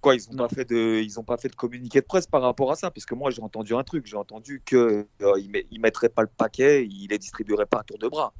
[0.00, 2.42] Quoi, ils ont pas fait de, ils ont pas fait de communiqué de presse par
[2.42, 5.48] rapport à ça, parce que moi j'ai entendu un truc, j'ai entendu que euh, ils,
[5.50, 8.34] met- ils mettraient pas le paquet, ils les distribueraient pas à tour de bras.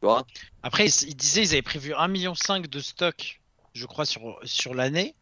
[0.00, 0.24] Tu vois?
[0.62, 2.32] Après, ils, ils disaient ils avaient prévu 1,5 million
[2.70, 3.40] de stock,
[3.72, 5.16] je crois, sur, sur l'année.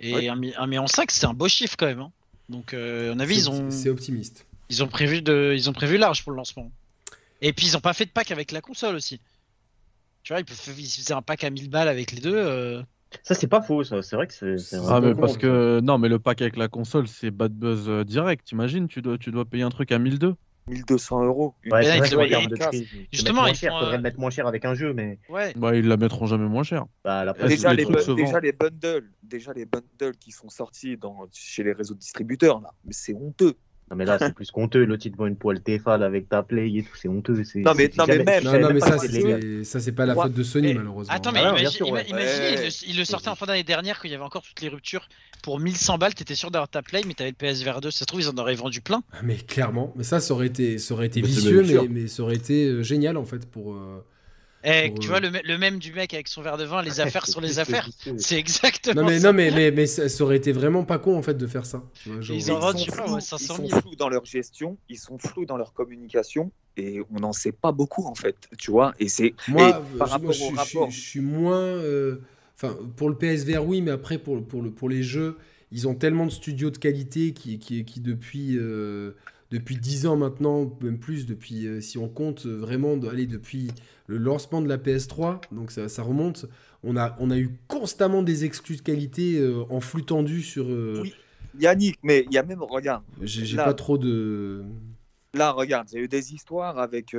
[0.00, 0.22] Et Ouais.
[0.28, 2.00] 1,5 million, c'est un beau chiffre quand même.
[2.00, 2.12] hein.
[2.48, 4.46] Donc, euh, à mon avis, c'est- ils ont, C'est optimiste.
[4.70, 6.70] ils, ont prévu de, ils ont prévu large pour le lancement.
[7.42, 9.20] Et puis, ils ont pas fait de pack avec la console aussi.
[10.24, 12.34] Tu vois, ils, peuvent, faisaient un pack à 1000 balles avec les deux.
[12.34, 12.82] euh,
[13.22, 14.00] Ça, c'est pas faux, ça.
[14.02, 14.56] C'est vrai que c'est.
[14.74, 14.92] Ah, vrai.
[14.94, 15.38] Ah, mais con, parce ça.
[15.38, 15.80] que.
[15.80, 18.46] Non, mais le pack avec la console, c'est bad buzz euh, direct.
[18.46, 20.34] T'imagines, tu dois, tu dois payer un truc à 1002.
[20.66, 21.54] 1200 euros.
[21.70, 22.08] Ouais, là, vrai
[22.48, 25.18] de prix, Justement, ils font, faudrait euh, le mettre moins cher avec un jeu, mais
[25.28, 25.52] Ouais.
[25.56, 26.86] Bah, ils la mettront jamais moins cher.
[27.04, 31.26] bah, la Déjà les, bu- déjà les bundles, déjà les bundles qui sont sortis dans,
[31.32, 33.58] chez les réseaux de distributeurs là, mais c'est honteux.
[33.90, 34.84] Non, mais là, c'est plus honteux.
[34.84, 37.44] L'autre, il te vend une poêle Tefal avec ta play et tout, c'est honteux.
[37.44, 40.14] c'est- Non, mais- non, mais jamais- même- Non, mais ça, c'est ça, c'est pas la
[40.14, 41.12] faute de Sony, Eh, malheureusement.
[41.14, 41.68] Attends, mais Ah, imagine,
[42.08, 42.14] il,
[42.64, 44.68] le, il le sortait en fin d'année dernière quand il y avait encore toutes les
[44.68, 45.06] ruptures.
[45.42, 47.90] Pour 1100 balles, t'étais sûr d'avoir ta play, mais t'avais le PSVR 2.
[47.90, 49.02] Ça se trouve, ils en auraient vendu plein.
[49.12, 52.22] Ah, Mais clairement, mais ça, ça aurait été, ça aurait été vicieux, mais, mais ça
[52.22, 53.74] aurait été euh, génial en fait pour.
[54.64, 57.00] Pour, tu vois, le, me- le même du mec avec son verre de vin, les
[57.00, 57.88] affaires sur les affaires.
[58.18, 59.28] C'est exactement Non mais ça.
[59.28, 61.66] non mais mais, mais ça, ça aurait été vraiment pas con en fait de faire
[61.66, 61.82] ça.
[62.02, 63.68] tu vois, genre, Ils en sont flous, ouais, 500 ils 000.
[63.70, 67.52] sont flous dans leur gestion, ils sont flous dans leur communication et on n'en sait
[67.52, 68.94] pas beaucoup en fait, tu vois.
[68.98, 71.58] Et c'est Moi, et par je- rapport moi, au je rapport, je suis moins.
[71.60, 72.20] euh,
[72.56, 75.36] Enfin, pour le PSVR, oui, mais après, pour, pour, le, pour les jeux,
[75.72, 79.16] ils ont tellement de studios de qualité qui, qui, qui depuis, euh,
[79.54, 83.26] depuis 10 ans maintenant, même plus, depuis, euh, si on compte euh, vraiment, de- allez,
[83.26, 83.70] depuis
[84.06, 86.46] le lancement de la PS3, donc ça, ça remonte,
[86.82, 90.66] on a, on a eu constamment des exclus de qualité euh, en flux tendu sur.
[90.68, 91.14] euh, Oui.
[91.58, 94.64] Yannick, mais il y a même regarde, J'ai pas trop de.
[95.34, 97.14] là regarde, il y a eu des histoires avec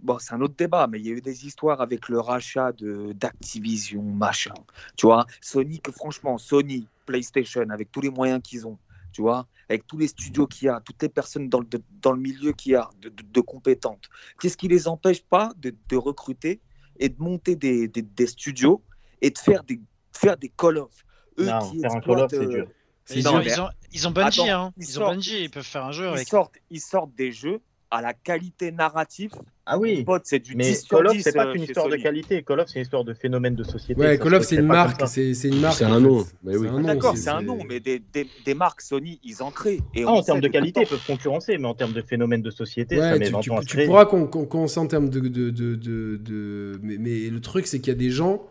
[0.00, 2.72] bon, c'est un autre débat, mais il y a eu des histoires avec le rachat
[2.72, 4.52] de d'Activision, machin.
[4.96, 8.78] Tu vois, Sony que franchement, Sony, PlayStation avec tous les moyens qu'ils ont,
[9.12, 11.82] tu vois, avec tous les studios qu'il y a, toutes les personnes dans le, de-
[12.00, 14.08] dans le milieu qu'il y a, de, de- de compétentes.
[14.40, 16.60] Qu'est-ce qui les empêche pas de, de recruter
[16.98, 18.82] et de monter des, des- des studios
[19.20, 19.80] et de faire des,
[20.12, 20.92] faire des Call of
[21.38, 22.68] Eux Non, qui faire un Call of, exploitent, c'est dur.
[23.14, 24.72] Ils non, ont, ils ont, ils ont Bungie, Attends, hein.
[24.76, 26.28] ils Ils ont Bungie, ils peuvent faire un jeu ils avec.
[26.28, 27.60] sortent, ils sortent des jeux
[27.92, 29.32] à la qualité narrative.
[29.66, 31.60] Ah oui, Pote, c'est du mais 10 sur Call of, 10, c'est pas euh, qu'une
[31.62, 32.42] chez histoire de qualité.
[32.42, 34.00] Call of, c'est une histoire de phénomène de société.
[34.00, 35.06] Ouais, Ça Call of, c'est une marque, ça.
[35.06, 35.76] c'est une marque.
[35.76, 36.68] C'est un nom, mais oui.
[36.68, 39.80] nom, D'accord, c'est un nom, mais des, des, des marques Sony, ils en créent.
[39.94, 42.50] Et Ah, en termes de qualité, ils peuvent concurrencer, mais en termes de phénomène de
[42.50, 43.86] société, ça Ouais, met tu, 20 tu- tu créer.
[43.86, 45.20] pourras con- con- commencer en termes de.
[45.20, 48.42] de, de, de, de- Mais, mais le truc, c'est qu'il y a des gens,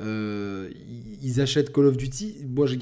[0.00, 2.46] euh, ils ils achètent Call of Duty.
[2.48, 2.76] Moi, je,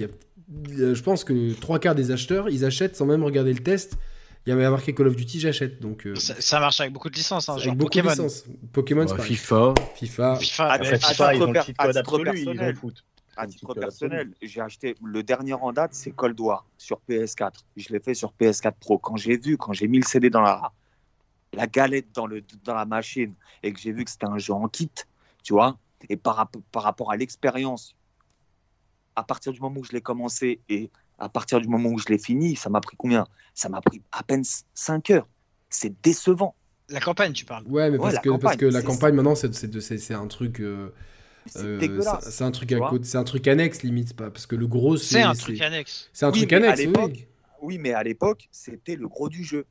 [0.95, 3.99] je pense que trois quarts des acheteurs, ils achètent sans même regarder le test.
[4.47, 5.81] Il y avait marqué Call of Duty, j'achète.
[5.81, 8.09] Donc, euh, Ça, ça marche avec beaucoup de licences, hein, avec genre beaucoup Pokémon.
[8.09, 8.45] de licences.
[8.73, 9.23] Pokémon, Ouais.
[9.23, 9.75] FIFA.
[9.97, 10.37] FIFA.
[10.37, 10.99] FIFA, Ah, à FIFA, ils
[11.39, 12.71] titre ont le per- cheat à code titre absolu, ils ont personnel.
[12.71, 13.05] le foot.
[13.37, 16.65] À Un titre petit peu personnel, j'ai acheté le dernier en date, c'est Cold War
[16.79, 17.65] sur PS4.
[17.77, 18.99] Je l'ai fait sur PS4 Pro.
[18.99, 20.73] Quand j'ai vu, quand j'ai mis le CD dans la,
[21.53, 24.53] la galette dans, le, dans la machine et que j'ai vu que c'était un jeu
[24.53, 24.91] en kit,
[25.45, 25.79] tu vois,
[26.09, 27.95] et par, par rapport à l'expérience,
[29.17, 32.07] à partir du moment où je l'ai commencé et à partir du moment où je
[32.09, 33.27] l'ai fini, ça m'a pris combien?
[33.55, 34.43] Ça m'a pris à peine
[34.75, 35.29] 5 heures.
[35.69, 36.55] C'est décevant.
[36.89, 37.65] La campagne, tu parles.
[37.69, 39.99] Ouais, mais Ouais, parce, la que, parce que la campagne maintenant, c'est c'est de- c'est-
[39.99, 40.61] c'est un truc.
[40.61, 40.93] euh,
[41.47, 42.25] C'est euh, dégueulasse.
[42.25, 44.67] c'est- c'est un truc à côté, c'est un truc annexe limite, pas parce que le
[44.67, 46.11] gros C'est un truc annexe.
[46.13, 47.27] C'est un Oui, truc mais à annexe, l'époque, oui.
[47.63, 49.67] Oui, mais à l'époque, c'était le gros du jeu.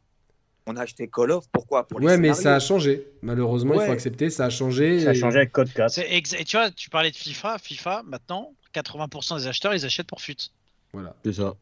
[0.67, 1.87] On a acheté Call of, pourquoi?
[1.87, 3.07] Pour les Ouais, mais ça a changé.
[3.23, 3.91] Malheureusement, il faut Ouais.
[3.91, 5.03] accepter, ça a changé.
[5.03, 5.91] Ça a changé avec Code 4.
[5.91, 7.57] C'est exa- Et tu vois, tu parlais de FIFA.
[7.57, 10.35] FIFA, maintenant, 80% des acheteurs, ils achètent pour FUT.
[10.93, 11.15] Voilà.
[11.23, 11.53] C'est ça.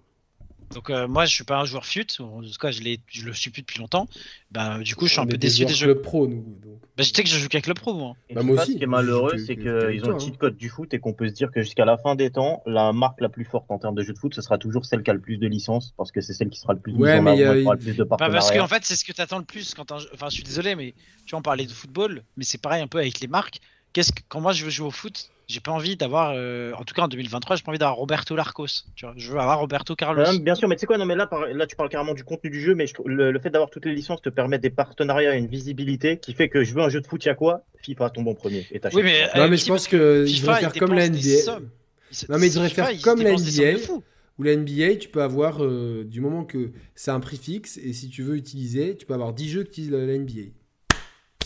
[0.73, 2.05] Donc euh, moi, je suis pas un joueur FUT.
[2.19, 4.05] En tout cas, je, l'ai- je le suis plus depuis longtemps.
[4.51, 5.85] Bah, du coup, je suis On un peu déçu des jeux.
[5.93, 6.41] Club Pro, nous.
[6.61, 6.81] donc.
[6.97, 8.15] Bah, je sais que je joue qu'avec le pro, moi.
[8.33, 8.73] Bah, moi aussi.
[8.73, 10.99] Ce qui est malheureux, Que- c'est que- qu'ils ont le cheat code du foot et
[10.99, 13.65] qu'on peut se dire que jusqu'à la fin des temps, la marque la plus forte
[13.71, 15.47] en termes de jeux de foot, ce sera toujours celle qui a le plus de
[15.47, 17.77] licences parce que c'est celle qui sera le plus Ouais, mise en mais a- le
[17.77, 18.63] plus de Bah, parce que partenariats.
[18.63, 20.75] en fait, c'est ce que t'attends le plus quand un jeu- Enfin, je suis désolé,
[20.75, 20.93] mais
[21.25, 23.59] tu vois, on parlait de football, mais c'est pareil un peu avec les marques.
[23.93, 26.83] Qu'est-ce que quand moi je veux jouer au foot, j'ai pas envie d'avoir, euh, en
[26.83, 28.83] tout cas en 2023, j'ai pas envie d'avoir Roberto Larcos.
[28.95, 30.21] Tu vois, je veux avoir Roberto Carlos.
[30.23, 32.13] Ouais, bien sûr, mais tu sais quoi, non, mais là, par- là, tu parles carrément
[32.13, 34.59] du contenu du jeu, mais je le, le fait d'avoir toutes les licences te permet
[34.59, 37.27] des partenariats et une visibilité qui fait que je veux un jeu de foot, il
[37.27, 37.63] y a quoi?
[37.81, 38.67] FIFA tombe en premier.
[38.71, 38.81] Et.
[38.93, 41.59] Oui, mais Non, euh, mais je pense que FIFA, faire comme la NBA.
[42.29, 43.79] Non, mais ils devraient faire comme la NBA.
[44.39, 47.91] Ou la NBA, tu peux avoir, euh, du moment que c'est un prix fixe, et
[47.91, 50.51] si tu veux utiliser, tu peux avoir 10 jeux qui utilisent la NBA.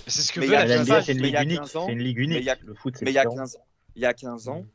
[0.07, 0.65] C'est ce que Mais veut la.
[0.83, 1.57] NBA, c'est une ligue unique.
[1.59, 2.45] 15 ans, C'est une ligue mais il unique.
[2.45, 3.37] y a- Le foot, c'est Mais il y a différent.
[3.37, 4.65] 15 ans, il y a 15 ans,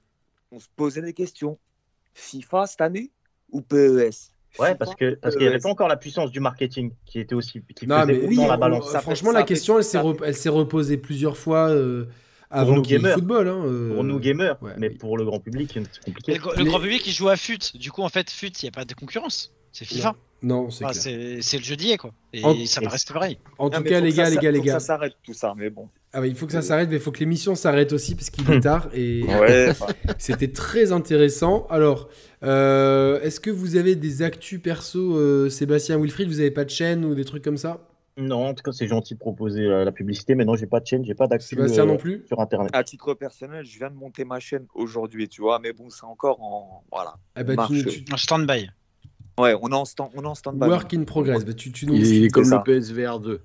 [0.52, 1.58] on se posait des questions.
[2.14, 3.10] FIFA cette année
[3.52, 6.40] ou PES Ouais, FIFA, parce que parce qu'il n'y avait pas encore la puissance du
[6.40, 8.90] marketing qui était aussi qui Non, faisait mais oui, la balance.
[8.90, 12.06] ça franchement, ça la question, elle s'est re- elle s'est reposée plusieurs fois euh,
[12.50, 13.14] avant qu'il le gamers.
[13.16, 13.48] football.
[13.48, 13.94] hein, euh.
[13.94, 14.94] Pour nous gamers, ouais, mais oui.
[14.96, 16.38] pour le grand public, c'est compliqué.
[16.38, 17.58] Le, le Mais- grand public, il joue à FUT.
[17.74, 19.52] Du coup, en fait, FUT, il n'y a pas de concurrence.
[19.72, 20.14] C'est FIFA.
[20.42, 22.12] Non, c'est Enfin, c'est le jeu d'hier, quoi.
[22.32, 23.38] Et En- ça va rester pareil.
[23.58, 24.74] En Non, tout cas, les ça gars, les gars, les gars.
[24.74, 25.90] Ça s'arrête tout ça, mais bon.
[26.18, 28.30] Ah oui, il faut que ça s'arrête, mais il faut que l'émission s'arrête aussi parce
[28.30, 29.68] qu'il est tard et Ouais,
[30.18, 31.66] c'était très intéressant.
[31.68, 32.08] Alors,
[32.42, 36.26] euh, est-ce que vous avez des actus perso, euh, Sébastien Wilfried?
[36.28, 37.86] Vous avez pas de chaîne ou des trucs comme ça?
[38.16, 40.80] Non, en tout cas, c'est gentil de proposer euh, la publicité, mais non, j'ai pas
[40.80, 42.24] de chaîne, j'ai pas d'actu Sébastien euh, non plus?
[42.26, 42.70] sur Internet.
[42.72, 46.04] à titre personnel, je viens de monter ma chaîne aujourd'hui, tu vois, mais bon, c'est
[46.06, 46.82] encore en.
[46.90, 47.16] Voilà.
[47.34, 47.86] Ah bah, tu, marche.
[47.88, 48.70] tu- En stand-by.
[49.38, 50.66] Ouais, on est en stand- on est en stand-by.
[50.66, 51.44] Work in progress.
[51.44, 52.64] Bah, tu, tu nous, Il est comme ça.
[52.66, 53.42] le PSVR 2.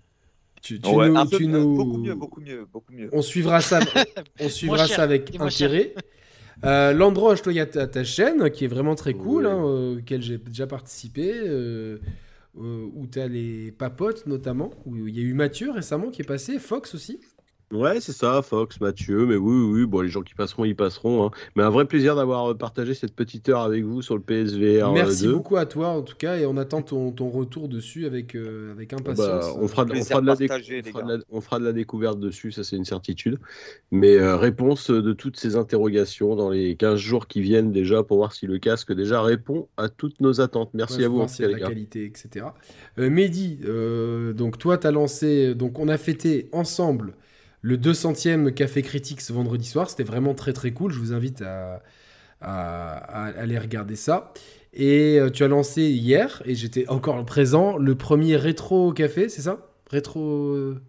[0.61, 3.09] Tu, tu Ouais, nous- un peu tu mieux, nous- beaucoup mieux, beaucoup mieux, beaucoup mieux.
[3.11, 3.79] On suivra ça,
[4.39, 5.93] on suivra ça avec intérêt.
[6.63, 9.51] Euh, Landroche, toi, il y a ta, ta chaîne qui est vraiment très cool, Ouais.
[9.51, 11.97] hein, euh, auquel j'ai déjà participé, euh,
[12.59, 16.21] euh, où tu as les papotes notamment, où il y a eu Mathieu récemment qui
[16.21, 17.19] est passé, Fox aussi.
[17.71, 21.25] Ouais, c'est ça, Fox, Mathieu, mais oui, oui, bon, les gens qui passeront, ils passeront.
[21.27, 21.31] hein.
[21.55, 25.23] Mais un vrai plaisir d'avoir partagé cette petite heure avec vous sur le PSVR Merci
[25.23, 25.33] 2.
[25.33, 28.71] beaucoup à toi en tout cas, et on attend ton, ton retour dessus avec, euh,
[28.73, 29.17] avec impatience.
[29.27, 31.07] Bah, on, fera de, on, Plaisir fera de la déc- partagé, on les fera de
[31.07, 31.17] gars.
[31.17, 33.37] la- on fera de la découverte dessus, ça c'est une certitude.
[33.91, 38.17] Mais euh, réponse de toutes ces interrogations dans les 15 jours qui viennent déjà pour
[38.17, 40.71] voir si le casque déjà répond à toutes nos attentes.
[40.73, 41.67] Merci Ouais, à vous, de les la gars.
[41.67, 42.47] qualité, etc.
[42.99, 45.55] Euh, Mehdi, euh, donc toi, tu as lancé.
[45.55, 47.13] Donc, on a fêté ensemble
[47.61, 49.89] le 200e Café Critiques ce vendredi soir.
[49.89, 50.91] C'était vraiment très très cool.
[50.91, 51.81] Je vous invite à,
[52.41, 54.33] à- à aller regarder ça.
[54.73, 59.41] Et euh, tu as lancé hier, et j'étais encore présent, le premier rétro café, c'est
[59.41, 59.67] ça?
[59.89, 60.53] Rétro.
[60.55, 60.81] euh,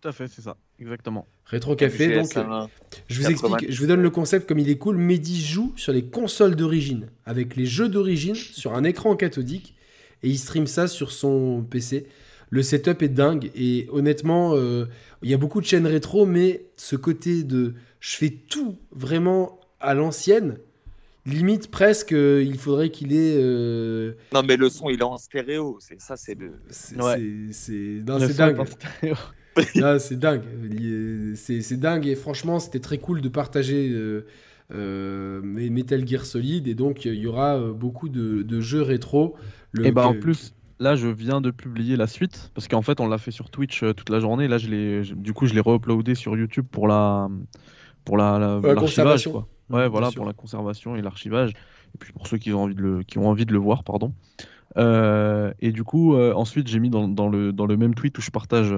[0.00, 1.26] Tout à fait, c'est ça, exactement.
[1.44, 2.34] Rétro café, donc.
[2.36, 2.68] euh, GS1,
[3.08, 3.30] Je vous 80.
[3.58, 4.96] explique, je vous donne le concept comme il est cool.
[4.96, 9.74] Mehdi joue sur les consoles d'origine, avec les jeux d'origine, sur un écran cathodique,
[10.22, 12.06] et il stream ça sur son PC.
[12.50, 14.86] Le setup est dingue, et honnêtement, euh,
[15.22, 19.58] il y a beaucoup de chaînes rétro, mais ce côté de je fais tout vraiment
[19.80, 20.58] à l'ancienne,
[21.26, 23.34] limite presque, euh, il faudrait qu'il ait.
[23.36, 25.78] euh, Non, mais le son, il est en stéréo.
[25.80, 26.52] C'est ça, c'est le.
[26.70, 27.18] c'est Ouais.
[28.32, 28.60] dingue.
[28.60, 28.64] en
[29.98, 30.42] c'est dingue.
[31.34, 34.24] C'est c'est dingue et franchement, c'était très cool de partager euh,
[34.72, 39.34] euh, mes Metal Gear Solid et donc il y aura beaucoup de, de jeux rétro.
[39.72, 42.82] Le- Et bah en que- plus, là je viens de publier la suite parce qu'en
[42.82, 44.48] fait on l'a fait sur Twitch euh, toute la journée.
[44.48, 47.28] Là je l'ai, du coup je l'ai re-uploadé sur YouTube pour la,
[48.04, 49.22] pour la, la- l'archivage.
[49.68, 50.16] Bien Ouais voilà sûr.
[50.16, 51.50] pour la conservation et l'archivage.
[51.94, 53.84] Et puis pour ceux qui ont envie de le, qui ont envie de le voir
[53.84, 54.14] pardon.
[54.76, 58.18] Euh, et du coup euh, ensuite j'ai mis dans, dans le dans le même tweet
[58.18, 58.74] où je partage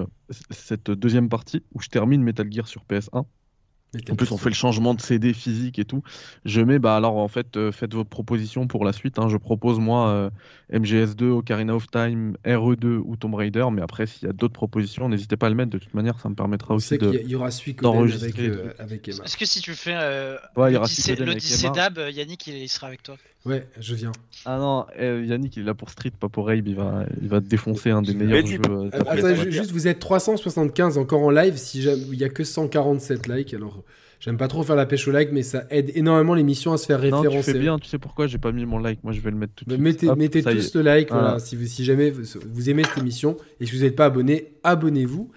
[0.51, 3.25] cette deuxième partie où je termine Metal Gear sur PS1.
[3.95, 6.03] Metal En plus, on fait le changement de CD physique et tout.
[6.45, 9.19] Je mets, bah alors en fait, euh, faites votre proposition pour la suite.
[9.19, 9.29] hein.
[9.31, 10.31] Je propose moi
[10.73, 13.67] MGS2, Ocarina of Time, RE2 ou Tomb Raider.
[13.73, 15.71] Mais après, s'il y a d'autres propositions, n'hésitez pas à le mettre.
[15.71, 17.09] De toute manière, ça me permettra aussi de.
[17.11, 19.25] a- il y aura Suikoden avec, euh, avec Emma.
[19.25, 23.17] Est-ce que si tu fais euh, Ouais, l'Odyssée d'Ab, euh, Yannick, il, sera avec toi.
[23.45, 24.13] Ouais, je viens.
[24.45, 26.67] Ah non, euh, Yannick, il est là pour Street, pas pour Rabe.
[26.67, 28.61] Il va, il va défoncer un des meilleurs jeux.
[28.69, 29.35] euh, Attends, PS1.
[29.45, 31.57] ju- juste, vous êtes 375 encore en live.
[31.57, 33.83] Si il y a que 147 likes, alors
[34.21, 36.87] j'aime pas trop faire la pêche au like, mais ça aide énormément l'émission à se
[36.87, 37.53] faire Non, tu référencer.
[37.53, 37.79] fais bien.
[37.79, 39.77] Tu sais pourquoi j'ai pas mis mon like Moi, je vais le mettre tout de
[39.77, 40.03] Mais suite.
[40.17, 41.23] mettez, Hop, tous le like, voilà.
[41.25, 41.39] Voilà.
[41.39, 44.55] Si, vous, si jamais vous, vous aimez cette émission et si vous n'êtes pas abonné,
[44.65, 45.31] abonnez-vous.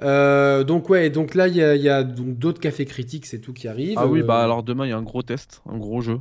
[0.00, 3.26] Euh, donc ouais, donc là il y a, il y a donc d'autres cafés critiques,
[3.26, 3.94] c'est tout qui arrive.
[3.96, 6.20] Ah oui, Euh, bah alors demain, il y a un gros test, un gros jeu.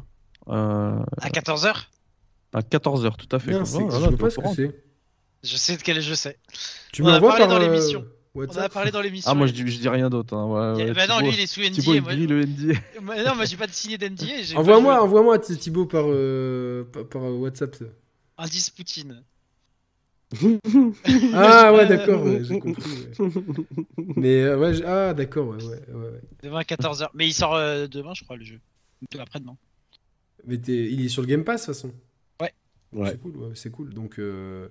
[0.50, 1.74] Euh, À 14h
[2.54, 3.52] à 14h, tout à fait.
[3.52, 4.54] Voilà, je sais t'es pas au ce que courant.
[4.56, 4.84] c'est.
[5.44, 6.40] Je sais de quel jeu c'est.
[6.92, 8.00] Tu On en a parlé dans euh,
[8.38, 9.30] On en a parlé dans l'émission.
[9.32, 10.36] Ah, moi je dis, je dis rien d'autre.
[10.36, 10.46] Hein.
[10.46, 11.96] Ouais, a- ouais, bah non, Thibaut- lui il est sous Thibaut, NDA.
[11.96, 12.80] il moi- grille le NDA.
[13.02, 14.26] moi- non, moi j'ai pas de signé d'NDA.
[14.56, 17.76] Envoie-moi, envoie-moi Thibaut par, euh, par, par, euh, WhatsApp.
[17.76, 17.86] ça.
[18.38, 19.24] Indice Poutine.
[21.34, 22.84] Ah ouais, d'accord, ouais, j'ai compris.
[23.18, 23.28] ouais.
[24.18, 26.22] Mais euh, ouais, ah d'accord, ouais, ouais, ouais.
[26.44, 27.10] Demain à 14h.
[27.14, 28.60] Mais il sort euh, demain, je crois, le jeu.
[29.18, 29.56] Après-demain.
[30.46, 31.92] Mais t'es- il est sur le Game Pass de toute façon.
[32.42, 32.54] Ouais.
[32.94, 33.12] Ouais.
[33.12, 33.94] C'est cool, ouais, c'est cool.
[33.94, 34.68] Donc, euh,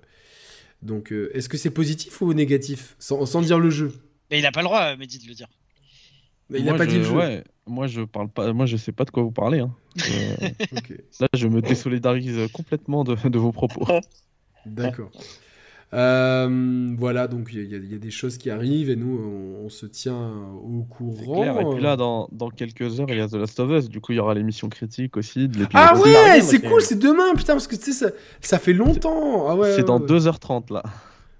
[0.82, 3.92] donc euh, est-ce que c'est positif ou négatif sans, sans dire le jeu.
[4.30, 5.48] Mais il a pas le droit, euh, Mehdi, de le dire.
[6.50, 7.12] Mais il n'a Moi, pas je- dit le jeu.
[7.16, 9.60] Ouais, moi je parle pas, moi je sais pas de quoi vous parlez.
[9.60, 9.74] hein.
[10.10, 10.36] Euh,
[11.20, 13.86] là, je me désolidarise complètement de, de vos propos.
[14.66, 15.10] d'accord.
[15.94, 19.18] Euh, voilà, donc il y, a- il y a des choses qui arrivent et nous,
[19.18, 20.30] on, on se tient
[20.62, 21.42] au courant.
[21.42, 21.60] clair.
[21.60, 23.88] Et puis là, dans, dans quelques heures, il y a The Last of Us.
[23.88, 25.48] Du coup, il y aura l'émission critique aussi.
[25.48, 28.58] De Ah ouais, c'est cool, c'est- c'est demain, putain, parce que tu sais, ça, ça
[28.58, 29.48] fait longtemps.
[29.48, 30.06] Ah ouais, C'est ouais, dans ouais.
[30.06, 30.82] 2h30 là.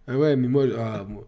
[0.09, 1.25] Ah ouais, mais moi, ah, moi-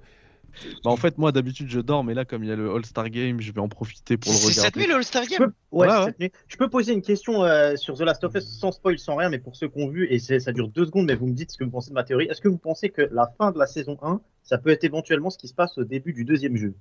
[0.84, 3.08] Bah, en fait, moi d'habitude je dors, mais là, comme il y a le All-Star
[3.10, 4.80] Game, je vais en profiter pour le C'est cette regarder.
[4.80, 6.04] nuit le All-Star Je Game peux, ouais, Ouais, c'est ouais.
[6.04, 6.32] cette nuit.
[6.48, 9.28] Je peux poser une question euh, sur The Last of Us sans spoil, sans rien,
[9.28, 11.50] mais pour ceux qui ont vu, et ça dure deux secondes, mais vous me dites
[11.52, 12.26] ce que vous pensez de ma théorie.
[12.26, 15.30] Est-ce que vous pensez que la fin de la saison 1, ça peut être éventuellement
[15.30, 16.74] ce qui se passe au début du deuxième jeu?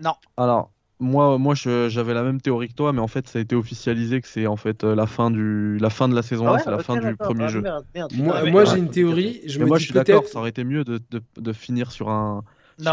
[0.00, 0.14] Non.
[0.36, 3.42] Alors, moi, moi je- j'avais la même théorie que toi, mais en fait, ça a
[3.42, 6.46] été officialisé que c'est en fait euh, la fin du, la fin de la saison
[6.46, 7.62] 1, Ah ouais, c'est la fin du premier Ah, jeu.
[7.62, 8.12] merde, merde.
[8.12, 9.40] moi, moi j'ai une théorie.
[9.46, 10.28] Je mais me moi, dis je suis d'accord, peut-être.
[10.28, 12.44] ça aurait été mieux de, de, de finir sur un,
[12.80, 12.92] Non,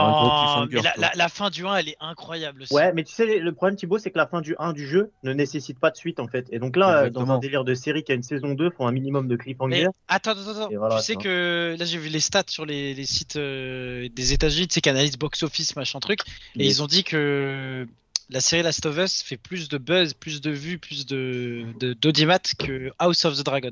[0.65, 2.73] mais la, la- la fin du 1, elle est incroyable aussi.
[2.73, 5.11] Ouais, mais tu sais, le problème, Thibaut, c'est que la fin du 1 du jeu
[5.23, 6.47] ne nécessite pas de suite, en fait.
[6.51, 8.87] Et donc là, euh, dans un délire de série qui a une saison 2, font
[8.87, 9.75] un minimum de cliffhanger.
[9.83, 10.69] Mais attends, attends, attends.
[10.77, 14.33] Voilà, tu sais que là j'ai vu les stats sur les, les sites euh, des
[14.33, 16.21] États-Unis, tu sais, qui analysent box office, machin truc,
[16.55, 17.87] et ils ont dit que
[18.29, 21.93] la série Last of Us fait plus de buzz, plus de vues, plus de de-
[21.93, 23.71] d'audimat que House of the Dragon.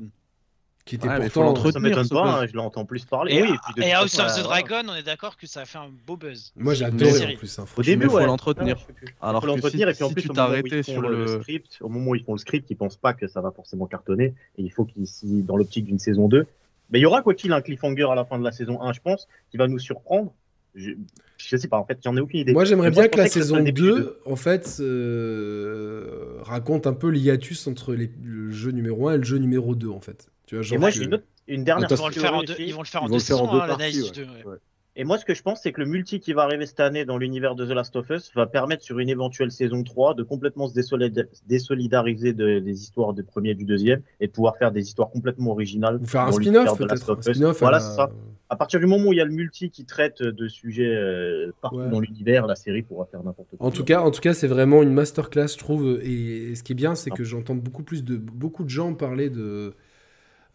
[0.84, 1.44] Qui était Ouais, pourtant.
[1.44, 1.72] l'entretenir.
[1.72, 3.32] Ça m'étonne pas, hein, je l'entends plus parler.
[3.34, 4.62] Et, oui, puis de et toute House façon, of the voilà.
[4.62, 6.52] Dragon, on est d'accord que ça a fait un beau buzz.
[6.56, 7.34] Moi j'ai Mais- adoré série.
[7.34, 7.58] en plus.
[7.58, 8.26] hein, Au début, Mais faut ouais.
[8.26, 8.76] l'entretenir.
[9.22, 11.40] Alors faut que l'entretenir si- et puis en si plus tu t'arrêtais sur le, le-
[11.40, 13.86] script, au moment où ils font le script, ils pensent pas que ça va forcément
[13.86, 16.46] cartonner et il faut qu'ils si dans l'optique d'une saison 2.
[16.90, 18.92] Mais il y aura quoi qu'il un cliffhanger à la fin de la saison 1,
[18.92, 20.34] je pense, qui va nous surprendre?
[20.74, 20.90] Je,
[21.38, 22.52] je sais pas, en fait, j'en ai aucune idée.
[22.52, 26.38] Moi j'aimerais bien que la ce saison soit le début du 2, en fait, euh,
[26.42, 29.88] raconte un peu l'hiatus entre les- le jeu numéro 1 et le jeu numéro 2,
[29.88, 30.28] en fait.
[30.46, 32.12] Tu vois, Et genre moi, que- j'ai une, autre- une dernière Attends, Ils vont le
[32.14, 32.64] faire en théorie deux, aussi.
[32.66, 34.50] ils vont le faire en Ils deux vont le faire en saisons, hein, l'analyse ouais.
[34.50, 34.56] ouais.
[34.96, 37.04] Et moi, ce que je pense, c'est que le multi qui va arriver cette année
[37.04, 40.22] dans l'univers de The Last of Us va permettre sur une éventuelle saison 3 de
[40.22, 44.56] complètement se désolida- désolidariser de- des histoires du premier et du deuxième et de pouvoir
[44.56, 45.98] faire des histoires complètement originales.
[46.00, 47.16] Ou faire un spin-off peut-être.
[47.58, 48.10] Voilà, à la- c'est ça.
[48.50, 51.50] À partir du moment où il y a le multi qui traite de sujets euh,
[51.60, 51.88] partout Ouais.
[51.90, 53.66] dans l'univers, la série pourra faire n'importe quoi.
[53.66, 55.98] En tout cas, en tout cas, c'est vraiment une masterclass, je trouve.
[56.04, 58.94] Et, et ce qui est bien, c'est que j'entends beaucoup plus de beaucoup de gens
[58.94, 59.74] parler de.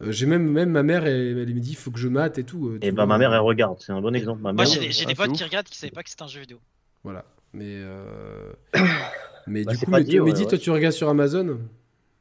[0.02, 2.44] Euh, j'ai même même ma mère, elle, elle me dit, faut que je mate et
[2.44, 2.68] tout.
[2.68, 3.06] euh, tu Et bah, vois.
[3.14, 3.76] ma mère, elle regarde.
[3.80, 4.40] C'est un bon exemple.
[4.42, 5.36] Ma Moi mère, j'ai des, ah, potes ouf.
[5.36, 6.58] qui regardent qui savaient pas que c'était un jeu vidéo.
[7.04, 7.24] Voilà.
[7.52, 8.52] Mais euh,
[9.46, 10.48] mais Bah, du coup, mais- dit, ouais, Mehdi, ouais.
[10.48, 11.58] toi, tu regardes sur Amazon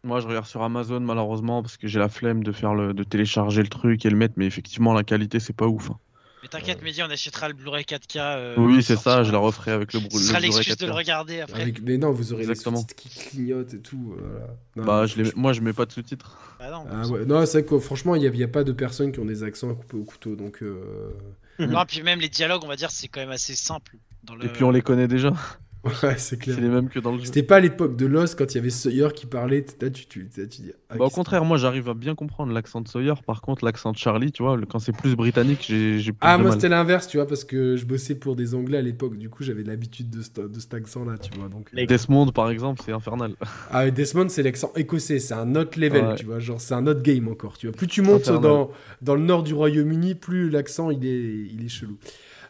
[0.03, 3.03] Moi, je regarde sur Amazon malheureusement parce que j'ai la flemme de faire le, de
[3.03, 5.91] télécharger le truc et le mettre, mais effectivement la qualité c'est pas ouf.
[5.91, 5.98] hein.
[6.42, 8.18] Mais t'inquiète, Mehdi, on achètera le Blu-ray 4K.
[8.18, 10.77] euh, oui, c'est ça, je la referai avec le, brou- Ce le sera Blu-ray l'excuse
[10.77, 10.95] de le 4K.
[10.95, 11.61] regarder après.
[11.64, 11.82] Avec...
[11.82, 12.77] Mais non, vous aurez Exactement.
[12.77, 14.16] les sous-titres qui clignotent et tout.
[14.18, 14.48] voilà.
[14.77, 15.32] Non, Bah, je les...
[15.35, 16.38] moi je mets pas de sous-titres.
[16.59, 17.26] Bah non, Ah ouais.
[17.26, 19.19] Non, c'est vrai que franchement, il n'y a, il y a pas de personnes qui
[19.19, 20.35] ont des accents à couper au couteau.
[20.35, 20.61] Donc.
[20.64, 21.11] euh,
[21.59, 23.98] Non, puis même les dialogues, on va dire, c'est quand même assez simple.
[24.24, 24.45] Dans le...
[24.45, 25.34] Et puis on les connaît déjà,
[26.03, 26.56] Ouais, c'est clair.
[26.58, 27.25] c'est les mêmes que dans le jeu.
[27.25, 29.66] C'était pas l'époque de Lost quand il y avait Sawyer qui parlait.
[29.82, 30.72] Là, tu, tu, tu, tu dis.
[30.90, 33.93] ah, Bah, au contraire, moi j'arrive à bien comprendre l'accent de Sawyer, par contre l'accent
[33.93, 37.08] de Charlie, tu vois, quand c'est plus britannique, j'ai plus Ah, de moi c'était l'inverse,
[37.08, 39.17] tu vois, parce que je bossais pour des Anglais à l'époque.
[39.17, 41.48] Du coup, j'avais l'habitude de, ce- de cet accent-là, tu vois.
[41.48, 43.35] Donc, Les- Desmond par exemple, c'est infernal.
[43.72, 46.16] Ah, et Desmond, c'est l'accent écossais, c'est un autre level, Ouais.
[46.16, 47.75] tu vois, genre c'est un autre game encore, tu vois.
[47.75, 48.41] Plus tu montes Infernal.
[48.41, 51.98] dans, dans le nord du Royaume-Uni, plus l'accent il est, il est chelou.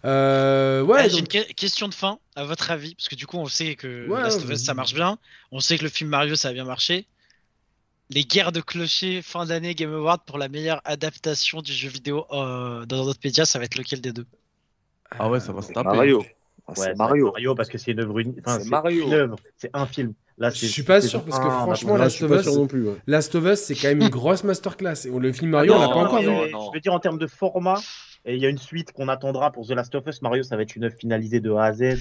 [0.06, 3.16] Euh, ouais, Ah, J'ai donc- une que- question de fin, à votre avis, parce que
[3.16, 4.50] du coup, on sait que Ouais, Last of.
[4.50, 5.18] Us ça marche bien.
[5.52, 7.06] On sait que le film Mario ça a bien marché.
[8.12, 12.26] Les guerres de clochers fin d'année Game Award pour la meilleure adaptation du jeu vidéo
[12.32, 14.26] euh, dans notre média, ça va être lequel des deux?
[15.12, 15.90] Ah ouais, ça va se taper.
[15.96, 16.24] Mario.
[16.24, 17.26] Ah, Ouais, c'est c'est Mario.
[17.32, 18.38] Mario parce que c'est une œuvre unique.
[18.40, 19.06] Enfin, C'est c'est Mario.
[19.08, 20.14] une œuvre, c'est un film.
[20.38, 22.68] Là, Je suis pas c'est sûr, parce que un- franchement, Là, Last of Us- non
[22.68, 22.88] plus.
[22.88, 22.96] ouais.
[23.08, 25.06] Last of Us, c'est quand même une grosse masterclass.
[25.06, 26.52] Et on- le film Mario, on l'a non, pas encore non, vu.
[26.52, 26.70] non.
[26.72, 27.82] Je veux dire en termes de format,
[28.26, 30.22] et il y a une suite qu'on attendra pour The Last of Us.
[30.22, 31.98] Mario, ça va être une œuvre finalisée de A à Z.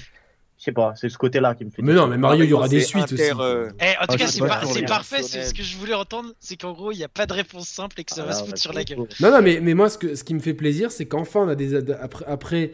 [0.59, 1.83] Je sais pas, c'est ce côté-là qui me fait.
[1.83, 3.23] Mais non, mais Mario, il y aura des suites aussi.
[3.23, 5.23] inter, euh, Eh, en tout Ah, cas, c'est par- parfait.
[5.23, 8.01] Ce que je voulais entendre, c'est qu'en gros, il n'y a pas de réponse simple
[8.01, 8.99] et que ça va se foutre sur la gueule.
[9.21, 11.49] Non, non, mais, mais moi, ce, que, ce qui me fait plaisir, c'est qu'enfin, on
[11.49, 11.77] a des.
[11.77, 12.73] ad- Après, après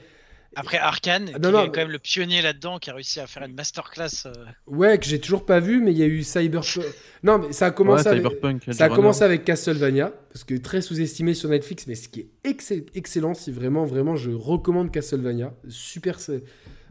[0.56, 3.20] Après Arkane, Ah, qui non, est mais- quand même le pionnier là-dedans, qui a réussi
[3.20, 4.26] à faire une masterclass.
[4.26, 4.32] euh,
[4.66, 6.84] ouais, que j'ai toujours pas vu, mais il y a eu Cyberpunk.
[7.22, 8.22] Non, mais ça a Ouais, commencé avec.
[8.22, 12.20] Cyberpunk, Ça a commencé avec Castlevania, parce que très sous-estimé sur Netflix, mais ce qui
[12.20, 15.54] est excell- excellent, si vraiment, vraiment, je recommande Castlevania.
[15.68, 16.18] Super,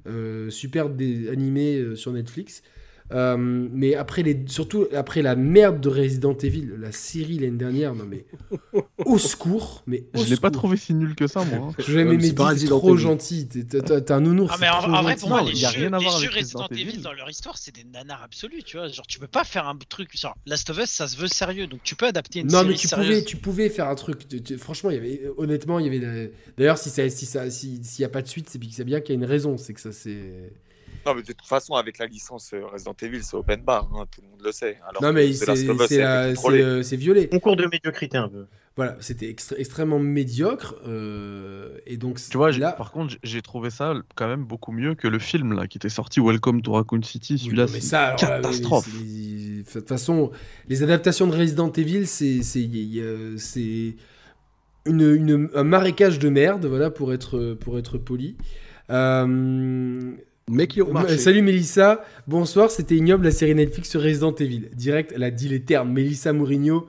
[0.07, 2.63] euh, super animé euh, sur Netflix.
[3.11, 7.93] Euh, mais après les, surtout après la merde de Resident Evil, la série l'année dernière,
[7.93, 8.25] non mais
[9.05, 11.69] au secours, mais au Je l'ai pas trouvé si nul que ça, moi.
[11.69, 11.75] hein.
[11.79, 12.23] Je vais Ouais, mais
[12.57, 13.01] c'est trop Evil.
[13.03, 14.51] gentil, t'es- un nounours.
[14.53, 15.19] Ah mais en, en vrai gentil.
[15.21, 17.57] pour moi les jeux, rien à les voir jeux Resident Resident Evil dans leur histoire
[17.57, 20.69] c'est des nanars absolus tu vois genre tu peux pas faire un truc genre Last
[20.69, 22.87] of Us ça se veut sérieux donc tu peux adapter une Non série mais tu
[22.87, 23.07] sérieuse.
[23.09, 24.27] pouvais, tu pouvais faire un truc.
[24.27, 26.31] tu- tu- franchement, il y avait, honnêtement, il y avait.
[26.57, 28.83] D'ailleurs, si ça, si ça, si- s'il y a pas de suite, c'est bien- c'est
[28.85, 29.57] bien qu'il y a une raison.
[29.57, 30.51] C'est que ça, c'est.
[31.05, 34.05] Non, mais de toute façon, avec la licence euh, Resident Evil, c'est open bar, hein,
[34.13, 34.77] tout le monde le sait.
[34.87, 37.27] Alors Non, mais c'est euh, violet.
[37.27, 38.45] Concours de médiocrité un peu.
[38.75, 40.75] Voilà, c'était extré- extrêmement médiocre.
[40.87, 44.95] euh, et donc, Tu vois, là, par contre, j'ai- trouvé ça quand même beaucoup mieux
[44.95, 47.33] que le film là qui était sorti Welcome to Raccoon City.
[47.33, 48.89] Oui, Celui-là, mais c'est catastrophe.
[48.91, 50.31] De toute façon,
[50.69, 52.41] les adaptations de Resident Evil, c'est
[54.85, 58.35] une, une- un marécage de merde, voilà, pour être, pour être poli.
[58.89, 60.11] Euh,
[60.49, 60.77] Mec.
[61.17, 64.69] Salut Mélissa, bonsoir, c'était ignoble la série Netflix sur Resident Evil.
[64.75, 65.91] Direct, elle a dit les termes.
[65.93, 66.85] Mélissa Mourinho,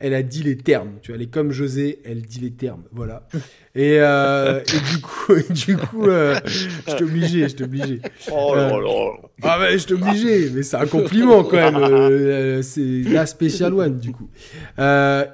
[0.00, 0.94] elle a dit les termes.
[1.02, 2.82] Tu vois, elle est comme José, elle dit les termes.
[2.92, 3.28] Voilà.
[3.76, 8.00] Et, euh, et du coup, du coup euh, je t'ai obligé, je t'ai obligé.
[8.32, 9.28] Oh Euh, là.
[9.42, 11.76] Ah mais je t'ai obligé, mais c'est un compliment quand même.
[11.76, 14.30] euh, euh, c'est la Special One du coup.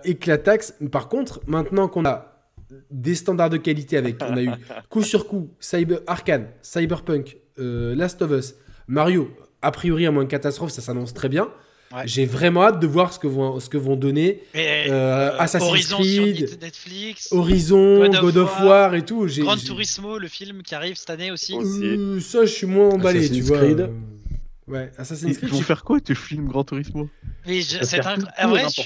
[0.04, 0.74] Éclatax.
[0.90, 2.32] Par contre, maintenant qu'on a
[2.90, 4.50] des standards de qualité avec, on a eu
[4.90, 8.54] coup sur coup, Cyber Arcane, Cyberpunk, euh, Last of Us,
[8.86, 9.30] Mario.
[9.62, 11.48] A priori, à moins de catastrophe, ça s'annonce très bien.
[11.94, 12.02] Ouais.
[12.06, 14.58] J'ai vraiment hâte de voir ce que vont, ce que vont donner euh,
[14.88, 19.28] euh, Assassin's Horizon Creed, sur Netflix, Horizon, God of God of War, War et tout.
[19.28, 21.52] J'ai- Gran j'ai- Turismo, le film qui arrive cette année aussi.
[21.54, 21.84] Aussi.
[21.84, 23.58] Euh, ça, je suis moins emballé, tu vois.
[23.58, 23.90] Creed.
[24.68, 25.50] Ouais, Assassin's Ils Creed.
[25.50, 27.10] vont j'ai- faire quoi Tu filmes Gran Turismo
[27.46, 28.14] Mais je- Ça c'est un.
[28.36, 28.82] ah ouais, je-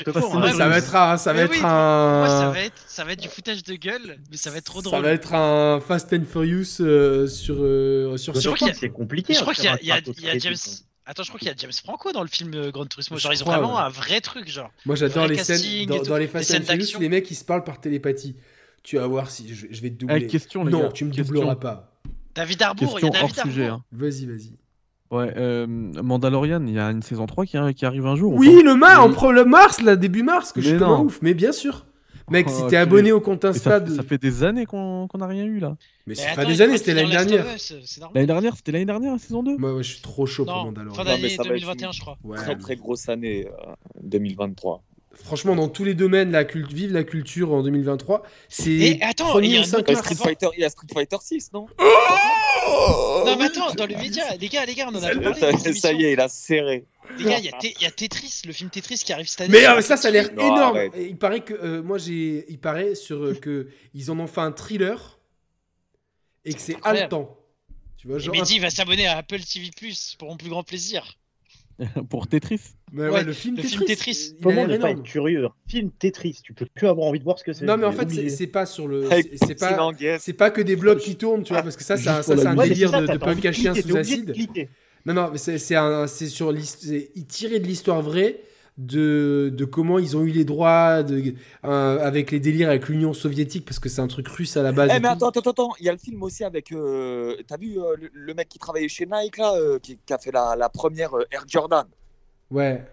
[0.56, 2.18] ça va être un, ça va être oui, un.
[2.20, 4.64] Moi, ça va être, ça va être du foutage de gueule, mais ça va être
[4.64, 5.02] trop Ça drôle.
[5.02, 8.34] va être un Fast and Furious euh, sur euh, sur.
[8.34, 9.34] Je sur- crois qu'il y a- c'est compliqué.
[9.34, 10.54] Je hein, crois de qu'il y a, y y James.
[10.54, 10.70] hein.
[11.08, 13.18] Attends, je crois qu'il y a James Franco dans le film euh, Gran Turismo.
[13.18, 13.82] Genre, Je ils ont vraiment ouais.
[13.82, 14.70] un vrai truc, genre.
[14.86, 17.00] Moi, j'adore les scènes dans, les Fast Les and scènes Furious, d'action.
[17.00, 18.34] les mecs ils se parlent par télépathie.
[18.82, 20.26] Tu vas voir si je, vais te Eh, doubler.
[20.26, 21.34] question, les non, gars, tu me question.
[21.34, 21.92] doubleras pas.
[22.34, 23.66] David Harbour, il y a hors David sujet.
[23.66, 23.78] Harbour.
[23.78, 23.84] hein.
[23.92, 24.52] Vas-y, vas-y.
[25.10, 28.32] Ouais, euh, Mandalorian, il y a une saison 3 qui, qui arrive un jour.
[28.34, 29.10] ou Oui, pas le mars, Oui.
[29.10, 31.02] en pro- le mars, là, début mars, que je suis Mais non.
[31.02, 31.18] ouf.
[31.22, 31.86] Mais bien sûr.
[32.28, 32.76] Mec, Oh, si t'es purée.
[32.78, 33.94] abonné au compte Insta ça, de.
[33.94, 35.76] ça fait des années qu'on qu'on n'a rien eu là.
[35.78, 37.44] Mais Mais c'est pas des années, pas c'était l'année dernière.
[38.14, 40.52] L'année dernière, c'était l'année dernière la saison 2 Moi, ouais, je suis trop chaud pour
[40.64, 40.92] Mandalorian.
[40.96, 42.18] fin mais d'année ça va être 2021, une- je crois.
[42.24, 44.82] Ouais, Très mais- très grosse année euh, 2023.
[45.24, 48.22] Franchement, dans tous les domaines, la culte, vive la culture en 2023.
[48.48, 49.94] C'est Et attends, il y a un autre.
[49.94, 51.66] Street Fighter, il y a Street Fighter 6, non
[53.26, 55.58] Non, mais attends, dans le média, les gars, les gars, on en a pas parlé.
[55.58, 56.86] ça, ça y est, il a serré.
[57.18, 59.52] Les gars, il y, a y Tetris, le film Tetris qui arrive cette année.
[59.52, 60.76] Mais euh, ça, ça a l'air énorme.
[60.76, 60.92] arrête.
[60.96, 64.26] Et Il paraît que euh, moi j'ai, il paraît sur euh, que ils en ont
[64.26, 65.18] fait un thriller
[66.44, 67.36] et que c'est haletant.
[67.96, 68.34] Tu vois, Et genre.
[68.34, 71.16] Mehdi va s'abonner à Apple TV Plus pour mon plus grand plaisir.
[72.08, 72.60] pour Tetris.
[72.92, 73.76] Mais ouais, Ouais, le film le Tetris.
[73.76, 74.32] film Tetris.
[74.32, 77.24] Il a Comment ne pas être curieux Film Tetris, tu peux plus avoir envie de
[77.24, 77.64] voir ce que c'est.
[77.64, 79.92] Non, mais en fait, c'est, pas sur le, c'est, pas,
[80.38, 82.36] pas que des blocs qui tournent, tu vois, parce que ça, c'est un, Juste ça,
[82.36, 84.34] c'est un délire de, punk à chien sous acide.
[85.04, 85.58] Non, non, mais c'est,
[86.28, 86.52] sur
[87.28, 88.40] tiré de l'histoire vraie
[88.78, 93.14] de, de comment ils ont eu les droits de, euh, avec les délires avec l'Union
[93.14, 94.90] soviétique, parce que c'est un truc russe à la base.
[94.92, 96.72] Eh et mais attends, attends, attends, il y a le film aussi avec.
[96.72, 100.12] euh, T'as vu euh, le, le mec qui travaillait chez Nike là, euh, qui, qui
[100.12, 101.86] a fait la, la première euh, Air Jordan
[102.50, 102.84] Ouais.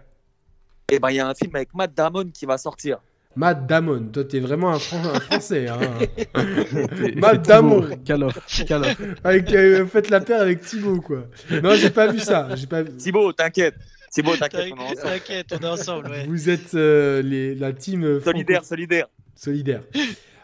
[0.92, 3.00] Eh ben il y a un film avec Matt Damon qui va sortir.
[3.36, 5.68] Matt Damon, toi t'es vraiment un, Fran- un français.
[5.68, 5.80] Hein.
[6.18, 7.82] Et- Matt et Damon.
[7.82, 8.98] Thibaut, Call of, Call of.
[9.24, 9.50] Avec,
[9.90, 11.26] faites la paire avec Thibaut, quoi.
[11.64, 12.56] Non, j'ai pas vu ça.
[12.56, 12.84] J'ai pas...
[12.84, 13.76] Thibaut, t'inquiète.
[14.14, 15.02] Thibaut, t'inquiète, on est ensemble.
[15.02, 16.26] T'inquiète, on est ensemble, ouais.
[16.28, 19.08] Vous êtes euh, les, la team euh, Solidaire, solidaire.
[19.36, 19.82] solidaire.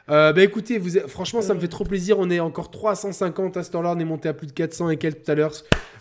[0.09, 2.17] Euh, bah écoutez, vous êtes- franchement, ça me fait trop plaisir.
[2.17, 3.93] On est encore 350 à ce temps-là.
[3.95, 5.51] On est monté à plus de 400 et quelques tout à l'heure.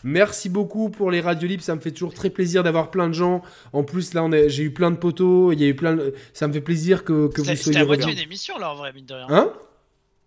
[0.02, 1.62] Merci beaucoup pour les radios libres.
[1.62, 3.42] Ça me fait toujours très plaisir d'avoir plein de gens.
[3.74, 5.52] En plus, là, on a- j'ai eu plein de potos.
[5.52, 6.14] Il y a eu plein de...
[6.32, 8.72] Ça me fait plaisir que, que vous C'était c'était soyez à moitié une émission là
[8.72, 9.26] en vrai, mine de rien.
[9.28, 9.52] Hein?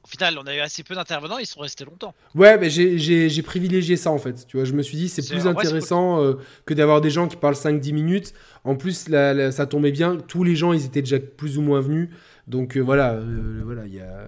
[0.03, 2.13] Au final, on a eu assez peu d'intervenants, ils sont restés longtemps.
[2.33, 4.45] Ouais, mais j'ai- privilégié ça en fait.
[4.47, 6.33] Tu vois, je me suis dit c'est plus vrai, intéressant euh,
[6.65, 8.33] que d'avoir des gens qui parlent 5-10 minutes.
[8.63, 10.17] En plus, là, là, ça tombait bien.
[10.27, 12.09] Tous les gens, ils étaient déjà plus ou moins venus.
[12.47, 14.27] Donc euh, voilà, euh, voilà, il y a,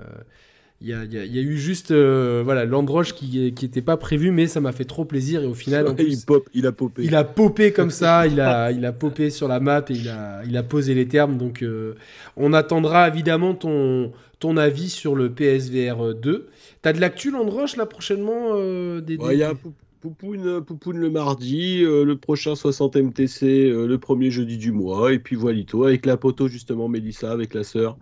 [0.82, 3.54] il y, a, il y a- il y a eu juste euh, voilà l'Androche qui
[3.54, 6.14] qui était pas prévu, mais ça m'a fait trop plaisir et au final, en plus,
[6.20, 7.04] il, pop, il a popé.
[7.04, 10.10] il a popé comme ça, il a, il a popé sur la map et il
[10.10, 11.38] a, il a posé les termes.
[11.38, 11.96] Donc, euh,
[12.36, 14.12] on attendra évidemment ton,
[14.44, 16.48] ton avis sur le PSVR 2.
[16.82, 20.62] T'as de l'actu, Landroche, là, prochainement euh, des, Ouais, des- Il y a Pou- Poupoune,
[20.62, 25.20] Poupoune le mardi, euh, le prochain 60 MTC euh, le premier jeudi du mois, et
[25.20, 27.98] puis Voilito avec la poteau justement, Mélissa avec la sœur.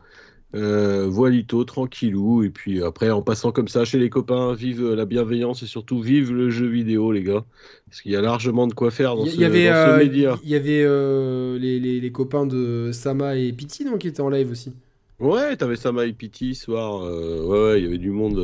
[0.56, 5.06] Euh, Voilito, tranquillou, et puis après en passant comme ça chez les copains, vive la
[5.06, 7.46] bienveillance et surtout vive le jeu vidéo les gars,
[7.88, 9.98] parce qu'il y a largement de quoi faire dans ce, y avait, dans ce euh,
[10.00, 10.40] média.
[10.44, 14.22] il y avait euh, les, les- les copains de Sama et Pity donc, qui étaient
[14.22, 14.74] en live aussi.
[15.22, 18.40] Ouais, t'avais Sama et Pity ce soir, euh, ouais, ouais, il y avait du monde,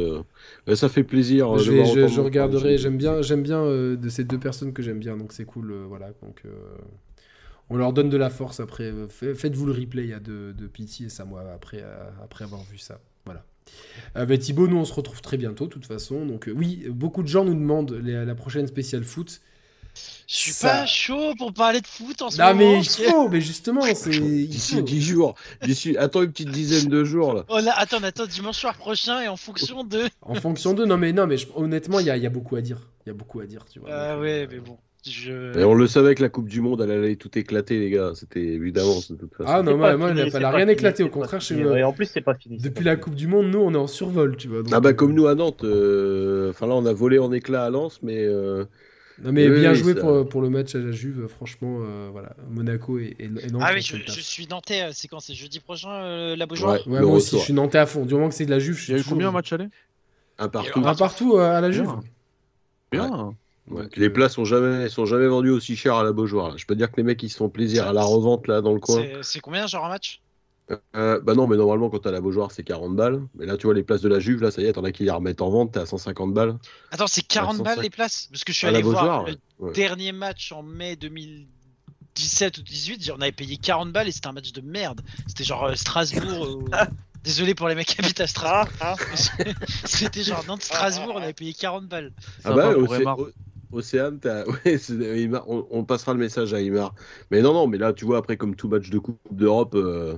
[0.68, 1.50] euh, ça fait plaisir.
[1.58, 1.86] euh, je, vais-
[2.22, 5.46] regarderai, j'aime bien, j'aime bien euh, de ces deux personnes que j'aime bien, donc c'est
[5.46, 5.72] cool.
[5.72, 6.44] euh, voilà, donc
[7.70, 8.92] on leur donne de la force après.
[9.10, 12.78] fa- Faites-vous le replay à de, de Pity et Sama après, euh, après avoir vu
[12.78, 13.00] ça.
[13.26, 13.44] Voilà.
[14.40, 16.26] Thibaut, nous on se retrouve très bientôt, de toute façon.
[16.26, 19.42] Donc oui, beaucoup de gens nous demandent les- la prochaine spéciale foot.
[20.28, 22.72] Je suis Ça- pas chaud pour parler de foot en ce Non moment.
[22.74, 24.82] mais il faut, mais justement, c'est D'ici faut.
[24.82, 25.36] 10 jours.
[25.64, 25.96] D'ici...
[25.98, 27.46] Attends une petite dizaine de jours là.
[27.48, 27.72] On a...
[27.72, 30.02] Attends, attends, dimanche soir prochain et en fonction de.
[30.22, 32.30] En fonction de, non mais non mais je- honnêtement, il y a, il y a
[32.30, 32.80] beaucoup à dire.
[33.06, 33.90] Il y a beaucoup à dire, tu vois.
[33.92, 34.78] Ah ouais, euh, mais bon.
[35.10, 35.58] Je...
[35.58, 38.12] Et on le savait que la Coupe du Monde, elle allait tout éclater, les gars.
[38.14, 39.50] C'était évidemment, de toute façon.
[39.50, 41.10] Ah non, moi, moi, fini, elle a- c'est elle a pas rien fini, éclaté, au
[41.10, 41.80] contraire, chez moi.
[41.80, 42.58] Et en plus, c'est pas fini.
[42.58, 43.04] Depuis pas la fini.
[43.04, 44.64] Coupe du Monde, nous on est en survol, tu vois.
[44.64, 47.32] donc, Ah bah euh, comme nous à Nantes, euh, enfin là on a volé en
[47.32, 48.66] éclats à Lens, mais euh,
[49.24, 52.10] Non mais Oui, bien joué ça- pour, pour le match à la Juve, franchement, euh,
[52.12, 52.36] voilà.
[52.50, 53.64] Monaco et, et, Nantes.
[53.66, 54.84] Ah oui, je, suis nantais.
[54.84, 55.20] euh, C'est quand?
[55.20, 56.86] C'est jeudi prochain, euh, la Beaujoire?
[56.88, 58.06] Ouais, moi aussi, je suis nantais à fond.
[58.06, 59.30] Du moment que c'est de la Juve, je suis Il y a eu toujours- combien
[59.30, 59.68] de matchs aller?
[60.38, 60.80] Un partout.
[60.86, 61.86] Un partout à la Juve.
[62.92, 63.08] Bien.
[63.10, 63.36] Bien.
[63.70, 63.84] Ouais.
[63.84, 66.50] Donc, Les places sont jamais, sont jamais vendues aussi cher à la Beaujoire.
[66.52, 66.54] là.
[66.58, 68.62] Je peux te dire que les mecs ils se font plaisir à la revente là
[68.62, 68.98] dans le coin.
[69.02, 70.22] C'est- C'est combien, genre, un match?
[70.96, 73.22] Euh, bah non, mais normalement quand t'as la Beaujoire c'est 40 balles.
[73.36, 74.92] Mais là tu vois les places de la Juve, là ça y est, t'en as
[74.92, 76.58] qui les remettent en vente, t'es à 150 balles.
[76.92, 77.64] Attends, c'est 40 105.
[77.64, 78.28] balles les places?
[78.32, 79.72] Parce que je suis À allé voir le ouais.
[79.74, 83.12] Dernier match en mai 2017 ou 18.
[83.16, 85.02] On avait payé 40 balles et c'était un match de merde.
[85.28, 86.46] C'était genre euh, Strasbourg.
[86.74, 86.86] euh,
[87.24, 88.74] Désolé pour les mecs qui habitent à Strasbourg.
[88.80, 89.44] Ah, ah.
[89.86, 92.14] C'était genre Nantes-Strasbourg, on avait payé 40 balles.
[92.46, 92.74] Ah bah
[93.72, 94.20] Océane,
[94.66, 96.96] ouais, on, on passera le message à Aymar.
[97.32, 100.18] Mais non, non, mais là tu vois après comme tout match de Coupe d'Europe, euh,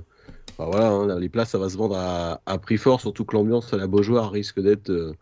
[0.66, 3.34] voilà, hein, là, les places ça va se vendre à, à prix fort, surtout que
[3.36, 4.90] l'ambiance à la Beaujoire risque d'être.
[4.90, 5.12] euh,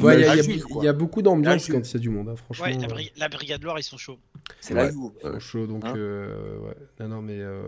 [0.00, 2.66] Ouais, il y, a- beaucoup d'ambiance La quand il y a du monde, hein, franchement.
[2.66, 4.18] Ouais, la, euh, bri- la Brigade Loire, ils sont chauds.
[4.60, 4.92] C'est la Ouais.
[4.92, 5.10] Juve.
[5.24, 6.76] Ils sont chauds, donc Hein euh, ouais.
[7.00, 7.60] Non, non, mais euh,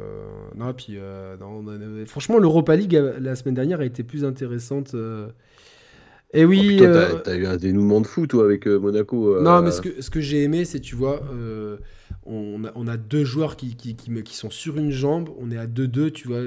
[0.54, 4.24] non, puis euh, non, non, non, franchement, l'Europa League la semaine dernière a été plus
[4.24, 4.94] intéressante.
[4.94, 5.28] euh.
[6.32, 6.68] Et Oh, oui.
[6.68, 9.34] putain, t'as- euh, eu un dénouement de fou toi avec euh, Monaco.
[9.34, 11.76] euh, Non, mais ce que, ce que j'ai aimé, c'est, tu vois, euh,
[12.24, 15.28] on, a, on a deux joueurs qui, qui, qui, qui sont sur une jambe.
[15.38, 16.42] On est à 2-2, tu vois.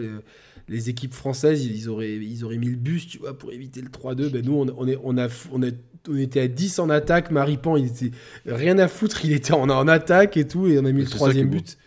[0.70, 3.90] Les équipes françaises, ils auraient, ils auraient mis le bus, tu vois, pour éviter le
[3.90, 4.30] 3-2.
[4.30, 5.68] Ben, nous, on, on, est, on, a, on, a,
[6.10, 7.32] on était à 10 en attaque.
[7.32, 8.12] Maripan, il était
[8.46, 9.26] rien à foutre.
[9.26, 10.68] Il était en, en attaque et tout.
[10.68, 11.78] Et on a mis le troisième but.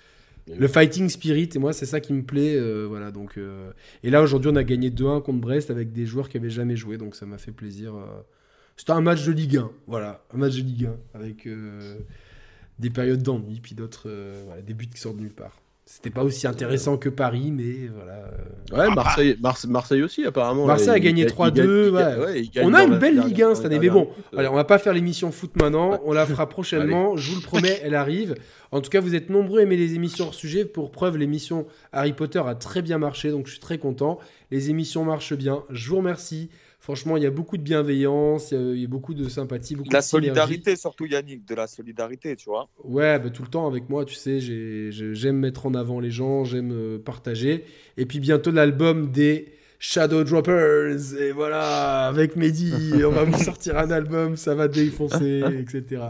[0.56, 2.54] Le fighting spirit, et moi, c'est ça qui me plaît.
[2.54, 3.72] euh, voilà, donc, euh,
[4.04, 6.76] Et là, aujourd'hui, on a gagné 2-1 contre Brest avec des joueurs qui avaient jamais
[6.76, 6.98] joué.
[6.98, 7.96] Donc, ça m'a fait plaisir.
[7.96, 8.04] euh.
[8.76, 9.70] C'était un match de Ligue 1.
[9.88, 11.96] Voilà, un match de Ligue 1 avec euh,
[12.78, 14.08] des périodes d'ennui, puis d'autres,
[14.46, 15.56] voilà, des buts qui sortent de nulle part.
[15.88, 18.88] C'était pas aussi intéressant que Paris, mais voilà.
[18.88, 20.66] Ouais, Marseille, Marse- Marseille aussi apparemment.
[20.66, 22.02] Marseille a gagné il- il 3-2, gagne- il ouais.
[22.02, 24.08] gagne- ouais, il gagne On a une belle Ligue 1 dans cette année, mais bon,
[24.36, 27.42] allez, on va pas faire l'émission foot maintenant, on la fera prochainement, je vous le
[27.46, 28.34] promets, elle arrive.
[28.72, 30.64] En tout cas, vous êtes nombreux à aimer les émissions hors sujet.
[30.64, 34.18] Pour preuve, l'émission Harry Potter a très bien marché, donc je suis très content.
[34.50, 36.50] Les émissions marchent bien, je vous remercie.
[36.86, 39.28] Franchement, il y a beaucoup de bienveillance, il y a, il y a beaucoup de
[39.28, 42.68] sympathie, beaucoup De la de solidarité, surtout Yannick, de la solidarité, tu vois.
[42.84, 45.98] Ouais, bah, tout le temps avec moi, tu sais, j'ai- j'ai- j'aime mettre en avant
[45.98, 47.64] les gens, j'aime euh, partager.
[47.96, 49.48] Et puis bientôt l'album des
[49.80, 51.14] Shadow Droppers.
[51.20, 56.02] Et voilà, avec Mehdi, on va vous sortir un album, ça va défoncer, etc.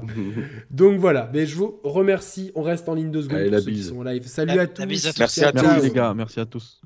[0.71, 2.53] Donc voilà, mais je vous remercie.
[2.55, 4.27] On reste en ligne deux secondes Allez, pour la ceux qui sont live.
[4.27, 4.85] Salut La- à la tous.
[4.85, 5.19] bise à tous.
[5.21, 5.83] Merci à tous.
[5.83, 6.83] Les gars, merci à tous.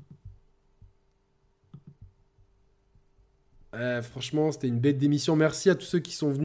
[3.73, 5.35] Euh, franchement, c'était une bête d'émission.
[5.35, 6.39] Merci à tous ceux qui sont venus.